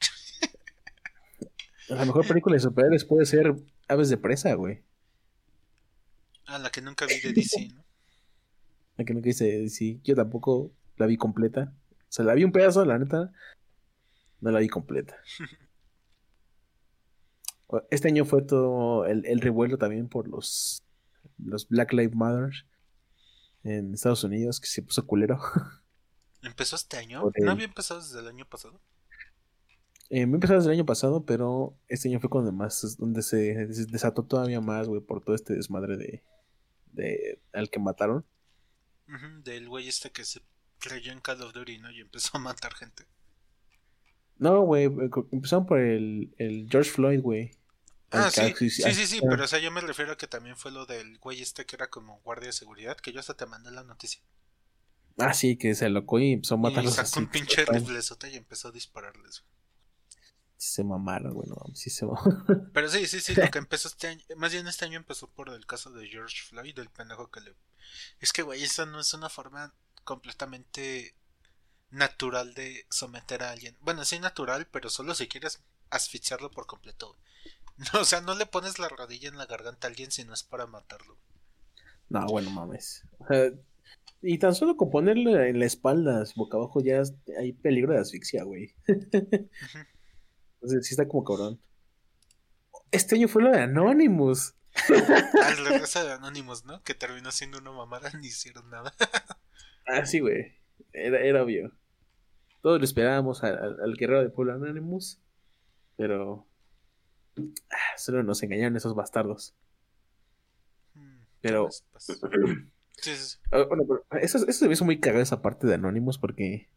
La 1.88 2.04
mejor 2.04 2.26
película 2.26 2.54
de 2.54 2.60
superhéroes 2.60 3.04
puede 3.04 3.26
ser 3.26 3.54
Aves 3.88 4.08
de 4.08 4.16
Presa, 4.16 4.54
güey. 4.54 4.82
Ah, 6.46 6.58
la 6.58 6.70
que 6.70 6.80
nunca 6.80 7.06
vi 7.06 7.18
de 7.20 7.32
DC, 7.32 7.68
¿no? 7.74 7.84
La 8.96 9.04
que 9.04 9.14
nunca 9.14 9.28
hice, 9.30 9.68
sí, 9.68 10.00
yo 10.04 10.14
tampoco 10.14 10.70
la 10.96 11.06
vi 11.06 11.16
completa. 11.16 11.72
O 11.90 12.06
sea, 12.08 12.24
la 12.24 12.34
vi 12.34 12.44
un 12.44 12.52
pedazo, 12.52 12.84
la 12.84 12.98
neta. 12.98 13.32
No 14.42 14.50
la 14.50 14.58
vi 14.58 14.68
completa. 14.68 15.16
Este 17.90 18.08
año 18.08 18.26
fue 18.26 18.42
todo 18.42 19.06
el, 19.06 19.24
el 19.24 19.40
revuelo 19.40 19.78
también 19.78 20.08
por 20.08 20.28
los, 20.28 20.82
los 21.38 21.68
Black 21.68 21.92
Lives 21.94 22.14
Matter 22.14 22.50
en 23.62 23.94
Estados 23.94 24.24
Unidos, 24.24 24.60
que 24.60 24.66
se 24.66 24.82
puso 24.82 25.06
culero. 25.06 25.38
¿Empezó 26.42 26.76
este 26.76 26.96
año? 26.96 27.22
¿No 27.40 27.50
había 27.52 27.64
empezado 27.64 28.00
desde 28.00 28.18
el 28.18 28.26
año 28.26 28.44
pasado? 28.44 28.80
Eh, 30.10 30.26
me 30.26 30.34
empezó 30.34 30.54
desde 30.54 30.66
el 30.66 30.74
año 30.74 30.84
pasado, 30.84 31.24
pero 31.24 31.78
este 31.88 32.08
año 32.08 32.20
fue 32.20 32.28
cuando 32.28 32.52
más, 32.52 32.96
donde 32.98 33.22
se, 33.22 33.54
desató 33.86 34.24
todavía 34.24 34.60
más, 34.60 34.88
güey, 34.88 35.00
por 35.00 35.24
todo 35.24 35.34
este 35.34 35.54
desmadre 35.54 35.96
de, 35.96 36.22
de 36.92 37.40
al 37.52 37.70
que 37.70 37.78
mataron. 37.78 38.26
Ujú, 39.08 39.42
del 39.44 39.68
güey 39.68 39.88
este 39.88 40.10
que 40.10 40.24
se 40.24 40.42
creyó 40.78 41.12
en 41.12 41.20
Call 41.20 41.40
of 41.42 41.54
Duty, 41.54 41.78
¿no? 41.78 41.90
Y 41.92 42.00
empezó 42.00 42.36
a 42.36 42.40
matar 42.40 42.74
gente. 42.74 43.06
No, 44.38 44.62
güey, 44.62 44.86
eh, 44.86 45.10
empezaron 45.30 45.66
por 45.66 45.78
el, 45.80 46.34
el 46.38 46.68
George 46.70 46.90
Floyd, 46.90 47.20
güey. 47.20 47.52
Ah, 48.10 48.30
sí, 48.30 48.54
sí, 48.58 48.70
sí, 48.70 49.06
sí, 49.06 49.20
pero 49.26 49.44
o 49.44 49.46
sea, 49.48 49.58
yo 49.58 49.70
me 49.70 49.80
refiero 49.80 50.12
a 50.12 50.16
que 50.18 50.26
también 50.26 50.56
fue 50.56 50.70
lo 50.70 50.84
del 50.84 51.18
güey 51.18 51.40
este 51.40 51.64
que 51.64 51.76
era 51.76 51.88
como 51.88 52.20
guardia 52.20 52.48
de 52.48 52.52
seguridad, 52.52 52.96
que 52.98 53.12
yo 53.12 53.20
hasta 53.20 53.34
te 53.36 53.46
mandé 53.46 53.70
la 53.70 53.84
noticia. 53.84 54.22
Ah, 55.18 55.32
sí, 55.34 55.56
que 55.56 55.74
se 55.74 55.88
locó 55.88 56.18
y 56.18 56.32
empezó 56.32 56.56
a 56.56 56.58
Y 56.58 56.60
matarlos 56.60 56.94
sacó 56.94 57.00
así. 57.00 57.20
un 57.20 57.28
pinche 57.30 57.64
Ay, 57.68 57.80
riflezote 57.80 58.30
y 58.30 58.36
empezó 58.36 58.68
a 58.68 58.72
dispararles. 58.72 59.44
Sí 60.56 60.74
se 60.74 60.84
mamaron, 60.84 61.34
güey, 61.34 61.48
no, 61.48 61.56
mames, 61.56 61.78
sí 61.78 61.90
se 61.90 62.06
mamaron. 62.06 62.44
Pero 62.72 62.88
sí, 62.88 63.06
sí, 63.06 63.20
sí, 63.20 63.34
lo 63.34 63.50
que 63.50 63.58
empezó 63.58 63.88
este 63.88 64.08
año, 64.08 64.24
más 64.36 64.52
bien 64.52 64.66
este 64.68 64.84
año 64.84 64.96
empezó 64.98 65.28
por 65.28 65.48
el 65.50 65.66
caso 65.66 65.90
de 65.90 66.06
George 66.08 66.36
Floyd, 66.48 66.74
del 66.74 66.90
pendejo 66.90 67.30
que 67.30 67.40
le... 67.40 67.54
Es 68.20 68.32
que, 68.32 68.42
güey, 68.42 68.62
esa 68.62 68.86
no 68.86 69.00
es 69.00 69.12
una 69.14 69.28
forma 69.28 69.74
completamente 70.04 71.14
natural 71.92 72.54
de 72.54 72.86
someter 72.90 73.42
a 73.42 73.50
alguien. 73.50 73.76
Bueno, 73.80 74.04
sí 74.04 74.18
natural, 74.18 74.66
pero 74.70 74.90
solo 74.90 75.14
si 75.14 75.28
quieres 75.28 75.62
asfixiarlo 75.90 76.50
por 76.50 76.66
completo. 76.66 77.16
No, 77.76 77.76
o 78.00 78.04
sea, 78.04 78.20
no 78.20 78.34
le 78.34 78.46
pones 78.46 78.78
la 78.78 78.88
rodilla 78.88 79.28
en 79.28 79.38
la 79.38 79.46
garganta 79.46 79.86
a 79.86 79.90
alguien 79.90 80.10
si 80.10 80.24
no 80.24 80.34
es 80.34 80.42
para 80.42 80.66
matarlo. 80.66 81.16
No, 82.08 82.26
bueno, 82.26 82.50
mames. 82.50 83.04
O 83.18 83.26
sea, 83.26 83.52
y 84.20 84.38
tan 84.38 84.54
solo 84.54 84.76
con 84.76 84.90
ponerle 84.90 85.48
en 85.48 85.58
la 85.58 85.66
espalda, 85.66 86.24
boca 86.36 86.56
abajo, 86.56 86.80
ya 86.82 87.02
hay 87.38 87.52
peligro 87.52 87.94
de 87.94 88.00
asfixia, 88.00 88.44
güey. 88.44 88.74
Entonces 88.86 90.86
sí 90.86 90.94
está 90.94 91.08
como 91.08 91.24
cabrón. 91.24 91.60
Este 92.90 93.16
año 93.16 93.28
fue 93.28 93.42
lo 93.42 93.50
de 93.50 93.60
Anonymous. 93.60 94.54
Al 95.42 95.64
regreso 95.64 96.04
de 96.04 96.12
Anonymous, 96.12 96.64
¿no? 96.64 96.82
Que 96.82 96.94
terminó 96.94 97.30
siendo 97.32 97.58
una 97.58 97.72
mamada, 97.72 98.10
ni 98.20 98.28
hicieron 98.28 98.70
nada. 98.70 98.94
Ah, 99.86 100.06
sí, 100.06 100.20
güey. 100.20 100.58
Era, 100.92 101.20
era 101.20 101.42
obvio. 101.42 101.72
Todos 102.62 102.78
lo 102.78 102.84
esperábamos 102.84 103.42
al, 103.44 103.58
al- 103.58 103.80
al 103.80 103.96
guerrero 103.96 104.22
de 104.22 104.30
Pueblo 104.30 104.54
Anonymous. 104.54 105.20
Pero. 105.96 106.46
ah, 107.70 107.76
solo 107.98 108.22
nos 108.22 108.42
engañaron 108.42 108.76
esos 108.76 108.94
bastardos. 108.94 109.54
Mm, 110.94 111.16
¿qué 111.42 111.48
Pero- 111.48 111.68
pasó? 111.92 112.14
Sí, 112.98 113.16
sí, 113.16 113.24
sí. 113.30 113.38
Ah, 113.50 113.64
bueno, 113.68 113.82
pero 113.88 114.20
eso, 114.22 114.38
eso 114.38 114.52
se 114.52 114.66
me 114.68 114.74
hizo 114.74 114.84
muy 114.84 115.00
cagada 115.00 115.22
esa 115.24 115.42
parte 115.42 115.66
de 115.66 115.74
Anonymous 115.74 116.18
porque. 116.18 116.68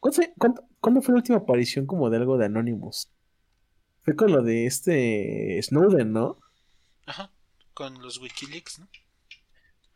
¿cuánto, 0.00 0.20
cuánto- 0.36 0.64
cuándo 0.80 1.00
fue 1.00 1.12
la 1.14 1.20
última 1.20 1.38
aparición 1.38 1.86
como 1.86 2.10
de 2.10 2.18
algo 2.18 2.36
de 2.36 2.46
Anonymous? 2.46 3.10
Fue 4.02 4.14
con 4.14 4.30
lo 4.32 4.42
de 4.42 4.66
este 4.66 5.58
Snowden, 5.62 6.12
¿no? 6.12 6.38
Ajá, 7.06 7.32
con 7.72 8.02
los 8.02 8.18
Wikileaks, 8.20 8.80
¿no? 8.80 8.88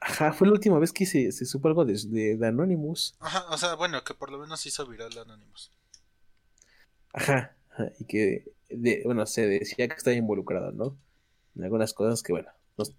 Ajá, 0.07 0.33
fue 0.35 0.47
la 0.47 0.53
última 0.53 0.79
vez 0.79 0.93
que 0.93 1.07
se, 1.07 1.33
se 1.33 1.47
supo 1.47 1.69
algo 1.69 1.85
de, 1.87 1.95
de- 2.09 2.37
de 2.37 2.47
Anonymous. 2.47 3.17
Ajá, 3.21 3.47
o 3.49 3.57
sea, 3.57 3.75
bueno, 3.75 4.05
que 4.05 4.13
por 4.13 4.31
lo 4.31 4.39
menos 4.39 4.67
hizo 4.67 4.87
viral 4.87 5.17
Anonymous. 5.17 5.71
Ajá, 7.15 7.57
ajá, 7.71 7.91
y 7.99 8.05
que, 8.05 8.53
de, 8.69 9.01
bueno, 9.07 9.25
se 9.25 9.47
decía 9.47 9.89
que 9.89 9.95
estaba 9.95 10.15
involucrado, 10.15 10.73
¿no? 10.73 10.99
En 11.57 11.65
algunas 11.65 11.95
cosas 11.95 12.23
que, 12.23 12.33
bueno, 12.33 12.51
nos- 12.77 12.95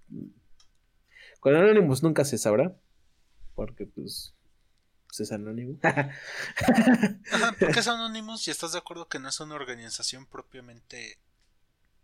con 1.39 1.55
Anonymous 1.55 2.01
nunca 2.01 2.25
se 2.25 2.39
sabrá, 2.39 2.75
porque, 3.53 3.85
pues, 3.85 4.33
pues 5.07 5.19
es 5.19 5.31
anónimo. 5.31 5.77
Ajá, 5.83 7.55
porque 7.59 7.79
es 7.81 7.87
Anonymous 7.87 8.47
y 8.47 8.51
estás 8.51 8.71
de 8.71 8.79
acuerdo 8.79 9.07
que 9.07 9.19
no 9.19 9.29
es 9.29 9.39
una 9.39 9.53
organización 9.55 10.25
propiamente 10.25 11.19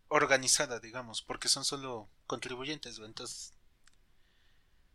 organizada, 0.10 0.80
digamos, 0.80 1.24
porque 1.24 1.48
son 1.50 1.66
solo 1.66 2.08
contribuyentes, 2.28 2.98
güey, 3.00 3.10
entonces... 3.10 3.54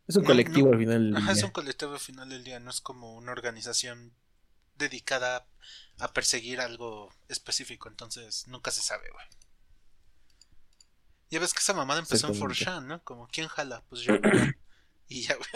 es 0.07 0.15
un 0.15 0.23
colectivo 0.23 0.67
no. 0.67 0.73
al 0.73 0.79
final 0.79 1.11
del 1.11 1.15
Ajá, 1.17 1.31
es 1.31 1.37
día. 1.37 1.45
un 1.45 1.51
colectivo 1.51 1.93
al 1.93 1.99
final 1.99 2.29
del 2.29 2.43
día, 2.43 2.59
no 2.59 2.69
es 2.69 2.81
como 2.81 3.15
una 3.15 3.31
organización 3.31 4.13
dedicada 4.77 5.47
a 5.99 6.13
perseguir 6.13 6.59
algo 6.61 7.11
específico, 7.27 7.89
entonces 7.89 8.47
nunca 8.47 8.71
se 8.71 8.81
sabe, 8.81 9.09
güey. 9.11 9.25
Ya 11.29 11.39
ves 11.39 11.53
que 11.53 11.59
esa 11.59 11.73
mamada 11.73 11.99
empezó 11.99 12.27
en 12.27 12.33
Exactamente. 12.33 12.65
4chan, 12.65 12.85
¿no? 12.85 13.03
Como, 13.03 13.27
¿quién 13.27 13.47
jala? 13.47 13.83
Pues 13.89 14.01
yo. 14.03 14.13
y 15.09 15.23
ya, 15.23 15.35
güey. 15.35 15.47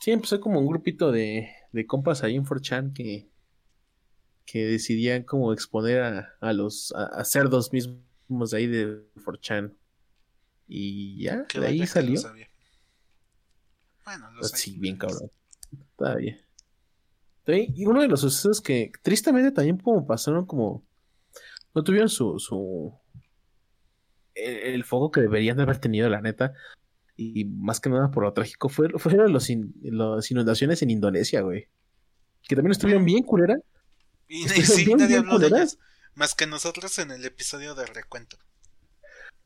Sí, 0.00 0.12
empezó 0.12 0.40
como 0.40 0.60
un 0.60 0.68
grupito 0.68 1.10
de, 1.10 1.48
de 1.72 1.86
compas 1.86 2.22
ahí 2.22 2.36
en 2.36 2.44
4chan 2.44 2.92
que, 2.92 3.28
que 4.44 4.64
decidían 4.66 5.24
como 5.24 5.52
exponer 5.52 6.02
a, 6.02 6.34
a 6.40 6.52
los 6.52 6.92
a, 6.94 7.06
a 7.06 7.24
cerdos 7.24 7.72
mismos 7.72 8.50
de 8.52 8.56
ahí 8.56 8.66
de 8.68 9.02
4chan. 9.24 9.74
Y 10.66 11.22
ya, 11.22 11.46
Que 11.46 11.60
de 11.60 11.66
ahí 11.68 11.86
salió. 11.86 12.14
lo 12.14 12.20
sabía. 12.20 12.50
Bueno, 14.04 14.30
los 14.32 14.52
hay. 14.54 14.60
Sí, 14.60 14.78
bien 14.78 14.96
cabrón. 14.96 15.30
Todavía. 15.96 16.38
Y 17.48 17.86
uno 17.86 18.02
de 18.02 18.08
los 18.08 18.20
sucesos 18.22 18.60
que 18.60 18.90
tristemente 19.02 19.52
también 19.52 19.78
como 19.78 20.06
pasaron 20.06 20.46
como... 20.46 20.84
No 21.74 21.84
tuvieron 21.84 22.08
su... 22.08 22.38
su 22.40 22.92
el, 24.34 24.56
el 24.74 24.84
foco 24.84 25.10
que 25.10 25.20
deberían 25.20 25.56
de 25.56 25.62
haber 25.62 25.78
tenido, 25.78 26.08
la 26.08 26.20
neta. 26.20 26.54
Y 27.16 27.44
más 27.46 27.80
que 27.80 27.88
nada 27.88 28.10
por 28.10 28.24
lo 28.24 28.32
trágico, 28.32 28.68
fue, 28.68 28.88
fueron 28.98 29.32
los 29.32 29.48
in- 29.48 29.72
las 29.82 30.30
inundaciones 30.30 30.82
en 30.82 30.90
Indonesia, 30.90 31.40
güey. 31.42 31.68
Que 32.42 32.54
también 32.56 32.72
estuvieron 32.72 33.04
bien 33.04 33.22
culera. 33.22 33.56
Y, 34.28 34.48
sí, 34.48 34.84
bien, 34.84 34.98
nadie 34.98 35.14
bien 35.20 35.28
habló 35.28 35.38
de 35.38 35.46
ellas. 35.46 35.78
Más 36.14 36.34
que 36.34 36.46
nosotros 36.46 36.98
en 36.98 37.10
el 37.12 37.24
episodio 37.24 37.74
de 37.74 37.86
recuento. 37.86 38.38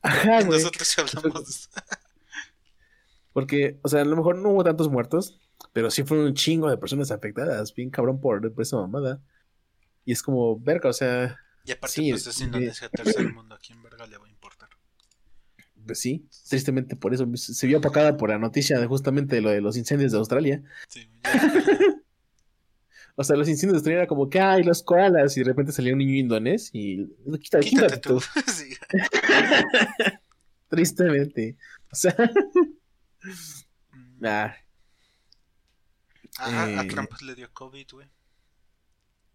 Ajá, 0.01 0.41
güey. 0.45 0.59
nosotros 0.59 0.87
sí 0.87 1.01
hablamos 1.01 1.47
de. 1.73 1.81
Porque, 3.33 3.79
o 3.81 3.87
sea, 3.87 4.01
a 4.01 4.05
lo 4.05 4.15
mejor 4.17 4.37
no 4.37 4.49
hubo 4.49 4.63
tantos 4.63 4.89
muertos, 4.89 5.39
pero 5.71 5.89
sí 5.89 6.03
fueron 6.03 6.25
un 6.27 6.33
chingo 6.33 6.69
de 6.69 6.77
personas 6.77 7.11
afectadas, 7.11 7.73
bien 7.73 7.89
cabrón 7.89 8.19
por, 8.19 8.53
por 8.53 8.61
esa 8.61 8.75
mamada. 8.77 9.21
Y 10.03 10.11
es 10.11 10.21
como, 10.21 10.59
verga, 10.59 10.89
o 10.89 10.93
sea, 10.93 11.37
Y 11.63 11.71
aparte, 11.71 11.95
Sí, 11.95 12.09
pues 12.11 12.27
es 12.27 12.39
de- 12.39 12.45
Indonesia, 12.45 12.89
tercer 12.89 13.33
mundo. 13.33 13.55
¿A 13.55 13.59
quién 13.59 13.81
verga 13.81 14.05
le 14.07 14.17
va 14.17 14.25
a 14.25 14.29
importar? 14.29 14.69
pues 15.83 15.99
sí, 15.99 16.27
tristemente 16.47 16.95
por 16.95 17.11
eso 17.11 17.25
se 17.35 17.65
vio 17.65 17.79
apacada 17.79 18.15
por 18.15 18.29
la 18.29 18.37
noticia 18.37 18.79
de 18.79 18.85
justamente 18.85 19.35
de 19.37 19.41
lo 19.41 19.49
de 19.49 19.61
los 19.61 19.75
incendios 19.77 20.11
de 20.11 20.19
Australia. 20.19 20.61
Sí, 20.87 21.09
ya. 21.23 21.31
O 23.21 23.23
sea, 23.23 23.35
los 23.37 23.47
incendios 23.49 23.83
de 23.83 23.93
era 23.93 24.07
como 24.07 24.29
que, 24.29 24.39
ay, 24.39 24.63
los 24.63 24.83
koalas, 24.83 25.35
y 25.37 25.41
de 25.41 25.45
repente 25.45 25.71
salió 25.71 25.93
un 25.93 25.99
niño 25.99 26.15
indonés 26.15 26.69
y 26.73 27.07
quítate, 27.41 27.65
Quítate 27.69 27.97
tú. 27.97 28.19
tú. 28.19 28.25
Sí. 28.51 28.75
Tristemente. 30.69 31.57
O 31.91 31.95
sea, 31.95 32.15
Mm. 33.23 34.25
ah, 34.25 34.55
Ah, 36.37 36.63
a 36.63 36.83
Eh. 36.83 36.87
Trump 36.87 37.11
le 37.21 37.35
dio 37.35 37.51
COVID, 37.53 37.87
güey. 37.91 38.07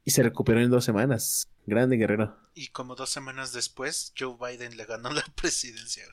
y 0.05 0.11
se 0.13 0.23
recuperó 0.23 0.61
en 0.61 0.71
dos 0.71 0.85
semanas. 0.85 1.49
Grande 1.67 1.97
guerrero. 1.97 2.37
Y 2.55 2.69
como 2.69 2.95
dos 2.95 3.11
semanas 3.11 3.53
después, 3.53 4.13
Joe 4.19 4.37
Biden 4.41 4.77
le 4.77 4.85
ganó 4.87 5.11
la 5.13 5.23
presidencia. 5.37 6.05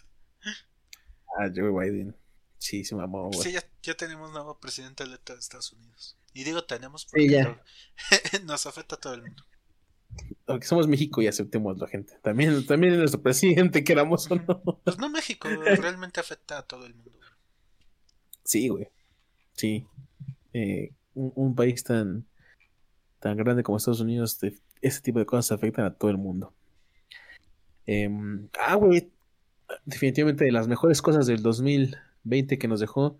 Ah, 1.39 1.47
Joe 1.55 1.69
Biden. 1.71 2.15
Sí, 2.57 2.83
se 2.85 2.95
mamó, 2.95 3.29
güey. 3.29 3.39
Sí, 3.43 3.51
ya, 3.51 3.63
ya 3.83 3.95
tenemos 3.95 4.31
nuevo 4.31 4.59
presidente 4.59 5.03
electo 5.03 5.33
de 5.33 5.39
Estados 5.39 5.71
Unidos. 5.73 6.17
Y 6.33 6.43
digo 6.43 6.63
tenemos 6.63 7.05
porque 7.05 7.29
ya. 7.29 7.61
nos 8.45 8.65
afecta 8.65 8.95
a 8.95 8.99
todo 8.99 9.13
el 9.13 9.21
mundo. 9.21 9.43
Porque 10.45 10.65
somos 10.67 10.87
México 10.87 11.21
y 11.21 11.27
aceptemos 11.27 11.77
la 11.79 11.87
gente. 11.87 12.17
También, 12.21 12.65
también 12.65 12.93
es 12.93 12.99
nuestro 12.99 13.21
presidente, 13.21 13.83
queramos 13.83 14.29
o 14.29 14.35
no. 14.35 14.61
Pues 14.83 14.97
no 14.97 15.09
México, 15.09 15.47
realmente 15.49 16.19
afecta 16.19 16.59
a 16.59 16.63
todo 16.63 16.85
el 16.85 16.93
mundo. 16.95 17.19
Sí, 18.43 18.67
güey. 18.67 18.89
Sí. 19.53 19.87
Eh, 20.53 20.91
un, 21.15 21.31
un 21.35 21.55
país 21.55 21.83
tan, 21.83 22.27
tan 23.19 23.37
grande 23.37 23.63
como 23.63 23.77
Estados 23.77 24.01
Unidos, 24.01 24.39
de- 24.39 24.57
ese 24.81 25.01
tipo 25.01 25.17
de 25.19 25.25
cosas 25.25 25.51
afectan 25.51 25.85
a 25.85 25.93
todo 25.95 26.11
el 26.11 26.17
mundo. 26.17 26.53
Em, 27.85 28.49
ah, 28.59 28.75
güey. 28.75 29.11
Definitivamente 29.85 30.45
de 30.45 30.51
las 30.51 30.67
mejores 30.67 31.01
cosas 31.01 31.25
del 31.25 31.41
2020 31.41 32.57
que 32.59 32.67
nos 32.67 32.79
dejó 32.79 33.17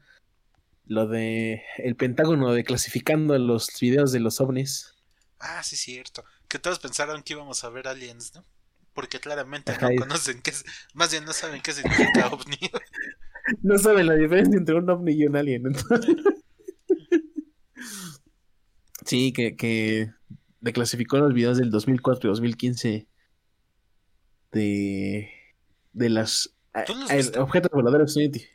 lo 0.85 1.07
de 1.07 1.63
el 1.77 1.95
Pentágono 1.95 2.53
de 2.53 2.63
clasificando 2.63 3.37
los 3.37 3.69
videos 3.79 4.11
de 4.11 4.19
los 4.19 4.41
ovnis. 4.41 4.95
Ah, 5.39 5.63
sí, 5.63 5.75
cierto. 5.75 6.23
Que 6.47 6.59
todos 6.59 6.79
pensaron 6.79 7.23
que 7.23 7.33
íbamos 7.33 7.63
a 7.63 7.69
ver 7.69 7.87
aliens, 7.87 8.33
¿no? 8.35 8.45
Porque 8.93 9.19
claramente 9.19 9.71
Ajá, 9.71 9.89
no 9.89 9.95
conocen 10.01 10.41
qué 10.41 10.51
es, 10.51 10.63
más 10.93 11.11
bien 11.11 11.25
no 11.25 11.33
saben 11.33 11.61
qué 11.61 11.73
significa 11.73 12.27
ovni. 12.31 12.57
No 13.61 13.77
saben 13.77 14.07
la 14.07 14.15
diferencia 14.15 14.57
entre 14.57 14.75
un 14.75 14.89
ovni 14.89 15.13
y 15.13 15.25
un 15.25 15.35
alien. 15.35 15.65
entonces. 15.67 16.15
sí, 19.05 19.33
que, 19.33 19.55
que 19.55 20.11
declasificó 20.61 21.17
los 21.17 21.33
videos 21.33 21.57
del 21.57 21.71
2004 21.71 22.29
y 22.29 22.31
2015 22.31 23.07
de, 24.51 25.29
de 25.93 26.09
las 26.09 26.55
a- 26.73 26.85
¿Tú 26.85 26.93
los 26.95 27.09
a- 27.11 27.41
objetos 27.41 27.71
voladores. 27.71 28.15
identi- 28.15 28.47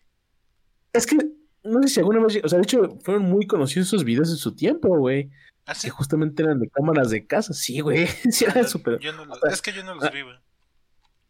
Es 0.93 1.07
que 1.07 1.17
no 1.65 1.83
sé 1.83 1.89
si 1.89 2.01
alguna 2.01 2.21
vez, 2.21 2.41
o 2.43 2.49
sea, 2.49 2.59
de 2.59 2.65
hecho, 2.65 2.99
fueron 3.03 3.25
muy 3.25 3.47
conocidos 3.47 3.89
esos 3.89 4.05
videos 4.05 4.31
en 4.31 4.37
su 4.37 4.55
tiempo, 4.55 4.97
güey. 4.97 5.31
¿Ah, 5.67 5.75
sí? 5.75 5.89
Que 5.89 5.91
justamente 5.91 6.43
eran 6.43 6.59
de 6.61 6.69
cámaras 6.71 7.11
de 7.11 7.27
casa. 7.27 7.53
Sí, 7.53 7.81
güey. 7.81 8.07
Sí, 8.31 8.45
eran 8.45 8.69
súper. 8.69 9.01
No 9.05 9.51
es 9.51 9.63
que 9.63 9.73
yo 9.73 9.85
no 9.85 9.95
los 9.95 10.05
ah, 10.05 10.11
vi, 10.11 10.23
güey. 10.23 10.37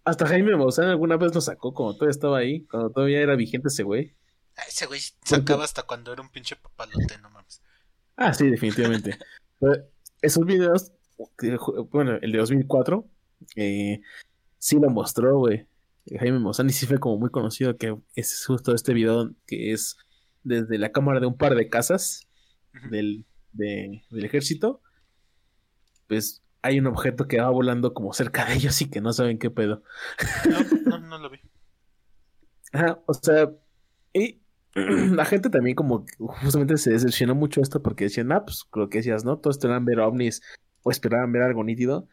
Hasta 0.04 0.26
Jaime 0.26 0.56
Maussan 0.56 0.88
alguna 0.88 1.16
vez 1.16 1.34
lo 1.34 1.40
sacó 1.40 1.74
cuando 1.74 1.94
todavía 1.94 2.12
estaba 2.12 2.38
ahí, 2.38 2.64
cuando 2.66 2.90
todavía 2.90 3.20
era 3.20 3.36
vigente 3.36 3.68
ese 3.68 3.82
güey. 3.82 4.14
Ah, 4.56 4.62
Ese 4.66 4.86
güey 4.86 5.00
sacaba 5.22 5.64
hasta 5.64 5.82
cuando 5.82 6.12
era 6.12 6.22
un 6.22 6.30
pinche 6.30 6.56
papalote, 6.56 7.18
no 7.20 7.30
mames. 7.30 7.62
Ah, 8.16 8.32
sí, 8.32 8.48
definitivamente. 8.48 9.18
Pero 9.60 9.84
esos 10.22 10.46
videos, 10.46 10.92
bueno, 11.90 12.18
el 12.22 12.32
de 12.32 12.38
2004, 12.38 13.06
eh, 13.56 14.00
sí 14.58 14.78
lo 14.80 14.88
mostró, 14.88 15.38
güey. 15.38 15.66
Jaime 16.06 16.38
Maussan 16.38 16.70
y 16.70 16.72
sí 16.72 16.86
fue 16.86 16.98
como 16.98 17.18
muy 17.18 17.30
conocido 17.30 17.76
que 17.76 17.96
es 18.14 18.46
justo 18.46 18.74
este 18.74 18.94
video 18.94 19.30
que 19.46 19.72
es 19.72 19.98
desde 20.48 20.78
la 20.78 20.90
cámara 20.92 21.20
de 21.20 21.26
un 21.26 21.36
par 21.36 21.54
de 21.54 21.68
casas 21.68 22.26
del, 22.90 23.24
de- 23.52 24.02
del 24.10 24.24
ejército. 24.24 24.80
Pues 26.06 26.42
hay 26.62 26.78
un 26.78 26.86
objeto 26.86 27.28
que 27.28 27.40
va 27.40 27.50
volando 27.50 27.94
como 27.94 28.12
cerca 28.12 28.44
de 28.46 28.54
ellos 28.54 28.80
y 28.82 28.90
que 28.90 29.00
no 29.00 29.12
saben 29.12 29.38
qué 29.38 29.50
pedo. 29.50 29.82
No, 30.86 30.98
no, 30.98 31.06
no 31.06 31.18
lo 31.18 31.30
vi. 31.30 31.38
Ajá, 32.72 33.00
o 33.06 33.14
sea, 33.14 33.50
y 34.12 34.40
la 34.74 35.24
gente 35.24 35.50
también 35.50 35.76
como 35.76 36.04
justamente 36.18 36.76
se 36.78 36.90
decepcionó 36.90 37.34
mucho 37.34 37.60
esto 37.60 37.82
porque 37.82 38.04
decían, 38.04 38.32
ah, 38.32 38.44
pues 38.44 38.64
lo 38.74 38.88
que 38.88 38.98
decías, 38.98 39.24
¿no? 39.24 39.38
Todos 39.38 39.56
esperaban 39.56 39.84
ver 39.84 40.00
ovnis 40.00 40.42
o 40.82 40.90
esperaban 40.90 41.32
ver 41.32 41.42
algo 41.42 41.62
nítido. 41.64 42.08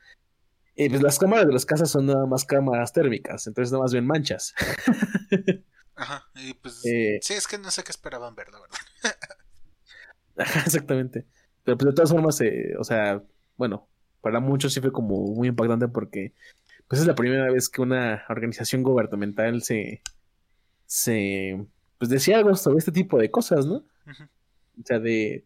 Y 0.77 0.89
pues 0.89 1.01
las 1.01 1.17
cámaras 1.19 1.47
de 1.47 1.53
las 1.53 1.65
casas 1.65 1.89
son 1.89 2.05
nada 2.07 2.25
más 2.25 2.43
cámaras 2.43 2.91
térmicas, 2.91 3.47
entonces 3.47 3.71
nada 3.71 3.83
más 3.83 3.93
ven 3.93 4.05
manchas. 4.05 4.53
Ajá, 5.95 6.27
y 6.35 6.53
pues... 6.55 6.85
Eh, 6.85 7.19
Sí, 7.21 7.33
es 7.33 7.47
que 7.47 7.57
no 7.57 7.71
sé 7.71 7.83
qué 7.83 7.91
esperaban 7.91 8.35
ver, 8.35 8.49
la 8.51 8.59
verdad. 8.59 8.77
Ajá, 10.37 10.59
exactamente. 10.61 11.25
Pero 11.63 11.77
pues 11.77 11.87
de 11.87 11.93
todas 11.95 12.11
formas, 12.11 12.39
eh, 12.41 12.73
o 12.77 12.83
sea, 12.83 13.23
bueno, 13.57 13.87
para 14.21 14.39
muchos 14.39 14.73
sí 14.73 14.81
fue 14.81 14.91
como 14.91 15.33
muy 15.33 15.47
impactante 15.47 15.87
porque 15.87 16.33
pues 16.87 17.01
es 17.01 17.07
la 17.07 17.15
primera 17.15 17.51
vez 17.51 17.69
que 17.69 17.81
una 17.81 18.23
organización 18.29 18.83
gubernamental 18.83 19.63
se, 19.63 20.01
se, 20.85 21.65
pues 21.97 22.09
decía 22.09 22.37
algo 22.37 22.55
sobre 22.55 22.77
este 22.79 22.91
tipo 22.91 23.17
de 23.17 23.31
cosas, 23.31 23.65
¿no? 23.65 23.77
O 23.77 24.83
sea, 24.85 24.99
de, 24.99 25.45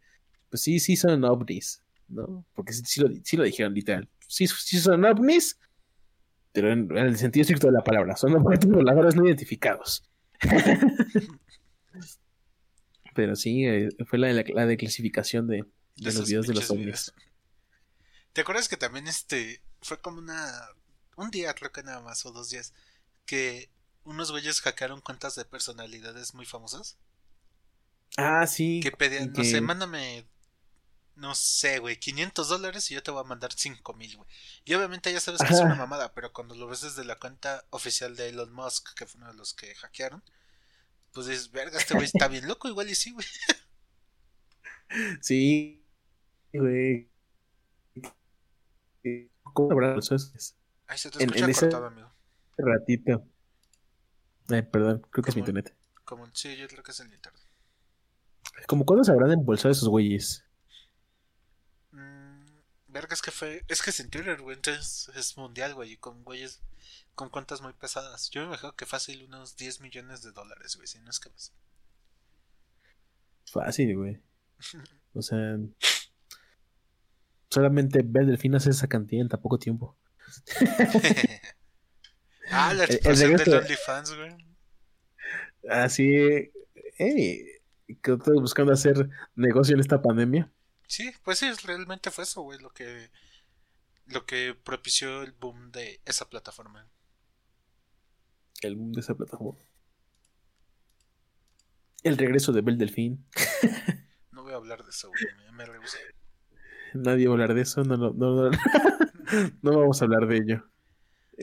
pues 0.49 0.61
sí, 0.61 0.79
sí 0.79 0.95
son 0.95 1.23
ovnis, 1.23 1.83
¿no? 2.07 2.45
Porque 2.55 2.73
sí, 2.73 2.81
sí 2.85 3.01
lo, 3.01 3.09
sí 3.23 3.37
lo 3.37 3.43
dijeron 3.43 3.73
literal. 3.73 4.09
Sí, 4.27 4.47
sí 4.47 4.79
son 4.79 5.05
ovnis, 5.05 5.59
pero 6.51 6.71
en, 6.71 6.89
en 6.91 7.05
el 7.05 7.17
sentido 7.17 7.43
estricto 7.43 7.67
de 7.67 7.73
la 7.73 7.83
palabra, 7.83 8.17
son 8.17 8.33
objetos 8.37 8.69
voladores 8.69 9.15
no 9.15 9.25
identificados. 9.25 10.08
pero 13.13 13.35
sí, 13.35 13.65
eh, 13.65 13.89
fue 14.07 14.19
la, 14.19 14.31
la, 14.33 14.43
la 14.53 14.65
declasificación 14.65 15.47
de, 15.47 15.65
de 15.97 16.13
los 16.13 16.27
videos 16.27 16.47
de 16.47 16.53
los 16.53 16.69
ovnis. 16.71 17.13
¿Te 18.33 18.41
acuerdas 18.41 18.69
que 18.69 18.77
también 18.77 19.07
este 19.07 19.61
fue 19.81 19.99
como 19.99 20.19
una 20.19 20.51
un 21.15 21.31
día 21.31 21.53
creo 21.53 21.71
que 21.71 21.83
nada 21.83 21.99
más 22.01 22.25
o 22.25 22.31
dos 22.31 22.49
días 22.49 22.73
que 23.25 23.69
unos 24.05 24.31
güeyes 24.31 24.61
hackearon 24.61 25.01
cuentas 25.01 25.35
de 25.35 25.45
personalidades 25.45 26.33
muy 26.33 26.45
famosas 26.45 26.97
Ah, 28.17 28.47
sí. 28.47 28.79
que 28.81 28.91
pedían, 28.91 29.31
no 29.33 29.43
sé, 29.43 29.61
mándame 29.61 30.25
no 31.19 31.35
sé, 31.35 31.79
güey, 31.79 31.97
500 31.99 32.47
dólares 32.49 32.89
y 32.89 32.95
yo 32.95 33.03
te 33.03 33.11
voy 33.11 33.21
a 33.21 33.27
mandar 33.27 33.51
5 33.53 33.93
mil, 33.93 34.15
güey. 34.17 34.27
Y 34.65 34.73
obviamente 34.73 35.11
ya 35.13 35.19
sabes 35.19 35.41
que 35.41 35.53
es 35.53 35.59
una 35.59 35.75
mamada, 35.75 36.13
pero 36.13 36.31
cuando 36.33 36.55
lo 36.55 36.67
ves 36.67 36.81
desde 36.81 37.03
la 37.05 37.17
cuenta 37.19 37.65
oficial 37.69 38.15
de 38.15 38.29
Elon 38.29 38.51
Musk, 38.53 38.93
que 38.95 39.05
fue 39.05 39.19
uno 39.21 39.31
de 39.31 39.37
los 39.37 39.53
que 39.53 39.73
hackearon, 39.75 40.23
pues 41.11 41.27
dices, 41.27 41.51
verga, 41.51 41.77
este 41.77 41.93
güey 41.93 42.05
está 42.05 42.27
bien 42.27 42.47
loco, 42.47 42.67
igual 42.69 42.89
y 42.89 42.95
sí, 42.95 43.11
güey. 43.11 43.25
Sí, 45.21 45.85
güey. 46.51 47.09
¿Cómo 49.53 49.71
habrá 49.71 49.95
los 49.95 50.11
esos? 50.11 50.55
Ay, 50.87 50.97
se 50.97 51.11
te 51.11 51.17
En- 51.23 51.29
escucha 51.29 51.45
en 51.45 51.51
ese- 51.51 51.59
cortado, 51.61 51.85
amigo. 51.87 52.11
ratito? 52.57 53.25
Ay, 54.49 54.63
perdón, 54.63 55.05
creo 55.11 55.23
que 55.23 55.29
es 55.29 55.35
mi 55.35 55.41
internet. 55.41 55.75
Como, 56.05 56.27
sí, 56.33 56.55
yo 56.57 56.67
creo 56.67 56.81
que 56.83 56.91
es 56.91 56.99
el 56.99 57.13
internet. 57.13 57.41
¿Cómo 58.67 58.85
cuándo 58.85 59.03
se 59.03 59.11
habrán 59.11 59.31
embolsado 59.31 59.71
esos 59.71 59.87
güeyes? 59.89 60.43
Verga, 62.91 63.13
es 63.13 63.21
que 63.21 63.31
fue. 63.31 63.63
Es 63.67 63.81
que 63.81 63.91
es 63.91 63.99
en 63.99 64.09
Twitter, 64.09 64.41
güey. 64.41 64.55
Entonces 64.55 65.11
es 65.15 65.37
mundial, 65.37 65.73
güey. 65.75 65.93
Y 65.93 65.97
con 65.97 66.23
güeyes. 66.23 66.61
Con 67.15 67.29
cuentas 67.29 67.61
muy 67.61 67.73
pesadas. 67.73 68.29
Yo 68.29 68.41
me 68.41 68.47
imagino 68.47 68.75
que 68.75 68.85
fácil 68.85 69.23
unos 69.23 69.55
10 69.57 69.81
millones 69.81 70.23
de 70.23 70.31
dólares, 70.31 70.75
güey. 70.75 70.87
Si 70.87 70.99
no 70.99 71.09
es 71.09 71.19
que 71.19 71.29
más. 71.29 71.51
Fácil, 73.45 73.97
güey. 73.97 74.21
O 75.13 75.23
sea, 75.23 75.57
solamente 77.49 78.01
ver 78.05 78.27
Delfín 78.27 78.53
hace 78.53 78.69
esa 78.69 78.87
cantidad 78.87 79.23
en 79.23 79.27
tan 79.27 79.41
poco 79.41 79.57
tiempo. 79.57 79.97
ah, 82.51 82.75
la 82.75 82.83
explosión 82.85 83.35
de- 83.35 83.57
OnlyFans, 83.57 84.15
güey. 84.15 84.37
Así, 85.67 86.51
hey, 86.99 87.43
que 88.03 88.13
estás 88.13 88.35
buscando 88.35 88.71
hacer 88.71 89.09
negocio 89.35 89.73
en 89.73 89.79
esta 89.81 89.99
pandemia. 89.99 90.51
Sí, 90.89 91.13
pues 91.23 91.37
sí, 91.37 91.51
realmente 91.63 92.09
fue 92.09 92.23
eso, 92.23 92.41
güey, 92.41 92.57
lo 92.59 92.71
que 92.71 93.11
lo 94.07 94.25
que 94.25 94.55
propició 94.55 95.21
el 95.21 95.33
boom 95.33 95.71
de 95.71 96.01
esa 96.03 96.27
plataforma. 96.27 96.87
El 98.61 98.75
boom 98.75 98.93
de 98.93 99.01
esa 99.01 99.13
plataforma. 99.13 99.59
El 102.01 102.17
regreso 102.17 102.51
de 102.51 102.61
Bel 102.61 102.77
Delfín. 102.77 103.25
No 104.31 104.43
voy 104.43 104.53
a 104.53 104.55
hablar 104.55 104.83
de 104.83 104.89
eso, 104.89 105.09
güey, 105.09 105.51
me, 105.51 105.65
rehusé. 105.65 105.99
Nadie 106.93 107.27
va 107.27 107.33
a 107.33 107.35
hablar 107.35 107.53
de 107.53 107.61
eso, 107.61 107.83
no, 107.83 107.97
no, 107.97 108.11
no, 108.11 108.49
no, 108.49 108.51
vamos 109.61 110.01
a 110.01 110.05
hablar 110.05 110.27
de 110.27 110.37
ello. 110.37 110.63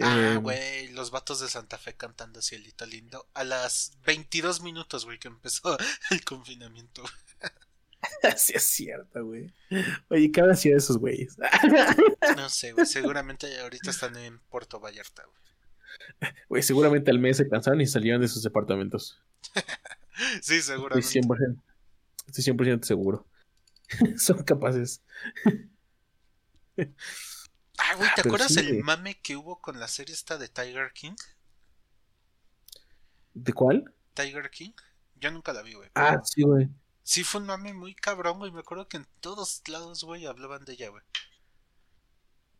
Ah, 0.01 0.33
Eh, 0.35 0.37
güey, 0.39 0.89
los 0.93 1.11
vatos 1.11 1.41
de 1.41 1.49
Santa 1.49 1.77
Fe 1.77 1.95
cantando 1.95 2.41
Cielito 2.41 2.87
Lindo 2.87 3.29
a 3.35 3.45
las 3.45 3.99
22 4.07 4.63
minutos, 4.63 5.05
güey, 5.05 5.19
que 5.19 5.29
empezó 5.29 5.77
el 6.11 6.25
confinamiento. 6.25 7.05
sí 8.37 8.53
es 8.55 8.63
cierto, 8.65 9.25
güey. 9.25 9.53
Oye, 10.09 10.31
¿qué 10.33 10.41
habrá 10.41 10.55
sido 10.55 10.77
esos 10.77 10.99
güeyes? 10.99 11.37
No 12.37 12.49
sé, 12.49 12.73
güey, 12.73 12.87
seguramente 12.87 13.61
ahorita 13.61 13.91
están 13.91 14.17
en 14.17 14.39
Puerto 14.51 14.81
Vallarta, 14.81 15.25
güey. 15.25 16.31
Güey, 16.49 16.63
seguramente 16.63 17.11
al 17.11 17.19
mes 17.19 17.39
se 17.39 17.49
cansaron 17.49 17.81
y 17.81 17.87
salieron 17.87 18.21
de 18.21 18.29
sus 18.29 18.43
departamentos. 18.43 19.21
Sí, 20.41 20.57
Estoy 20.57 20.63
seguramente. 20.63 21.09
100%, 21.21 21.63
estoy 22.27 22.45
100% 22.55 22.85
seguro. 22.85 23.27
Son 24.17 24.43
capaces. 24.43 25.03
Ah, 27.79 27.95
güey, 27.97 28.09
¿te 28.15 28.23
pero 28.23 28.31
acuerdas 28.31 28.55
sí, 28.55 28.61
el 28.61 28.69
güey. 28.69 28.83
mame 28.83 29.21
que 29.21 29.37
hubo 29.37 29.61
con 29.61 29.79
la 29.79 29.89
serie 29.89 30.15
esta 30.15 30.39
de 30.39 30.49
Tiger 30.49 30.93
King? 30.93 31.15
¿De 33.35 33.53
cuál? 33.53 33.93
Tiger 34.15 34.51
King. 34.51 34.73
Yo 35.17 35.31
nunca 35.31 35.53
la 35.53 35.63
vi, 35.63 35.75
güey. 35.75 35.91
Ah, 35.95 36.21
sí, 36.25 36.43
güey. 36.43 36.69
Sí, 37.07 37.23
fue 37.23 37.41
un 37.41 37.47
mame 37.47 37.73
muy 37.73 37.95
cabrón, 37.95 38.39
güey. 38.39 38.51
Me 38.51 38.59
acuerdo 38.59 38.89
que 38.89 38.97
en 38.97 39.07
todos 39.21 39.63
lados, 39.69 40.03
güey, 40.03 40.27
hablaban 40.27 40.65
de 40.65 40.73
ella, 40.73 40.89
güey. 40.89 41.05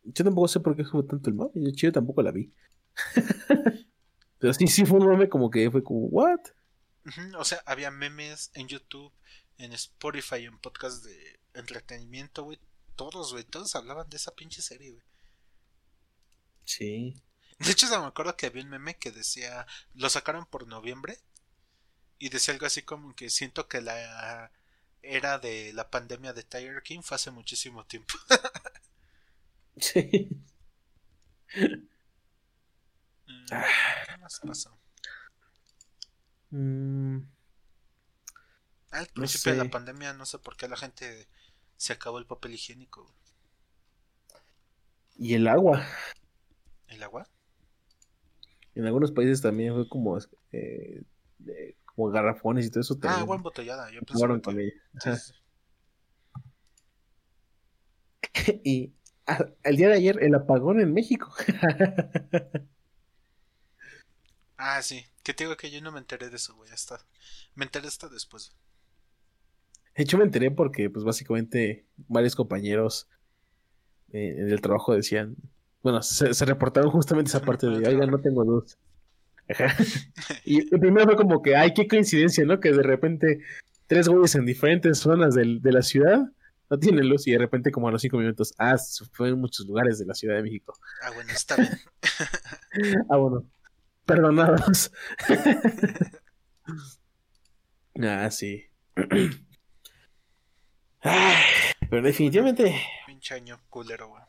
Yo 0.05 0.23
tampoco 0.23 0.47
sé 0.47 0.61
por 0.61 0.73
qué 0.73 0.85
fue 0.85 1.03
tanto 1.03 1.29
el 1.29 1.35
mame. 1.35 1.51
Yo 1.55 1.69
chido 1.71 1.91
tampoco 1.91 2.21
la 2.21 2.31
vi. 2.31 2.53
Pero 4.39 4.53
sí, 4.53 4.67
sí 4.67 4.85
fue 4.85 4.99
un 4.99 5.07
mame 5.07 5.27
como 5.27 5.49
que 5.49 5.69
fue 5.69 5.83
como, 5.83 6.05
¿what? 6.05 6.39
O 7.37 7.43
sea, 7.43 7.61
había 7.65 7.91
memes 7.91 8.49
en 8.53 8.69
YouTube, 8.69 9.11
en 9.57 9.73
Spotify, 9.73 10.45
en 10.45 10.57
podcast 10.59 11.03
de 11.03 11.41
entretenimiento, 11.53 12.43
güey. 12.43 12.57
Todos, 12.95 13.33
güey, 13.33 13.43
todos 13.43 13.75
hablaban 13.75 14.09
de 14.09 14.15
esa 14.15 14.33
pinche 14.33 14.61
serie, 14.61 14.91
güey. 14.91 15.03
Sí. 16.63 17.21
De 17.59 17.71
hecho, 17.71 17.87
me 17.99 18.07
acuerdo 18.07 18.37
que 18.37 18.45
había 18.45 18.63
un 18.63 18.69
meme 18.69 18.95
que 18.95 19.11
decía, 19.11 19.67
lo 19.93 20.09
sacaron 20.09 20.45
por 20.45 20.67
noviembre 20.67 21.19
y 22.19 22.29
decía 22.29 22.53
algo 22.53 22.65
así 22.67 22.81
como 22.83 23.15
que 23.15 23.29
siento 23.29 23.67
que 23.67 23.81
la 23.81 24.51
era 25.01 25.39
de 25.39 25.73
la 25.73 25.89
pandemia 25.91 26.33
de 26.33 26.43
Tiger 26.43 26.83
King 26.83 27.01
fue 27.03 27.15
hace 27.15 27.31
muchísimo 27.31 27.85
tiempo. 27.85 28.15
Sí. 29.79 30.29
Mm, 33.27 33.47
Ah. 33.51 33.65
¿Qué 34.05 34.17
más 34.17 34.39
pasó? 34.45 34.77
Mm, 36.53 37.19
Al 38.91 39.07
principio 39.07 39.53
de 39.53 39.57
sé. 39.59 39.63
la 39.63 39.69
pandemia 39.69 40.11
no 40.11 40.25
sé 40.25 40.39
por 40.39 40.57
qué 40.57 40.67
la 40.67 40.75
gente 40.75 41.29
se 41.77 41.93
acabó 41.93 42.17
el 42.19 42.25
papel 42.25 42.53
higiénico. 42.55 43.15
y 45.17 45.33
el 45.33 45.47
agua. 45.47 45.85
¿El 46.87 47.03
agua? 47.03 47.27
En 48.75 48.85
algunos 48.85 49.11
países 49.11 49.41
también 49.41 49.73
fue 49.73 49.87
como, 49.89 50.17
eh, 50.51 51.01
de- 51.39 51.75
como 51.97 52.11
garrafones 52.11 52.67
y 52.67 52.69
todo 52.69 52.81
eso. 52.81 52.93
Ah, 52.93 53.01
también 53.01 53.21
agua 53.21 53.35
embotellada. 53.37 53.91
Yo 53.91 54.01
pensé 54.03 54.41
con 54.41 54.59
ella. 54.59 54.71
Sí, 55.01 55.09
sí. 55.15 55.33
Y 58.63 58.93
ah, 59.25 59.45
el 59.63 59.77
día 59.77 59.89
de 59.89 59.95
ayer, 59.95 60.23
el 60.23 60.35
apagón 60.35 60.79
en 60.79 60.93
México. 60.93 61.33
Ah, 64.59 64.81
sí. 64.81 65.05
Que 65.21 65.35
te 65.35 65.43
digo 65.43 65.55
que 65.55 65.69
yo 65.69 65.79
no 65.83 65.91
me 65.91 65.99
enteré 65.99 66.31
de 66.31 66.37
eso, 66.37 66.55
güey. 66.55 66.71
Hasta... 66.71 66.97
Me 67.53 67.65
enteré 67.65 67.87
hasta 67.87 68.09
después. 68.09 68.55
De 69.95 70.01
hecho, 70.01 70.17
me 70.17 70.23
enteré 70.23 70.49
porque, 70.49 70.89
pues, 70.89 71.05
básicamente, 71.05 71.85
varios 72.07 72.35
compañeros 72.35 73.07
eh, 74.11 74.33
del 74.33 74.59
trabajo 74.59 74.95
decían, 74.95 75.35
bueno, 75.83 76.01
se, 76.01 76.33
se 76.33 76.45
reportaron 76.45 76.89
justamente 76.89 77.29
esa 77.29 77.41
parte 77.41 77.67
de, 77.67 77.87
oiga, 77.87 78.07
no 78.07 78.19
tengo 78.19 78.43
luz. 78.43 78.79
Ajá. 79.49 79.75
Y, 80.45 80.65
primero 80.77 81.05
fue 81.05 81.15
como 81.15 81.41
que, 81.41 81.55
ay, 81.55 81.73
qué 81.73 81.87
coincidencia, 81.87 82.45
¿no? 82.45 82.59
Que 82.59 82.71
de 82.71 82.83
repente 82.83 83.39
tres 83.87 84.07
güeyes 84.07 84.35
en 84.35 84.45
diferentes 84.45 84.99
zonas 84.99 85.35
del- 85.35 85.61
de 85.61 85.71
la 85.71 85.81
ciudad 85.81 86.19
no 86.69 86.77
tienen 86.79 87.07
luz 87.07 87.25
y 87.27 87.31
de 87.31 87.37
repente 87.37 87.71
como 87.71 87.87
a 87.87 87.91
los 87.91 88.01
cinco 88.01 88.17
minutos, 88.17 88.53
ah, 88.57 88.75
fue 89.13 89.29
en 89.29 89.39
muchos 89.39 89.65
lugares 89.67 89.99
de 89.99 90.05
la 90.05 90.13
Ciudad 90.13 90.35
de 90.35 90.43
México. 90.43 90.77
Ah, 91.01 91.11
bueno, 91.15 91.31
está 91.31 91.55
bien. 91.55 91.69
Ah, 93.09 93.17
bueno, 93.17 93.45
perdonados. 94.05 94.91
ah, 98.03 98.29
sí. 98.31 98.65
Pero 101.89 102.01
definitivamente 102.01 102.75
Pinche 103.05 103.35
año 103.35 103.59
culero, 103.69 104.09
güey. 104.09 104.23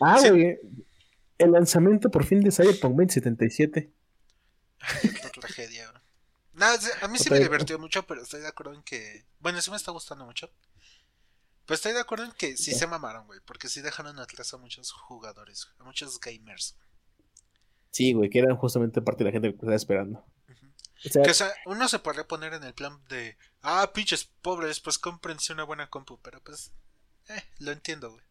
Ah, 0.00 0.18
Sí. 0.18 0.28
güey. 0.30 0.58
El 1.38 1.52
lanzamiento 1.52 2.10
por 2.10 2.24
fin 2.24 2.40
de 2.40 2.50
Cyberpunk 2.50 2.96
2077. 2.96 3.90
Qué 5.02 5.30
tragedia, 5.40 5.90
güey. 5.90 6.02
A 7.02 7.08
mí 7.08 7.18
sí 7.18 7.30
me 7.30 7.38
divirtió 7.38 7.78
mucho, 7.78 8.06
pero 8.06 8.22
estoy 8.22 8.40
de 8.40 8.48
acuerdo 8.48 8.74
en 8.74 8.82
que. 8.82 9.26
Bueno, 9.40 9.60
sí 9.60 9.70
me 9.70 9.76
está 9.76 9.90
gustando 9.92 10.24
mucho. 10.24 10.50
Pero 11.66 11.74
estoy 11.74 11.92
de 11.92 12.00
acuerdo 12.00 12.24
en 12.24 12.32
que 12.32 12.56
sí 12.56 12.72
se 12.72 12.86
mamaron, 12.86 13.26
güey. 13.26 13.40
Porque 13.44 13.68
sí 13.68 13.82
dejaron 13.82 14.18
atrás 14.18 14.54
a 14.54 14.56
muchos 14.56 14.92
jugadores, 14.92 15.68
a 15.78 15.84
muchos 15.84 16.18
gamers. 16.20 16.76
Sí, 17.90 18.12
güey, 18.12 18.30
que 18.30 18.38
eran 18.38 18.56
justamente 18.56 19.02
parte 19.02 19.24
de 19.24 19.30
la 19.30 19.32
gente 19.32 19.48
que 19.48 19.54
estaba 19.56 19.74
esperando. 19.74 20.24
O 21.04 21.08
sea, 21.10 21.22
Que, 21.22 21.30
o 21.30 21.34
sea, 21.34 21.52
uno 21.66 21.88
se 21.88 21.98
podría 21.98 22.26
poner 22.26 22.54
en 22.54 22.64
el 22.64 22.72
plan 22.72 23.02
de. 23.08 23.36
Ah, 23.62 23.90
pinches 23.92 24.24
pobres, 24.42 24.80
pues 24.80 24.98
cómprense 24.98 25.52
una 25.52 25.64
buena 25.64 25.90
compu. 25.90 26.18
Pero 26.22 26.40
pues. 26.42 26.72
Eh, 27.28 27.42
lo 27.58 27.72
entiendo, 27.72 28.12
güey. 28.12 28.24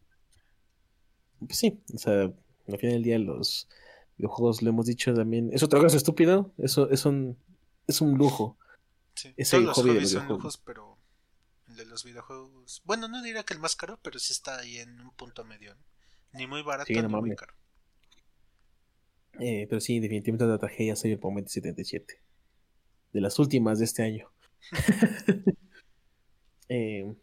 pues 1.40 1.58
sí, 1.58 1.80
o 1.94 1.98
sea, 1.98 2.22
al 2.22 2.78
final 2.78 2.94
del 2.94 3.02
día 3.02 3.18
los 3.18 3.68
videojuegos, 4.16 4.62
lo 4.62 4.70
hemos 4.70 4.86
dicho 4.86 5.14
también, 5.14 5.50
es 5.52 5.62
otra 5.62 5.80
cosa 5.80 5.96
estúpido, 5.96 6.52
eso 6.58 6.90
es 6.90 7.04
un, 7.04 7.38
es 7.86 8.00
un 8.00 8.16
lujo. 8.16 8.58
Sí. 9.14 9.32
Es 9.36 9.50
Todos 9.50 9.60
el 9.60 9.66
los 9.66 9.76
hobby 9.76 9.88
de 9.88 9.94
hobbies 9.94 10.12
los 10.12 10.22
son 10.22 10.28
lujos, 10.28 10.56
pero. 10.58 10.98
El 11.68 11.76
de 11.76 11.86
los 11.86 12.04
videojuegos. 12.04 12.82
Bueno, 12.84 13.08
no 13.08 13.22
diría 13.22 13.42
que 13.42 13.54
el 13.54 13.60
más 13.60 13.76
caro, 13.76 13.98
pero 14.02 14.18
sí 14.18 14.32
está 14.32 14.58
ahí 14.58 14.78
en 14.78 15.00
un 15.00 15.10
punto 15.10 15.44
medio. 15.44 15.74
¿no? 15.74 15.80
Ni 16.32 16.46
muy 16.46 16.62
barato 16.62 16.86
Sí, 16.86 16.94
no 16.94 17.08
ni 17.08 17.14
muy 17.14 17.36
caro. 17.36 17.54
Eh, 19.38 19.66
pero 19.68 19.80
sí, 19.80 20.00
definitivamente 20.00 20.44
una 20.44 20.58
tragedia 20.58 20.96
Cyberpunk 20.96 21.34
2077. 21.34 22.22
De 23.12 23.20
las 23.20 23.38
últimas 23.38 23.78
de 23.78 23.84
este 23.84 24.02
año. 24.02 24.30
Eh, 26.68 27.14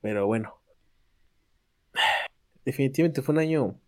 pero 0.00 0.28
bueno. 0.28 0.62
Definitivamente 2.64 3.20
fue 3.20 3.32
un 3.32 3.40
año 3.40 3.80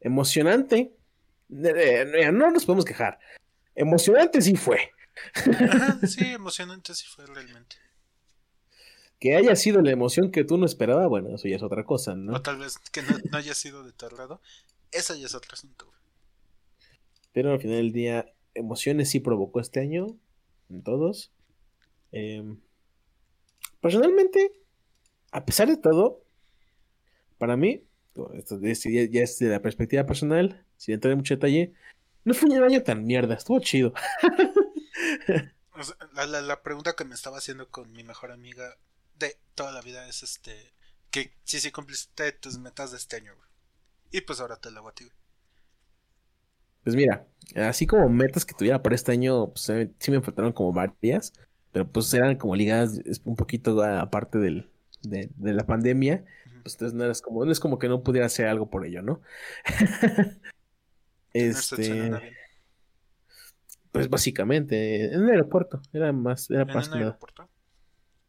emocionante. 0.00 0.97
No 1.48 2.50
nos 2.50 2.64
podemos 2.66 2.84
quejar. 2.84 3.18
Emocionante 3.74 4.40
sí 4.42 4.54
fue. 4.56 4.90
Ajá, 5.34 5.98
sí, 6.06 6.24
emocionante 6.32 6.94
sí 6.94 7.06
fue 7.08 7.26
realmente. 7.26 7.76
Que 9.18 9.34
haya 9.34 9.56
sido 9.56 9.80
la 9.82 9.90
emoción 9.90 10.30
que 10.30 10.44
tú 10.44 10.58
no 10.58 10.66
esperabas, 10.66 11.08
bueno, 11.08 11.34
eso 11.34 11.48
ya 11.48 11.56
es 11.56 11.62
otra 11.62 11.84
cosa, 11.84 12.14
¿no? 12.14 12.36
O 12.36 12.42
tal 12.42 12.58
vez 12.58 12.78
que 12.92 13.02
no, 13.02 13.08
no 13.30 13.38
haya 13.38 13.54
sido 13.54 13.82
de 13.82 13.92
tal 13.92 14.10
grado. 14.10 14.40
Eso 14.92 15.14
ya 15.16 15.26
es 15.26 15.34
otro 15.34 15.54
asunto. 15.54 15.90
Pero 17.32 17.52
al 17.52 17.60
final 17.60 17.76
del 17.78 17.92
día, 17.92 18.32
emociones 18.54 19.10
sí 19.10 19.18
provocó 19.20 19.60
este 19.60 19.80
año, 19.80 20.16
en 20.70 20.82
todos. 20.82 21.32
Eh, 22.12 22.44
personalmente, 23.80 24.52
a 25.32 25.44
pesar 25.44 25.68
de 25.68 25.76
todo, 25.76 26.22
para 27.38 27.56
mí, 27.56 27.84
esto 28.34 28.58
es- 28.62 28.84
ya, 28.84 29.04
ya 29.04 29.22
es 29.22 29.38
de 29.38 29.48
la 29.48 29.62
perspectiva 29.62 30.06
personal, 30.06 30.64
sin 30.78 30.94
entrar 30.96 31.12
en 31.12 31.18
mucho 31.18 31.34
detalle, 31.36 31.74
no 32.24 32.34
fue 32.34 32.50
un 32.50 32.64
año 32.64 32.82
tan 32.84 33.04
mierda, 33.06 33.34
estuvo 33.36 33.60
chido. 33.60 33.94
La, 36.12 36.26
la- 36.26 36.42
la 36.42 36.62
pregunta 36.62 36.94
que 36.94 37.04
me 37.04 37.14
estaba 37.14 37.38
haciendo 37.38 37.70
con 37.70 37.90
mi 37.92 38.04
mejor 38.04 38.32
amiga 38.32 38.76
de 39.18 39.38
toda 39.54 39.72
la 39.72 39.80
vida 39.80 40.06
es 40.08 40.22
este 40.22 40.74
que 41.10 41.32
sí 41.44 41.60
sí 41.60 41.70
cumpliste 41.72 42.32
tus 42.32 42.58
metas 42.58 42.90
de 42.90 42.98
este 42.98 43.16
año, 43.16 43.34
güey. 43.36 43.48
Y 44.12 44.20
pues 44.22 44.40
ahora 44.40 44.56
te 44.58 44.70
la 44.70 44.80
hago 44.80 44.88
a 44.90 44.94
ti, 44.94 45.04
güey. 45.04 45.16
Pues 46.82 46.96
mira, 46.96 47.26
así 47.56 47.86
como 47.86 48.08
metas 48.08 48.44
que 48.46 48.54
tuviera 48.54 48.82
para 48.82 48.94
este 48.94 49.12
año, 49.12 49.48
pues 49.52 49.68
eh, 49.70 49.92
sí 49.98 50.10
me 50.10 50.22
faltaron 50.22 50.52
como 50.52 50.72
varias, 50.72 51.32
pero 51.72 51.90
pues 51.90 52.12
eran 52.14 52.36
como 52.36 52.56
ligadas 52.56 53.00
un 53.24 53.36
poquito 53.36 53.80
a- 53.82 54.00
aparte 54.00 54.38
del, 54.38 54.70
de, 55.02 55.30
de 55.36 55.52
la 55.52 55.66
pandemia, 55.66 56.24
pues 56.62 56.74
entonces 56.74 56.94
no, 56.96 57.10
es 57.10 57.20
como, 57.22 57.44
no 57.44 57.52
es 57.52 57.60
como 57.60 57.78
que 57.78 57.88
no 57.88 58.02
pudiera 58.02 58.26
hacer 58.26 58.46
algo 58.46 58.70
por 58.70 58.86
ello, 58.86 59.02
¿no? 59.02 59.20
Este. 61.32 62.34
Pues 63.92 64.08
básicamente, 64.10 65.06
en 65.06 65.24
el 65.24 65.30
aeropuerto. 65.30 65.80
Era 65.92 66.12
más, 66.12 66.50
era 66.50 66.62
En 66.62 66.68
más 66.68 66.88
nada. 66.88 67.00
aeropuerto. 67.00 67.48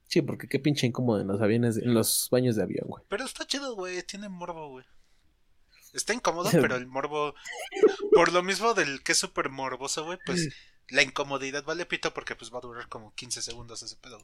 Sí, 0.07 0.21
porque 0.21 0.47
qué 0.47 0.59
pinche 0.59 0.87
incómodo 0.87 1.21
en 1.21 1.27
los 1.27 1.41
aviones, 1.41 1.77
en 1.77 1.93
los 1.93 2.29
baños 2.31 2.55
de 2.55 2.63
avión, 2.63 2.87
güey. 2.87 3.03
Pero 3.09 3.25
está 3.25 3.45
chido, 3.45 3.75
güey. 3.75 4.01
Tiene 4.03 4.27
morbo, 4.29 4.69
güey. 4.69 4.85
Está 5.93 6.13
incómodo, 6.13 6.49
pero 6.73 6.75
el 6.75 6.87
morbo. 6.87 7.35
Por 8.13 8.33
lo 8.33 8.41
mismo 8.41 8.73
del 8.73 9.03
que 9.03 9.11
es 9.11 9.17
súper 9.17 9.49
morboso, 9.49 10.05
güey, 10.05 10.17
pues 10.25 10.49
la 10.89 11.03
incomodidad 11.03 11.63
vale 11.63 11.85
pito 11.85 12.13
porque 12.13 12.35
pues 12.35 12.51
va 12.51 12.57
a 12.57 12.61
durar 12.61 12.87
como 12.89 13.13
15 13.13 13.41
segundos 13.41 13.83
ese 13.83 13.95
pedo. 13.97 14.17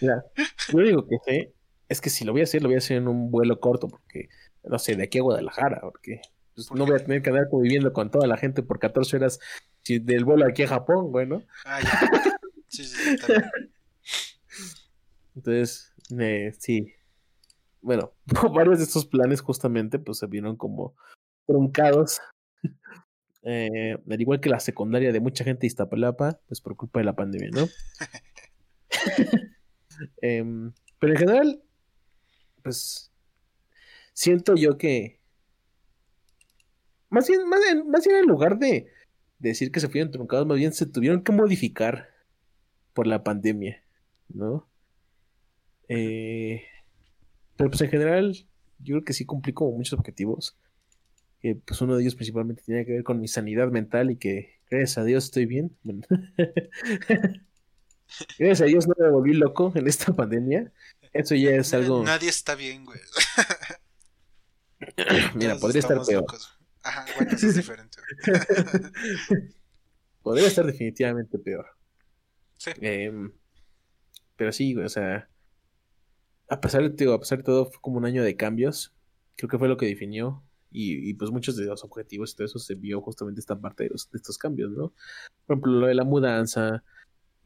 Mira, 0.00 0.24
lo 0.72 0.78
único 0.78 1.06
que 1.08 1.16
sé 1.24 1.54
es 1.88 2.00
que 2.00 2.10
si 2.10 2.24
lo 2.24 2.32
voy 2.32 2.42
a 2.42 2.44
hacer, 2.44 2.62
lo 2.62 2.68
voy 2.68 2.76
a 2.76 2.78
hacer 2.78 2.98
en 2.98 3.08
un 3.08 3.30
vuelo 3.30 3.60
corto, 3.60 3.88
porque, 3.88 4.28
no 4.64 4.78
sé, 4.78 4.94
de 4.96 5.04
aquí 5.04 5.18
a 5.18 5.22
Guadalajara, 5.22 5.80
porque 5.80 6.20
pues, 6.58 6.66
¿Por 6.66 6.76
no 6.76 6.86
qué? 6.86 6.90
voy 6.90 7.00
a 7.00 7.04
tener 7.04 7.22
que 7.22 7.30
andar 7.30 7.48
conviviendo 7.48 7.92
con 7.92 8.10
toda 8.10 8.26
la 8.26 8.36
gente 8.36 8.64
por 8.64 8.80
14 8.80 9.16
horas 9.16 9.38
del 9.86 10.24
vuelo 10.24 10.44
aquí 10.44 10.64
a 10.64 10.66
Japón, 10.66 11.12
güey, 11.12 11.24
¿no? 11.24 11.44
Ah, 11.64 11.78
ya. 11.80 12.10
Sí, 12.66 12.82
sí. 12.82 12.98
Entonces, 15.36 15.94
eh, 16.18 16.52
sí. 16.58 16.92
Bueno, 17.80 18.12
varios 18.52 18.78
de 18.78 18.84
estos 18.86 19.06
planes 19.06 19.40
justamente 19.40 20.00
pues 20.00 20.18
se 20.18 20.26
vieron 20.26 20.56
como 20.56 20.96
truncados. 21.46 22.20
Eh, 23.44 23.96
al 24.10 24.20
igual 24.20 24.40
que 24.40 24.50
la 24.50 24.60
secundaria 24.60 25.10
de 25.10 25.20
mucha 25.20 25.42
gente 25.42 25.60
de 25.60 25.68
Iztapalapa, 25.68 26.38
pues 26.48 26.60
por 26.60 26.76
culpa 26.76 26.98
de 26.98 27.06
la 27.06 27.14
pandemia, 27.14 27.48
¿no? 27.52 27.68
Em, 30.20 30.72
pero 30.98 31.12
en 31.12 31.18
general, 31.18 31.62
pues 32.62 33.10
siento 34.12 34.56
yo 34.56 34.76
que 34.76 35.17
más 37.10 37.28
bien, 37.28 37.48
más 37.48 37.60
bien, 37.60 37.90
más 37.90 38.06
bien 38.06 38.18
en 38.18 38.26
lugar 38.26 38.58
de 38.58 38.88
decir 39.38 39.70
que 39.70 39.80
se 39.80 39.88
fueron 39.88 40.10
truncados, 40.10 40.46
más 40.46 40.56
bien 40.56 40.72
se 40.72 40.86
tuvieron 40.86 41.22
que 41.22 41.32
modificar 41.32 42.08
por 42.92 43.06
la 43.06 43.22
pandemia, 43.22 43.82
¿no? 44.28 44.68
Eh, 45.88 46.64
pero 47.56 47.70
pues 47.70 47.80
en 47.80 47.90
general, 47.90 48.46
yo 48.78 48.94
creo 48.96 49.04
que 49.04 49.12
sí 49.12 49.24
cumplí 49.24 49.52
como 49.52 49.72
muchos 49.72 49.98
objetivos. 49.98 50.56
Que 51.40 51.54
pues 51.54 51.80
uno 51.80 51.96
de 51.96 52.02
ellos 52.02 52.16
principalmente 52.16 52.62
tenía 52.64 52.84
que 52.84 52.92
ver 52.92 53.04
con 53.04 53.20
mi 53.20 53.28
sanidad 53.28 53.68
mental 53.68 54.10
y 54.10 54.16
que 54.16 54.58
gracias 54.68 54.98
a 54.98 55.04
Dios 55.04 55.24
estoy 55.24 55.46
bien. 55.46 55.76
Bueno, 55.84 56.02
gracias 58.38 58.60
a 58.60 58.64
Dios 58.64 58.88
no 58.88 58.94
me 58.98 59.10
volví 59.10 59.34
loco 59.34 59.72
en 59.74 59.86
esta 59.86 60.12
pandemia. 60.14 60.72
Eso 61.12 61.34
ya 61.36 61.50
es 61.50 61.72
algo. 61.74 62.02
Nadie 62.02 62.28
está 62.28 62.54
bien, 62.54 62.84
güey. 62.84 63.00
Mira, 65.34 65.50
Todos 65.50 65.60
podría 65.60 65.80
estar 65.80 66.02
peor. 66.04 66.22
locos. 66.22 66.57
Ajá, 66.88 67.04
bueno, 67.16 67.32
eso 67.32 67.46
es 67.48 67.56
diferente. 67.56 67.98
Podría 70.22 70.46
estar 70.48 70.66
definitivamente 70.66 71.38
peor. 71.38 71.66
Sí. 72.58 72.70
Em, 72.80 73.32
pero 74.36 74.52
sí, 74.52 74.76
o 74.76 74.88
sea, 74.88 75.28
a 76.48 76.60
pesar 76.60 76.82
de, 76.82 76.90
digo, 76.90 77.12
a 77.14 77.20
pesar 77.20 77.38
de 77.38 77.44
todo, 77.44 77.66
fue 77.66 77.80
como 77.80 77.98
un 77.98 78.04
año 78.04 78.22
de 78.22 78.36
cambios. 78.36 78.94
Creo 79.36 79.48
que 79.48 79.58
fue 79.58 79.68
lo 79.68 79.76
que 79.76 79.86
definió. 79.86 80.42
Y, 80.70 81.08
y, 81.08 81.14
pues 81.14 81.30
muchos 81.30 81.56
de 81.56 81.64
los 81.64 81.82
objetivos 81.82 82.32
y 82.32 82.36
todo 82.36 82.44
eso 82.46 82.58
se 82.58 82.74
vio 82.74 83.00
justamente 83.00 83.40
esta 83.40 83.58
parte 83.58 83.84
de, 83.84 83.90
los- 83.90 84.10
de 84.10 84.18
estos 84.18 84.36
cambios, 84.36 84.70
¿no? 84.70 84.92
Por 85.46 85.54
ejemplo, 85.54 85.72
lo 85.72 85.86
de 85.86 85.94
la 85.94 86.04
mudanza, 86.04 86.84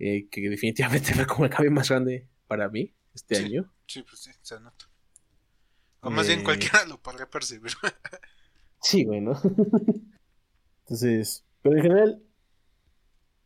eh, 0.01 0.29
que 0.29 0.41
definitivamente 0.49 1.15
fue 1.15 1.27
como 1.27 1.45
el 1.45 1.51
cambio 1.51 1.71
más 1.71 1.89
grande 1.89 2.27
para 2.49 2.69
mí 2.69 2.93
este 3.15 3.37
Sí. 3.37 3.45
año. 3.45 3.73
Sí, 3.87 4.03
pues 4.03 4.23
sí, 4.23 4.31
se 4.43 4.59
nota. 4.59 4.87
O 6.01 6.11
más 6.11 6.27
bien 6.27 6.41
Eh, 6.41 6.45
cualquiera 6.45 6.85
lo 6.87 7.01
podría 7.01 7.31
percibir. 7.31 7.73
Sí, 8.83 9.05
güey, 9.05 9.21
¿no? 9.21 9.33
Entonces, 10.85 11.45
pero 11.63 11.77
en 11.77 11.83
general, 11.83 12.23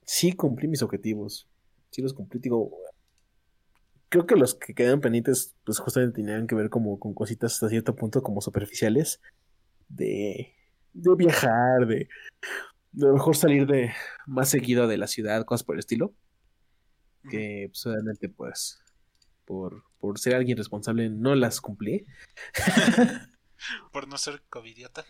sí 0.05 0.33
cumplí 0.33 0.69
mis 0.69 0.83
objetivos. 0.83 1.49
Sí 1.91 2.03
los 2.03 2.15
cumplí, 2.15 2.41
digo. 2.41 2.71
Creo 4.09 4.27
que 4.27 4.37
los 4.37 4.55
que 4.55 4.75
quedan 4.75 5.01
pendientes, 5.01 5.55
pues 5.65 5.79
justamente 5.79 6.17
tenían 6.23 6.47
que 6.47 6.55
ver 6.55 6.71
como 6.71 6.99
con 6.99 7.13
cositas 7.13 7.55
hasta 7.55 7.69
cierto 7.69 7.95
punto 7.97 8.23
como 8.23 8.41
superficiales. 8.41 9.21
De, 9.89 10.55
de 10.93 11.15
viajar, 11.17 11.87
de, 11.87 12.09
de 12.93 13.07
a 13.07 13.09
lo 13.09 13.15
mejor 13.15 13.37
salir 13.37 13.67
de 13.67 13.93
más 14.27 14.49
seguido 14.51 14.89
de 14.89 14.99
la 14.99 15.07
ciudad, 15.09 15.45
cosas 15.45 15.65
por 15.65 15.77
el 15.77 15.81
estilo. 15.81 16.15
Que 17.31 17.69
pues 17.71 17.85
obviamente 17.87 18.29
pues 18.29 18.79
por, 19.45 19.85
por 19.99 20.19
ser 20.19 20.35
alguien 20.35 20.59
responsable 20.59 21.11
no 21.11 21.35
las 21.35 21.61
cumplí. 21.61 22.07
Por 23.93 24.09
no 24.09 24.19
ser 24.19 24.43
covidiota. 24.49 25.05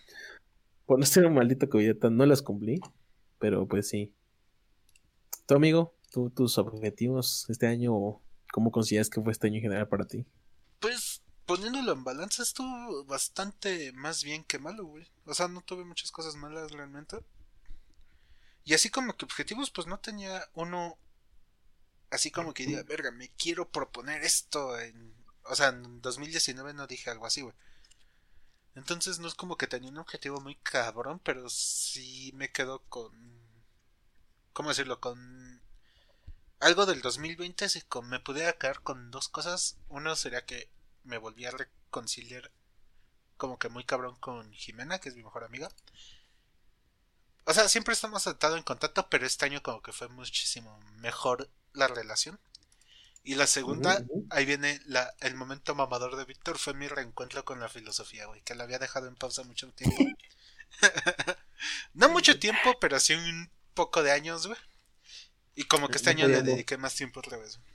Por 0.86 0.98
no 0.98 1.06
ser 1.06 1.27
un 1.27 1.35
maldito 1.35 1.68
covidiota, 1.68 2.10
no 2.10 2.27
las 2.27 2.43
cumplí. 2.43 2.81
Pero 3.39 3.66
pues 3.66 3.89
sí. 3.89 4.14
Tu 5.47 5.55
amigo, 5.55 5.94
tú, 6.10 6.31
tus 6.31 6.59
objetivos 6.59 7.47
este 7.48 7.66
año, 7.66 7.94
o 7.94 8.23
¿cómo 8.52 8.70
consideras 8.70 9.10
que 9.10 9.20
fue 9.20 9.32
este 9.32 9.47
año 9.47 9.56
en 9.56 9.62
general 9.62 9.89
para 9.89 10.06
ti? 10.06 10.27
Pues 10.81 11.23
poniéndolo 11.44 11.93
en 11.93 12.05
balanza 12.05 12.43
estuvo 12.43 13.05
bastante 13.05 13.93
más 13.93 14.24
bien 14.24 14.44
que 14.44 14.59
malo, 14.59 14.85
güey. 14.85 15.06
O 15.24 15.35
sea, 15.35 15.48
no 15.48 15.60
tuve 15.60 15.85
muchas 15.85 16.10
cosas 16.10 16.35
malas 16.36 16.73
realmente. 16.73 17.18
Y 18.64 18.74
así 18.74 18.90
como 18.90 19.16
que 19.16 19.24
objetivos, 19.24 19.70
pues 19.70 19.86
no 19.86 20.01
tenía 20.01 20.43
uno 20.55 20.98
así 22.10 22.31
como 22.31 22.52
que 22.52 22.66
diga, 22.66 22.82
verga, 22.82 23.10
me 23.10 23.28
quiero 23.31 23.70
proponer 23.70 24.23
esto 24.23 24.78
en... 24.78 25.14
O 25.44 25.55
sea, 25.55 25.68
en 25.68 26.01
2019 26.01 26.74
no 26.74 26.86
dije 26.86 27.10
algo 27.10 27.27
así, 27.27 27.43
güey. 27.43 27.55
Entonces 28.77 29.19
no 29.19 29.27
es 29.27 29.35
como 29.35 29.57
que 29.57 29.66
tenía 29.66 29.90
un 29.90 29.98
objetivo 29.98 30.40
muy 30.40 30.55
cabrón, 30.57 31.19
pero 31.24 31.48
sí 31.51 32.31
me 32.35 32.53
quedo 32.53 32.81
con... 32.89 33.12
¿Cómo 34.53 34.69
decirlo? 34.70 35.01
Con... 35.01 35.61
Algo 36.61 36.86
del 36.86 37.01
2020, 37.03 37.69
si 37.69 37.82
con- 37.82 38.09
me 38.09 38.20
pudiera 38.20 38.53
quedar 38.55 38.82
con 38.82 39.11
dos 39.11 39.28
cosas. 39.28 39.78
Uno 39.89 40.15
sería 40.16 40.44
que 40.47 40.70
me 41.05 41.19
volví 41.19 41.47
a 41.47 41.51
reconciliar 41.51 42.51
como 43.36 43.59
que 43.59 43.69
muy 43.69 43.85
cabrón 43.85 44.16
con 44.16 44.53
Jimena, 44.53 44.98
que 45.01 45.09
es 45.11 45.16
mi 45.16 45.23
mejor 45.24 45.44
amiga. 45.44 45.70
O 47.47 47.55
sea, 47.55 47.69
siempre 47.69 47.94
estamos 47.94 48.27
estado 48.27 48.57
en 48.57 48.62
contacto, 48.62 49.09
pero 49.09 49.24
este 49.27 49.44
año 49.47 49.62
como 49.62 49.81
que 49.82 49.93
fue 49.93 50.09
muchísimo 50.09 50.78
mejor 50.97 51.48
la 51.73 51.86
relación. 51.89 52.39
Y 53.27 53.35
la 53.35 53.48
segunda, 53.48 54.07
ahí 54.31 54.44
viene 54.47 54.81
la, 54.86 55.12
el 55.19 55.35
momento 55.35 55.74
mamador 55.74 56.15
de 56.16 56.24
Víctor, 56.24 56.59
fue 56.59 56.74
mi 56.74 56.86
reencuentro 56.86 57.44
con 57.44 57.59
la 57.59 57.69
filosofía, 57.69 58.27
güey, 58.27 58.40
que 58.43 58.55
la 58.55 58.62
había 58.62 58.78
dejado 58.78 59.09
en 59.09 59.16
pausa 59.16 59.43
mucho 59.43 59.69
tiempo. 59.73 59.97
no 61.94 62.09
mucho 62.09 62.39
tiempo, 62.39 62.78
pero 62.81 63.01
sí 63.01 63.15
un 63.15 63.51
poco 63.74 64.05
de 64.05 64.12
años, 64.12 64.47
güey. 64.47 64.59
Y 65.57 65.65
como 65.65 65.89
que 65.89 65.97
este 65.97 66.15
No 66.15 66.20
año 66.20 66.28
le 66.28 66.43
dediqué 66.43 66.77
más 66.78 66.94
tiempo 66.94 67.19
otra 67.19 67.36
vez. 67.36 67.57
güey. 67.59 67.69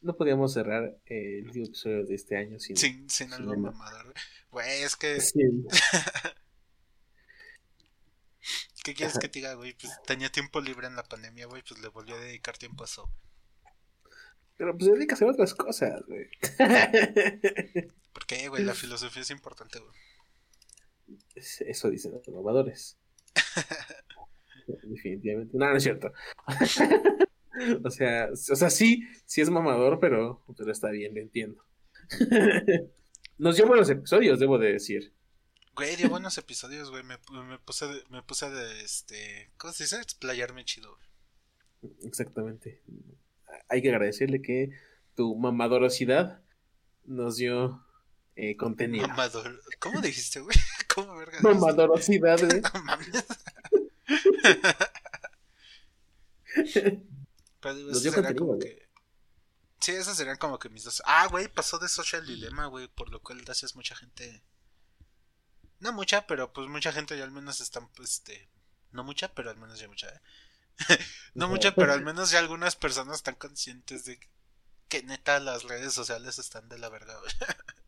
No 0.00 0.16
podíamos 0.16 0.52
cerrar 0.54 0.96
eh, 1.06 1.38
el 1.38 1.46
último 1.46 1.66
episodio 1.66 2.04
de 2.04 2.14
este 2.16 2.36
año 2.36 2.58
sin. 2.58 2.76
Sin, 2.76 3.08
sin 3.08 3.32
algo 3.32 3.56
mamador, 3.56 4.06
güey. 4.06 4.14
Güey, 4.50 4.82
es 4.82 4.96
que, 4.96 5.20
Sí. 5.20 5.38
¿qué 8.82 8.94
quieres 8.94 9.12
Ajá. 9.14 9.20
que 9.20 9.28
te 9.28 9.38
diga, 9.38 9.54
güey? 9.54 9.74
Pues 9.74 9.92
tenía 10.04 10.32
tiempo 10.32 10.60
libre 10.60 10.86
en 10.88 10.96
la 10.96 11.04
pandemia, 11.04 11.46
güey, 11.46 11.62
pues 11.62 11.80
le 11.80 11.88
volví 11.88 12.12
a 12.12 12.16
dedicar 12.16 12.56
tiempo 12.58 12.82
a 12.82 12.86
eso. 12.86 13.08
Pero 14.58 14.76
pues 14.76 14.90
dedícase 14.90 15.24
a 15.24 15.28
otras 15.28 15.54
cosas, 15.54 16.02
güey. 16.06 16.28
Porque, 18.12 18.48
güey, 18.48 18.64
la 18.64 18.74
filosofía 18.74 19.22
es 19.22 19.30
importante, 19.30 19.78
güey. 19.78 19.92
Eso 21.36 21.88
dicen 21.88 22.12
los 22.12 22.26
innovadores. 22.26 22.98
Definitivamente. 24.82 25.56
No, 25.56 25.70
no 25.70 25.76
es 25.76 25.82
cierto. 25.84 26.12
o 27.84 27.90
sea, 27.90 28.28
o 28.32 28.56
sea, 28.56 28.68
sí, 28.68 29.06
sí 29.24 29.40
es 29.40 29.48
mamador, 29.48 30.00
pero, 30.00 30.42
pero 30.56 30.72
está 30.72 30.90
bien, 30.90 31.14
lo 31.14 31.20
entiendo. 31.20 31.64
Nos 33.38 33.56
dio 33.56 33.66
buenos 33.68 33.88
episodios, 33.88 34.40
debo 34.40 34.58
de 34.58 34.72
decir. 34.72 35.14
Güey, 35.76 35.94
dio 35.94 36.08
buenos 36.08 36.36
episodios, 36.36 36.90
güey. 36.90 37.04
Me, 37.04 37.16
me 37.44 37.58
puse, 37.60 37.86
de, 37.86 38.02
me 38.10 38.24
puse 38.24 38.50
de, 38.50 38.82
este, 38.82 39.52
¿cómo 39.56 39.72
se 39.72 39.84
dice? 39.84 40.00
Explayarme 40.00 40.64
chido, 40.64 40.90
güey. 40.90 41.94
Exactamente. 42.02 42.82
Hay 43.68 43.82
que 43.82 43.90
agradecerle 43.90 44.40
que 44.42 44.70
tu 45.14 45.36
mamadorosidad 45.36 46.40
nos 47.04 47.36
dio 47.36 47.84
eh, 48.36 48.56
contenido. 48.56 49.08
Mamador. 49.08 49.60
¿Cómo 49.80 50.00
dijiste, 50.00 50.40
güey? 50.40 50.56
¿Cómo 50.94 51.16
verga? 51.16 51.38
Mamadorosidad, 51.42 52.38
güey. 52.38 52.62
No 52.74 52.82
mames. 52.82 53.08
Pero 57.60 57.74
digo, 57.74 57.90
Nos 57.90 58.02
dio 58.02 58.12
contenido, 58.12 58.40
como 58.46 58.56
güey. 58.56 58.76
que. 58.76 58.88
Sí, 59.80 59.92
esas 59.92 60.16
serían 60.16 60.36
como 60.38 60.58
que 60.58 60.68
mis 60.68 60.84
dos. 60.84 61.02
Ah, 61.06 61.26
güey, 61.28 61.48
pasó 61.48 61.78
de 61.78 61.88
Social 61.88 62.26
Dilemma, 62.26 62.66
güey, 62.66 62.88
por 62.88 63.10
lo 63.10 63.20
cual 63.22 63.42
gracias 63.42 63.76
mucha 63.76 63.94
gente. 63.94 64.42
No 65.80 65.92
mucha, 65.92 66.26
pero 66.26 66.52
pues 66.52 66.68
mucha 66.68 66.92
gente 66.92 67.16
ya 67.16 67.24
al 67.24 67.30
menos 67.30 67.60
están, 67.60 67.88
pues, 67.92 68.14
este. 68.14 68.48
No 68.90 69.04
mucha, 69.04 69.32
pero 69.34 69.50
al 69.50 69.56
menos 69.56 69.78
ya 69.78 69.86
mucha. 69.88 70.08
¿eh? 70.08 70.20
no 71.34 71.48
mucha, 71.48 71.74
pero 71.74 71.92
al 71.92 72.04
menos 72.04 72.30
ya 72.30 72.38
algunas 72.38 72.76
personas 72.76 73.16
están 73.16 73.34
conscientes 73.34 74.04
de 74.04 74.18
que 74.88 75.02
neta 75.02 75.40
las 75.40 75.64
redes 75.64 75.92
sociales 75.92 76.38
están 76.38 76.68
de 76.68 76.78
la 76.78 76.88
verga, 76.88 77.18
güey. 77.18 77.32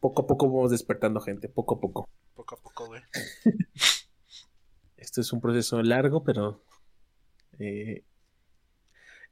Poco 0.00 0.20
a 0.20 0.26
poco 0.26 0.50
vamos 0.50 0.70
despertando 0.70 1.18
gente, 1.18 1.48
poco 1.48 1.76
a 1.76 1.80
poco. 1.80 2.06
Poco 2.34 2.56
a 2.56 2.58
poco, 2.60 2.86
güey. 2.88 3.00
Esto 4.98 5.22
es 5.22 5.32
un 5.32 5.40
proceso 5.40 5.82
largo, 5.82 6.22
pero 6.24 6.62
eh, 7.58 8.04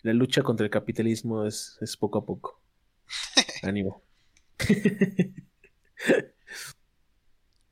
la 0.00 0.14
lucha 0.14 0.42
contra 0.42 0.64
el 0.64 0.70
capitalismo 0.70 1.44
es, 1.44 1.76
es 1.82 1.98
poco 1.98 2.20
a 2.20 2.24
poco. 2.24 2.62
Ánimo. 3.62 4.02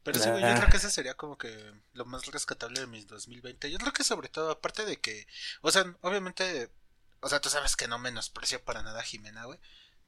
Pero 0.02 0.18
sí, 0.20 0.30
güey, 0.30 0.44
yo 0.46 0.54
creo 0.54 0.68
que 0.68 0.78
ese 0.78 0.90
sería 0.90 1.14
como 1.14 1.36
que 1.38 1.72
lo 1.92 2.04
más 2.06 2.26
rescatable 2.26 2.80
de 2.80 2.86
mis 2.86 3.06
2020. 3.06 3.70
Yo 3.70 3.78
creo 3.78 3.92
que 3.92 4.04
sobre 4.04 4.28
todo, 4.28 4.50
aparte 4.50 4.84
de 4.86 4.98
que, 5.00 5.26
o 5.62 5.70
sea, 5.70 5.84
obviamente, 6.02 6.70
o 7.20 7.28
sea, 7.28 7.40
tú 7.40 7.50
sabes 7.50 7.76
que 7.76 7.88
no 7.88 7.98
menosprecio 7.98 8.62
para 8.64 8.82
nada 8.82 9.00
a 9.00 9.04
Jimena, 9.04 9.44
güey, 9.44 9.58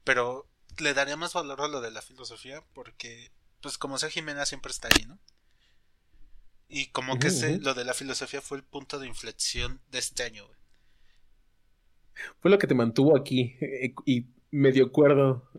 pero 0.03 0.47
le 0.79 0.93
daría 0.93 1.17
más 1.17 1.33
valor 1.33 1.61
a 1.61 1.67
lo 1.67 1.81
de 1.81 1.91
la 1.91 2.01
filosofía 2.01 2.63
porque, 2.73 3.31
pues 3.61 3.77
como 3.77 3.97
sea, 3.99 4.09
Jimena 4.09 4.45
siempre 4.45 4.71
está 4.71 4.89
ahí, 4.89 5.05
¿no? 5.05 5.19
Y 6.67 6.87
como 6.87 7.19
que 7.19 7.27
Ujú, 7.27 7.29
ese, 7.29 7.57
lo 7.59 7.73
de 7.73 7.85
la 7.85 7.93
filosofía 7.93 8.41
fue 8.41 8.57
el 8.57 8.65
punto 8.65 8.99
de 8.99 9.07
inflexión 9.07 9.79
de 9.91 9.99
este 9.99 10.23
año, 10.23 10.45
güey. 10.45 10.59
Fue 12.41 12.51
lo 12.51 12.57
que 12.57 12.67
te 12.67 12.75
mantuvo 12.75 13.17
aquí 13.17 13.55
eh, 13.61 13.93
y 14.05 14.25
medio 14.51 14.91
cuerdo. 14.91 15.49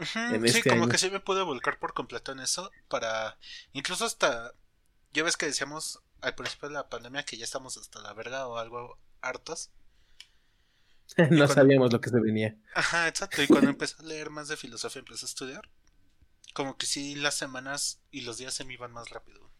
Sí, 0.00 0.38
este 0.42 0.64
como 0.64 0.84
año. 0.84 0.88
que 0.88 0.98
sí 0.98 1.10
me 1.10 1.20
pude 1.20 1.42
volcar 1.42 1.78
por 1.78 1.94
completo 1.94 2.32
en 2.32 2.40
eso 2.40 2.70
para 2.88 3.38
incluso 3.72 4.04
hasta 4.04 4.52
ya 5.12 5.22
ves 5.22 5.36
que 5.36 5.46
decíamos 5.46 6.00
al 6.20 6.34
principio 6.34 6.68
de 6.68 6.74
la 6.74 6.88
pandemia 6.88 7.24
que 7.24 7.36
ya 7.36 7.44
estamos 7.44 7.76
hasta 7.76 8.00
la 8.00 8.12
verga 8.12 8.46
o 8.48 8.58
algo 8.58 8.98
hartos. 9.20 9.70
no 11.16 11.46
cuando- 11.46 11.48
sabíamos 11.48 11.92
lo 11.92 12.00
que 12.00 12.10
se 12.10 12.20
venía. 12.20 12.56
Ajá, 12.74 13.08
exacto. 13.08 13.42
Y 13.42 13.46
cuando 13.46 13.70
empecé 13.70 13.96
a 14.00 14.02
leer 14.04 14.30
más 14.30 14.48
de 14.48 14.56
filosofía, 14.56 15.00
empecé 15.00 15.26
a 15.26 15.28
estudiar. 15.28 15.68
Como 16.54 16.76
que 16.76 16.86
sí, 16.86 17.14
las 17.16 17.34
semanas 17.36 18.00
y 18.10 18.22
los 18.22 18.38
días 18.38 18.54
se 18.54 18.64
me 18.64 18.74
iban 18.74 18.92
más 18.92 19.10
rápido. 19.10 19.50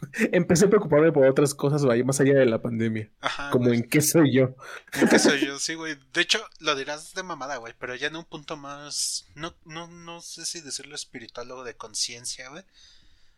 Empecé 0.32 0.66
a 0.66 0.68
preocuparme 0.68 1.12
por 1.12 1.26
otras 1.26 1.54
cosas 1.54 1.84
vaya, 1.84 2.04
más 2.04 2.20
allá 2.20 2.34
de 2.34 2.46
la 2.46 2.60
pandemia. 2.62 3.10
Ajá. 3.20 3.50
Como 3.50 3.66
güey. 3.66 3.78
en 3.78 3.88
qué 3.88 4.00
soy 4.00 4.32
yo. 4.34 4.54
¿En 4.92 5.08
qué 5.08 5.18
soy 5.18 5.44
yo? 5.46 5.58
Sí, 5.58 5.74
güey. 5.74 5.96
De 6.12 6.20
hecho, 6.20 6.40
lo 6.60 6.74
dirás 6.74 7.14
de 7.14 7.22
mamada, 7.22 7.56
güey. 7.56 7.74
Pero 7.78 7.94
ya 7.94 8.08
en 8.08 8.16
un 8.16 8.24
punto 8.24 8.56
más. 8.56 9.26
No, 9.34 9.54
no, 9.64 9.88
no 9.88 10.20
sé 10.20 10.44
si 10.46 10.60
decirlo 10.60 10.94
espiritual 10.94 11.50
o 11.52 11.64
de 11.64 11.76
conciencia, 11.76 12.48
güey. 12.50 12.64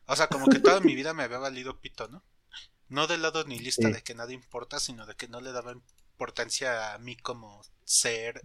O 0.06 0.16
sea, 0.16 0.26
como 0.28 0.46
que 0.48 0.58
toda 0.58 0.80
mi 0.80 0.94
vida 0.94 1.14
me 1.14 1.22
había 1.22 1.38
valido 1.38 1.80
pito, 1.80 2.08
¿no? 2.08 2.22
No 2.88 3.06
del 3.06 3.22
lado 3.22 3.44
ni 3.44 3.58
lista 3.58 3.88
Sí. 3.88 3.92
de 3.92 4.02
que 4.02 4.14
nada 4.14 4.32
importa, 4.32 4.80
sino 4.80 5.04
de 5.06 5.14
que 5.14 5.28
no 5.28 5.40
le 5.40 5.52
daba 5.52 5.72
importancia 5.72 6.94
a 6.94 6.98
mí 6.98 7.16
como 7.16 7.62
ser. 7.84 8.42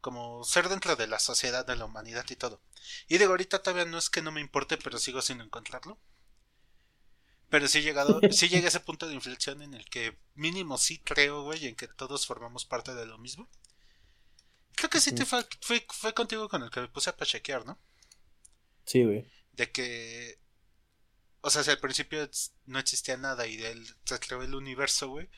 Como 0.00 0.44
ser 0.44 0.68
dentro 0.68 0.94
de 0.94 1.08
la 1.08 1.18
sociedad, 1.18 1.66
de 1.66 1.74
la 1.76 1.84
humanidad 1.84 2.24
y 2.30 2.36
todo. 2.36 2.60
Y 3.08 3.18
digo, 3.18 3.32
ahorita 3.32 3.62
todavía 3.62 3.84
no 3.84 3.98
es 3.98 4.08
que 4.08 4.22
no 4.22 4.30
me 4.30 4.40
importe, 4.40 4.76
pero 4.76 4.98
sigo 4.98 5.20
sin 5.20 5.40
encontrarlo. 5.40 5.98
Pero 7.48 7.68
sí 7.68 7.78
he 7.78 7.82
llegado, 7.82 8.20
sí 8.30 8.48
llegué 8.48 8.66
a 8.66 8.68
ese 8.68 8.80
punto 8.80 9.06
de 9.06 9.14
inflexión 9.14 9.62
en 9.62 9.74
el 9.74 9.84
que 9.86 10.16
mínimo 10.34 10.78
sí 10.78 10.98
creo, 10.98 11.42
güey, 11.42 11.66
en 11.66 11.76
que 11.76 11.88
todos 11.88 12.26
formamos 12.26 12.64
parte 12.64 12.94
de 12.94 13.06
lo 13.06 13.18
mismo. 13.18 13.48
Creo 14.74 14.90
que 14.90 15.00
sí 15.00 15.12
te 15.12 15.24
fue, 15.24 15.46
fue, 15.62 15.86
fue 15.88 16.12
contigo 16.12 16.48
con 16.48 16.62
el 16.62 16.70
que 16.70 16.80
me 16.80 16.88
puse 16.88 17.08
a 17.08 17.16
pachequear, 17.16 17.64
¿no? 17.64 17.78
Sí, 18.84 19.04
güey. 19.04 19.26
De 19.52 19.70
que. 19.70 20.38
O 21.40 21.50
sea, 21.50 21.62
si 21.64 21.70
al 21.70 21.78
principio 21.78 22.28
no 22.66 22.78
existía 22.78 23.16
nada 23.16 23.46
y 23.46 23.62
él 23.62 23.86
se 24.04 24.18
creó 24.18 24.42
el 24.42 24.54
universo, 24.54 25.08
güey. 25.08 25.28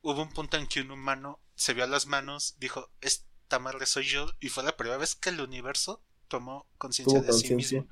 Hubo 0.00 0.22
un 0.22 0.32
punto 0.32 0.56
en 0.56 0.66
que 0.66 0.80
un 0.80 0.90
humano 0.90 1.40
se 1.56 1.74
vio 1.74 1.84
a 1.84 1.88
las 1.88 2.06
manos, 2.06 2.54
dijo, 2.58 2.90
esta 3.00 3.58
madre 3.58 3.86
soy 3.86 4.04
yo, 4.04 4.30
y 4.40 4.48
fue 4.48 4.62
la 4.62 4.76
primera 4.76 4.98
vez 4.98 5.14
que 5.14 5.30
el 5.30 5.40
universo 5.40 6.02
tomó 6.28 6.68
conciencia 6.78 7.20
de 7.20 7.32
sí 7.32 7.54
mismo. 7.54 7.86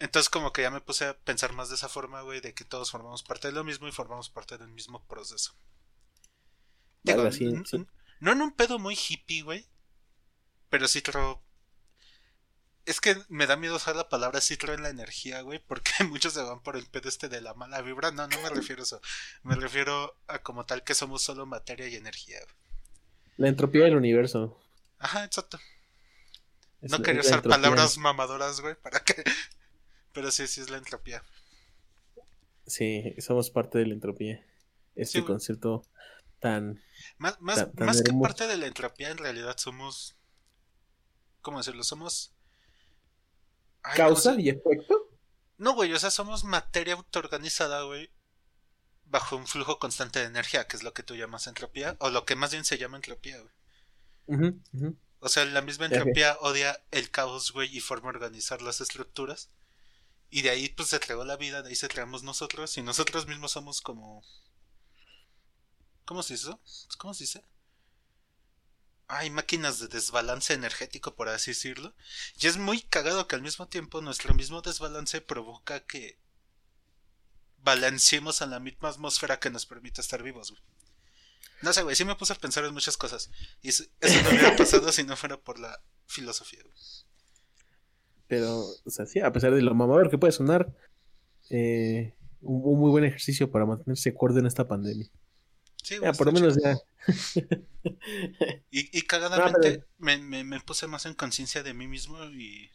Entonces 0.00 0.30
como 0.30 0.52
que 0.52 0.62
ya 0.62 0.70
me 0.70 0.80
puse 0.80 1.04
a 1.04 1.16
pensar 1.16 1.52
más 1.52 1.68
de 1.68 1.74
esa 1.74 1.88
forma, 1.88 2.22
güey, 2.22 2.40
de 2.40 2.54
que 2.54 2.64
todos 2.64 2.90
formamos 2.90 3.22
parte 3.22 3.48
de 3.48 3.54
lo 3.54 3.64
mismo 3.64 3.86
y 3.86 3.92
formamos 3.92 4.30
parte 4.30 4.56
del 4.56 4.68
mismo 4.68 5.04
proceso. 5.06 5.54
Digo, 7.02 7.22
así, 7.22 7.52
sí. 7.66 7.86
no 8.18 8.32
en 8.32 8.40
un 8.40 8.52
pedo 8.52 8.78
muy 8.78 8.96
hippie, 8.96 9.42
güey, 9.42 9.66
pero 10.70 10.88
sí 10.88 11.02
creo... 11.02 11.42
Es 12.86 13.00
que 13.00 13.14
me 13.28 13.46
da 13.46 13.56
miedo 13.56 13.76
usar 13.76 13.94
la 13.94 14.08
palabra 14.08 14.40
sí 14.40 14.56
creo 14.56 14.74
en 14.74 14.82
la 14.82 14.88
energía, 14.88 15.42
güey, 15.42 15.58
porque 15.58 15.92
muchos 16.08 16.32
se 16.32 16.42
van 16.42 16.62
por 16.62 16.76
el 16.76 16.86
pedo 16.86 17.10
este 17.10 17.28
de 17.28 17.42
la 17.42 17.52
mala 17.52 17.82
vibra. 17.82 18.10
No, 18.10 18.26
no 18.26 18.40
me 18.40 18.48
refiero 18.48 18.80
a 18.80 18.84
eso. 18.84 19.02
Me 19.42 19.54
refiero 19.54 20.18
a 20.28 20.38
como 20.38 20.64
tal 20.64 20.82
que 20.82 20.94
somos 20.94 21.22
solo 21.22 21.44
materia 21.44 21.86
y 21.88 21.96
energía. 21.96 22.40
güey. 22.42 22.56
La 23.36 23.48
entropía 23.48 23.84
del 23.84 23.96
universo. 23.96 24.58
Ajá, 24.98 25.24
exacto. 25.24 25.60
Es 26.80 26.90
No 26.90 27.02
quería 27.02 27.20
usar 27.20 27.38
entropía. 27.40 27.58
palabras 27.58 27.98
mamadoras, 27.98 28.60
güey, 28.62 28.74
para 28.76 29.00
que... 29.00 29.22
Pero 30.12 30.30
sí, 30.30 30.46
sí 30.46 30.60
es 30.60 30.70
la 30.70 30.78
entropía. 30.78 31.22
Sí, 32.66 33.14
somos 33.18 33.50
parte 33.50 33.78
de 33.78 33.86
la 33.86 33.94
entropía. 33.94 34.44
Este 34.96 35.20
Sí, 35.20 35.24
concepto 35.24 35.84
tan... 36.40 36.82
Más, 37.18 37.40
más, 37.40 37.56
Tan- 37.56 37.72
tan 37.74 37.86
más 37.86 38.02
que 38.02 38.12
parte 38.12 38.46
de 38.46 38.56
la 38.56 38.66
entropía, 38.66 39.10
en 39.10 39.18
realidad 39.18 39.56
somos. 39.58 40.16
¿Cómo 41.42 41.58
decirlo? 41.58 41.82
Somos. 41.84 42.32
Ay, 43.82 43.96
¿cómo 43.96 44.08
¿Causa 44.08 44.40
y 44.40 44.48
efecto? 44.50 45.08
No, 45.58 45.74
güey, 45.74 45.92
o 45.92 45.98
sea, 45.98 46.10
somos 46.10 46.44
materia 46.44 46.94
autoorganizada, 46.94 47.82
güey. 47.82 48.10
Bajo 49.04 49.36
un 49.36 49.46
flujo 49.46 49.78
constante 49.78 50.20
de 50.20 50.26
energía, 50.26 50.66
que 50.66 50.76
es 50.76 50.82
lo 50.82 50.92
que 50.94 51.02
tú 51.02 51.16
llamas 51.16 51.46
entropía, 51.46 51.96
o 51.98 52.10
lo 52.10 52.24
que 52.24 52.36
más 52.36 52.52
bien 52.52 52.64
se 52.64 52.78
llama 52.78 52.96
entropía, 52.96 53.38
güey. 53.40 54.54
O 55.18 55.28
sea, 55.28 55.44
la 55.44 55.60
misma 55.62 55.86
entropía 55.86 56.36
odia 56.40 56.80
el 56.90 57.10
caos, 57.10 57.52
güey, 57.52 57.74
y 57.76 57.80
forma 57.80 58.08
organizar 58.08 58.62
las 58.62 58.80
estructuras. 58.80 59.50
Y 60.30 60.42
de 60.42 60.50
ahí, 60.50 60.68
pues, 60.68 60.88
se 60.88 61.00
creó 61.00 61.24
la 61.24 61.36
vida, 61.36 61.62
de 61.62 61.70
ahí 61.70 61.76
se 61.76 61.88
creamos 61.88 62.22
nosotros, 62.22 62.76
y 62.78 62.82
nosotros 62.82 63.26
mismos 63.26 63.52
somos 63.52 63.80
como... 63.80 64.24
¿Cómo 66.04 66.22
se 66.22 66.34
dice? 66.34 66.56
¿Cómo 66.98 67.14
se 67.14 67.24
dice? 67.24 67.44
Hay 69.08 69.30
máquinas 69.30 69.80
de 69.80 69.88
desbalance 69.88 70.54
energético, 70.54 71.14
por 71.14 71.28
así 71.28 71.50
decirlo. 71.50 71.94
Y 72.40 72.46
es 72.46 72.56
muy 72.56 72.80
cagado 72.80 73.26
que 73.26 73.34
al 73.34 73.42
mismo 73.42 73.66
tiempo 73.68 74.00
nuestro 74.00 74.34
mismo 74.34 74.62
desbalance 74.62 75.20
provoca 75.20 75.84
que 75.84 76.18
balanceemos 77.58 78.40
en 78.40 78.50
la 78.50 78.60
misma 78.60 78.88
atmósfera 78.88 79.40
que 79.40 79.50
nos 79.50 79.66
permite 79.66 80.00
estar 80.00 80.22
vivos, 80.22 80.50
güey. 80.50 80.62
No 81.62 81.72
sé, 81.72 81.82
güey, 81.82 81.94
sí 81.94 82.04
me 82.04 82.14
puse 82.14 82.32
a 82.32 82.36
pensar 82.36 82.64
en 82.64 82.72
muchas 82.72 82.96
cosas. 82.96 83.30
Y 83.62 83.68
eso, 83.68 83.84
eso 84.00 84.22
no 84.22 84.30
hubiera 84.30 84.56
pasado 84.56 84.90
si 84.92 85.04
no 85.04 85.16
fuera 85.16 85.38
por 85.38 85.58
la 85.58 85.82
filosofía, 86.06 86.62
güey. 86.62 86.74
Pero, 88.30 88.60
o 88.60 88.90
sea, 88.90 89.04
sí, 89.06 89.18
a 89.20 89.32
pesar 89.32 89.52
de 89.52 89.60
lo 89.60 89.74
mamador 89.74 90.08
que 90.08 90.16
puede 90.16 90.32
sonar, 90.32 90.72
eh, 91.50 92.14
un, 92.40 92.62
un 92.64 92.78
muy 92.78 92.90
buen 92.90 93.04
ejercicio 93.04 93.50
para 93.50 93.66
mantenerse 93.66 94.14
cuerdo 94.14 94.38
en 94.38 94.46
esta 94.46 94.66
pandemia. 94.68 95.08
Sí, 95.82 95.96
Ya, 96.00 96.12
por 96.12 96.26
lo 96.28 96.32
menos 96.32 96.56
ya. 96.62 96.78
Y, 98.70 98.96
y 98.98 99.02
cagadamente 99.02 99.52
No, 99.52 99.58
pero- 99.60 99.86
me, 99.98 100.18
me, 100.18 100.44
me 100.44 100.60
puse 100.60 100.86
más 100.86 101.06
en 101.06 101.14
conciencia 101.14 101.62
de 101.64 101.74
mí 101.74 101.88
mismo 101.88 102.22
y... 102.26 102.70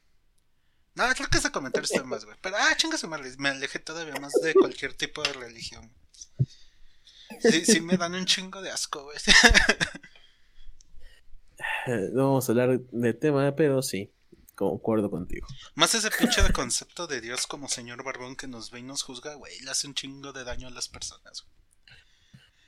No, 0.95 1.03
creo 1.15 1.29
que 1.29 1.37
ese 1.37 1.51
comentario 1.51 1.85
está 1.85 2.03
más, 2.03 2.25
güey. 2.25 2.37
Pero, 2.41 2.55
ah, 2.57 2.75
chinga 2.75 2.97
su 2.97 3.07
madre, 3.07 3.31
me 3.37 3.49
alejé 3.49 3.79
todavía 3.79 4.15
más 4.19 4.33
de 4.41 4.53
cualquier 4.53 4.93
tipo 4.93 5.21
de 5.23 5.33
religión. 5.33 5.89
Sí, 7.39 7.63
sí 7.65 7.79
me 7.81 7.95
dan 7.97 8.13
un 8.15 8.25
chingo 8.25 8.61
de 8.61 8.71
asco, 8.71 9.03
güey. 9.03 9.17
No 12.13 12.25
vamos 12.29 12.49
a 12.49 12.51
hablar 12.51 12.79
de 12.79 13.13
tema, 13.13 13.55
pero 13.55 13.81
sí, 13.81 14.11
concuerdo 14.55 15.11
contigo. 15.11 15.47
Más 15.75 15.93
ese 15.93 16.09
pinche 16.11 16.41
de 16.41 16.53
concepto 16.53 17.07
de 17.07 17.21
Dios 17.21 17.47
como 17.47 17.69
señor 17.69 18.03
barbón 18.03 18.35
que 18.35 18.47
nos 18.47 18.71
ve 18.71 18.79
y 18.79 18.83
nos 18.83 19.03
juzga, 19.03 19.35
güey, 19.35 19.59
le 19.61 19.71
hace 19.71 19.87
un 19.87 19.93
chingo 19.93 20.33
de 20.33 20.43
daño 20.43 20.67
a 20.67 20.71
las 20.71 20.87
personas. 20.87 21.45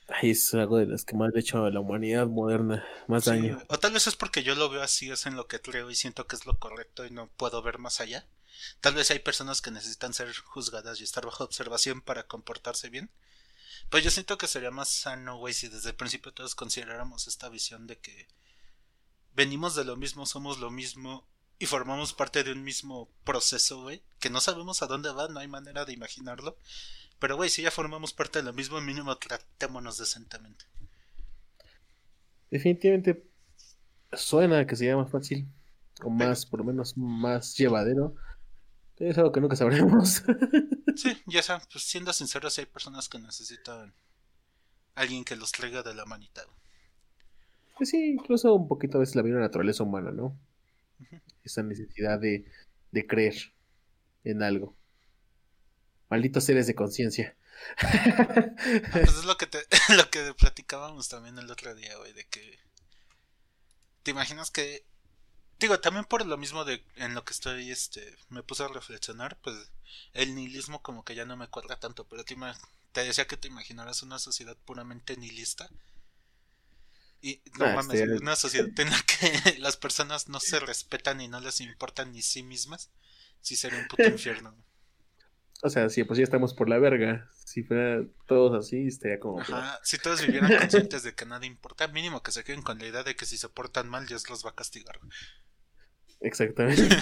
Ay, 0.08 0.30
es 0.30 0.54
algo 0.54 0.78
de 0.78 0.86
las 0.86 1.04
que 1.04 1.14
más 1.14 1.30
le 1.32 1.38
ha 1.38 1.40
hecho 1.40 1.64
a 1.64 1.70
la 1.70 1.80
humanidad 1.80 2.26
moderna, 2.26 2.86
más 3.08 3.24
Sí, 3.24 3.30
daño. 3.30 3.62
O 3.68 3.78
tal 3.78 3.92
vez 3.92 4.06
es 4.06 4.16
porque 4.16 4.42
yo 4.42 4.54
lo 4.54 4.70
veo 4.70 4.82
así, 4.82 5.10
es 5.10 5.26
en 5.26 5.36
lo 5.36 5.46
que 5.46 5.60
creo 5.60 5.90
y 5.90 5.94
siento 5.94 6.26
que 6.26 6.36
es 6.36 6.46
lo 6.46 6.58
correcto 6.58 7.04
y 7.04 7.10
no 7.10 7.28
puedo 7.36 7.60
ver 7.60 7.78
más 7.78 8.00
allá. 8.00 8.26
Tal 8.80 8.94
vez 8.94 9.10
hay 9.10 9.18
personas 9.18 9.60
que 9.60 9.70
necesitan 9.70 10.14
ser 10.14 10.34
juzgadas 10.34 11.00
y 11.00 11.04
estar 11.04 11.24
bajo 11.24 11.44
observación 11.44 12.00
para 12.00 12.26
comportarse 12.26 12.88
bien. 12.88 13.10
Pues 13.90 14.02
yo 14.02 14.10
siento 14.10 14.38
que 14.38 14.48
sería 14.48 14.70
más 14.70 14.88
sano, 14.88 15.36
güey, 15.36 15.54
si 15.54 15.68
desde 15.68 15.90
el 15.90 15.96
principio 15.96 16.32
todos 16.32 16.54
consideráramos 16.54 17.28
esta 17.28 17.48
visión 17.48 17.86
de 17.86 17.98
que 17.98 18.28
venimos 19.34 19.74
de 19.74 19.84
lo 19.84 19.96
mismo, 19.96 20.26
somos 20.26 20.58
lo 20.58 20.70
mismo 20.70 21.28
y 21.58 21.66
formamos 21.66 22.12
parte 22.12 22.44
de 22.44 22.52
un 22.52 22.62
mismo 22.62 23.08
proceso, 23.24 23.82
güey, 23.82 24.02
que 24.20 24.30
no 24.30 24.40
sabemos 24.40 24.82
a 24.82 24.86
dónde 24.86 25.10
va, 25.10 25.28
no 25.28 25.40
hay 25.40 25.48
manera 25.48 25.84
de 25.84 25.92
imaginarlo. 25.92 26.56
Pero, 27.18 27.36
güey, 27.36 27.50
si 27.50 27.62
ya 27.62 27.70
formamos 27.70 28.12
parte 28.12 28.38
de 28.38 28.44
lo 28.44 28.52
mismo, 28.52 28.80
mínimo 28.80 29.16
tratémonos 29.16 29.98
decentemente. 29.98 30.64
Definitivamente 32.50 33.24
suena 34.12 34.66
que 34.66 34.76
sería 34.76 34.96
más 34.96 35.10
fácil, 35.10 35.48
o 36.02 36.10
más, 36.10 36.46
por 36.46 36.60
lo 36.60 36.64
menos 36.64 36.96
más 36.96 37.56
llevadero. 37.56 38.14
Es 38.96 39.18
algo 39.18 39.32
que 39.32 39.40
nunca 39.40 39.56
sabremos. 39.56 40.22
Sí, 40.96 41.16
ya 41.26 41.44
saben, 41.44 41.64
pues 41.70 41.84
siendo 41.84 42.12
sinceros, 42.12 42.58
hay 42.58 42.66
personas 42.66 43.08
que 43.08 43.20
necesitan 43.20 43.94
alguien 44.96 45.24
que 45.24 45.36
los 45.36 45.52
traiga 45.52 45.84
de 45.84 45.94
la 45.94 46.04
manita. 46.04 46.42
güey. 46.42 46.56
Pues 47.76 47.90
sí, 47.90 48.14
incluso 48.14 48.52
un 48.52 48.66
poquito 48.66 48.96
a 48.96 49.00
veces 49.00 49.14
la 49.14 49.22
misma 49.22 49.38
naturaleza 49.38 49.84
humana, 49.84 50.10
¿no? 50.10 50.36
Ujú. 51.00 51.20
Esa 51.48 51.62
necesidad 51.62 52.18
de, 52.20 52.44
de 52.92 53.06
creer 53.06 53.34
en 54.22 54.42
algo. 54.42 54.76
Malditos 56.10 56.44
seres 56.44 56.66
de 56.66 56.74
conciencia. 56.74 57.34
Ah, 57.78 58.52
pues 58.92 59.16
es 59.16 59.24
lo 59.24 59.38
que 59.38 59.46
te, 59.46 59.58
lo 59.96 60.10
que 60.10 60.34
platicábamos 60.34 61.08
también 61.08 61.38
el 61.38 61.50
otro 61.50 61.74
día, 61.74 61.96
güey, 61.96 62.12
de 62.12 62.26
que 62.26 62.58
te 64.02 64.10
imaginas 64.10 64.50
que 64.50 64.84
digo, 65.58 65.80
también 65.80 66.04
por 66.04 66.24
lo 66.26 66.36
mismo 66.36 66.66
de 66.66 66.84
en 66.96 67.14
lo 67.14 67.24
que 67.24 67.32
estoy 67.32 67.70
este 67.70 68.14
me 68.28 68.42
puse 68.42 68.62
a 68.62 68.68
reflexionar, 68.68 69.38
pues 69.42 69.56
el 70.12 70.34
nihilismo 70.34 70.82
como 70.82 71.02
que 71.02 71.14
ya 71.14 71.24
no 71.24 71.36
me 71.36 71.48
cuadra 71.48 71.80
tanto, 71.80 72.06
pero 72.06 72.24
te, 72.24 72.36
te 72.92 73.04
decía 73.04 73.26
que 73.26 73.38
te 73.38 73.48
imaginaras 73.48 74.02
una 74.02 74.18
sociedad 74.18 74.56
puramente 74.66 75.16
nihilista. 75.16 75.70
Y 77.20 77.42
no 77.58 77.66
Ah, 77.66 77.74
mames, 77.74 78.20
una 78.20 78.36
sociedad 78.36 78.68
en 78.78 78.90
la 78.90 79.02
que 79.02 79.58
las 79.58 79.76
personas 79.76 80.28
no 80.28 80.40
se 80.40 80.60
respetan 80.60 81.20
y 81.20 81.28
no 81.28 81.40
les 81.40 81.60
importan 81.60 82.12
ni 82.12 82.22
sí 82.22 82.42
mismas, 82.42 82.90
sí 83.40 83.56
sería 83.56 83.80
un 83.80 83.88
puto 83.88 84.04
infierno. 84.04 84.54
O 85.60 85.70
sea, 85.70 85.88
si 85.88 86.04
pues 86.04 86.18
ya 86.18 86.22
estamos 86.22 86.54
por 86.54 86.68
la 86.68 86.78
verga. 86.78 87.28
Si 87.44 87.64
fuera 87.64 88.04
todos 88.26 88.64
así, 88.64 88.86
estaría 88.86 89.18
como. 89.18 89.40
Ajá, 89.40 89.80
si 89.82 89.98
todos 89.98 90.24
vivieran 90.24 90.52
conscientes 90.58 91.02
de 91.02 91.14
que 91.14 91.26
nada 91.26 91.44
importa, 91.46 91.88
mínimo 91.88 92.22
que 92.22 92.30
se 92.30 92.44
queden 92.44 92.62
con 92.62 92.78
la 92.78 92.86
idea 92.86 93.02
de 93.02 93.16
que 93.16 93.26
si 93.26 93.36
se 93.36 93.48
portan 93.48 93.88
mal, 93.88 94.06
Dios 94.06 94.28
los 94.30 94.46
va 94.46 94.50
a 94.50 94.54
castigar. 94.54 95.00
Exactamente. 96.20 96.96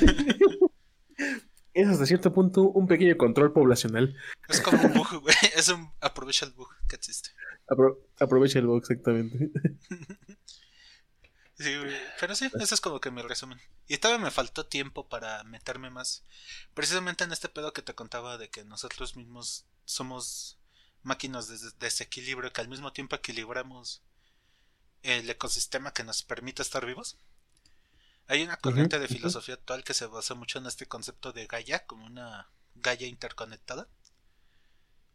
es 1.74 1.88
hasta 1.88 2.06
cierto 2.06 2.32
punto 2.32 2.62
un 2.62 2.86
pequeño 2.86 3.18
control 3.18 3.52
poblacional. 3.52 4.16
Es 4.48 4.62
como 4.62 4.82
un 4.82 4.94
bug, 4.94 5.20
güey. 5.20 5.36
Es 5.66 5.72
un 5.74 5.92
aprovecha 6.00 6.46
el 6.46 6.52
bug 6.52 6.68
que 6.88 6.96
existe. 6.96 7.30
Apro- 7.68 7.98
aprovecha 8.20 8.58
el 8.60 8.66
box, 8.66 8.90
exactamente. 8.90 9.50
Sí. 11.58 11.72
Pero 12.20 12.34
sí, 12.34 12.50
ese 12.60 12.74
es 12.74 12.80
como 12.82 13.00
que 13.00 13.10
mi 13.10 13.22
resumen. 13.22 13.58
Y 13.88 13.96
todavía 13.96 14.22
me 14.26 14.30
faltó 14.30 14.66
tiempo 14.66 15.08
para 15.08 15.42
meterme 15.44 15.88
más. 15.88 16.22
Precisamente 16.74 17.24
en 17.24 17.32
este 17.32 17.48
pedo 17.48 17.72
que 17.72 17.80
te 17.80 17.94
contaba 17.94 18.36
de 18.36 18.50
que 18.50 18.62
nosotros 18.64 19.16
mismos 19.16 19.64
somos 19.86 20.58
máquinas 21.02 21.48
de 21.48 21.54
des- 21.56 21.78
desequilibrio 21.78 22.52
que 22.52 22.60
al 22.60 22.68
mismo 22.68 22.92
tiempo 22.92 23.16
equilibramos 23.16 24.02
el 25.02 25.30
ecosistema 25.30 25.94
que 25.94 26.04
nos 26.04 26.22
permite 26.22 26.60
estar 26.60 26.84
vivos. 26.84 27.16
Hay 28.26 28.42
una 28.42 28.58
corriente 28.58 28.98
de 28.98 29.08
filosofía 29.08 29.54
actual 29.54 29.82
que 29.82 29.94
se 29.94 30.04
basa 30.04 30.34
mucho 30.34 30.58
en 30.58 30.66
este 30.66 30.84
concepto 30.86 31.32
de 31.32 31.46
Gaia 31.46 31.86
como 31.86 32.04
una 32.04 32.50
Gaia 32.74 33.06
interconectada. 33.06 33.88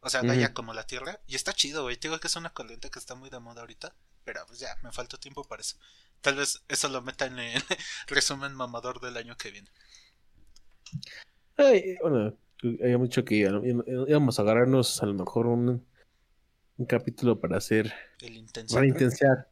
O 0.01 0.09
sea, 0.09 0.21
Gaia 0.21 0.47
Ujú. 0.47 0.53
como 0.55 0.73
la 0.73 0.85
Tierra. 0.85 1.19
Y 1.27 1.35
está 1.35 1.53
chido, 1.53 1.83
güey. 1.83 1.95
Te 1.97 2.07
Digo 2.07 2.19
que 2.19 2.27
es 2.27 2.35
una 2.35 2.49
corriente 2.51 2.89
que 2.89 2.99
está 2.99 3.15
muy 3.15 3.29
de 3.29 3.39
moda 3.39 3.61
ahorita. 3.61 3.95
Pero 4.23 4.41
pues 4.47 4.59
ya, 4.59 4.75
me 4.83 4.91
faltó 4.91 5.17
tiempo 5.19 5.43
para 5.43 5.61
eso. 5.61 5.77
Tal 6.21 6.35
vez 6.35 6.63
eso 6.67 6.89
lo 6.89 7.01
meta 7.01 7.25
en 7.25 7.39
el 7.39 7.61
resumen 8.07 8.53
mamador 8.53 8.99
del 8.99 9.17
año 9.17 9.35
que 9.37 9.51
viene. 9.51 9.69
Ay, 11.57 11.95
bueno, 12.01 12.35
habíamos 12.81 13.09
dicho 13.09 13.23
que 13.25 13.35
íbamos- 13.35 14.39
a 14.39 14.41
agarrarnos 14.41 15.01
a 15.01 15.05
lo 15.05 15.13
mejor 15.13 15.47
un, 15.47 15.85
un 16.77 16.85
capítulo 16.85 17.39
para 17.39 17.57
hacer. 17.57 17.93
El. 18.19 18.45
Para 18.71 18.85
intensiar. 18.87 19.49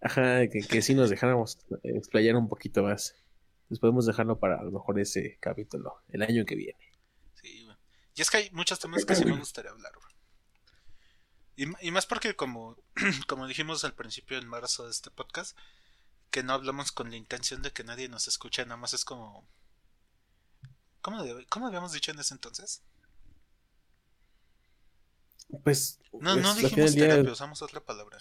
Ajá, 0.00 0.48
que, 0.48 0.60
que 0.60 0.82
sí 0.82 0.94
nos 0.94 1.10
dejáramos 1.10 1.58
explayar 1.84 2.34
un 2.36 2.48
poquito 2.48 2.82
más. 2.82 3.14
Pues 3.68 3.78
podemos 3.80 4.04
dejarlo 4.06 4.38
para 4.38 4.58
a 4.58 4.64
lo 4.64 4.72
mejor 4.72 4.98
ese 4.98 5.38
capítulo, 5.40 6.02
el 6.08 6.22
año 6.22 6.44
que 6.44 6.56
viene. 6.56 6.91
Y 8.14 8.22
es 8.22 8.30
que 8.30 8.38
hay 8.38 8.50
muchos 8.50 8.78
temas 8.78 9.04
que 9.04 9.14
sí 9.14 9.24
me 9.24 9.36
gustaría 9.36 9.70
hablar. 9.70 9.92
Y, 11.56 11.90
más 11.90 12.06
porque 12.06 12.34
como, 12.34 12.76
como 13.28 13.46
dijimos 13.46 13.84
al 13.84 13.94
principio 13.94 14.38
en 14.38 14.48
marzo 14.48 14.84
de 14.84 14.90
este 14.90 15.10
podcast, 15.10 15.56
que 16.30 16.42
no 16.42 16.54
hablamos 16.54 16.92
con 16.92 17.10
la 17.10 17.16
intención 17.16 17.62
de 17.62 17.72
que 17.72 17.84
nadie 17.84 18.08
nos 18.08 18.26
escuche, 18.26 18.64
nada 18.64 18.78
más 18.78 18.94
es 18.94 19.04
como... 19.04 19.46
¿Cómo, 21.02 21.24
cómo 21.50 21.66
habíamos 21.66 21.92
dicho 21.92 22.10
en 22.10 22.18
ese 22.20 22.34
entonces? 22.34 22.82
Pues. 25.62 25.98
No, 26.12 26.34
pues, 26.34 26.42
no 26.42 26.54
dijimos 26.54 26.94
día- 26.94 27.08
terapia, 27.08 27.32
usamos 27.32 27.60
otra 27.62 27.80
palabra. 27.80 28.18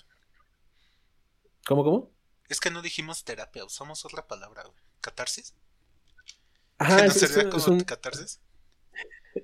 ¿Cómo, 1.65 1.83
cómo? 1.83 2.11
Es 2.49 2.59
que 2.59 2.71
no 2.71 2.81
dijimos 2.81 3.23
terapia, 3.23 3.63
usamos 3.63 4.03
otra 4.03 4.27
palabra, 4.27 4.63
güey. 4.63 4.83
¿Catarsis? 4.99 5.53
Ajá, 6.77 6.97
¿Que 6.97 7.01
no 7.07 7.11
es, 7.11 7.19
sería 7.19 7.43
es 7.43 7.63
como 7.63 7.77
un, 7.77 7.81
catarsis? 7.81 8.39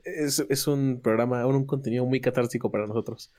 Es, 0.04 0.40
es 0.40 0.68
un 0.68 1.02
programa, 1.02 1.46
un, 1.46 1.66
contenido 1.66 2.06
muy 2.06 2.22
catártico 2.22 2.72
para 2.72 2.88
nosotros. 2.88 3.32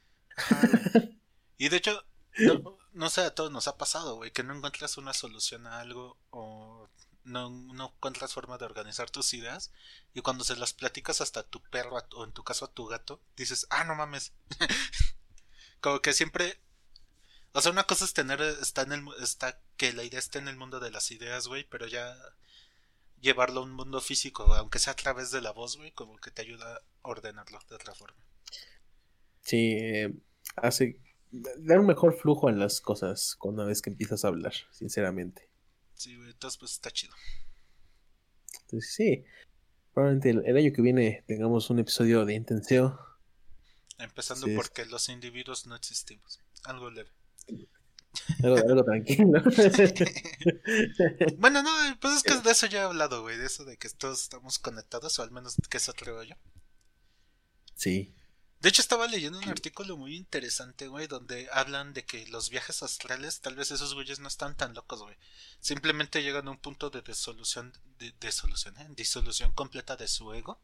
Y 1.56 1.68
de 1.68 1.76
hecho, 1.76 2.04
no, 2.38 2.78
no 2.92 3.10
sé, 3.10 3.22
a 3.22 3.34
todos 3.34 3.50
nos 3.50 3.66
ha 3.68 3.76
pasado, 3.76 4.16
güey, 4.16 4.30
que 4.30 4.44
no 4.44 4.54
encuentras 4.54 4.96
una 4.96 5.12
solución 5.12 5.66
a 5.66 5.80
algo 5.80 6.16
o 6.30 6.88
no, 7.24 7.50
no 7.50 7.92
encuentras 7.94 8.32
forma 8.32 8.58
de 8.58 8.64
organizar 8.64 9.10
tus 9.10 9.34
ideas 9.34 9.72
y 10.14 10.20
cuando 10.22 10.44
se 10.44 10.56
las 10.56 10.72
platicas 10.72 11.20
hasta 11.20 11.40
a 11.40 11.46
tu 11.46 11.62
perro 11.62 11.98
o 12.14 12.24
en 12.24 12.32
tu 12.32 12.42
caso 12.42 12.64
a 12.64 12.72
tu 12.72 12.86
gato, 12.86 13.20
dices, 13.36 13.66
ah, 13.70 13.84
no 13.84 13.94
mames. 13.94 14.32
Como 15.80 16.00
que 16.00 16.12
siempre... 16.12 16.60
O 17.52 17.60
sea, 17.60 17.72
una 17.72 17.84
cosa 17.84 18.04
es 18.04 18.12
tener, 18.12 18.40
está 18.40 18.82
en 18.82 18.92
el, 18.92 19.04
está 19.22 19.60
que 19.76 19.92
la 19.92 20.04
idea 20.04 20.18
esté 20.18 20.38
en 20.38 20.48
el 20.48 20.56
mundo 20.56 20.80
de 20.80 20.90
las 20.90 21.10
ideas, 21.10 21.48
güey, 21.48 21.64
pero 21.64 21.86
ya 21.86 22.16
llevarlo 23.20 23.60
a 23.60 23.64
un 23.64 23.72
mundo 23.72 24.00
físico, 24.00 24.44
aunque 24.54 24.78
sea 24.78 24.92
a 24.92 24.96
través 24.96 25.30
de 25.30 25.40
la 25.40 25.52
voz, 25.52 25.76
güey, 25.76 25.92
como 25.92 26.16
que 26.16 26.30
te 26.30 26.42
ayuda 26.42 26.76
a 26.76 26.82
ordenarlo 27.02 27.58
de 27.68 27.74
otra 27.74 27.94
forma. 27.94 28.18
Sí, 29.40 29.76
eh, 29.78 30.14
hace. 30.56 31.00
Dar 31.30 31.80
un 31.80 31.86
mejor 31.86 32.14
flujo 32.14 32.48
en 32.48 32.58
las 32.58 32.80
cosas 32.80 33.36
una 33.42 33.64
vez 33.64 33.82
que 33.82 33.90
empiezas 33.90 34.24
a 34.24 34.28
hablar, 34.28 34.54
sinceramente. 34.70 35.48
Sí, 35.94 36.16
güey, 36.16 36.30
entonces 36.30 36.58
pues 36.58 36.72
está 36.72 36.90
chido. 36.90 37.14
Entonces, 38.62 38.94
sí. 38.94 39.24
Probablemente 39.92 40.30
el, 40.30 40.46
el 40.46 40.56
año 40.56 40.72
que 40.72 40.82
viene 40.82 41.24
tengamos 41.26 41.68
un 41.70 41.80
episodio 41.80 42.24
de 42.24 42.34
Intenseo. 42.34 42.98
Empezando 43.98 44.46
Sí, 44.46 44.54
porque 44.54 44.86
los 44.86 45.08
individuos 45.08 45.66
no 45.66 45.74
existimos. 45.74 46.40
Algo 46.64 46.90
leve. 46.90 47.10
Algo, 48.42 48.56
algo 48.56 48.84
tranquilo. 48.84 49.42
Bueno, 51.38 51.62
no, 51.62 51.70
pues 52.00 52.16
es 52.16 52.22
que 52.22 52.34
de 52.34 52.50
eso 52.50 52.66
ya 52.66 52.80
he 52.80 52.84
hablado, 52.84 53.22
güey. 53.22 53.36
De 53.36 53.46
eso 53.46 53.64
de 53.64 53.76
que 53.76 53.88
todos 53.90 54.22
estamos 54.22 54.58
conectados, 54.58 55.18
o 55.18 55.22
al 55.22 55.30
menos 55.30 55.56
que 55.68 55.76
eso 55.76 55.92
creo 55.94 56.22
yo. 56.22 56.34
sí. 57.74 58.14
De 58.60 58.68
hecho, 58.70 58.82
estaba 58.82 59.06
leyendo 59.06 59.38
un 59.38 59.48
artículo 59.48 59.96
muy 59.96 60.16
interesante, 60.16 60.88
güey, 60.88 61.06
donde 61.06 61.48
hablan 61.52 61.92
de 61.92 62.04
que 62.04 62.26
los 62.26 62.50
viajes 62.50 62.82
astrales, 62.82 63.40
tal 63.40 63.54
vez 63.54 63.70
esos 63.70 63.94
güeyes 63.94 64.18
no 64.18 64.26
están 64.26 64.56
tan 64.56 64.74
locos, 64.74 65.00
güey. 65.00 65.16
Simplemente 65.60 66.24
llegan 66.24 66.48
a 66.48 66.50
un 66.50 66.58
punto 66.58 66.90
de 66.90 67.02
disolución, 67.02 67.72
de, 68.00 68.08
¿eh? 68.08 68.86
disolución 68.96 69.52
completa 69.52 69.96
de 69.96 70.08
su 70.08 70.32
ego. 70.32 70.60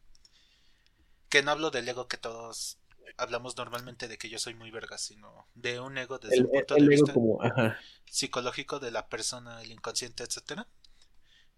Que 1.29 1.45
no 1.45 1.53
hablo 1.53 1.71
del 1.71 1.89
ego 1.89 2.09
que 2.09 2.17
todos 2.17 2.79
hablamos 3.17 3.57
normalmente 3.57 4.09
de 4.09 4.19
que 4.19 4.29
yo 4.29 4.39
soy 4.39 4.55
muy 4.55 4.71
verga, 4.71 4.99
sino 4.99 5.49
de 5.55 5.81
un 5.81 5.99
ego 5.99 6.19
desde 6.19 6.37
El, 6.37 6.45
un 6.45 6.51
punto 6.51 6.77
el 6.77 6.87
de 6.87 6.95
ego 6.95 7.07
vista 7.07 7.13
como, 7.13 7.43
ajá. 7.43 7.79
psicológico 8.11 8.81
de 8.81 8.91
la 8.91 9.09
persona, 9.09 9.63
el 9.63 9.73
inconsciente, 9.73 10.25
etcétera. 10.25 10.69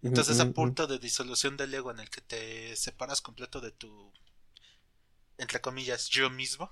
Entonces, 0.01 0.39
ujú. 0.39 0.53
punto 0.53 0.87
de 0.87 0.99
disolución 0.99 1.57
del 1.57 1.73
ego 1.73 1.91
en 1.91 1.99
el 1.99 2.09
que 2.09 2.21
te 2.21 2.75
separas 2.75 3.21
completo 3.21 3.61
de 3.61 3.71
tu, 3.71 4.13
entre 5.37 5.61
comillas, 5.61 6.09
yo 6.09 6.29
mismo. 6.29 6.71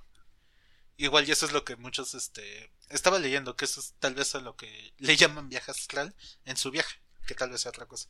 Igual 0.97 1.27
y 1.27 1.31
eso 1.31 1.45
es 1.45 1.51
lo 1.51 1.65
que 1.65 1.75
muchos, 1.75 2.13
este, 2.15 2.71
estaba 2.89 3.19
leyendo, 3.19 3.55
que 3.55 3.65
eso 3.65 3.79
es 3.81 3.95
tal 3.99 4.15
vez 4.15 4.33
a 4.35 4.39
lo 4.39 4.55
que 4.55 4.93
le 4.97 5.17
llaman 5.17 5.49
viaje 5.49 5.71
astral 5.71 6.15
en 6.45 6.55
su 6.57 6.71
viaje, 6.71 7.01
que 7.27 7.35
tal 7.35 7.49
vez 7.49 7.61
sea 7.61 7.69
otra 7.69 7.85
cosa. 7.85 8.09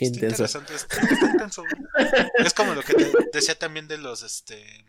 Qué 0.00 0.06
Está 0.06 0.16
intenso. 0.16 0.44
interesante, 0.44 0.74
está, 0.74 0.98
está 0.98 1.30
intenso, 1.30 1.62
güey. 1.62 1.74
Es 2.38 2.54
como 2.54 2.74
lo 2.74 2.82
que 2.82 2.94
te 2.94 3.12
decía 3.34 3.54
también 3.58 3.86
de 3.86 3.98
los, 3.98 4.22
este... 4.22 4.86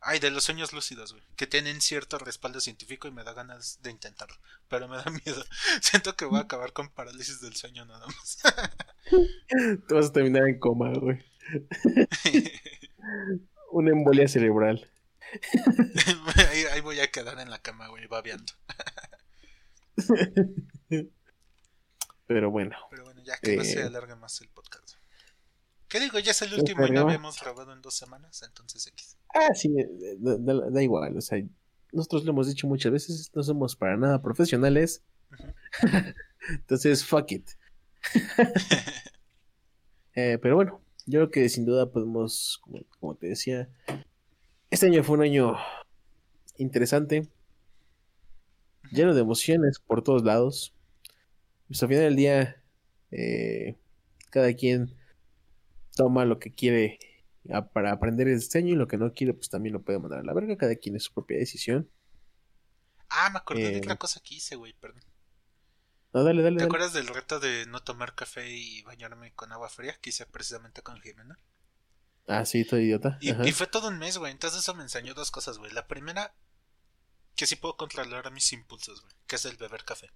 Ay, 0.00 0.18
de 0.18 0.30
los 0.30 0.44
sueños 0.44 0.72
lúcidos, 0.72 1.12
güey. 1.12 1.22
Que 1.36 1.46
tienen 1.46 1.82
cierto 1.82 2.16
respaldo 2.16 2.58
científico 2.58 3.06
y 3.06 3.10
me 3.10 3.22
da 3.22 3.34
ganas 3.34 3.82
de 3.82 3.90
intentarlo. 3.90 4.34
Pero 4.68 4.88
me 4.88 4.96
da 4.96 5.04
miedo. 5.10 5.44
Siento 5.82 6.16
que 6.16 6.24
voy 6.24 6.38
a 6.38 6.44
acabar 6.44 6.72
con 6.72 6.88
parálisis 6.88 7.42
del 7.42 7.54
sueño 7.54 7.84
nada 7.84 8.06
más. 8.06 8.38
Te 9.86 9.94
vas 9.94 10.06
a 10.06 10.12
terminar 10.12 10.48
en 10.48 10.58
coma, 10.58 10.90
güey. 10.94 11.22
Una 13.72 13.90
embolia 13.90 14.26
cerebral. 14.26 14.90
ahí, 16.50 16.64
ahí 16.72 16.80
voy 16.80 17.00
a 17.00 17.10
quedar 17.10 17.38
en 17.40 17.50
la 17.50 17.60
cama, 17.60 17.88
güey, 17.88 18.06
babeando. 18.06 18.54
Pero 22.30 22.48
bueno. 22.48 22.76
Pero 22.90 23.02
bueno, 23.02 23.20
ya 23.24 23.36
que 23.42 23.56
no 23.56 23.64
se 23.64 23.80
Eh. 23.80 23.82
alargue 23.82 24.14
más 24.14 24.40
el 24.40 24.48
podcast. 24.50 24.94
¿Qué 25.88 25.98
digo? 25.98 26.20
Ya 26.20 26.30
es 26.30 26.40
el 26.42 26.50
¿Ya 26.50 26.58
último 26.58 26.86
y 26.86 26.90
no 26.92 27.00
habíamos 27.00 27.40
grabado 27.40 27.72
en 27.72 27.82
dos 27.82 27.94
semanas, 27.96 28.40
entonces 28.46 28.86
X. 28.86 29.16
Ah, 29.34 29.52
sí, 29.52 29.68
eh, 29.76 29.88
da, 30.20 30.36
da- 30.38 30.70
da 30.70 30.80
igual. 30.80 31.16
O 31.16 31.20
sea, 31.20 31.42
nosotros 31.90 32.24
lo 32.24 32.30
hemos 32.30 32.46
dicho 32.46 32.68
muchas 32.68 32.92
veces, 32.92 33.32
no 33.34 33.42
somos 33.42 33.74
para 33.74 33.96
nada 33.96 34.22
profesionales. 34.22 35.02
Entonces, 36.50 37.04
fuck 37.04 37.32
it. 37.32 37.50
Eh, 40.14 40.38
pero 40.42 40.56
bueno, 40.56 40.82
yo 41.06 41.20
creo 41.20 41.30
que 41.30 41.48
sin 41.48 41.64
duda 41.64 41.90
podemos, 41.90 42.58
como, 42.62 42.80
como 42.98 43.14
te 43.14 43.28
decía, 43.28 43.68
este 44.70 44.86
año 44.86 45.02
fue 45.04 45.16
un 45.16 45.22
año 45.22 45.56
interesante, 46.58 47.28
lleno 48.90 49.14
de 49.14 49.20
emociones 49.20 49.78
por 49.78 50.02
todos 50.02 50.24
lados. 50.24 50.74
Pues 51.70 51.80
al 51.84 51.88
final 51.88 52.02
del 52.04 52.16
día, 52.16 52.60
eh, 53.12 53.78
cada 54.30 54.52
quien 54.54 54.92
toma 55.94 56.24
lo 56.24 56.40
que 56.40 56.50
quiere 56.52 56.98
a- 57.48 57.68
para 57.70 57.92
aprender 57.92 58.26
el 58.26 58.40
diseño 58.40 58.72
y 58.74 58.76
lo 58.76 58.88
que 58.88 58.96
no 58.96 59.12
quiere, 59.12 59.34
pues 59.34 59.50
también 59.50 59.74
lo 59.74 59.82
puede 59.82 60.00
mandar 60.00 60.18
a 60.18 60.24
la 60.24 60.34
verga. 60.34 60.56
Cada 60.56 60.74
quien 60.74 60.96
es 60.96 61.04
su 61.04 61.12
propia 61.14 61.38
decisión. 61.38 61.88
Ah, 63.08 63.30
me 63.30 63.38
acordé 63.38 63.62
de 63.62 63.74
Eh, 63.76 63.78
otra 63.78 63.94
cosa 63.94 64.20
que 64.20 64.34
hice, 64.34 64.56
güey, 64.56 64.72
perdón. 64.72 65.04
No, 66.12 66.24
dale, 66.24 66.42
dale, 66.42 66.56
¿Te 66.56 66.64
dale. 66.64 66.66
acuerdas 66.66 66.92
del 66.92 67.06
reto 67.06 67.38
de 67.38 67.66
no 67.66 67.84
tomar 67.84 68.16
café 68.16 68.50
y 68.50 68.82
bañarme 68.82 69.32
con 69.34 69.52
agua 69.52 69.68
fría 69.68 69.96
que 70.00 70.10
hice 70.10 70.26
precisamente 70.26 70.82
con 70.82 71.00
Jimena? 71.00 71.38
Ah, 72.26 72.44
sí, 72.44 72.64
todo 72.64 72.80
idiota. 72.80 73.16
Y 73.20 73.52
fue 73.52 73.68
todo 73.68 73.88
un 73.88 73.98
mes, 73.98 74.18
güey. 74.18 74.32
Entonces 74.32 74.58
eso 74.60 74.74
me 74.74 74.82
enseñó 74.82 75.14
dos 75.14 75.30
cosas, 75.30 75.58
güey. 75.58 75.72
La 75.72 75.86
primera, 75.86 76.34
que 77.36 77.46
sí 77.46 77.54
puedo 77.54 77.76
controlar 77.76 78.32
mis 78.32 78.52
impulsos, 78.52 79.02
güey. 79.02 79.14
Que 79.28 79.36
es 79.36 79.44
el 79.44 79.56
beber 79.56 79.84
café. 79.84 80.10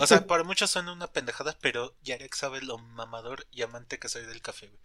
O 0.00 0.06
sea, 0.06 0.26
para 0.26 0.44
muchos 0.44 0.70
suena 0.70 0.92
una 0.92 1.12
pendejada, 1.12 1.56
pero 1.60 1.96
Yarek 2.02 2.34
sabe 2.34 2.60
lo 2.62 2.78
mamador 2.78 3.46
y 3.50 3.62
amante 3.62 3.98
que 3.98 4.08
soy 4.08 4.24
del 4.26 4.42
café, 4.42 4.68
güey. 4.68 4.80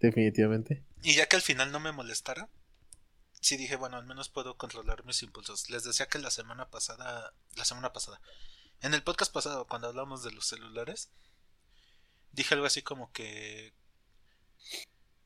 Definitivamente. 0.00 0.84
Y 1.02 1.14
ya 1.14 1.26
que 1.26 1.36
al 1.36 1.42
final 1.42 1.72
no 1.72 1.80
me 1.80 1.92
molestara, 1.92 2.48
sí 3.40 3.56
dije, 3.56 3.76
bueno, 3.76 3.96
al 3.96 4.06
menos 4.06 4.28
puedo 4.28 4.56
controlar 4.56 5.04
mis 5.04 5.22
impulsos. 5.22 5.70
Les 5.70 5.84
decía 5.84 6.06
que 6.06 6.18
la 6.18 6.30
semana 6.30 6.70
pasada, 6.70 7.32
la 7.56 7.64
semana 7.64 7.92
pasada, 7.92 8.20
en 8.80 8.94
el 8.94 9.02
podcast 9.02 9.32
pasado, 9.32 9.66
cuando 9.66 9.88
hablamos 9.88 10.22
de 10.22 10.32
los 10.32 10.46
celulares, 10.46 11.10
dije 12.32 12.54
algo 12.54 12.66
así 12.66 12.82
como 12.82 13.12
que... 13.12 13.72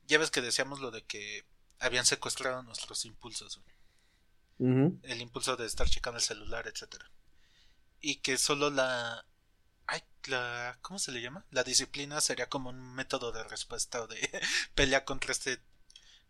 Ya 0.05 0.17
ves 0.17 0.31
que 0.31 0.41
decíamos 0.41 0.79
lo 0.79 0.91
de 0.91 1.03
que 1.03 1.45
habían 1.79 2.05
secuestrado 2.05 2.61
nuestros 2.63 3.05
impulsos, 3.05 3.59
el 4.59 5.21
impulso 5.21 5.55
de 5.55 5.65
estar 5.65 5.89
checando 5.89 6.17
el 6.17 6.23
celular, 6.23 6.67
etcétera. 6.67 7.09
Y 8.05 8.17
que 8.17 8.37
solo 8.37 8.69
la 8.69 9.25
ay, 9.87 10.03
la 10.25 10.77
¿cómo 10.81 10.99
se 10.99 11.13
le 11.13 11.21
llama? 11.21 11.45
La 11.51 11.63
disciplina 11.63 12.19
sería 12.19 12.49
como 12.49 12.69
un 12.69 12.93
método 12.93 13.31
de 13.31 13.45
respuesta 13.45 14.01
o 14.01 14.07
de 14.07 14.19
pelea 14.75 15.05
contra 15.05 15.31
este 15.31 15.61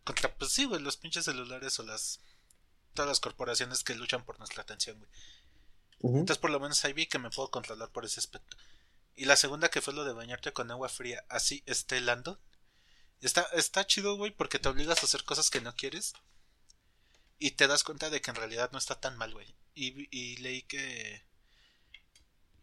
contra 0.04 0.32
pues 0.32 0.52
sí, 0.52 0.66
güey, 0.66 0.80
los 0.80 0.96
pinches 0.96 1.24
celulares 1.24 1.76
o 1.80 1.82
las 1.82 2.20
todas 2.94 3.08
las 3.08 3.18
corporaciones 3.18 3.82
que 3.82 3.96
luchan 3.96 4.24
por 4.24 4.38
nuestra 4.38 4.62
atención, 4.62 4.98
güey. 4.98 5.10
Entonces 6.20 6.38
por 6.38 6.50
lo 6.50 6.60
menos 6.60 6.84
ahí 6.84 6.92
vi 6.92 7.06
que 7.06 7.18
me 7.18 7.30
puedo 7.30 7.50
controlar 7.50 7.90
por 7.90 8.04
ese 8.04 8.20
aspecto. 8.20 8.56
Y 9.16 9.24
la 9.24 9.34
segunda 9.34 9.68
que 9.68 9.80
fue 9.80 9.94
lo 9.94 10.04
de 10.04 10.12
bañarte 10.12 10.52
con 10.52 10.70
agua 10.70 10.88
fría, 10.88 11.24
así 11.28 11.64
esté 11.66 11.96
helando. 11.96 12.38
Está, 13.20 13.42
está 13.54 13.84
chido, 13.84 14.16
güey, 14.16 14.30
porque 14.30 14.60
te 14.60 14.68
obligas 14.68 15.02
a 15.02 15.06
hacer 15.06 15.24
cosas 15.24 15.50
que 15.50 15.60
no 15.60 15.74
quieres. 15.74 16.12
Y 17.40 17.52
te 17.52 17.66
das 17.66 17.82
cuenta 17.82 18.10
de 18.10 18.20
que 18.20 18.30
en 18.30 18.36
realidad 18.36 18.70
no 18.70 18.78
está 18.78 19.00
tan 19.00 19.16
mal, 19.16 19.32
güey. 19.32 19.56
Y 19.74 20.36
leí 20.36 20.62
que 20.62 21.24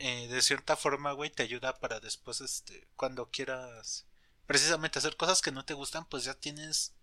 eh, 0.01 0.27
de 0.27 0.41
cierta 0.41 0.75
forma, 0.75 1.11
güey, 1.13 1.29
te 1.29 1.43
ayuda 1.43 1.79
para 1.79 1.99
después, 1.99 2.41
este, 2.41 2.87
cuando 2.95 3.29
quieras 3.29 4.07
precisamente 4.47 4.99
hacer 4.99 5.15
cosas 5.15 5.41
que 5.41 5.51
no 5.51 5.63
te 5.63 5.73
gustan, 5.73 6.05
pues 6.05 6.23
ya 6.23 6.33
tienes 6.33 6.93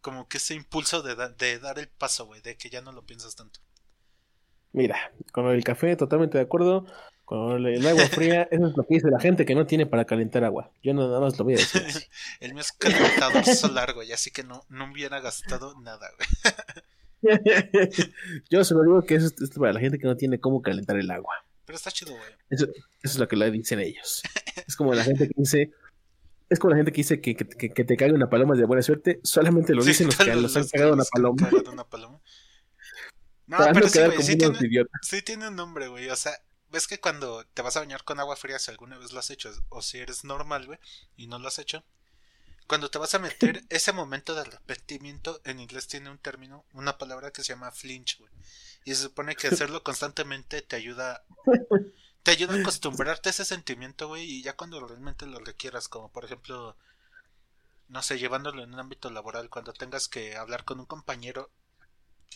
como 0.00 0.28
que 0.28 0.38
ese 0.38 0.54
impulso 0.54 1.02
de, 1.02 1.14
da- 1.16 1.28
de 1.30 1.58
dar 1.58 1.78
el 1.78 1.88
paso, 1.88 2.26
güey, 2.26 2.40
de 2.40 2.56
que 2.56 2.70
ya 2.70 2.80
no 2.80 2.92
lo 2.92 3.04
piensas 3.04 3.34
tanto. 3.36 3.60
Mira, 4.72 5.12
con 5.32 5.46
el 5.48 5.64
café, 5.64 5.96
totalmente 5.96 6.38
de 6.38 6.44
acuerdo. 6.44 6.86
Con 7.24 7.66
el 7.66 7.84
agua 7.84 8.06
fría, 8.06 8.46
eso 8.52 8.68
es 8.68 8.76
lo 8.76 8.84
que 8.84 8.94
dice 8.94 9.10
la 9.10 9.18
gente 9.18 9.44
que 9.44 9.56
no 9.56 9.66
tiene 9.66 9.84
para 9.84 10.04
calentar 10.04 10.44
agua. 10.44 10.70
Yo 10.84 10.94
nada 10.94 11.18
más 11.18 11.36
lo 11.36 11.44
voy 11.44 11.54
a 11.54 11.56
decir 11.56 11.82
así. 11.84 12.06
El 12.40 12.52
mío 12.54 12.60
es 12.60 12.70
calentador 12.70 13.44
solar, 13.44 13.94
güey, 13.94 14.12
así 14.12 14.30
que 14.30 14.44
no, 14.44 14.64
no 14.68 14.88
hubiera 14.92 15.18
gastado 15.18 15.74
nada, 15.80 16.08
güey. 16.16 16.54
Yo 18.50 18.62
se 18.64 18.74
lo 18.74 18.82
digo 18.82 19.02
que 19.02 19.16
eso 19.16 19.26
es, 19.26 19.40
es 19.40 19.50
para 19.50 19.72
la 19.72 19.80
gente 19.80 19.98
que 19.98 20.06
no 20.06 20.16
tiene 20.16 20.38
cómo 20.38 20.62
calentar 20.62 20.96
el 20.96 21.10
agua. 21.10 21.34
Pero 21.66 21.76
está 21.76 21.90
chido, 21.90 22.12
güey. 22.12 22.30
Eso, 22.48 22.64
eso 22.66 22.74
es 23.02 23.18
lo 23.18 23.28
que 23.28 23.36
le 23.36 23.50
dicen 23.50 23.80
ellos. 23.80 24.22
Es 24.66 24.76
como 24.76 24.94
la 24.94 25.04
gente 25.04 25.26
que 25.28 25.34
dice. 25.36 25.72
Es 26.48 26.58
como 26.60 26.70
la 26.70 26.76
gente 26.76 26.92
que 26.92 26.98
dice 26.98 27.20
que, 27.20 27.34
que, 27.34 27.46
que- 27.48 27.70
que 27.70 27.84
te 27.84 27.96
caiga 27.96 28.14
una 28.14 28.30
paloma 28.30 28.54
de 28.54 28.64
buena 28.64 28.82
suerte. 28.82 29.20
Solamente 29.24 29.74
lo 29.74 29.82
Sí, 29.82 29.88
dicen 29.88 30.06
los 30.06 30.16
que 30.16 30.34
los 30.34 30.56
han 30.56 30.66
cagado 30.68 30.92
una 30.94 31.04
paloma. 31.04 31.50
una 31.72 31.84
paloma. 31.88 32.20
No, 33.46 33.58
Para 33.58 33.72
pero 33.72 33.86
no 33.86 33.92
sí, 33.92 33.98
güey, 33.98 34.38
tiene, 34.38 34.84
sí 35.02 35.22
tiene 35.22 35.48
un 35.48 35.56
nombre, 35.56 35.88
güey. 35.88 36.08
O 36.08 36.16
sea, 36.16 36.32
ves 36.70 36.86
que 36.86 36.98
cuando 37.00 37.44
te 37.46 37.62
vas 37.62 37.76
a 37.76 37.80
bañar 37.80 38.02
con 38.04 38.18
agua 38.20 38.36
fría, 38.36 38.58
si 38.58 38.70
alguna 38.70 38.98
vez 38.98 39.12
lo 39.12 39.18
has 39.20 39.30
hecho, 39.30 39.50
o 39.68 39.82
si 39.82 39.98
eres 39.98 40.24
normal, 40.24 40.66
güey, 40.66 40.78
y 41.16 41.26
no 41.28 41.38
lo 41.38 41.48
has 41.48 41.58
hecho, 41.58 41.84
cuando 42.66 42.90
te 42.90 42.98
vas 42.98 43.14
a 43.14 43.18
meter 43.18 43.64
ese 43.68 43.92
momento 43.92 44.34
de 44.34 44.42
arrepentimiento, 44.42 45.40
en 45.44 45.60
inglés 45.60 45.86
tiene 45.88 46.10
un 46.10 46.18
término, 46.18 46.64
una 46.72 46.98
palabra 46.98 47.30
que 47.30 47.42
se 47.42 47.52
llama 47.52 47.72
flinch, 47.72 48.18
güey. 48.18 48.30
Y 48.84 48.94
se 48.94 49.02
supone 49.02 49.34
que 49.34 49.48
hacerlo 49.48 49.82
constantemente 49.82 50.62
te 50.62 50.76
ayuda, 50.76 51.24
te 52.22 52.30
ayuda 52.30 52.54
a 52.54 52.60
acostumbrarte 52.60 53.28
a 53.28 53.30
ese 53.30 53.44
sentimiento, 53.44 54.08
güey, 54.08 54.24
y 54.24 54.42
ya 54.42 54.56
cuando 54.56 54.84
realmente 54.86 55.26
lo 55.26 55.38
requieras, 55.40 55.88
como 55.88 56.10
por 56.10 56.24
ejemplo, 56.24 56.76
no 57.88 58.02
sé, 58.02 58.18
llevándolo 58.18 58.62
en 58.62 58.74
un 58.74 58.80
ámbito 58.80 59.10
laboral, 59.10 59.50
cuando 59.50 59.72
tengas 59.72 60.08
que 60.08 60.36
hablar 60.36 60.64
con 60.64 60.78
un 60.80 60.86
compañero 60.86 61.50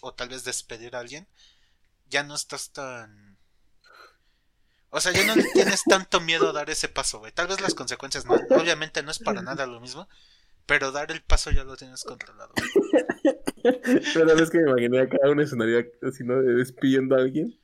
o 0.00 0.14
tal 0.14 0.28
vez 0.28 0.44
despedir 0.44 0.96
a 0.96 1.00
alguien, 1.00 1.28
ya 2.08 2.22
no 2.22 2.34
estás 2.34 2.70
tan... 2.70 3.38
O 4.90 5.00
sea, 5.00 5.12
ya 5.12 5.24
no 5.24 5.36
le 5.36 5.44
tienes 5.52 5.82
tanto 5.84 6.20
miedo 6.20 6.50
a 6.50 6.52
dar 6.52 6.68
ese 6.68 6.88
paso, 6.88 7.20
güey. 7.20 7.32
Tal 7.32 7.46
vez 7.46 7.60
las 7.60 7.74
consecuencias 7.74 8.26
no. 8.26 8.34
Obviamente 8.50 9.02
no 9.02 9.10
es 9.10 9.20
para 9.20 9.40
nada 9.40 9.66
lo 9.66 9.80
mismo, 9.80 10.08
pero 10.66 10.90
dar 10.90 11.10
el 11.12 11.22
paso 11.22 11.50
ya 11.50 11.64
lo 11.64 11.76
tienes 11.76 12.02
controlado. 12.04 12.52
güey. 12.56 13.80
Pero 14.14 14.32
es 14.32 14.50
que 14.50 14.58
me 14.58 14.70
imaginé 14.70 15.00
acá 15.00 15.18
un 15.30 15.40
escenario 15.40 15.84
así, 16.02 16.24
¿no? 16.24 16.40
De 16.40 16.54
despidiendo 16.54 17.16
a 17.16 17.18
alguien. 17.18 17.56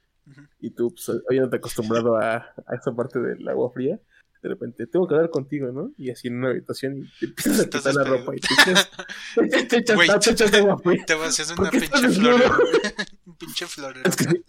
Y 0.61 0.71
tú, 0.71 0.93
pues, 0.93 1.09
obviamente 1.09 1.57
acostumbrado 1.57 2.17
a, 2.17 2.37
a 2.37 2.75
esa 2.81 2.95
parte 2.95 3.19
del 3.21 3.47
agua 3.49 3.71
fría. 3.73 3.99
De 4.43 4.51
repente, 4.51 4.87
tengo 4.87 5.09
que 5.09 5.15
hablar 5.15 5.31
contigo, 5.31 5.73
¿no? 5.73 5.91
Y 5.97 6.11
así 6.11 6.29
en 6.29 6.39
una 6.39 6.51
habitación 6.51 6.99
y 6.99 7.09
te 7.19 7.27
empiezas 7.27 7.61
a 7.61 7.65
quitar 7.65 7.95
la 7.95 8.05
ropa 8.05 8.33
y 8.37 8.41
te 8.41 8.49
echas, 8.55 8.91
te 9.69 9.77
echas, 9.79 10.21
te 10.21 10.31
echas 10.31 10.55
agua 10.55 10.79
fría. 10.79 11.05
Te 11.05 11.15
vas 11.15 11.39
a 11.39 11.43
hacer 11.43 11.57
¿Por 11.57 11.69
una 11.69 11.71
pinche 11.73 12.09
florero. 12.11 12.59
Un 13.27 13.37
pinche 13.37 13.67
florero. 13.67 14.09
Es 14.09 14.17
que, 14.17 14.45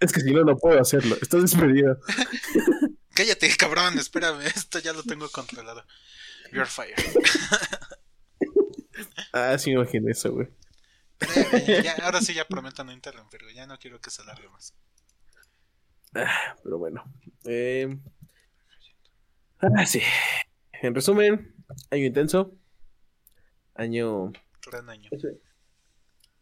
es 0.00 0.12
que 0.12 0.20
si 0.20 0.32
no, 0.32 0.44
no 0.44 0.56
puedo 0.56 0.80
hacerlo. 0.80 1.16
Estás 1.20 1.42
despedido. 1.42 1.98
Cállate, 3.14 3.54
cabrón, 3.56 3.98
espérame. 3.98 4.42
Esto 4.46 4.78
ya 4.78 4.92
lo 4.92 5.02
tengo 5.02 5.28
controlado. 5.30 5.84
You're 6.52 6.66
fired. 6.66 6.94
Ah, 9.32 9.56
sí 9.58 9.70
me 9.70 9.76
imaginé 9.76 10.10
eso, 10.10 10.32
güey. 10.32 10.48
Ya, 11.82 11.94
ahora 12.02 12.20
sí 12.20 12.34
ya 12.34 12.46
prometo 12.46 12.82
no 12.84 12.92
interrumpir, 12.92 13.42
güey. 13.42 13.54
Ya 13.54 13.66
no 13.66 13.78
quiero 13.78 14.00
que 14.00 14.10
se 14.10 14.22
alargue 14.22 14.48
más. 14.48 14.74
Pero 16.12 16.78
bueno. 16.78 17.04
Eh... 17.44 17.98
Ah, 19.60 19.84
sí. 19.86 20.00
En 20.80 20.94
resumen, 20.94 21.54
año 21.90 22.04
intenso. 22.04 22.56
Año. 23.74 24.32
Gran 24.70 24.88
año. 24.88 25.10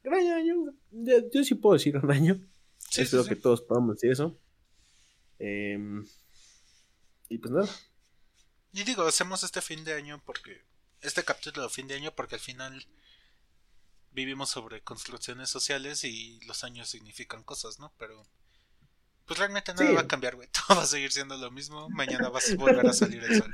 Gran 0.03 0.27
año. 0.29 0.73
Yo, 0.91 1.31
yo 1.33 1.45
sí 1.45 1.55
puedo 1.55 1.75
decir 1.75 1.97
un 1.97 2.11
año. 2.11 2.39
Sí, 2.97 3.03
Espero 3.03 3.25
sí, 3.25 3.29
que 3.29 3.35
sí. 3.35 3.41
todos 3.43 3.61
podamos 3.61 3.97
decir 3.97 4.11
eso. 4.11 4.39
Em, 5.39 6.07
y 7.29 7.37
pues 7.37 7.53
nada. 7.53 7.69
Y 8.73 8.85
digo, 8.85 9.07
hacemos 9.07 9.43
este 9.43 9.61
fin 9.61 9.85
de 9.85 9.93
año 9.93 10.23
porque. 10.25 10.65
Este 11.03 11.23
capítulo 11.23 11.63
de 11.63 11.69
fin 11.69 11.87
de 11.87 11.95
año 11.95 12.11
porque 12.15 12.37
al 12.37 12.41
final 12.41 12.87
vivimos 14.13 14.49
sobre 14.49 14.83
construcciones 14.83 15.51
sociales 15.51 16.05
y 16.05 16.41
los 16.47 16.65
años 16.65 16.89
significan 16.89 17.43
cosas, 17.43 17.79
¿no? 17.79 17.93
Pero. 17.99 18.27
Pues 19.27 19.39
realmente 19.39 19.75
nada 19.75 19.93
va 19.93 20.01
a 20.01 20.09
cambiar, 20.09 20.37
güey. 20.37 20.49
Todo 20.67 20.79
va 20.79 20.85
a 20.85 20.87
seguir 20.87 21.13
siendo 21.13 21.37
lo 21.37 21.51
mismo. 21.51 21.91
Mañana 21.91 22.31
va 22.31 22.39
a 22.39 22.57
volver 22.57 22.87
a 22.87 22.95
salir 22.95 23.23
el 23.23 23.39
sol. 23.39 23.53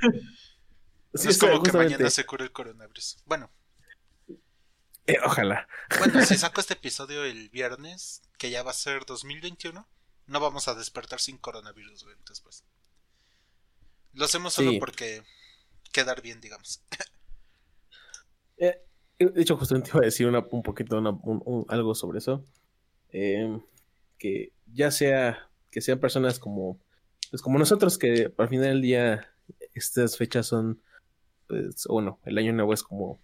No 1.11 1.29
es 1.29 1.37
como 1.37 1.61
que 1.61 1.71
mañana 1.73 2.09
se 2.09 2.25
cure 2.25 2.45
el 2.45 2.51
coronavirus. 2.53 3.17
Bueno, 3.25 3.51
Eh, 5.07 5.17
ojalá. 5.25 5.67
bueno, 5.99 6.23
si 6.25 6.35
saco 6.37 6.61
este 6.61 6.73
episodio 6.75 7.23
el 7.25 7.49
viernes, 7.49 8.21
que 8.37 8.49
ya 8.49 8.63
va 8.63 8.71
a 8.71 8.75
ser 8.75 9.05
2021, 9.05 9.87
no 10.27 10.39
vamos 10.39 10.67
a 10.67 10.75
despertar 10.75 11.19
sin 11.19 11.37
coronavirus, 11.37 12.03
güey. 12.03 12.15
Entonces, 12.17 12.41
pues. 12.43 12.63
Lo 14.13 14.25
hacemos 14.25 14.53
solo 14.53 14.71
Sí. 14.71 14.79
porque 14.79 15.23
quedar 15.91 16.21
bien, 16.21 16.39
digamos. 16.39 16.83
Eh, 18.57 18.79
de 19.19 19.41
hecho, 19.41 19.57
justamente 19.57 19.89
iba 19.89 19.99
a 20.01 20.05
decir 20.05 20.27
una- 20.27 20.45
un 20.51 20.63
poquito 20.63 20.97
una- 20.97 21.09
un- 21.11 21.41
un- 21.45 21.65
algo 21.69 21.95
sobre 21.95 22.19
eso. 22.19 22.45
Em, 23.09 23.61
que 24.17 24.53
ya 24.67 24.89
sea 24.91 25.49
que 25.69 25.81
sean 25.81 25.99
personas 25.99 26.39
como 26.39 26.79
pues 27.29 27.41
como 27.41 27.57
nosotros 27.59 27.97
que 27.97 28.31
al 28.37 28.47
final 28.49 28.65
del 28.67 28.81
día 28.81 29.33
estas 29.73 30.17
fechas 30.17 30.45
son 30.47 30.81
pues 31.47 31.85
bueno 31.89 32.19
el 32.25 32.37
año 32.37 32.53
nuevo 32.53 32.73
es 32.73 32.81
como 32.83 33.19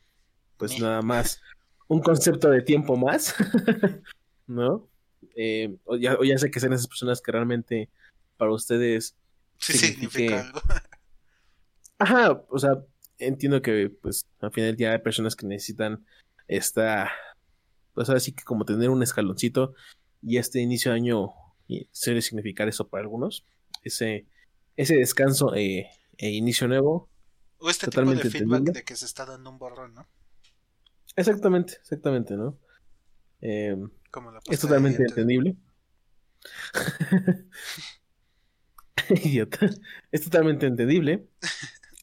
pues 0.57 0.79
nada 0.79 1.01
más 1.01 1.41
un 1.89 2.01
concepto 2.01 2.49
de 2.49 2.61
tiempo 2.61 2.95
más 2.95 3.35
no 4.47 4.87
Eh, 5.35 5.75
o, 5.85 5.97
ya, 5.97 6.15
o 6.15 6.23
ya 6.23 6.37
sé 6.37 6.49
que 6.49 6.59
sean 6.59 6.73
esas 6.73 6.87
personas 6.87 7.21
que 7.21 7.31
realmente 7.31 7.89
para 8.37 8.51
ustedes 8.51 9.15
Sí 9.59 9.77
significa 9.77 10.41
algo. 10.41 10.61
Ajá, 11.99 12.43
o 12.49 12.57
sea, 12.57 12.81
entiendo 13.17 13.61
que 13.61 13.89
pues 13.89 14.25
al 14.39 14.51
final 14.51 14.75
día 14.75 14.93
hay 14.93 14.99
personas 14.99 15.35
que 15.35 15.45
necesitan 15.45 16.05
esta, 16.47 17.11
pues 17.93 18.07
ahora 18.07 18.21
sí 18.21 18.31
que 18.31 18.43
como 18.43 18.63
tener 18.63 18.89
un 18.89 19.03
escaloncito 19.03 19.73
y 20.21 20.37
este 20.37 20.61
inicio 20.61 20.91
de 20.91 20.97
año 20.97 21.31
y 21.67 21.87
suele 21.91 22.21
significar 22.21 22.69
eso 22.69 22.87
para 22.87 23.03
algunos, 23.03 23.45
ese, 23.83 24.25
ese 24.77 24.95
descanso 24.95 25.53
eh, 25.55 25.89
e 26.17 26.29
inicio 26.29 26.67
nuevo 26.67 27.09
O 27.57 27.69
este 27.69 27.87
tipo 27.87 28.01
Totalmente 28.01 28.23
de 28.23 28.29
feedback 28.31 28.63
de 28.71 28.83
que 28.83 28.95
se 28.95 29.05
está 29.05 29.25
dando 29.25 29.49
un 29.49 29.59
borrón, 29.59 29.93
¿no? 29.93 30.07
Exactamente, 31.19 31.73
exactamente, 31.73 32.35
¿no? 32.35 32.57
Eh, 33.41 33.75
Como 34.11 34.31
la 34.31 34.39
es 34.49 34.59
totalmente 34.59 35.03
entendible. 35.03 35.55
Idiota. 39.09 39.69
Es 40.11 40.23
totalmente 40.23 40.65
entendible. 40.65 41.27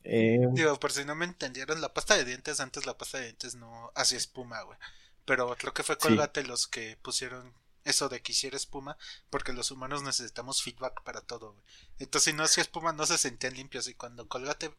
Eh, 0.04 0.46
Digo, 0.52 0.78
por 0.78 0.92
si 0.92 1.04
no 1.04 1.14
me 1.14 1.24
entendieron, 1.24 1.80
la 1.80 1.92
pasta 1.94 2.16
de 2.16 2.24
dientes, 2.24 2.60
antes 2.60 2.86
la 2.86 2.96
pasta 2.98 3.18
de 3.18 3.24
dientes 3.24 3.54
no 3.54 3.90
hacía 3.94 4.18
espuma, 4.18 4.62
güey. 4.62 4.78
Pero 5.24 5.54
creo 5.56 5.72
que 5.72 5.82
fue 5.82 5.96
Sí. 5.96 6.08
Colgate 6.08 6.44
los 6.44 6.66
que 6.66 6.96
pusieron 7.02 7.54
eso 7.84 8.08
de 8.08 8.20
que 8.20 8.32
hiciera 8.32 8.56
espuma, 8.56 8.96
porque 9.30 9.52
los 9.52 9.70
humanos 9.70 10.02
necesitamos 10.02 10.62
feedback 10.62 11.02
para 11.04 11.20
todo, 11.22 11.52
güey. 11.52 11.64
Entonces, 11.98 12.32
si 12.32 12.36
no 12.36 12.42
hacía 12.44 12.62
espuma, 12.62 12.92
no 12.92 13.06
se 13.06 13.18
sentían 13.18 13.54
limpios. 13.54 13.88
Y 13.88 13.94
cuando 13.94 14.28
Colgate 14.28 14.72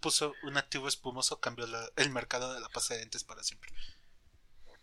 puso 0.00 0.34
un 0.42 0.56
activo 0.56 0.88
espumoso, 0.88 1.40
cambió 1.40 1.66
la- 1.66 1.88
el 1.96 2.10
mercado 2.10 2.52
de 2.54 2.60
la 2.60 2.68
pasta 2.68 2.94
de 2.94 3.00
dientes 3.00 3.24
para 3.24 3.42
siempre. 3.42 3.70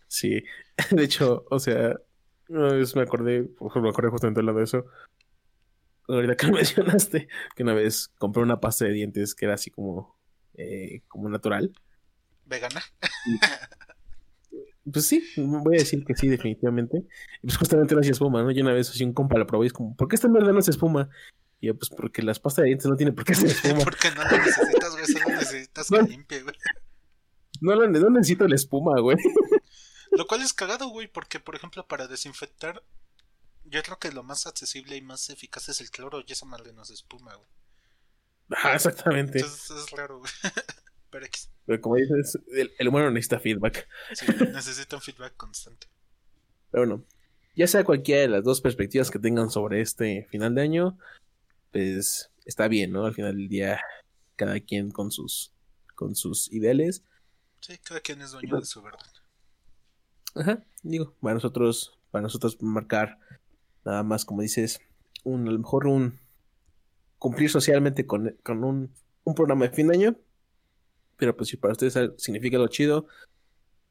Sí, 0.08 0.42
de 1.00 1.04
hecho, 1.04 1.44
o 1.50 1.58
sea, 1.58 1.96
una 2.48 2.72
vez 2.72 2.94
me 2.94 3.02
acordé, 3.02 3.42
me 3.60 3.88
acordé 3.88 4.10
justamente 4.10 4.40
hablando 4.40 4.58
de 4.60 4.64
eso. 4.64 4.86
Ahorita 6.08 6.36
que 6.36 6.46
lo 6.46 6.52
mencionaste, 6.52 7.28
que 7.54 7.62
una 7.62 7.74
vez 7.74 8.08
compré 8.18 8.42
una 8.42 8.60
pasta 8.60 8.84
de 8.84 8.92
dientes 8.92 9.34
que 9.34 9.46
era 9.46 9.54
así 9.54 9.70
como, 9.70 10.16
eh, 10.54 11.02
como 11.08 11.28
natural. 11.28 11.72
Vegana. 12.44 12.82
Pues 14.92 15.06
sí, 15.06 15.20
voy 15.36 15.76
a 15.76 15.80
decir 15.80 16.04
que 16.04 16.14
sí, 16.14 16.28
definitivamente. 16.28 16.98
Y 17.42 17.46
pues 17.48 17.56
justamente 17.56 17.92
no 17.92 18.00
hacía 18.00 18.12
espuma, 18.12 18.44
¿no? 18.44 18.52
Yo 18.52 18.62
una 18.62 18.72
vez 18.72 18.88
así 18.88 19.02
un 19.02 19.12
compa 19.12 19.36
la 19.36 19.44
probé 19.44 19.64
y 19.64 19.66
es 19.66 19.72
como, 19.72 19.96
¿por 19.96 20.06
qué 20.06 20.14
esta 20.14 20.28
mierda 20.28 20.52
no 20.52 20.60
hace 20.60 20.70
espuma? 20.70 21.08
Y 21.60 21.68
yo, 21.68 21.74
pues 21.76 21.90
porque 21.90 22.22
las 22.22 22.38
pastas 22.38 22.62
de 22.64 22.66
dientes 22.66 22.86
no 22.86 22.96
tienen 22.96 23.14
por 23.14 23.24
qué 23.24 23.32
hacer 23.32 23.48
espuma. 23.50 23.78
porque 23.84 24.10
no 24.10 24.22
lo 24.24 24.30
necesitas, 24.38 24.92
güey. 24.92 25.06
Solo 25.06 25.26
necesitas 25.36 25.88
que 25.88 25.96
No. 25.96 26.02
limpie, 26.06 26.42
güey. 26.42 26.54
No, 27.60 27.74
la- 27.74 27.86
no 27.88 28.10
necesito 28.10 28.46
la 28.46 28.54
espuma, 28.54 29.00
güey. 29.00 29.16
Lo 30.10 30.26
cual 30.26 30.42
es 30.42 30.52
cagado, 30.52 30.88
güey, 30.88 31.08
porque, 31.08 31.40
por 31.40 31.54
ejemplo, 31.56 31.86
para 31.86 32.06
desinfectar, 32.06 32.82
yo 33.64 33.82
creo 33.82 33.98
que 33.98 34.12
lo 34.12 34.22
más 34.22 34.46
accesible 34.46 34.96
y 34.96 35.02
más 35.02 35.28
eficaz 35.30 35.68
es 35.68 35.80
el 35.80 35.90
cloro, 35.90 36.22
y 36.26 36.32
esa 36.32 36.46
madre 36.46 36.72
no 36.72 36.84
se 36.84 36.94
espuma, 36.94 37.34
güey. 37.34 37.48
Ah, 38.62 38.74
exactamente. 38.74 39.38
Entonces 39.40 39.70
es 39.70 39.90
raro, 39.90 40.18
güey. 40.20 40.30
Pero 41.66 41.80
como 41.80 41.96
dices, 41.96 42.38
el, 42.52 42.72
el 42.78 42.88
humano 42.88 43.10
necesita 43.10 43.40
feedback. 43.40 43.88
Sí, 44.14 44.26
necesita 44.52 44.96
un 44.96 45.02
feedback 45.02 45.34
constante. 45.36 45.86
Pero 46.70 46.86
bueno, 46.86 47.04
ya 47.54 47.66
sea 47.66 47.84
cualquiera 47.84 48.20
de 48.22 48.28
las 48.28 48.44
dos 48.44 48.60
perspectivas 48.60 49.10
que 49.10 49.18
tengan 49.18 49.48
sobre 49.50 49.80
este 49.80 50.26
final 50.30 50.54
de 50.54 50.62
año, 50.62 50.98
pues 51.72 52.30
está 52.44 52.68
bien, 52.68 52.92
¿no? 52.92 53.04
Al 53.04 53.14
final 53.14 53.36
del 53.36 53.48
día, 53.48 53.80
cada 54.36 54.60
quien 54.60 54.90
con 54.90 55.10
sus, 55.10 55.52
con 55.94 56.14
sus 56.14 56.52
ideales. 56.52 57.02
Sí, 57.60 57.78
cada 57.78 58.00
quien 58.00 58.22
es 58.22 58.32
dueño 58.32 58.58
de 58.58 58.66
su 58.66 58.82
verdad. 58.82 59.00
Ajá, 60.34 60.64
digo, 60.82 61.14
para 61.20 61.34
nosotros, 61.34 61.98
para 62.10 62.22
nosotros 62.22 62.60
marcar 62.60 63.18
nada 63.84 64.02
más, 64.02 64.24
como 64.24 64.42
dices, 64.42 64.80
un, 65.24 65.48
a 65.48 65.50
lo 65.50 65.58
mejor 65.58 65.86
un 65.86 66.20
cumplir 67.18 67.50
socialmente 67.50 68.06
con, 68.06 68.36
con 68.42 68.64
un, 68.64 68.94
un 69.24 69.34
programa 69.34 69.66
de 69.66 69.74
fin 69.74 69.88
de 69.88 69.94
año. 69.94 70.16
Pero 71.16 71.36
pues 71.36 71.48
si 71.48 71.56
para 71.56 71.72
ustedes 71.72 71.96
significa 72.18 72.58
lo 72.58 72.68
chido, 72.68 73.06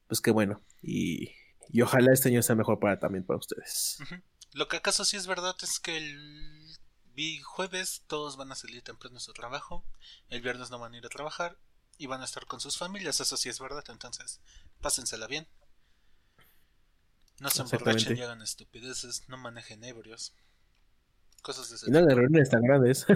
pues 0.08 0.22
qué 0.22 0.32
bueno. 0.32 0.62
Y, 0.82 1.32
y 1.70 1.82
ojalá 1.82 2.14
este 2.14 2.30
año 2.30 2.42
sea 2.42 2.56
mejor 2.56 2.80
para 2.80 3.00
también 3.00 3.26
para 3.26 3.40
ustedes. 3.40 3.98
Lo 4.54 4.68
que 4.68 4.78
acaso 4.78 5.04
sí 5.04 5.18
es 5.18 5.28
verdad 5.28 5.56
es 5.64 5.80
que 5.80 5.98
el 5.98 6.65
vi 7.16 7.40
jueves 7.42 8.04
todos 8.08 8.38
van 8.38 8.52
a 8.52 8.56
salir 8.56 8.84
temprano 8.84 9.16
de 9.16 9.22
su 9.22 9.34
trabajo, 9.34 9.84
el 10.30 10.42
viernes 10.42 10.70
no 10.70 10.80
van 10.80 10.94
a 10.94 10.98
ir 10.98 11.06
a 11.06 11.10
trabajar 11.10 11.58
y 11.98 12.08
van 12.08 12.22
a 12.22 12.26
estar 12.26 12.46
con 12.46 12.60
sus 12.60 12.78
familias, 12.78 13.20
eso 13.22 13.38
sí 13.38 13.50
es 13.50 13.60
verdad, 13.60 13.84
entonces 13.88 14.42
pásensela 14.82 15.28
bien. 15.28 15.48
No 17.40 17.50
se 17.50 17.64
emborrachen 17.64 18.18
y 18.18 18.22
hagan 18.22 18.42
estupideces, 18.42 19.28
no 19.28 19.38
manejen 19.38 19.84
ebrios. 19.84 20.34
Cosas 21.42 21.70
de 21.70 21.76
ese 21.76 21.88
Y 21.88 21.92
no 21.92 22.00
hagan 22.00 22.18
reuniones 22.18 22.50
tan 22.50 22.62
grandes. 22.62 23.06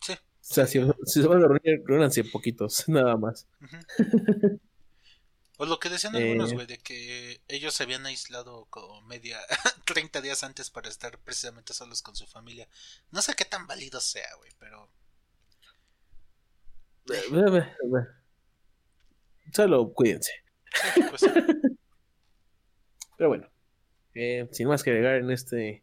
Sí. 0.00 0.12
O 0.12 0.16
sea, 0.40 0.64
si, 0.68 0.80
si 1.06 1.22
se 1.22 1.26
van 1.26 1.42
a 1.42 1.48
reunir, 1.48 1.82
reúnanse 1.84 2.22
poquitos, 2.22 2.84
nada 2.88 3.16
más. 3.16 3.48
O 5.58 5.66
lo 5.66 5.78
que 5.80 5.88
decían 5.90 6.14
algunos, 6.16 6.52
Eh. 6.52 6.54
güey, 6.54 6.66
de 6.66 6.78
que 6.78 7.42
ellos 7.48 7.74
se 7.74 7.82
habían 7.82 8.06
aislado 8.06 8.66
como 8.70 9.02
media 9.02 9.38
30 9.86 10.20
días 10.20 10.42
antes 10.44 10.70
para 10.70 10.88
estar 10.88 11.18
precisamente 11.18 11.74
solos 11.74 12.00
con 12.00 12.14
su 12.16 12.26
familia. 12.26 12.68
No 13.10 13.20
sé 13.22 13.34
qué 13.34 13.44
tan 13.44 13.66
válido 13.66 14.00
sea, 14.00 14.28
güey, 14.38 14.52
pero 14.58 14.88
Solo 19.52 19.92
cuídense. 19.94 20.32
sí, 20.94 21.02
pues 21.08 21.20
sí. 21.22 21.28
Pero 23.16 23.30
bueno, 23.30 23.48
eh, 24.14 24.48
sin 24.52 24.68
más 24.68 24.82
que 24.84 24.90
agregar 24.90 25.16
en 25.16 25.30
este 25.30 25.82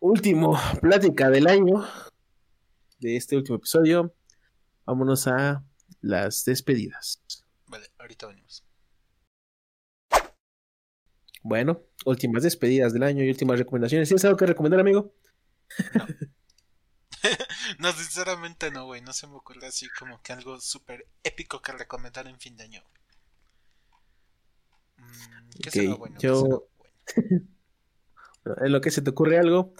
último 0.00 0.58
plática 0.80 1.28
del 1.28 1.46
año, 1.48 1.86
de 2.98 3.16
este 3.16 3.36
último 3.36 3.56
episodio, 3.58 4.14
vámonos 4.86 5.26
a 5.26 5.62
las 6.00 6.44
despedidas. 6.46 7.20
Vale, 7.66 7.90
ahorita 7.98 8.26
venimos. 8.28 8.64
Bueno, 11.42 11.82
últimas 12.06 12.42
despedidas 12.42 12.92
del 12.92 13.02
año 13.02 13.24
y 13.24 13.30
últimas 13.30 13.58
recomendaciones. 13.58 14.08
¿Tienes 14.08 14.24
algo 14.24 14.36
que 14.36 14.46
recomendar, 14.46 14.80
amigo? 14.80 15.12
No, 17.78 17.92
sinceramente 17.92 18.70
no, 18.70 18.86
güey. 18.86 19.00
No 19.02 19.12
se 19.12 19.26
me 19.26 19.36
ocurre 19.36 19.66
así 19.66 19.88
como 19.98 20.20
que 20.22 20.32
algo 20.32 20.60
súper 20.60 21.06
épico 21.22 21.60
que 21.62 21.72
recomendar 21.72 22.26
en 22.26 22.38
fin 22.38 22.56
de 22.56 22.64
año. 22.64 22.82
Mm, 24.98 25.50
¿Qué 25.62 25.68
Ok, 25.68 25.74
será 25.74 25.94
bueno? 25.94 26.16
¿Qué 26.18 26.26
yo- 26.28 26.34
será 26.34 26.48
bueno? 26.48 26.66
En 28.62 28.72
lo 28.72 28.80
que 28.80 28.90
se 28.90 29.02
te 29.02 29.10
ocurre 29.10 29.38
algo. 29.38 29.74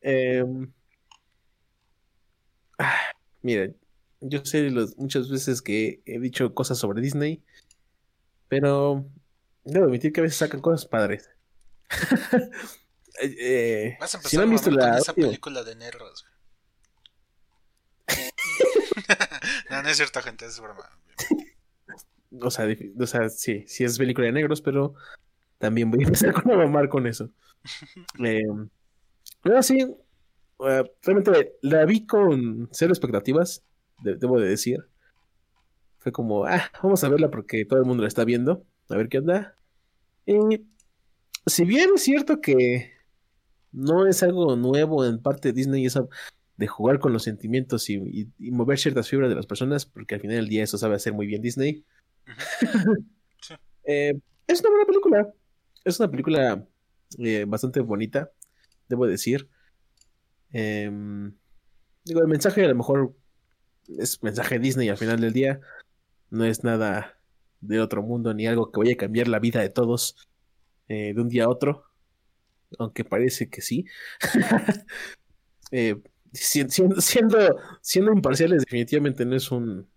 Em, 0.00 0.72
ah, 2.78 2.96
miren, 3.42 3.76
yo 4.20 4.44
sé 4.44 4.70
los- 4.70 4.96
muchas 4.96 5.28
veces 5.30 5.62
que 5.62 6.02
he 6.06 6.18
dicho 6.20 6.54
cosas 6.54 6.78
sobre 6.78 7.02
Disney, 7.02 7.42
pero 8.48 9.06
debo 9.66 9.84
admitir 9.86 10.12
que 10.12 10.20
a 10.20 10.22
veces 10.22 10.38
sacan 10.38 10.60
cosas 10.60 10.86
padres. 10.86 11.28
Eh, 13.18 13.34
eh, 13.40 13.96
Vas 13.98 14.12
a 14.14 14.18
empezar 14.18 14.30
si 14.30 14.36
no 14.36 14.42
han 14.42 14.50
visto 14.50 14.70
la 14.70 14.90
con 14.90 14.98
esa 14.98 15.14
película 15.14 15.64
de 15.64 15.74
negros, 15.74 16.26
no, 19.70 19.82
no 19.82 19.88
es 19.88 19.96
cierto, 19.96 20.20
gente, 20.20 20.44
es 20.46 20.60
broma. 20.60 20.88
o 22.42 22.50
sea, 22.50 22.66
o 23.00 23.06
sea, 23.06 23.28
sí, 23.30 23.64
sí 23.66 23.84
es 23.84 23.98
película 23.98 24.26
de 24.26 24.32
negros, 24.32 24.60
pero 24.60 24.94
también 25.58 25.90
voy 25.90 26.02
a 26.02 26.06
empezar 26.08 26.32
con 26.34 26.50
a 26.52 26.56
mamar 26.56 26.88
con 26.88 27.06
eso. 27.06 27.30
Eh, 28.22 28.42
pero 29.42 29.62
sí, 29.62 29.78
eh, 29.80 30.92
realmente 31.02 31.56
la 31.62 31.84
vi 31.84 32.06
con 32.06 32.68
cero 32.72 32.92
expectativas, 32.92 33.62
de- 34.02 34.16
debo 34.16 34.38
de 34.38 34.48
decir. 34.48 34.86
Fue 36.00 36.12
como, 36.12 36.44
ah, 36.44 36.70
vamos 36.82 37.02
a 37.02 37.08
verla 37.08 37.30
porque 37.30 37.64
todo 37.64 37.80
el 37.80 37.86
mundo 37.86 38.02
la 38.02 38.08
está 38.08 38.24
viendo, 38.24 38.64
a 38.90 38.96
ver 38.96 39.08
qué 39.08 39.18
onda. 39.18 39.55
Y 40.26 40.66
si 41.46 41.64
bien 41.64 41.90
es 41.96 42.02
cierto 42.02 42.40
que 42.40 42.92
no 43.72 44.06
es 44.06 44.22
algo 44.22 44.56
nuevo 44.56 45.04
en 45.06 45.22
parte 45.22 45.50
de 45.50 45.54
Disney, 45.54 45.86
eso 45.86 46.08
de 46.56 46.66
jugar 46.68 47.00
con 47.00 47.12
los 47.12 47.24
sentimientos 47.24 47.90
y, 47.90 47.96
y- 47.96 48.32
y 48.38 48.50
mover 48.52 48.78
ciertas 48.78 49.08
fibras 49.08 49.30
de 49.30 49.36
las 49.36 49.46
personas, 49.46 49.86
porque 49.86 50.16
al 50.16 50.20
final 50.22 50.36
del 50.38 50.48
día 50.48 50.64
eso 50.64 50.78
sabe 50.78 50.96
hacer 50.96 51.14
muy 51.14 51.26
bien 51.26 51.42
Disney. 51.42 51.84
Sí. 53.42 53.54
Eh, 53.84 54.18
es 54.48 54.60
una 54.60 54.70
buena 54.70 54.86
película. 54.86 55.34
Es 55.84 56.00
una 56.00 56.10
película 56.10 56.66
eh, 57.18 57.44
bastante 57.46 57.80
bonita, 57.80 58.32
debo 58.88 59.06
decir. 59.06 59.48
Em, 60.52 61.34
digo, 62.04 62.20
el 62.22 62.28
mensaje 62.28 62.64
a 62.64 62.68
lo 62.68 62.74
mejor 62.76 63.16
es 63.88 64.22
mensaje 64.22 64.58
Disney 64.58 64.88
al 64.88 64.98
final 64.98 65.20
del 65.20 65.32
día. 65.32 65.60
No 66.30 66.44
es 66.44 66.64
nada 66.64 67.15
de 67.60 67.80
otro 67.80 68.02
mundo 68.02 68.32
ni 68.34 68.46
algo 68.46 68.70
que 68.70 68.80
vaya 68.80 68.92
a 68.94 68.96
cambiar 68.96 69.28
la 69.28 69.38
vida 69.38 69.60
de 69.60 69.70
todos 69.70 70.16
eh, 70.88 71.12
de 71.14 71.20
un 71.20 71.28
día 71.28 71.44
a 71.44 71.48
otro. 71.48 71.84
Aunque 72.78 73.04
parece 73.04 73.48
que 73.48 73.60
sí. 73.62 73.84
Eh, 75.72 75.96
si- 76.32 76.68
siendo, 76.68 77.00
siendo, 77.00 77.38
siendo 77.82 78.12
imparciales, 78.12 78.60
definitivamente 78.62 79.24
no 79.24 79.34
es 79.34 79.50
un 79.50 79.88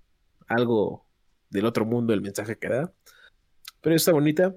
algo 0.48 1.06
del 1.52 1.65
otro 1.65 1.86
mundo 1.86 2.11
el 2.14 2.22
mensaje 2.22 2.57
que 2.57 2.69
da. 2.69 2.94
Pero 3.81 3.95
está 3.95 4.11
bonita. 4.11 4.56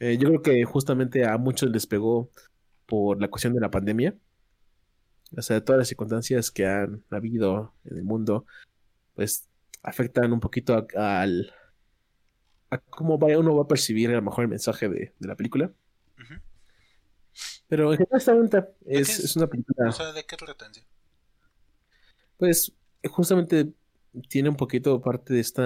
Eh, 0.00 0.18
yo 0.18 0.28
creo 0.28 0.42
que 0.42 0.64
justamente 0.64 1.24
a 1.24 1.38
muchos 1.38 1.70
les 1.70 1.86
pegó 1.86 2.30
por 2.86 3.20
la 3.20 3.28
cuestión 3.28 3.54
de 3.54 3.60
la 3.60 3.70
pandemia. 3.70 4.16
O 5.36 5.42
sea, 5.42 5.64
todas 5.64 5.78
las 5.78 5.88
circunstancias 5.88 6.50
que 6.50 6.66
han 6.66 7.04
habido 7.10 7.72
en 7.84 7.98
el 7.98 8.02
mundo, 8.04 8.44
pues 9.14 9.48
afectan 9.82 10.32
un 10.32 10.40
poquito 10.40 10.86
al 10.96 11.52
a 12.72 12.78
cómo 12.78 13.18
vaya, 13.18 13.38
uno 13.38 13.54
va 13.56 13.62
a 13.64 13.68
percibir 13.68 14.10
a 14.10 14.14
lo 14.14 14.22
mejor 14.22 14.44
el 14.44 14.48
mensaje 14.50 14.88
de, 14.88 15.12
de 15.18 15.28
la 15.28 15.36
película. 15.36 15.72
Pero 17.68 17.92
en 17.92 17.98
general 17.98 18.18
está 18.18 18.34
bonita. 18.34 18.68
Es, 18.84 19.08
es? 19.10 19.24
es 19.24 19.36
una 19.36 19.46
película, 19.46 19.88
O 19.88 19.92
sea, 19.92 20.12
¿de 20.12 20.24
qué 20.26 20.36
sí? 20.72 20.82
pues, 22.36 22.72
justamente 23.10 23.72
tiene 24.28 24.48
un 24.50 24.56
poquito 24.56 25.00
parte 25.00 25.32
de 25.34 25.40
este 25.40 25.62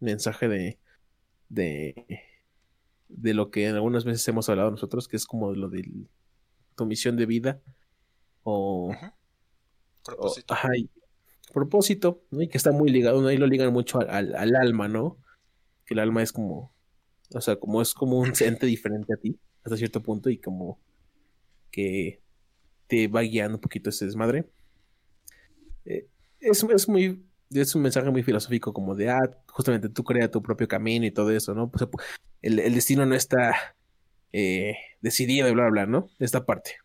mensaje 0.00 0.48
de, 0.48 0.78
de, 1.48 2.06
de 3.08 3.34
lo 3.34 3.50
que 3.50 3.66
algunas 3.68 4.04
veces 4.04 4.26
hemos 4.28 4.48
hablado 4.48 4.70
nosotros, 4.70 5.08
que 5.08 5.16
es 5.16 5.26
como 5.26 5.54
lo 5.54 5.68
de 5.68 5.88
tu 6.76 6.86
misión 6.86 7.16
de 7.16 7.26
vida 7.26 7.60
o, 8.42 8.94
Propósito. 10.04 10.54
ajá, 10.54 10.76
y 10.76 10.90
propósito, 11.52 12.22
¿no? 12.30 12.42
Y 12.42 12.48
que 12.48 12.58
está 12.58 12.72
muy 12.72 12.90
ligado, 12.90 13.20
¿no? 13.22 13.28
Ahí 13.28 13.36
lo 13.38 13.46
ligan 13.46 13.72
mucho 13.72 14.00
al, 14.00 14.10
al- 14.10 14.34
al 14.36 14.56
alma, 14.56 14.88
¿no? 14.88 15.18
Que 15.88 15.94
el 15.94 16.00
alma 16.00 16.22
es 16.22 16.32
como, 16.32 16.74
o 17.34 17.40
sea, 17.40 17.56
como 17.56 17.80
es 17.80 17.94
como 17.94 18.18
un 18.18 18.32
ente 18.38 18.66
diferente 18.66 19.14
a 19.14 19.16
ti, 19.16 19.40
hasta 19.64 19.78
cierto 19.78 20.02
punto, 20.02 20.28
y 20.28 20.38
como 20.38 20.78
que 21.70 22.20
te 22.86 23.08
va 23.08 23.22
guiando 23.22 23.56
un 23.56 23.60
poquito 23.60 23.88
ese 23.88 24.04
desmadre. 24.04 24.48
Eh, 25.86 26.06
es, 26.40 26.62
es 26.62 26.88
muy, 26.88 27.24
es 27.50 27.74
un 27.74 27.82
mensaje 27.82 28.10
muy 28.10 28.22
filosófico, 28.22 28.74
como 28.74 28.94
de, 28.94 29.08
ah, 29.08 29.38
justamente 29.46 29.88
tú 29.88 30.04
crea 30.04 30.30
tu 30.30 30.42
propio 30.42 30.68
camino 30.68 31.06
y 31.06 31.10
todo 31.10 31.30
eso, 31.30 31.54
¿no? 31.54 31.72
El, 32.42 32.58
el 32.58 32.74
destino 32.74 33.06
no 33.06 33.14
está 33.14 33.74
eh, 34.32 34.76
decidido 35.00 35.48
y 35.48 35.52
bla, 35.52 35.64
bla, 35.64 35.70
bla, 35.70 35.86
¿no? 35.86 36.10
Esta 36.18 36.44
parte. 36.44 36.76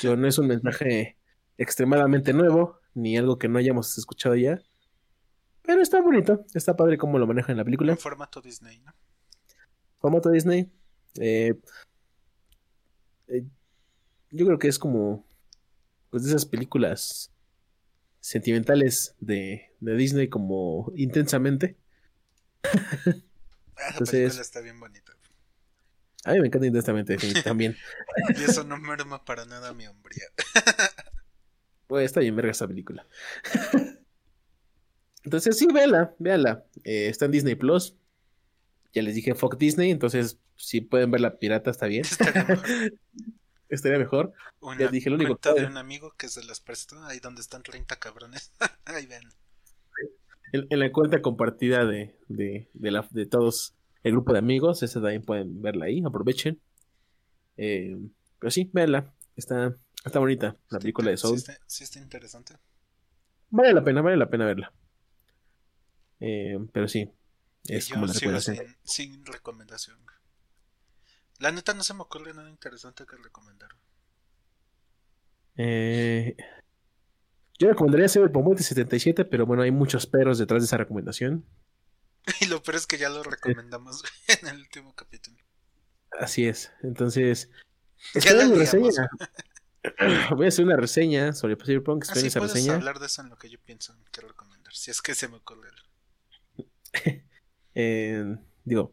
Pero 0.00 0.16
no 0.16 0.26
es 0.26 0.38
un 0.38 0.48
mensaje 0.48 1.16
extremadamente 1.56 2.32
nuevo, 2.32 2.80
ni 2.94 3.16
algo 3.16 3.38
que 3.38 3.48
no 3.48 3.58
hayamos 3.58 3.96
escuchado 3.96 4.34
ya. 4.34 4.60
Pero 5.62 5.80
está 5.80 6.00
bonito, 6.00 6.44
está 6.54 6.76
padre 6.76 6.98
cómo 6.98 7.18
lo 7.18 7.26
manejan 7.26 7.52
en 7.52 7.58
la 7.58 7.64
película. 7.64 7.92
En 7.92 7.98
formato 7.98 8.40
Disney, 8.40 8.80
¿no? 8.80 8.92
Formato 10.00 10.30
Disney. 10.30 10.70
eh, 11.20 11.54
eh, 13.28 13.44
yo 14.30 14.46
creo 14.46 14.58
que 14.58 14.68
es 14.68 14.78
como 14.78 15.26
pues 16.10 16.24
de 16.24 16.30
esas 16.30 16.44
películas 16.46 17.32
sentimentales 18.20 19.14
de, 19.20 19.70
de 19.80 19.94
Disney 19.94 20.28
como 20.28 20.92
intensamente. 20.96 21.76
Ah, 22.64 22.70
la 23.76 23.88
Entonces- 23.90 24.10
película 24.20 24.42
está 24.42 24.60
bien 24.60 24.80
bonita. 24.80 25.12
A 26.24 26.32
mí 26.32 26.40
me 26.40 26.46
encanta 26.46 26.66
intensamente 26.68 27.16
también. 27.42 27.76
Y 28.38 28.44
eso 28.44 28.62
no 28.62 28.78
merma 28.78 29.24
para 29.24 29.44
nada 29.44 29.72
mi 29.72 29.86
hombría. 29.86 30.26
Pues 31.88 32.06
está 32.06 32.20
bien 32.20 32.34
verga 32.34 32.52
esa 32.52 32.66
película. 32.66 33.06
entonces 35.24 35.58
sí, 35.58 35.66
véala, 35.72 36.14
véala. 36.18 36.64
Eh, 36.84 37.08
está 37.08 37.26
en 37.26 37.32
Disney 37.32 37.54
Plus. 37.54 37.96
Ya 38.92 39.02
les 39.02 39.14
dije 39.14 39.34
fuck 39.34 39.56
Disney, 39.56 39.90
entonces 39.90 40.38
si 40.56 40.80
pueden 40.80 41.10
ver 41.10 41.20
la 41.20 41.38
pirata 41.38 41.70
está 41.70 41.86
bien. 41.86 42.02
Estaría 42.02 42.44
mejor. 42.44 42.66
Estaría 43.68 43.98
mejor. 43.98 44.32
Una 44.60 44.78
Ya 44.78 44.88
dije, 44.88 45.08
lo 45.08 45.16
único 45.16 45.38
de 45.54 45.64
un 45.64 45.78
amigo 45.78 46.12
que 46.18 46.28
se 46.28 46.44
las 46.44 46.60
prestó, 46.60 47.02
ahí 47.04 47.20
donde 47.20 47.40
están 47.40 47.62
30 47.62 47.96
cabrones. 47.96 48.52
ahí 48.84 49.06
ven. 49.06 49.22
En, 50.52 50.66
en 50.68 50.78
la 50.78 50.92
cuenta 50.92 51.22
compartida 51.22 51.86
de, 51.86 52.14
de, 52.28 52.68
de, 52.74 52.90
la, 52.90 53.08
de 53.10 53.24
todos 53.24 53.74
el 54.02 54.12
grupo 54.12 54.32
de 54.32 54.40
amigos, 54.40 54.82
esa 54.82 55.00
también 55.00 55.22
pueden 55.22 55.62
verla 55.62 55.86
ahí, 55.86 56.02
aprovechen. 56.04 56.60
Eh, 57.56 57.96
pero 58.38 58.50
sí, 58.50 58.68
véanla. 58.72 59.14
Está, 59.36 59.74
está 60.04 60.18
bonita 60.18 60.56
la 60.68 60.78
película 60.78 61.10
de 61.10 61.16
Soul. 61.16 61.38
Sí 61.38 61.50
está, 61.50 61.64
sí 61.66 61.84
está 61.84 61.98
interesante. 62.00 62.56
Vale 63.50 63.72
la 63.72 63.84
pena, 63.84 64.02
vale 64.02 64.16
la 64.16 64.28
pena 64.28 64.44
verla. 64.44 64.72
Eh, 66.24 66.56
pero 66.72 66.86
sí, 66.86 67.10
es 67.64 67.88
como 67.88 68.06
la 68.06 68.12
recomendación. 68.12 68.56
sin, 68.82 69.12
sin 69.12 69.26
recomendación. 69.26 69.98
La 71.40 71.50
neta 71.50 71.74
no 71.74 71.82
se 71.82 71.94
me 71.94 72.02
ocurre 72.02 72.32
nada 72.32 72.48
interesante 72.48 73.04
que 73.04 73.16
recomendar. 73.16 73.70
Eh, 75.56 76.36
yo 77.58 77.68
recomendaría 77.68 78.08
Cyberpunk 78.08 78.44
2077, 78.44 79.24
pero 79.24 79.46
bueno, 79.46 79.64
hay 79.64 79.72
muchos 79.72 80.06
peros 80.06 80.38
detrás 80.38 80.62
de 80.62 80.66
esa 80.66 80.76
recomendación. 80.76 81.44
Y 82.40 82.46
lo 82.46 82.62
peor 82.62 82.76
es 82.76 82.86
que 82.86 82.98
ya 82.98 83.08
lo 83.08 83.24
recomendamos 83.24 84.04
en 84.28 84.46
el 84.46 84.60
último 84.60 84.94
capítulo. 84.94 85.36
Así 86.20 86.46
es. 86.46 86.70
Entonces, 86.84 87.50
esperen 88.14 88.52
mi 88.52 88.58
reseña. 88.58 89.10
Voy 90.36 90.46
a 90.46 90.48
hacer 90.48 90.64
una 90.64 90.76
reseña 90.76 91.32
sobre 91.32 91.56
Cyberpunk. 91.56 92.04
Esperen 92.04 92.20
Así 92.20 92.26
esa 92.28 92.38
puedes 92.38 92.54
reseña. 92.54 92.74
hablar 92.76 93.00
de 93.00 93.06
eso 93.06 93.22
en 93.22 93.28
lo 93.28 93.36
que 93.36 93.50
yo 93.50 93.58
pienso 93.60 93.96
que 94.12 94.20
recomendar. 94.20 94.72
Si 94.72 94.92
es 94.92 95.02
que 95.02 95.16
se 95.16 95.26
me 95.26 95.38
ocurre 95.38 95.68
algo. 95.68 95.91
Eh, 97.74 98.36
digo, 98.64 98.92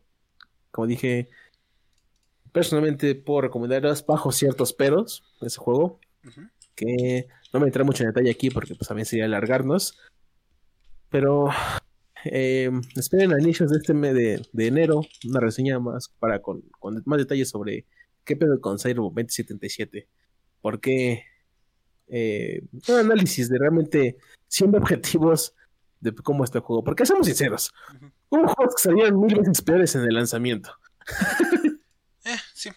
como 0.71 0.87
dije, 0.87 1.27
personalmente 2.53 3.13
puedo 3.13 3.41
recomendarlas 3.41 4.05
bajo 4.05 4.31
ciertos 4.31 4.71
peros 4.71 5.23
de 5.41 5.47
ese 5.47 5.57
juego. 5.57 5.99
Que 6.75 7.27
no 7.53 7.59
me 7.59 7.65
entré 7.65 7.83
mucho 7.83 8.03
en 8.03 8.11
detalle 8.11 8.31
aquí 8.31 8.49
porque 8.49 8.75
pues 8.75 8.87
también 8.87 9.05
sería 9.05 9.25
alargarnos. 9.25 9.97
Pero 11.09 11.49
eh, 12.23 12.71
esperen 12.95 13.33
a 13.33 13.41
inicios 13.41 13.71
de 13.71 13.77
este 13.79 13.93
mes 13.93 14.13
de, 14.13 14.47
de 14.53 14.67
enero 14.67 15.01
una 15.25 15.39
reseña 15.39 15.79
más 15.79 16.09
para 16.19 16.41
con, 16.41 16.61
con 16.79 17.01
más 17.05 17.19
detalles 17.19 17.49
sobre 17.49 17.85
qué 18.23 18.35
pedo 18.35 18.61
con 18.61 18.79
Cyberpunk 18.79 19.13
2077. 19.15 20.07
Porque 20.61 21.25
eh, 22.07 22.61
un 22.87 22.95
análisis 22.95 23.49
de 23.49 23.57
realmente 23.57 24.17
siendo 24.47 24.77
objetivos 24.77 25.53
de 25.99 26.13
cómo 26.15 26.43
está 26.43 26.59
el 26.59 26.63
juego. 26.63 26.83
Porque 26.83 27.05
seamos 27.05 27.27
sinceros, 27.27 27.71
hubo 28.29 28.47
juegos 28.47 28.75
que 28.75 28.81
salían 28.83 29.19
mil 29.19 29.35
veces 29.39 29.61
peores 29.61 29.95
en 29.95 30.03
el 30.03 30.15
lanzamiento. 30.15 30.73
Eh, 32.25 32.35
sí. 32.53 32.69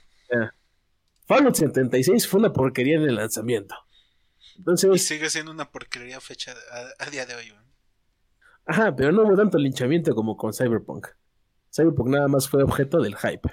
Fallout 1.26 1.54
76 1.54 2.26
fue 2.28 2.40
una 2.40 2.52
porquería 2.52 2.96
en 2.96 3.02
el 3.02 3.16
lanzamiento. 3.16 3.74
Y 4.54 4.58
Entonces, 4.58 5.06
sigue 5.06 5.30
siendo 5.30 5.50
una 5.52 5.70
porquería 5.70 6.20
fecha 6.20 6.52
a, 6.98 7.04
a 7.06 7.10
día 7.10 7.26
de 7.26 7.34
hoy. 7.34 7.48
¿no? 7.50 7.62
Ajá, 8.66 8.94
pero 8.94 9.12
no 9.12 9.22
hubo 9.22 9.36
tanto 9.36 9.58
linchamiento 9.58 10.14
como 10.14 10.36
con 10.36 10.52
Cyberpunk. 10.52 11.08
Cyberpunk 11.74 12.08
nada 12.08 12.28
más 12.28 12.48
fue 12.48 12.62
objeto 12.62 13.00
del 13.00 13.16
hype. 13.16 13.48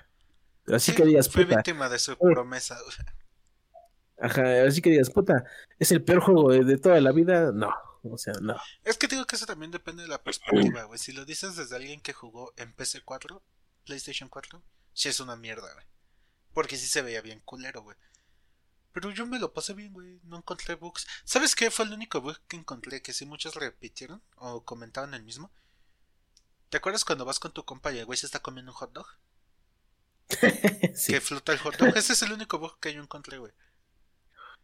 Pero 0.65 0.75
así 0.77 0.91
Sí, 0.91 0.97
que 0.97 1.05
digas, 1.05 1.29
fue 1.29 1.43
puta, 1.45 1.57
víctima 1.57 1.89
de 1.89 1.99
su 1.99 2.11
Uy. 2.19 2.33
promesa. 2.33 2.77
ajá, 4.19 4.63
así 4.67 4.81
que 4.81 4.91
digas, 4.91 5.09
puta, 5.09 5.43
es 5.79 5.91
el 5.91 6.03
peor 6.03 6.19
juego 6.19 6.51
de, 6.51 6.63
de 6.63 6.77
toda 6.77 6.99
la 7.01 7.11
vida. 7.11 7.51
No, 7.53 7.73
o 8.03 8.17
sea, 8.17 8.33
no. 8.41 8.55
Es 8.83 8.97
que 8.97 9.07
digo 9.07 9.25
que 9.25 9.35
eso 9.35 9.45
también 9.45 9.71
depende 9.71 10.03
de 10.03 10.09
la 10.09 10.23
perspectiva, 10.23 10.83
güey. 10.83 10.99
Si 10.99 11.11
lo 11.11 11.25
dices 11.25 11.55
desde 11.55 11.75
alguien 11.75 12.01
que 12.01 12.13
jugó 12.13 12.53
en 12.57 12.75
PC4, 12.75 13.41
PlayStation 13.85 14.29
4, 14.29 14.61
sí 14.93 15.09
es 15.09 15.19
una 15.19 15.35
mierda, 15.35 15.73
güey. 15.73 15.85
Porque 16.53 16.77
sí 16.77 16.87
se 16.87 17.01
veía 17.01 17.21
bien 17.21 17.41
culero, 17.41 17.81
güey. 17.81 17.97
Pero 18.91 19.11
yo 19.11 19.25
me 19.25 19.39
lo 19.39 19.53
pasé 19.53 19.73
bien, 19.73 19.93
güey. 19.93 20.19
No 20.23 20.37
encontré 20.37 20.75
bugs. 20.75 21.07
¿Sabes 21.23 21.55
qué 21.55 21.69
fue 21.71 21.85
el 21.85 21.93
único 21.93 22.21
bug 22.21 22.39
que 22.47 22.57
encontré 22.57 23.01
que 23.01 23.13
sí 23.13 23.25
muchos 23.25 23.55
repitieron 23.55 24.21
o 24.35 24.63
comentaban 24.63 25.13
el 25.13 25.23
mismo? 25.23 25.51
¿Te 26.69 26.77
acuerdas 26.77 27.05
cuando 27.05 27.25
vas 27.25 27.39
con 27.39 27.51
tu 27.51 27.65
compa 27.65 27.91
y 27.91 27.99
el 27.99 28.05
güey 28.05 28.17
se 28.17 28.25
está 28.25 28.39
comiendo 28.39 28.71
un 28.71 28.77
hot 28.77 28.91
dog? 28.93 29.07
Sí. 30.95 31.13
Que 31.13 31.21
flota 31.21 31.53
el 31.53 31.59
hot 31.59 31.77
dog. 31.77 31.95
Ese 31.95 32.13
es 32.13 32.21
el 32.23 32.33
único 32.33 32.59
bug 32.59 32.79
que 32.79 32.93
yo 32.93 33.01
encontré, 33.01 33.37
güey. 33.37 33.53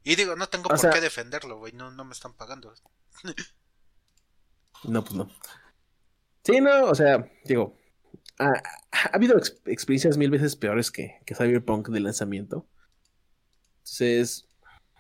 Y 0.06 0.16
digo, 0.16 0.36
no 0.38 0.48
tengo 0.48 0.68
O 0.68 0.70
por 0.70 0.80
sea- 0.80 0.92
qué 0.92 1.02
defenderlo, 1.02 1.58
güey. 1.58 1.74
No, 1.74 1.92
no 1.92 2.06
me 2.06 2.14
están 2.14 2.34
pagando. 2.34 2.74
No, 4.84 5.04
pues 5.04 5.16
no. 5.16 5.30
Sí, 6.44 6.62
no, 6.62 6.86
o 6.86 6.94
sea, 6.94 7.28
digo, 7.46 7.76
ha, 8.38 8.50
ha 8.92 9.08
habido 9.14 9.38
ex- 9.38 9.60
experiencias 9.66 10.18
mil 10.18 10.30
veces 10.30 10.56
peores 10.56 10.92
que, 10.92 11.16
que 11.26 11.34
Cyberpunk 11.34 11.88
de 11.90 12.02
lanzamiento. 12.02 12.68
Entonces, 13.80 14.48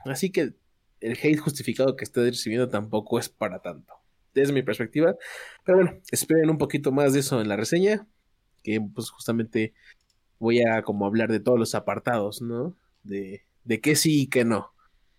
así 0.05 0.31
que 0.31 0.55
el 1.01 1.17
hate 1.21 1.37
justificado 1.39 1.95
que 1.95 2.03
estoy 2.03 2.29
recibiendo 2.31 2.69
tampoco 2.69 3.19
es 3.19 3.29
para 3.29 3.61
tanto, 3.61 3.93
desde 4.33 4.53
mi 4.53 4.63
perspectiva. 4.63 5.15
Pero 5.63 5.77
bueno, 5.77 6.01
esperen 6.11 6.49
un 6.49 6.57
poquito 6.57 6.91
más 6.91 7.13
de 7.13 7.19
eso 7.19 7.39
en 7.41 7.47
la 7.49 7.57
reseña, 7.57 8.07
que 8.63 8.81
pues 8.81 9.11
justamente 9.11 9.75
voy 10.39 10.61
a 10.63 10.81
como 10.81 11.05
hablar 11.05 11.31
de 11.31 11.39
todos 11.41 11.59
los 11.59 11.75
apartados, 11.75 12.41
¿no? 12.41 12.75
De, 13.03 13.45
de 13.65 13.81
qué 13.81 13.95
sí 13.95 14.23
y 14.23 14.27
qué 14.29 14.45
no. 14.45 14.73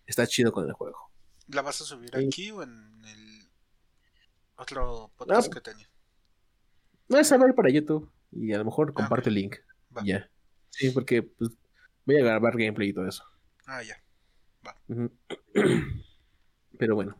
Está 0.07 0.25
chido 0.25 0.51
con 0.51 0.65
el 0.65 0.73
juego. 0.73 1.11
¿La 1.49 1.61
vas 1.61 1.79
a 1.81 1.85
subir 1.85 2.09
Sí. 2.17 2.25
aquí 2.25 2.51
o 2.51 2.63
en 2.63 3.05
el 3.05 3.49
otro 4.55 5.11
podcast 5.15 5.47
Ah. 5.47 5.53
que 5.53 5.61
tenía? 5.61 5.87
No 7.09 7.17
es 7.19 7.27
saber 7.27 7.53
para 7.53 7.69
YouTube 7.69 8.11
y 8.31 8.51
a 8.53 8.57
lo 8.57 8.65
mejor 8.65 8.93
comparto 8.93 9.29
el 9.29 9.35
link. 9.35 9.55
Va. 9.95 10.01
Ya. 10.03 10.29
Sí, 10.69 10.89
porque 10.89 11.23
pues, 11.23 11.51
voy 12.05 12.17
a 12.17 12.23
grabar 12.23 12.57
gameplay 12.57 12.89
y 12.89 12.93
todo 12.93 13.07
eso. 13.07 13.23
Ah, 13.67 13.83
ya. 13.83 14.01
Ujú. 14.89 15.11
Pero 16.79 16.95
bueno, 16.95 17.17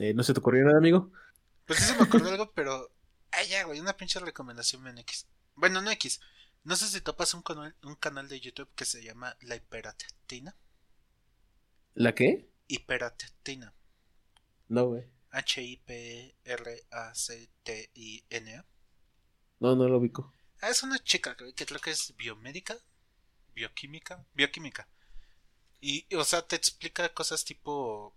eh, 0.00 0.14
¿no 0.14 0.22
se 0.22 0.32
te 0.32 0.40
ocurrió 0.40 0.64
nada, 0.64 0.78
amigo? 0.78 1.10
Pues 1.66 1.78
sí 1.80 1.84
se 1.86 1.96
me 1.96 2.02
acordó 2.04 2.30
algo, 2.30 2.52
pero. 2.52 2.90
Ay, 3.32 3.48
ya, 3.48 3.64
güey, 3.64 3.80
una 3.80 3.96
pinche 3.96 4.18
recomendación 4.20 4.86
en 4.86 4.98
X. 4.98 5.26
Bueno, 5.54 5.82
no 5.82 5.90
X. 5.90 6.20
No 6.64 6.74
sé 6.76 6.88
si 6.88 7.00
topas 7.00 7.34
un 7.34 7.42
canal, 7.42 7.76
un 7.84 7.94
canal 7.96 8.28
de 8.28 8.40
YouTube 8.40 8.68
que 8.74 8.84
se 8.84 9.02
llama 9.04 9.36
La 9.42 9.56
Hiperatina. 9.56 10.56
¿La 11.96 12.14
qué? 12.14 12.48
Hiperatina. 12.68 13.74
No, 14.68 14.84
güey. 14.88 15.04
H-I-P-R-A-C-T-I-N-A. 15.30 16.34
No, 19.60 19.74
no 19.74 19.88
lo 19.88 19.96
ubico. 19.96 20.30
Ah, 20.60 20.68
es 20.68 20.82
una 20.82 20.98
chica 20.98 21.34
que 21.34 21.64
creo 21.64 21.80
que 21.80 21.92
es 21.92 22.14
biomédica, 22.18 22.76
bioquímica, 23.54 24.26
bioquímica. 24.34 24.86
Y, 25.80 26.06
o 26.14 26.24
sea, 26.24 26.42
te 26.42 26.56
explica 26.56 27.14
cosas 27.14 27.46
tipo 27.46 28.14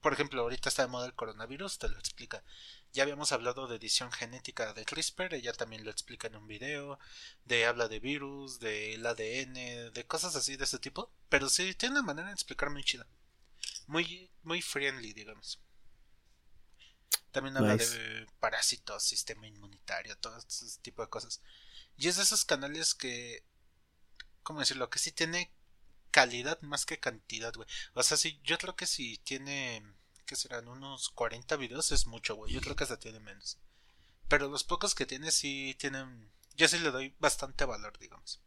por 0.00 0.12
ejemplo, 0.12 0.42
ahorita 0.42 0.68
está 0.68 0.82
de 0.82 0.88
moda 0.88 1.06
el 1.06 1.14
coronavirus, 1.14 1.78
te 1.78 1.88
lo 1.88 1.98
explica. 1.98 2.42
Ya 2.92 3.02
habíamos 3.02 3.32
hablado 3.32 3.66
de 3.66 3.76
edición 3.76 4.10
genética 4.12 4.72
de 4.72 4.84
CRISPR, 4.84 5.34
ella 5.34 5.52
también 5.52 5.84
lo 5.84 5.90
explica 5.90 6.26
en 6.28 6.36
un 6.36 6.46
video, 6.48 6.98
de 7.44 7.66
habla 7.66 7.88
de 7.88 8.00
virus, 8.00 8.58
del 8.60 9.04
ADN, 9.06 9.92
de 9.92 10.04
cosas 10.06 10.34
así 10.36 10.56
de 10.56 10.64
ese 10.64 10.78
tipo. 10.78 11.10
Pero 11.28 11.48
sí, 11.48 11.74
tiene 11.74 11.94
una 11.94 12.02
manera 12.02 12.28
de 12.28 12.34
explicar 12.34 12.70
muy 12.70 12.82
chida. 12.84 13.06
Muy, 13.86 14.30
muy 14.42 14.62
friendly, 14.62 15.12
digamos. 15.12 15.60
También 17.30 17.56
habla 17.56 17.74
Nice. 17.76 17.96
de 17.98 18.26
parásitos, 18.40 19.02
sistema 19.04 19.46
inmunitario, 19.46 20.16
todo 20.18 20.36
ese 20.38 20.80
tipo 20.80 21.02
de 21.02 21.08
cosas. 21.10 21.40
Y 21.96 22.08
es 22.08 22.16
de 22.16 22.22
esos 22.22 22.44
canales 22.44 22.94
que, 22.94 23.44
¿cómo 24.42 24.60
decirlo? 24.60 24.88
Que 24.90 24.98
sí 24.98 25.12
tiene 25.12 25.52
calidad 26.10 26.60
más 26.62 26.86
que 26.86 26.98
cantidad, 26.98 27.52
güey. 27.54 27.68
O 27.94 28.02
sea, 28.02 28.16
sí, 28.16 28.40
yo 28.44 28.58
creo 28.58 28.76
que 28.76 28.86
si 28.86 29.18
tiene, 29.18 29.82
¿qué 30.28 30.36
serán? 30.36 30.68
Unos 30.68 31.08
40 31.08 31.56
videos 31.56 31.90
es 31.90 32.06
mucho, 32.06 32.36
güey. 32.36 32.52
Yo 32.52 32.60
creo 32.60 32.76
que 32.76 32.84
hasta 32.84 32.98
tiene 32.98 33.18
menos. 33.18 33.58
Pero 34.28 34.48
los 34.48 34.62
pocos 34.62 34.94
que 34.94 35.06
tiene 35.06 35.30
sí 35.30 35.74
tienen, 35.78 36.30
yo 36.54 36.68
sí 36.68 36.78
le 36.78 36.90
doy 36.90 37.14
bastante 37.18 37.64
valor, 37.64 37.98
digamos. 37.98 38.42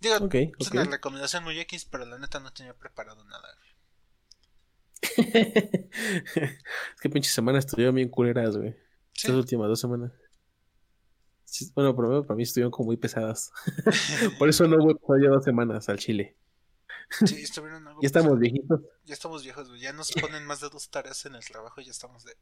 Digo, 0.00 0.16
Ok, 0.16 0.34
es 0.34 0.68
ok. 0.68 0.72
una 0.72 0.84
recomendación 0.84 1.44
muy 1.44 1.60
X, 1.60 1.84
pero 1.84 2.06
la 2.06 2.18
neta 2.18 2.40
no 2.40 2.50
tenía 2.50 2.74
preparado 2.74 3.22
nada. 3.26 3.46
güey. 3.58 3.70
es 5.34 7.00
que 7.00 7.10
pinche 7.10 7.30
semanas 7.30 7.66
estuvieron 7.66 7.94
bien 7.94 8.08
culeras, 8.08 8.56
güey. 8.56 8.72
Sí. 9.12 9.26
Estas 9.26 9.36
últimas 9.36 9.68
dos 9.68 9.80
semanas. 9.80 10.12
Bueno, 11.74 11.94
por 11.94 12.04
lo 12.04 12.10
menos 12.10 12.26
para 12.26 12.36
mí 12.36 12.44
estuvieron 12.44 12.70
como 12.70 12.86
muy 12.86 12.96
pesadas. 12.96 13.52
por 14.38 14.48
eso 14.48 14.66
no 14.66 14.76
hubo 14.82 14.92
episodio 14.92 15.30
dos 15.32 15.44
semanas 15.44 15.90
al 15.90 15.98
Chile. 15.98 16.38
Sí, 17.26 17.42
estuvieron 17.42 17.86
algo 17.88 18.00
Ya 18.02 18.06
estamos 18.06 18.26
pesados. 18.38 18.40
viejitos. 18.40 18.80
Ya 19.04 19.14
estamos 19.14 19.42
viejos, 19.42 19.68
güey. 19.68 19.80
Ya 19.80 19.92
nos 19.92 20.12
ponen 20.20 20.44
más 20.46 20.60
de 20.60 20.68
dos 20.70 20.90
tareas 20.90 21.24
en 21.26 21.34
el 21.34 21.44
trabajo 21.44 21.80
y 21.80 21.84
ya 21.86 21.90
estamos 21.90 22.24
de. 22.24 22.36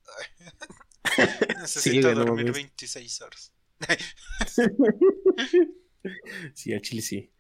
Necesito 1.61 2.09
no 2.15 2.25
dormir 2.25 2.47
mames. 2.47 2.55
26 2.55 3.21
horas. 3.23 3.53
sí, 6.55 6.73
al 6.73 6.83
Chile 6.83 7.03
sí. 7.03 7.33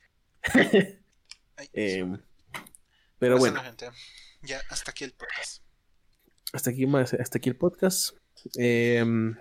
Ay, 1.56 1.68
Em, 1.72 2.16
pero 3.18 3.36
pues, 3.36 3.50
bueno, 3.52 3.62
gente. 3.64 3.90
Ya, 4.42 4.60
hasta 4.70 4.92
aquí 4.92 5.04
el 5.04 5.12
podcast. 5.12 5.62
hasta 6.52 6.70
aquí 6.70 6.86
más, 6.86 7.12
hasta 7.14 7.38
aquí 7.38 7.48
el 7.48 7.56
podcast. 7.56 8.16
Em, 8.56 9.36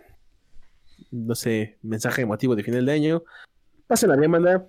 no 1.12 1.36
sé, 1.36 1.78
mensaje 1.84 2.24
emotivo 2.24 2.56
de 2.56 2.64
final 2.64 2.86
de 2.88 2.92
año. 2.94 3.24
Pásenla 3.86 4.16
bien, 4.16 4.32
manda. 4.32 4.68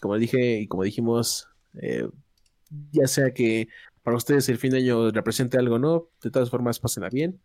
Como 0.00 0.16
dije 0.16 0.60
y 0.60 0.68
como 0.68 0.84
dijimos, 0.84 1.48
eh, 1.82 2.08
ya 2.92 3.06
sea 3.06 3.32
que 3.32 3.68
para 4.02 4.16
ustedes 4.16 4.48
el 4.48 4.58
fin 4.58 4.70
de 4.70 4.78
año 4.78 5.10
represente 5.10 5.58
algo 5.58 5.76
o 5.76 5.78
no, 5.78 6.08
de 6.22 6.30
todas 6.30 6.50
formas, 6.50 6.78
pásenla 6.78 7.08
bien. 7.10 7.40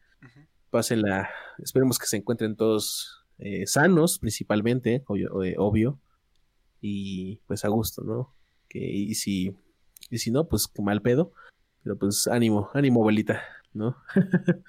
Pásenla, 0.69 1.29
esperemos 1.57 1.99
que 1.99 2.05
se 2.05 2.17
encuentren 2.17 2.55
todos 2.55 3.25
eh, 3.39 3.67
sanos, 3.67 4.19
principalmente, 4.19 5.03
obvio, 5.07 5.43
eh, 5.43 5.55
obvio, 5.57 5.99
y 6.79 7.37
pues 7.47 7.65
a 7.65 7.67
gusto, 7.67 8.03
¿no? 8.03 8.33
Que, 8.69 8.79
y 8.79 9.15
si, 9.15 9.53
y 10.09 10.19
si 10.19 10.31
no, 10.31 10.47
pues 10.47 10.69
mal 10.79 11.01
pedo, 11.01 11.33
pero 11.83 11.97
pues 11.97 12.27
ánimo, 12.27 12.69
ánimo, 12.73 13.01
abuelita, 13.01 13.43
¿no? 13.73 13.97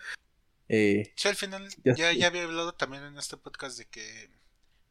Eh, 0.69 1.13
Sí, 1.17 1.29
al 1.29 1.35
final 1.37 1.69
Ya 1.85 1.95
ya, 1.95 2.13
ya 2.13 2.27
había 2.29 2.45
hablado 2.45 2.73
también 2.73 3.03
en 3.05 3.19
este 3.19 3.37
podcast 3.37 3.77
de 3.79 3.87
que 3.87 4.31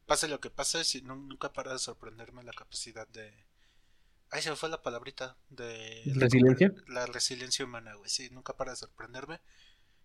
pase 0.06 0.28
lo 0.28 0.38
que 0.40 0.48
pase, 0.50 0.84
si 0.84 1.02
nu- 1.02 1.16
nunca 1.16 1.52
para 1.52 1.72
de 1.72 1.78
sorprenderme 1.80 2.44
la 2.44 2.52
capacidad 2.52 3.08
de... 3.08 3.32
Ay, 4.32 4.42
se 4.42 4.50
me 4.50 4.56
fue 4.56 4.68
la 4.70 4.80
palabrita 4.82 5.36
de... 5.50 6.02
¿Resiliencia? 6.14 6.72
La 6.88 7.04
resiliencia 7.06 7.64
humana, 7.64 7.94
güey. 7.94 8.08
Sí, 8.08 8.30
nunca 8.30 8.56
para 8.56 8.72
de 8.72 8.76
sorprenderme. 8.78 9.40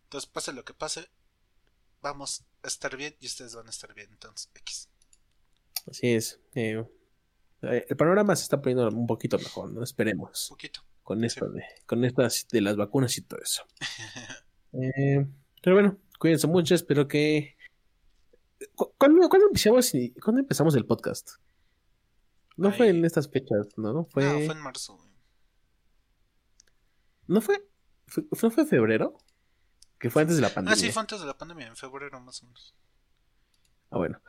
Entonces, 0.04 0.30
pase 0.30 0.52
lo 0.54 0.64
que 0.66 0.74
pase, 0.74 1.08
vamos 2.02 2.44
a 2.62 2.68
estar 2.68 2.95
bien 2.98 3.16
y 3.22 3.26
ustedes 3.28 3.56
van 3.56 3.68
a 3.68 3.70
estar 3.70 3.94
bien. 3.94 4.10
Entonces, 4.12 4.49
X. 4.56 4.90
así 5.90 6.14
es. 6.14 6.40
eh, 6.56 6.84
eh, 7.62 7.86
el 7.90 7.98
panorama 7.98 8.36
se 8.36 8.44
está 8.44 8.62
poniendo 8.62 8.88
un 8.90 9.08
poquito 9.08 9.38
mejor, 9.40 9.72
¿no? 9.72 9.82
Esperemos. 9.84 10.48
Poquito. 10.49 10.82
Con 11.04 11.22
Sí. 11.22 11.26
esto 11.28 11.49
de, 11.49 11.64
con 11.86 12.04
estas 12.04 12.48
de 12.52 12.60
las 12.62 12.76
vacunas 12.76 13.18
y 13.18 13.22
todo 13.22 13.40
eso. 13.41 13.64
Eh, 14.74 15.26
pero 15.64 15.76
bueno, 15.78 15.98
cuídense 16.20 16.45
mucho, 16.45 16.76
espero 16.76 17.08
que... 17.08 17.56
¿Cu- 18.76 18.94
¿Cuándo, 18.98 19.28
cuándo 19.30 19.48
empezamos, 19.48 19.91
¿Cuándo 20.22 20.41
empezamos 20.41 20.76
el 20.76 20.86
podcast? 20.86 21.30
No 22.58 22.72
fue 22.72 22.90
en 22.90 23.06
estas 23.06 23.30
fechas, 23.30 23.68
¿no? 23.78 24.06
Fue... 24.06 24.24
No, 24.24 24.46
fue 24.46 24.56
en 24.56 24.62
marzo, 24.62 24.96
güey. 24.96 25.08
¿No 27.28 27.42
fue, 27.42 27.64
fue, 28.08 28.24
¿no 28.42 28.50
fue 28.50 28.66
febrero? 28.66 29.18
Que 30.00 30.10
fue 30.10 30.24
antes 30.24 30.38
de 30.38 30.42
la 30.42 30.50
pandemia. 30.54 30.74
Ah, 30.74 30.80
sí, 30.80 30.92
fue 30.92 31.02
antes 31.02 31.20
de 31.20 31.26
la 31.26 31.38
pandemia, 31.38 31.68
en 31.68 31.76
febrero 31.76 32.20
más 32.20 32.42
o 32.42 32.46
menos. 32.46 32.76
Ah, 33.90 33.98
bueno. 33.98 34.22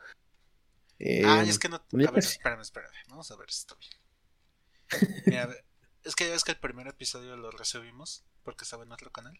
Eh, 0.99 1.23
ah, 1.25 1.43
y 1.45 1.49
es 1.49 1.59
que 1.59 1.69
no. 1.69 1.77
A 1.77 1.83
ver, 1.91 2.13
casi. 2.13 2.33
espérame, 2.33 2.61
espérame. 2.61 2.93
Vamos 3.07 3.31
a 3.31 3.35
ver 3.37 3.49
si 3.51 3.59
está 3.59 3.75
bien. 3.75 5.23
Mira, 5.25 5.43
a 5.43 5.47
ver, 5.47 5.65
es 6.03 6.15
que 6.15 6.25
ya 6.25 6.31
ves 6.31 6.43
que 6.43 6.51
el 6.51 6.59
primer 6.59 6.87
episodio 6.87 7.37
lo 7.37 7.51
recibimos 7.51 8.25
porque 8.43 8.63
estaba 8.63 8.83
en 8.83 8.91
otro 8.91 9.11
canal. 9.11 9.39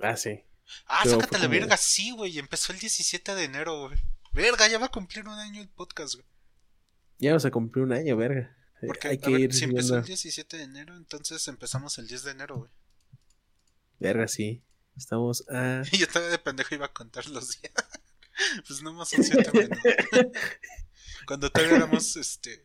Ah, 0.00 0.16
sí. 0.16 0.44
Ah, 0.86 1.00
Pero 1.02 1.16
sácate 1.16 1.38
la 1.38 1.48
verga, 1.48 1.76
sí, 1.76 2.12
güey. 2.12 2.38
Empezó 2.38 2.72
el 2.72 2.78
17 2.78 3.34
de 3.34 3.44
enero, 3.44 3.88
güey. 3.88 3.98
Verga, 4.32 4.68
ya 4.68 4.78
va 4.78 4.86
a 4.86 4.90
cumplir 4.90 5.26
un 5.26 5.38
año 5.38 5.60
el 5.60 5.68
podcast, 5.68 6.14
güey. 6.14 6.26
Ya 7.20 7.30
vamos 7.30 7.44
a 7.44 7.50
cumplir 7.50 7.84
un 7.84 7.92
año, 7.92 8.16
verga. 8.16 8.56
Porque, 8.84 9.08
Hay 9.08 9.18
que 9.18 9.30
ver, 9.30 9.40
ir 9.42 9.52
si 9.52 9.64
empezó 9.64 9.94
el 9.96 10.00
viendo- 10.02 10.06
17 10.06 10.56
de 10.56 10.62
enero, 10.64 10.96
entonces 10.96 11.46
empezamos 11.48 11.98
el 11.98 12.08
10 12.08 12.24
de 12.24 12.30
enero, 12.32 12.56
güey. 12.58 12.70
Verga, 13.98 14.26
sí. 14.26 14.62
Estamos 14.96 15.44
a... 15.50 15.82
Y 15.92 15.98
yo 15.98 16.08
todavía 16.08 16.30
de 16.32 16.38
pendejo 16.38 16.74
iba 16.74 16.86
a 16.86 16.92
contar 16.92 17.26
los 17.26 17.60
días. 17.60 17.74
pues 18.66 18.82
nomás 18.82 19.10
son 19.10 19.22
7 19.22 19.50
menos. 19.52 19.78
Cuando 21.26 21.50
todavía 21.50 21.76
éramos, 21.76 22.16
este. 22.16 22.64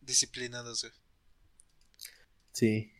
disciplinados, 0.00 0.82
güey. 0.82 0.92
Sí. 2.52 2.92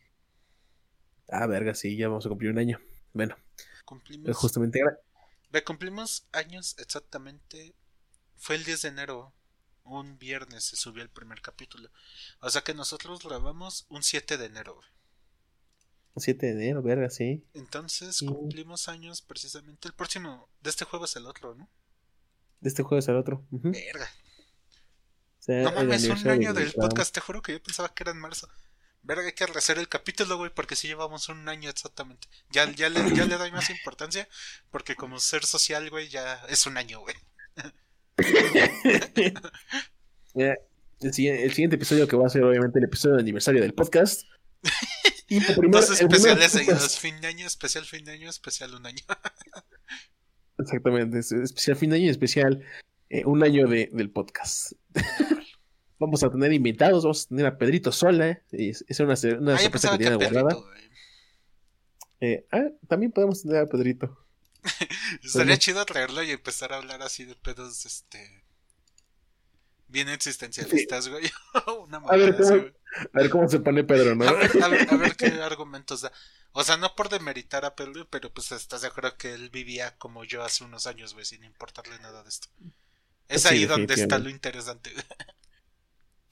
Ah, 1.27 1.45
verga, 1.47 1.73
sí, 1.75 1.97
ya 1.97 2.07
vamos 2.07 2.25
a 2.25 2.29
cumplir 2.29 2.51
un 2.51 2.59
año. 2.59 2.79
Bueno, 3.13 3.35
Cumplimos. 3.83 4.35
justamente... 4.37 4.79
Ve, 5.51 5.63
cumplimos 5.63 6.25
años 6.31 6.75
exactamente. 6.79 7.75
Fue 8.37 8.55
el 8.55 8.63
10 8.63 8.81
de 8.83 8.87
enero. 8.89 9.33
Un 9.85 10.17
viernes 10.17 10.63
se 10.65 10.75
subió 10.75 11.03
el 11.03 11.09
primer 11.09 11.41
capítulo. 11.41 11.89
O 12.39 12.49
sea 12.49 12.63
que 12.63 12.73
nosotros 12.73 13.21
grabamos 13.23 13.85
un 13.89 14.03
7 14.03 14.37
de 14.37 14.45
enero. 14.45 14.75
güey. 14.75 14.87
7 16.17 16.45
de 16.47 16.51
enero, 16.53 16.81
verga, 16.81 17.09
sí. 17.09 17.45
Entonces 17.53 18.17
Sí. 18.17 18.25
cumplimos 18.25 18.87
años 18.89 19.21
precisamente. 19.21 19.87
El 19.87 19.93
próximo 19.93 20.49
de 20.61 20.69
este 20.69 20.85
juego 20.85 21.05
es 21.05 21.15
el 21.15 21.25
otro, 21.27 21.55
¿no? 21.55 21.69
De 22.61 22.69
este 22.69 22.83
jueves 22.83 23.07
al 23.09 23.17
otro. 23.17 23.45
Ujú. 23.51 23.71
Verga. 23.71 24.09
O 25.39 25.43
sea, 25.43 25.61
No 25.63 25.69
el 25.69 25.87
mames, 25.87 26.05
un 26.05 26.27
año 26.29 26.53
del 26.53 26.73
podcast. 26.73 27.13
Te 27.13 27.21
juro 27.21 27.41
que 27.41 27.51
yo 27.51 27.61
pensaba 27.61 27.93
que 27.93 28.03
era 28.03 28.11
en 28.11 28.17
marzo. 28.19 28.49
Verga, 29.03 29.23
hay 29.27 29.33
que 29.33 29.45
rehacer 29.45 29.77
el 29.77 29.87
capítulo, 29.87 30.37
güey, 30.37 30.51
porque 30.51 30.75
si 30.75 30.87
llevamos 30.87 31.29
un 31.29 31.47
año 31.47 31.69
exactamente. 31.69 32.27
Ya, 32.49 32.71
ya, 32.71 32.89
le, 32.89 33.15
ya 33.15 33.25
le 33.25 33.37
doy 33.37 33.51
más 33.51 33.69
importancia, 33.69 34.27
porque 34.71 34.95
como 34.95 35.19
ser 35.19 35.45
social, 35.45 35.87
güey, 35.91 36.09
ya 36.09 36.43
es 36.47 36.65
un 36.65 36.77
año, 36.77 37.01
güey. 37.01 37.15
El, 41.01 41.13
siguiente, 41.13 41.43
el 41.43 41.51
siguiente 41.51 41.75
episodio 41.75 42.07
que 42.07 42.15
va 42.15 42.25
a 42.27 42.29
ser 42.29 42.43
obviamente 42.43 42.79
el 42.79 42.85
episodio 42.85 43.15
de 43.15 43.21
aniversario 43.21 43.61
del 43.61 43.73
podcast. 43.73 44.23
Y 45.27 45.39
primer- 45.39 45.71
Dos 45.71 45.89
especiales 45.99 46.51
seguidos, 46.51 46.99
fin 46.99 47.19
de 47.19 47.25
año, 47.27 47.47
especial 47.47 47.83
fin 47.85 48.05
de 48.05 48.11
año, 48.11 48.29
especial 48.29 48.75
un 48.75 48.85
año. 48.85 49.01
Exactamente, 50.59 51.17
es- 51.17 51.31
especial 51.31 51.75
fin 51.77 51.89
de 51.89 51.95
año 51.95 52.05
y 52.05 52.09
especial 52.09 52.63
eh, 53.09 53.25
un 53.25 53.43
año 53.43 53.67
de, 53.67 53.89
del 53.91 54.11
podcast. 54.11 54.73
vamos 55.97 56.23
a 56.23 56.29
tener 56.29 56.53
invitados, 56.53 57.03
vamos 57.05 57.25
a 57.25 57.29
tener 57.29 57.45
a 57.47 57.57
Pedrito 57.57 57.91
Sola. 57.91 58.29
eh, 58.29 58.41
Es, 58.51 58.85
es 58.87 58.99
una, 58.99 59.15
una 59.39 59.55
Ah, 59.55 59.57
sorpresa 59.57 59.91
que 59.93 59.97
tiene 59.97 60.15
guardada. 60.15 60.55
Eh, 62.21 62.45
ah, 62.51 62.65
también 62.87 63.11
podemos 63.11 63.41
tener 63.41 63.57
a 63.63 63.65
Pedrito. 63.67 64.24
Estaría 65.23 65.55
Bueno. 65.55 65.57
chido 65.57 65.85
traerlo 65.85 66.23
y 66.23 66.31
empezar 66.31 66.73
a 66.73 66.77
hablar 66.77 67.01
así 67.01 67.25
de 67.25 67.35
pedos, 67.35 67.85
este... 67.85 68.43
Bien 69.87 70.09
existencialistas, 70.09 71.07
güey. 71.09 71.31
Una 71.87 71.97
A 72.07 72.15
ver, 72.17 72.35
¿cómo? 72.35 72.55
así. 72.55 72.73
A 73.13 73.19
ver 73.19 73.29
cómo 73.29 73.47
se 73.47 73.59
pone 73.59 73.83
Pedro, 73.83 74.15
¿no? 74.15 74.25
A 74.27 74.33
ver, 74.33 74.51
a 74.63 74.67
ver, 74.67 74.87
a 74.89 74.97
ver 74.97 75.15
qué 75.15 75.27
argumentos 75.27 76.01
da. 76.01 76.11
O 76.53 76.63
sea, 76.63 76.77
no 76.77 76.95
por 76.95 77.09
demeritar 77.09 77.65
a 77.65 77.75
Pedro, 77.75 78.07
pero 78.09 78.33
pues 78.33 78.51
estás 78.51 78.81
de 78.81 78.87
acuerdo 78.87 79.17
que 79.17 79.33
él 79.33 79.49
vivía 79.49 79.97
como 79.97 80.23
yo 80.23 80.43
hace 80.43 80.63
unos 80.63 80.87
años, 80.87 81.13
güey, 81.13 81.25
sin 81.25 81.43
importarle 81.43 81.99
nada 81.99 82.23
de 82.23 82.29
esto. 82.29 82.47
Es 83.27 83.43
Sí, 83.43 83.47
ahí 83.47 83.65
donde 83.65 83.93
está 83.95 84.19
lo 84.19 84.29
interesante. 84.29 84.91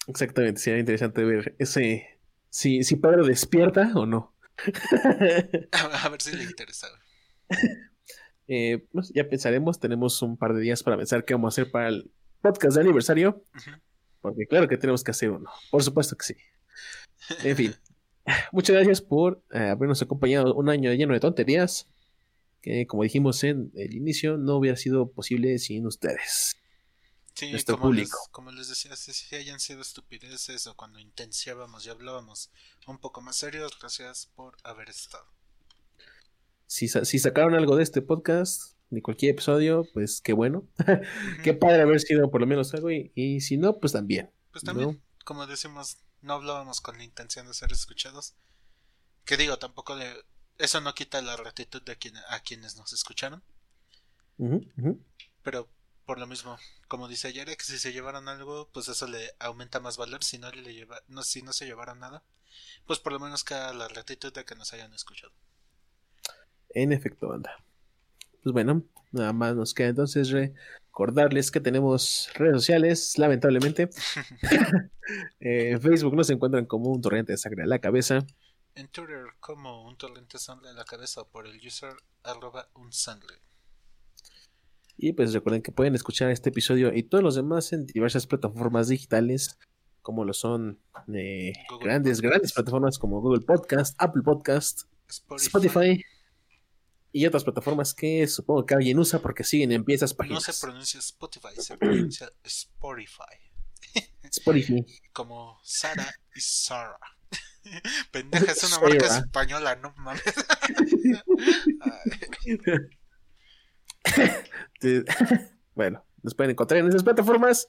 Exactamente, 0.08 0.60
sería 0.62 0.80
interesante 0.80 1.24
ver 1.24 1.56
ese. 1.60 2.20
Si, 2.50 2.84
si 2.84 2.96
Pedro 2.98 3.26
despierta 3.26 3.92
o 3.96 4.06
no. 4.06 4.36
A 5.72 6.10
ver 6.10 6.22
si 6.22 6.32
le 6.34 6.44
interesa, 6.44 6.90
güey. 6.90 7.02
Eh, 8.48 8.86
pues, 8.92 9.12
ya 9.14 9.28
pensaremos, 9.28 9.80
tenemos 9.80 10.22
un 10.22 10.38
par 10.38 10.54
de 10.54 10.62
días 10.62 10.84
para 10.84 10.98
pensar 10.98 11.26
qué 11.26 11.34
vamos 11.34 11.54
a 11.54 11.62
hacer 11.62 11.72
para 11.72 11.90
el 11.90 12.12
podcast 12.42 12.76
de 12.76 12.82
aniversario. 12.82 13.44
Porque 14.22 14.48
claro 14.48 14.68
que 14.68 14.78
tenemos 14.78 15.04
que 15.04 15.12
hacer 15.12 15.32
uno. 15.32 15.50
Por 15.72 15.84
supuesto 15.84 16.16
que 16.16 16.26
sí. 16.26 16.36
En 17.44 17.56
fin. 17.56 17.76
Muchas 18.52 18.76
gracias 18.76 19.02
por 19.02 19.44
eh, 19.52 19.70
habernos 19.70 20.02
acompañado 20.02 20.54
un 20.56 20.70
año 20.70 20.94
lleno 20.94 21.14
de 21.14 21.20
tonterías. 21.20 21.90
Que 22.62 22.88
como 22.88 23.04
dijimos 23.04 23.44
en 23.44 23.72
el 23.76 23.94
inicio, 23.94 24.38
no 24.38 24.56
hubiera 24.56 24.78
sido 24.78 25.12
posible 25.12 25.60
sin 25.60 25.86
ustedes. 25.86 26.56
Sí, 27.34 27.52
nuestro 27.52 27.78
como 27.78 27.92
les, 27.92 28.10
público. 28.10 28.30
como 28.32 28.52
les 28.52 28.70
decía, 28.70 28.96
si, 28.96 29.12
si 29.12 29.36
hayan 29.36 29.60
sido 29.60 29.82
estupideces 29.82 30.68
o 30.68 30.76
cuando 30.76 31.00
intenciábamos 31.00 31.86
y 31.86 31.90
hablábamos 31.90 32.52
un 32.88 33.00
poco 33.00 33.22
más 33.22 33.38
serios, 33.38 33.78
gracias 33.80 34.28
por 34.36 34.56
haber 34.64 34.90
estado. 34.90 35.26
Si, 36.74 36.88
si 36.88 37.20
sacaron 37.20 37.54
algo 37.54 37.76
de 37.76 37.84
este 37.84 38.02
podcast, 38.02 38.74
de 38.90 39.04
cualquier 39.04 39.34
episodio, 39.34 39.86
pues 39.94 40.22
qué 40.22 40.34
bueno. 40.34 40.68
Qué 41.44 41.54
padre 41.54 41.84
haber 41.84 42.00
sido 42.00 42.32
por 42.32 42.42
lo 42.42 42.48
menos 42.48 42.74
algo. 42.74 42.90
Y, 42.90 43.12
y 43.14 43.42
si 43.42 43.58
no, 43.58 43.80
pues 43.80 43.94
también. 43.94 44.32
Pues 44.52 44.64
también, 44.64 44.90
¿no? 44.90 45.24
como 45.24 45.46
decimos, 45.46 45.98
no 46.22 46.34
hablábamos 46.34 46.82
con 46.82 46.98
la 46.98 47.04
intención 47.04 47.46
de 47.46 47.54
ser 47.54 47.72
escuchados. 47.72 48.34
Que 49.24 49.38
digo, 49.38 49.60
tampoco 49.60 49.96
le, 49.96 50.16
eso 50.58 50.82
no 50.82 50.96
quita 50.96 51.22
la 51.22 51.36
gratitud 51.36 51.84
de 51.84 51.96
quien, 52.00 52.18
a 52.18 52.40
quienes 52.40 52.76
nos 52.76 52.92
escucharon. 52.92 53.44
Pero 55.44 55.70
por 56.08 56.18
lo 56.18 56.26
mismo, 56.26 56.58
como 56.88 57.08
dice 57.08 57.34
Yarek, 57.34 57.62
si 57.62 57.78
se 57.78 57.94
llevaron 57.94 58.28
algo, 58.28 58.72
pues 58.74 58.88
eso 58.88 59.06
le 59.06 59.36
aumenta 59.38 59.80
más 59.80 59.98
valor. 59.98 60.24
Si 60.24 60.40
no 60.40 60.50
le 60.50 60.74
lleva, 60.74 61.04
no, 61.08 61.22
si 61.22 61.44
no 61.44 61.54
se 61.54 61.68
llevaron 61.68 62.00
nada, 62.00 62.24
pues 62.88 62.98
por 62.98 63.14
lo 63.14 63.20
menos 63.20 63.44
queda 63.44 63.74
la 63.74 63.88
gratitud 63.88 64.34
de 64.34 64.44
que 64.44 64.56
nos 64.56 64.74
hayan 64.74 64.92
escuchado. 64.96 65.34
En 66.74 66.92
efecto, 66.92 67.30
banda. 67.30 67.52
Pues 68.42 68.54
bueno, 68.54 68.84
nada 69.12 69.32
más 69.32 69.56
nos 69.56 69.74
queda 69.74 69.90
entonces 69.90 70.32
recordarles 70.32 71.52
que 71.52 71.60
tenemos 71.60 72.30
redes 72.36 72.56
sociales, 72.56 73.18
lamentablemente. 73.18 73.90
Eh, 75.42 75.72
en 75.72 75.82
Facebook 75.82 76.16
nos 76.16 76.30
encuentran 76.30 76.66
como 76.66 76.90
un 76.90 77.02
torrente 77.02 77.34
de 77.34 77.38
sangre 77.38 77.64
a 77.64 77.66
la 77.66 77.80
cabeza. 77.80 78.26
En 78.74 78.88
Twitter 78.88 79.26
como 79.42 79.86
un 79.86 79.98
torrente 79.98 80.40
sangre 80.40 80.70
en 80.70 80.78
la 80.78 80.86
cabeza 80.86 81.26
por 81.26 81.46
el 81.46 81.58
user 81.58 81.92
arroba 82.24 82.70
un 82.76 82.94
sangre. 82.94 83.36
Y 84.96 85.12
pues 85.12 85.34
recuerden 85.34 85.62
que 85.62 85.74
pueden 85.74 85.94
escuchar 85.94 86.32
este 86.32 86.52
episodio 86.52 86.94
y 86.96 87.04
todos 87.04 87.22
los 87.22 87.36
demás 87.36 87.74
en 87.74 87.86
diversas 87.86 88.28
plataformas 88.28 88.88
digitales, 88.88 89.60
como 90.02 90.24
lo 90.24 90.32
son 90.32 90.80
eh, 91.14 91.52
grandes, 91.82 92.20
Podcast. 92.20 92.22
grandes 92.22 92.54
plataformas 92.54 92.98
como 92.98 93.20
Google 93.20 93.46
Podcast, 93.46 94.02
Apple 94.02 94.22
Podcast, 94.24 94.84
Spotify. 95.10 95.46
Spotify 95.46 96.06
y 97.14 97.26
otras 97.26 97.44
plataformas 97.46 97.94
que 97.94 98.28
supongo 98.28 98.66
que 98.66 98.74
alguien 98.74 99.00
usa 99.00 99.20
porque 99.20 99.44
siguen 99.46 99.72
en 99.72 99.86
piezas 99.86 100.12
No 100.12 100.18
páginas. 100.18 100.44
se 100.44 100.66
pronuncia 100.66 101.00
Spotify, 101.00 101.48
se 101.58 101.78
pronuncia 101.78 102.30
Spotify. 102.44 103.22
Spotify. 104.24 104.86
Como 105.14 105.60
Sara 105.64 106.12
y 106.36 106.42
Sara. 106.42 106.98
Pendeja, 108.12 108.52
es 108.52 108.64
una 108.64 108.80
marca 108.80 109.08
Sarah. 109.08 109.26
española, 109.26 109.76
no 109.78 109.94
mames. 109.96 110.22
Bueno, 115.76 116.06
nos 116.22 116.36
pueden 116.36 116.52
encontrar 116.52 116.80
en 116.82 116.88
esas 116.90 117.04
plataformas 117.04 117.68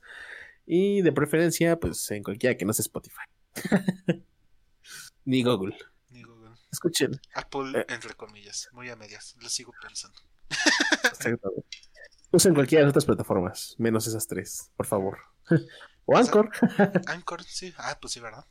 y 0.66 1.02
de 1.02 1.12
preferencia, 1.12 1.78
pues 1.78 2.10
en 2.10 2.22
cualquiera 2.22 2.56
que 2.56 2.64
no 2.64 2.72
sea 2.72 2.82
Spotify. 2.82 3.22
Ni 5.24 5.42
Google. 5.42 5.76
Escuchen. 6.74 7.20
Apple, 7.34 7.78
Eh. 7.80 7.86
entre 7.88 8.14
comillas, 8.14 8.68
muy 8.72 8.90
a 8.90 8.96
medias, 8.96 9.36
lo 9.40 9.48
sigo 9.48 9.72
pensando. 9.80 10.18
Exactamente. 11.04 11.64
Usen 12.32 12.52
cualquiera 12.54 12.80
de 12.80 12.86
las 12.86 12.90
otras 12.92 13.04
plataformas, 13.04 13.76
menos 13.78 14.08
esas 14.08 14.26
tres, 14.26 14.72
por 14.76 14.86
favor. 14.86 15.18
O 16.04 16.16
Anchor, 16.16 16.50
Anchor, 17.06 17.44
sí, 17.44 17.72
ah, 17.78 17.96
pues 18.00 18.12
sí, 18.12 18.18
¿verdad? 18.20 18.44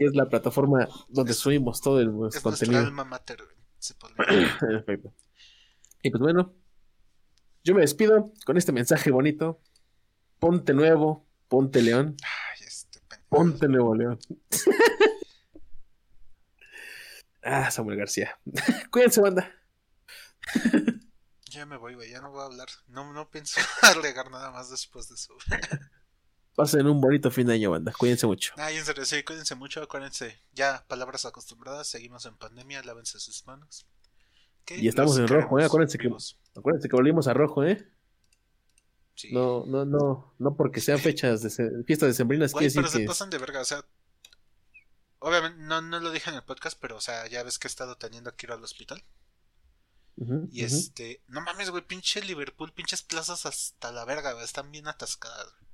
es 0.00 0.14
la 0.14 0.28
plataforma 0.28 0.88
donde 1.08 1.30
Es- 1.32 1.38
subimos 1.38 1.80
todo 1.80 2.00
el 2.00 2.08
Es 2.28 2.40
contenido. 2.40 2.80
alma 2.80 3.04
mater, 3.04 3.38
se. 3.78 3.94
Perfecto. 3.94 5.14
Y 6.02 6.10
pues 6.10 6.20
bueno, 6.22 6.54
yo 7.62 7.74
me 7.74 7.82
despido 7.82 8.32
con 8.46 8.56
este 8.56 8.72
mensaje 8.72 9.10
bonito. 9.10 9.60
Ponte 10.38 10.72
nuevo, 10.72 11.26
ponte 11.46 11.82
león, 11.82 12.16
Ay, 12.22 12.64
este 12.66 13.00
ponte 13.28 13.68
nuevo 13.68 13.94
león. 13.94 14.18
ah, 17.42 17.70
Samuel 17.70 17.98
García. 17.98 18.38
Cuídense, 18.90 19.20
banda. 19.20 19.54
Ya 21.50 21.66
me 21.66 21.76
voy, 21.76 21.94
güey, 21.94 22.10
ya 22.10 22.20
no 22.20 22.30
voy 22.30 22.42
a 22.42 22.44
hablar. 22.44 22.68
No, 22.86 23.12
no 23.12 23.28
pienso 23.28 23.60
agregar 23.82 24.30
nada 24.30 24.50
más 24.50 24.70
después 24.70 25.08
de 25.08 25.16
eso. 25.16 25.34
Pasen 26.54 26.86
un 26.86 27.00
bonito 27.00 27.30
fin 27.30 27.46
de 27.46 27.54
año, 27.54 27.70
banda. 27.70 27.92
Cuídense 27.96 28.26
mucho. 28.26 28.52
Ay, 28.56 28.76
en 28.76 28.84
serio, 28.84 29.04
sí, 29.04 29.22
cuídense 29.24 29.54
mucho, 29.54 29.82
acuérdense. 29.82 30.40
Ya, 30.52 30.84
palabras 30.88 31.24
acostumbradas, 31.24 31.88
seguimos 31.88 32.26
en 32.26 32.36
pandemia, 32.36 32.82
lávense 32.82 33.18
sus 33.18 33.46
manos. 33.46 33.86
Y 34.68 34.86
estamos 34.86 35.18
los 35.18 35.30
en 35.30 35.36
rojo, 35.36 35.58
¿eh? 35.58 35.64
Acuérdense 35.64 35.98
que-. 35.98 36.10
Acuérdense 36.56 36.88
que 36.88 36.96
volvimos 36.96 37.26
a 37.26 37.34
rojo, 37.34 37.64
¿eh? 37.64 37.88
Sí. 39.14 39.32
No, 39.32 39.64
no, 39.66 39.84
no, 39.84 40.34
no 40.38 40.56
porque 40.56 40.80
sean 40.80 40.98
fechas 40.98 41.42
de 41.42 41.50
fiestas 41.84 42.08
decembrinas 42.08 42.52
Güey, 42.52 42.70
pero 42.72 42.88
se 42.88 43.00
que 43.00 43.04
pasan 43.06 43.30
de 43.30 43.38
verga, 43.38 43.60
o 43.60 43.64
sea. 43.64 43.84
Obviamente, 45.20 45.58
no, 45.62 45.80
no 45.80 46.00
lo 46.00 46.10
dije 46.10 46.30
en 46.30 46.36
el 46.36 46.42
podcast, 46.42 46.78
pero, 46.80 46.96
o 46.96 47.00
sea, 47.00 47.26
ya 47.28 47.42
ves 47.42 47.58
que 47.58 47.68
he 47.68 47.70
estado 47.70 47.96
teniendo 47.96 48.34
que 48.34 48.46
ir 48.46 48.52
al 48.52 48.64
hospital. 48.64 49.02
Y 50.50 50.64
este. 50.64 51.22
No 51.28 51.40
mames, 51.40 51.70
güey, 51.70 51.86
pinche 51.86 52.20
Liverpool, 52.20 52.72
pinches 52.72 53.02
plazas 53.02 53.46
hasta 53.46 53.90
la 53.90 54.04
verga, 54.04 54.32
güey, 54.32 54.44
están 54.44 54.70
bien 54.70 54.86
atascadas, 54.86 55.46
güey. 55.46 55.70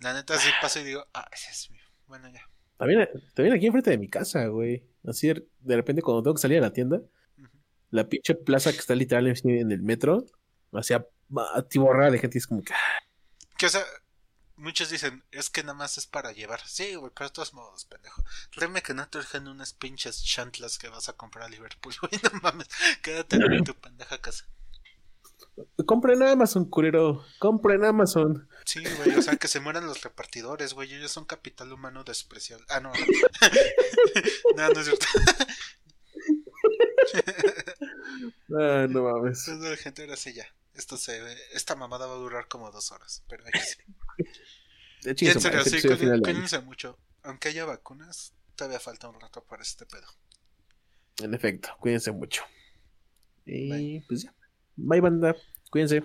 La 0.00 0.12
neta, 0.12 0.36
sí 0.38 0.48
paso 0.60 0.80
y 0.80 0.84
digo, 0.84 1.06
ah, 1.14 1.28
ese 1.32 1.50
es 1.50 1.70
mío. 1.70 1.82
Bueno, 2.06 2.28
ya. 2.32 2.42
También, 2.76 3.08
también 3.34 3.56
aquí 3.56 3.66
enfrente 3.66 3.90
de 3.90 3.98
mi 3.98 4.08
casa, 4.08 4.46
güey. 4.46 4.84
Así 5.06 5.28
de 5.28 5.76
repente 5.76 6.02
cuando 6.02 6.22
tengo 6.22 6.34
que 6.34 6.42
salir 6.42 6.58
a 6.58 6.62
la 6.62 6.72
tienda, 6.72 7.00
la 7.90 8.08
pinche 8.08 8.34
plaza 8.34 8.72
que 8.72 8.78
está 8.78 8.94
literal 8.94 9.26
en 9.26 9.72
el 9.72 9.82
metro, 9.82 10.24
hacía 10.72 11.06
atiborrada 11.54 12.10
de 12.10 12.18
gente 12.18 12.38
y 12.38 12.40
es 12.40 12.46
como 12.46 12.62
que 12.62 12.72
ah, 12.72 13.02
Que, 13.56 13.66
o 13.66 13.68
sea, 13.68 13.82
muchos 14.58 14.90
dicen, 14.90 15.24
es 15.30 15.50
que 15.50 15.62
nada 15.62 15.74
más 15.74 15.98
es 15.98 16.06
para 16.06 16.32
llevar. 16.32 16.60
Sí, 16.66 16.94
güey, 16.94 17.12
pero 17.14 17.28
de 17.28 17.34
todos 17.34 17.54
modos, 17.54 17.84
pendejo. 17.84 18.22
Créeme 18.50 18.82
que 18.82 18.94
no 18.94 19.08
te 19.08 19.18
dejan 19.18 19.48
unas 19.48 19.72
pinches 19.72 20.22
chantlas 20.24 20.78
que 20.78 20.88
vas 20.88 21.08
a 21.08 21.14
comprar 21.14 21.46
a 21.46 21.48
Liverpool, 21.48 21.94
güey, 22.02 22.20
no 22.22 22.40
mames. 22.42 22.68
Quédate 23.02 23.36
en 23.36 23.64
tu 23.64 23.74
pendeja 23.74 24.18
casa. 24.20 24.46
compren 25.86 26.22
Amazon, 26.22 26.66
culero, 26.66 27.24
compren 27.38 27.84
Amazon. 27.84 28.48
Sí, 28.64 28.82
güey, 28.96 29.16
o 29.16 29.22
sea, 29.22 29.36
que 29.36 29.48
se 29.48 29.60
mueran 29.60 29.86
los 29.86 30.02
repartidores, 30.02 30.74
güey. 30.74 30.92
Ellos 30.92 31.12
son 31.12 31.24
capital 31.24 31.72
humano 31.72 32.04
despreciable. 32.04 32.66
Ah, 32.68 32.80
no. 32.80 32.92
no, 34.56 34.68
no 34.68 34.80
es 34.80 34.86
cierto. 34.86 35.06
Ah, 38.50 38.86
no 38.88 39.02
mames. 39.02 39.46
Entonces, 39.46 39.70
la 39.70 39.76
gente 39.76 40.02
ahora 40.02 40.16
sí 40.16 40.32
ya. 40.32 40.46
Esto 40.74 40.96
se 40.96 41.20
esta 41.52 41.74
mamada 41.74 42.06
va 42.06 42.14
a 42.14 42.18
durar 42.18 42.48
como 42.48 42.70
dos 42.70 42.92
horas. 42.92 43.24
Pero 43.28 43.44
sí. 43.46 43.82
Y 45.04 45.28
en 45.28 45.40
serio, 45.40 45.64
sí, 45.64 45.80
cuídense 45.80 46.60
mucho. 46.60 46.98
Aunque 47.22 47.48
haya 47.48 47.64
vacunas, 47.64 48.34
todavía 48.56 48.80
falta 48.80 49.08
un 49.08 49.20
rato 49.20 49.44
para 49.44 49.62
este 49.62 49.86
pedo. 49.86 50.06
En 51.22 51.34
efecto, 51.34 51.70
cuídense 51.80 52.12
mucho. 52.12 52.42
Y 53.44 53.70
Bye. 53.70 54.04
pues 54.06 54.22
ya. 54.22 54.34
Bye, 54.76 55.00
banda. 55.00 55.36
Cuídense. 55.70 56.02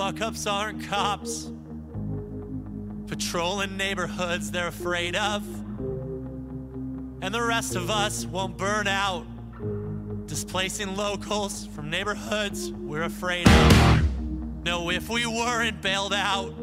fuck 0.00 0.22
ups 0.22 0.46
aren't 0.46 0.82
cops 0.84 1.52
patrolling 3.06 3.76
neighborhoods 3.76 4.50
they're 4.50 4.68
afraid 4.68 5.14
of. 5.14 5.46
And 7.20 7.34
the 7.34 7.42
rest 7.42 7.76
of 7.76 7.90
us 7.90 8.24
won't 8.24 8.56
burn 8.56 8.88
out, 8.88 9.26
displacing 10.26 10.96
locals 10.96 11.66
from 11.74 11.90
neighborhoods 11.90 12.72
we're 12.72 13.02
afraid 13.02 13.46
of. 13.46 14.64
No, 14.64 14.88
if 14.88 15.10
we 15.10 15.26
weren't 15.26 15.82
bailed 15.82 16.14
out, 16.14 16.54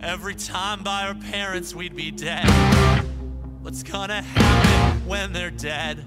every 0.00 0.36
time 0.36 0.84
by 0.84 1.08
our 1.08 1.16
parents 1.16 1.74
we'd 1.74 1.96
be 1.96 2.12
dead. 2.12 2.48
What's 3.60 3.82
gonna 3.82 4.22
happen 4.22 5.04
when 5.08 5.32
they're 5.32 5.50
dead? 5.50 6.04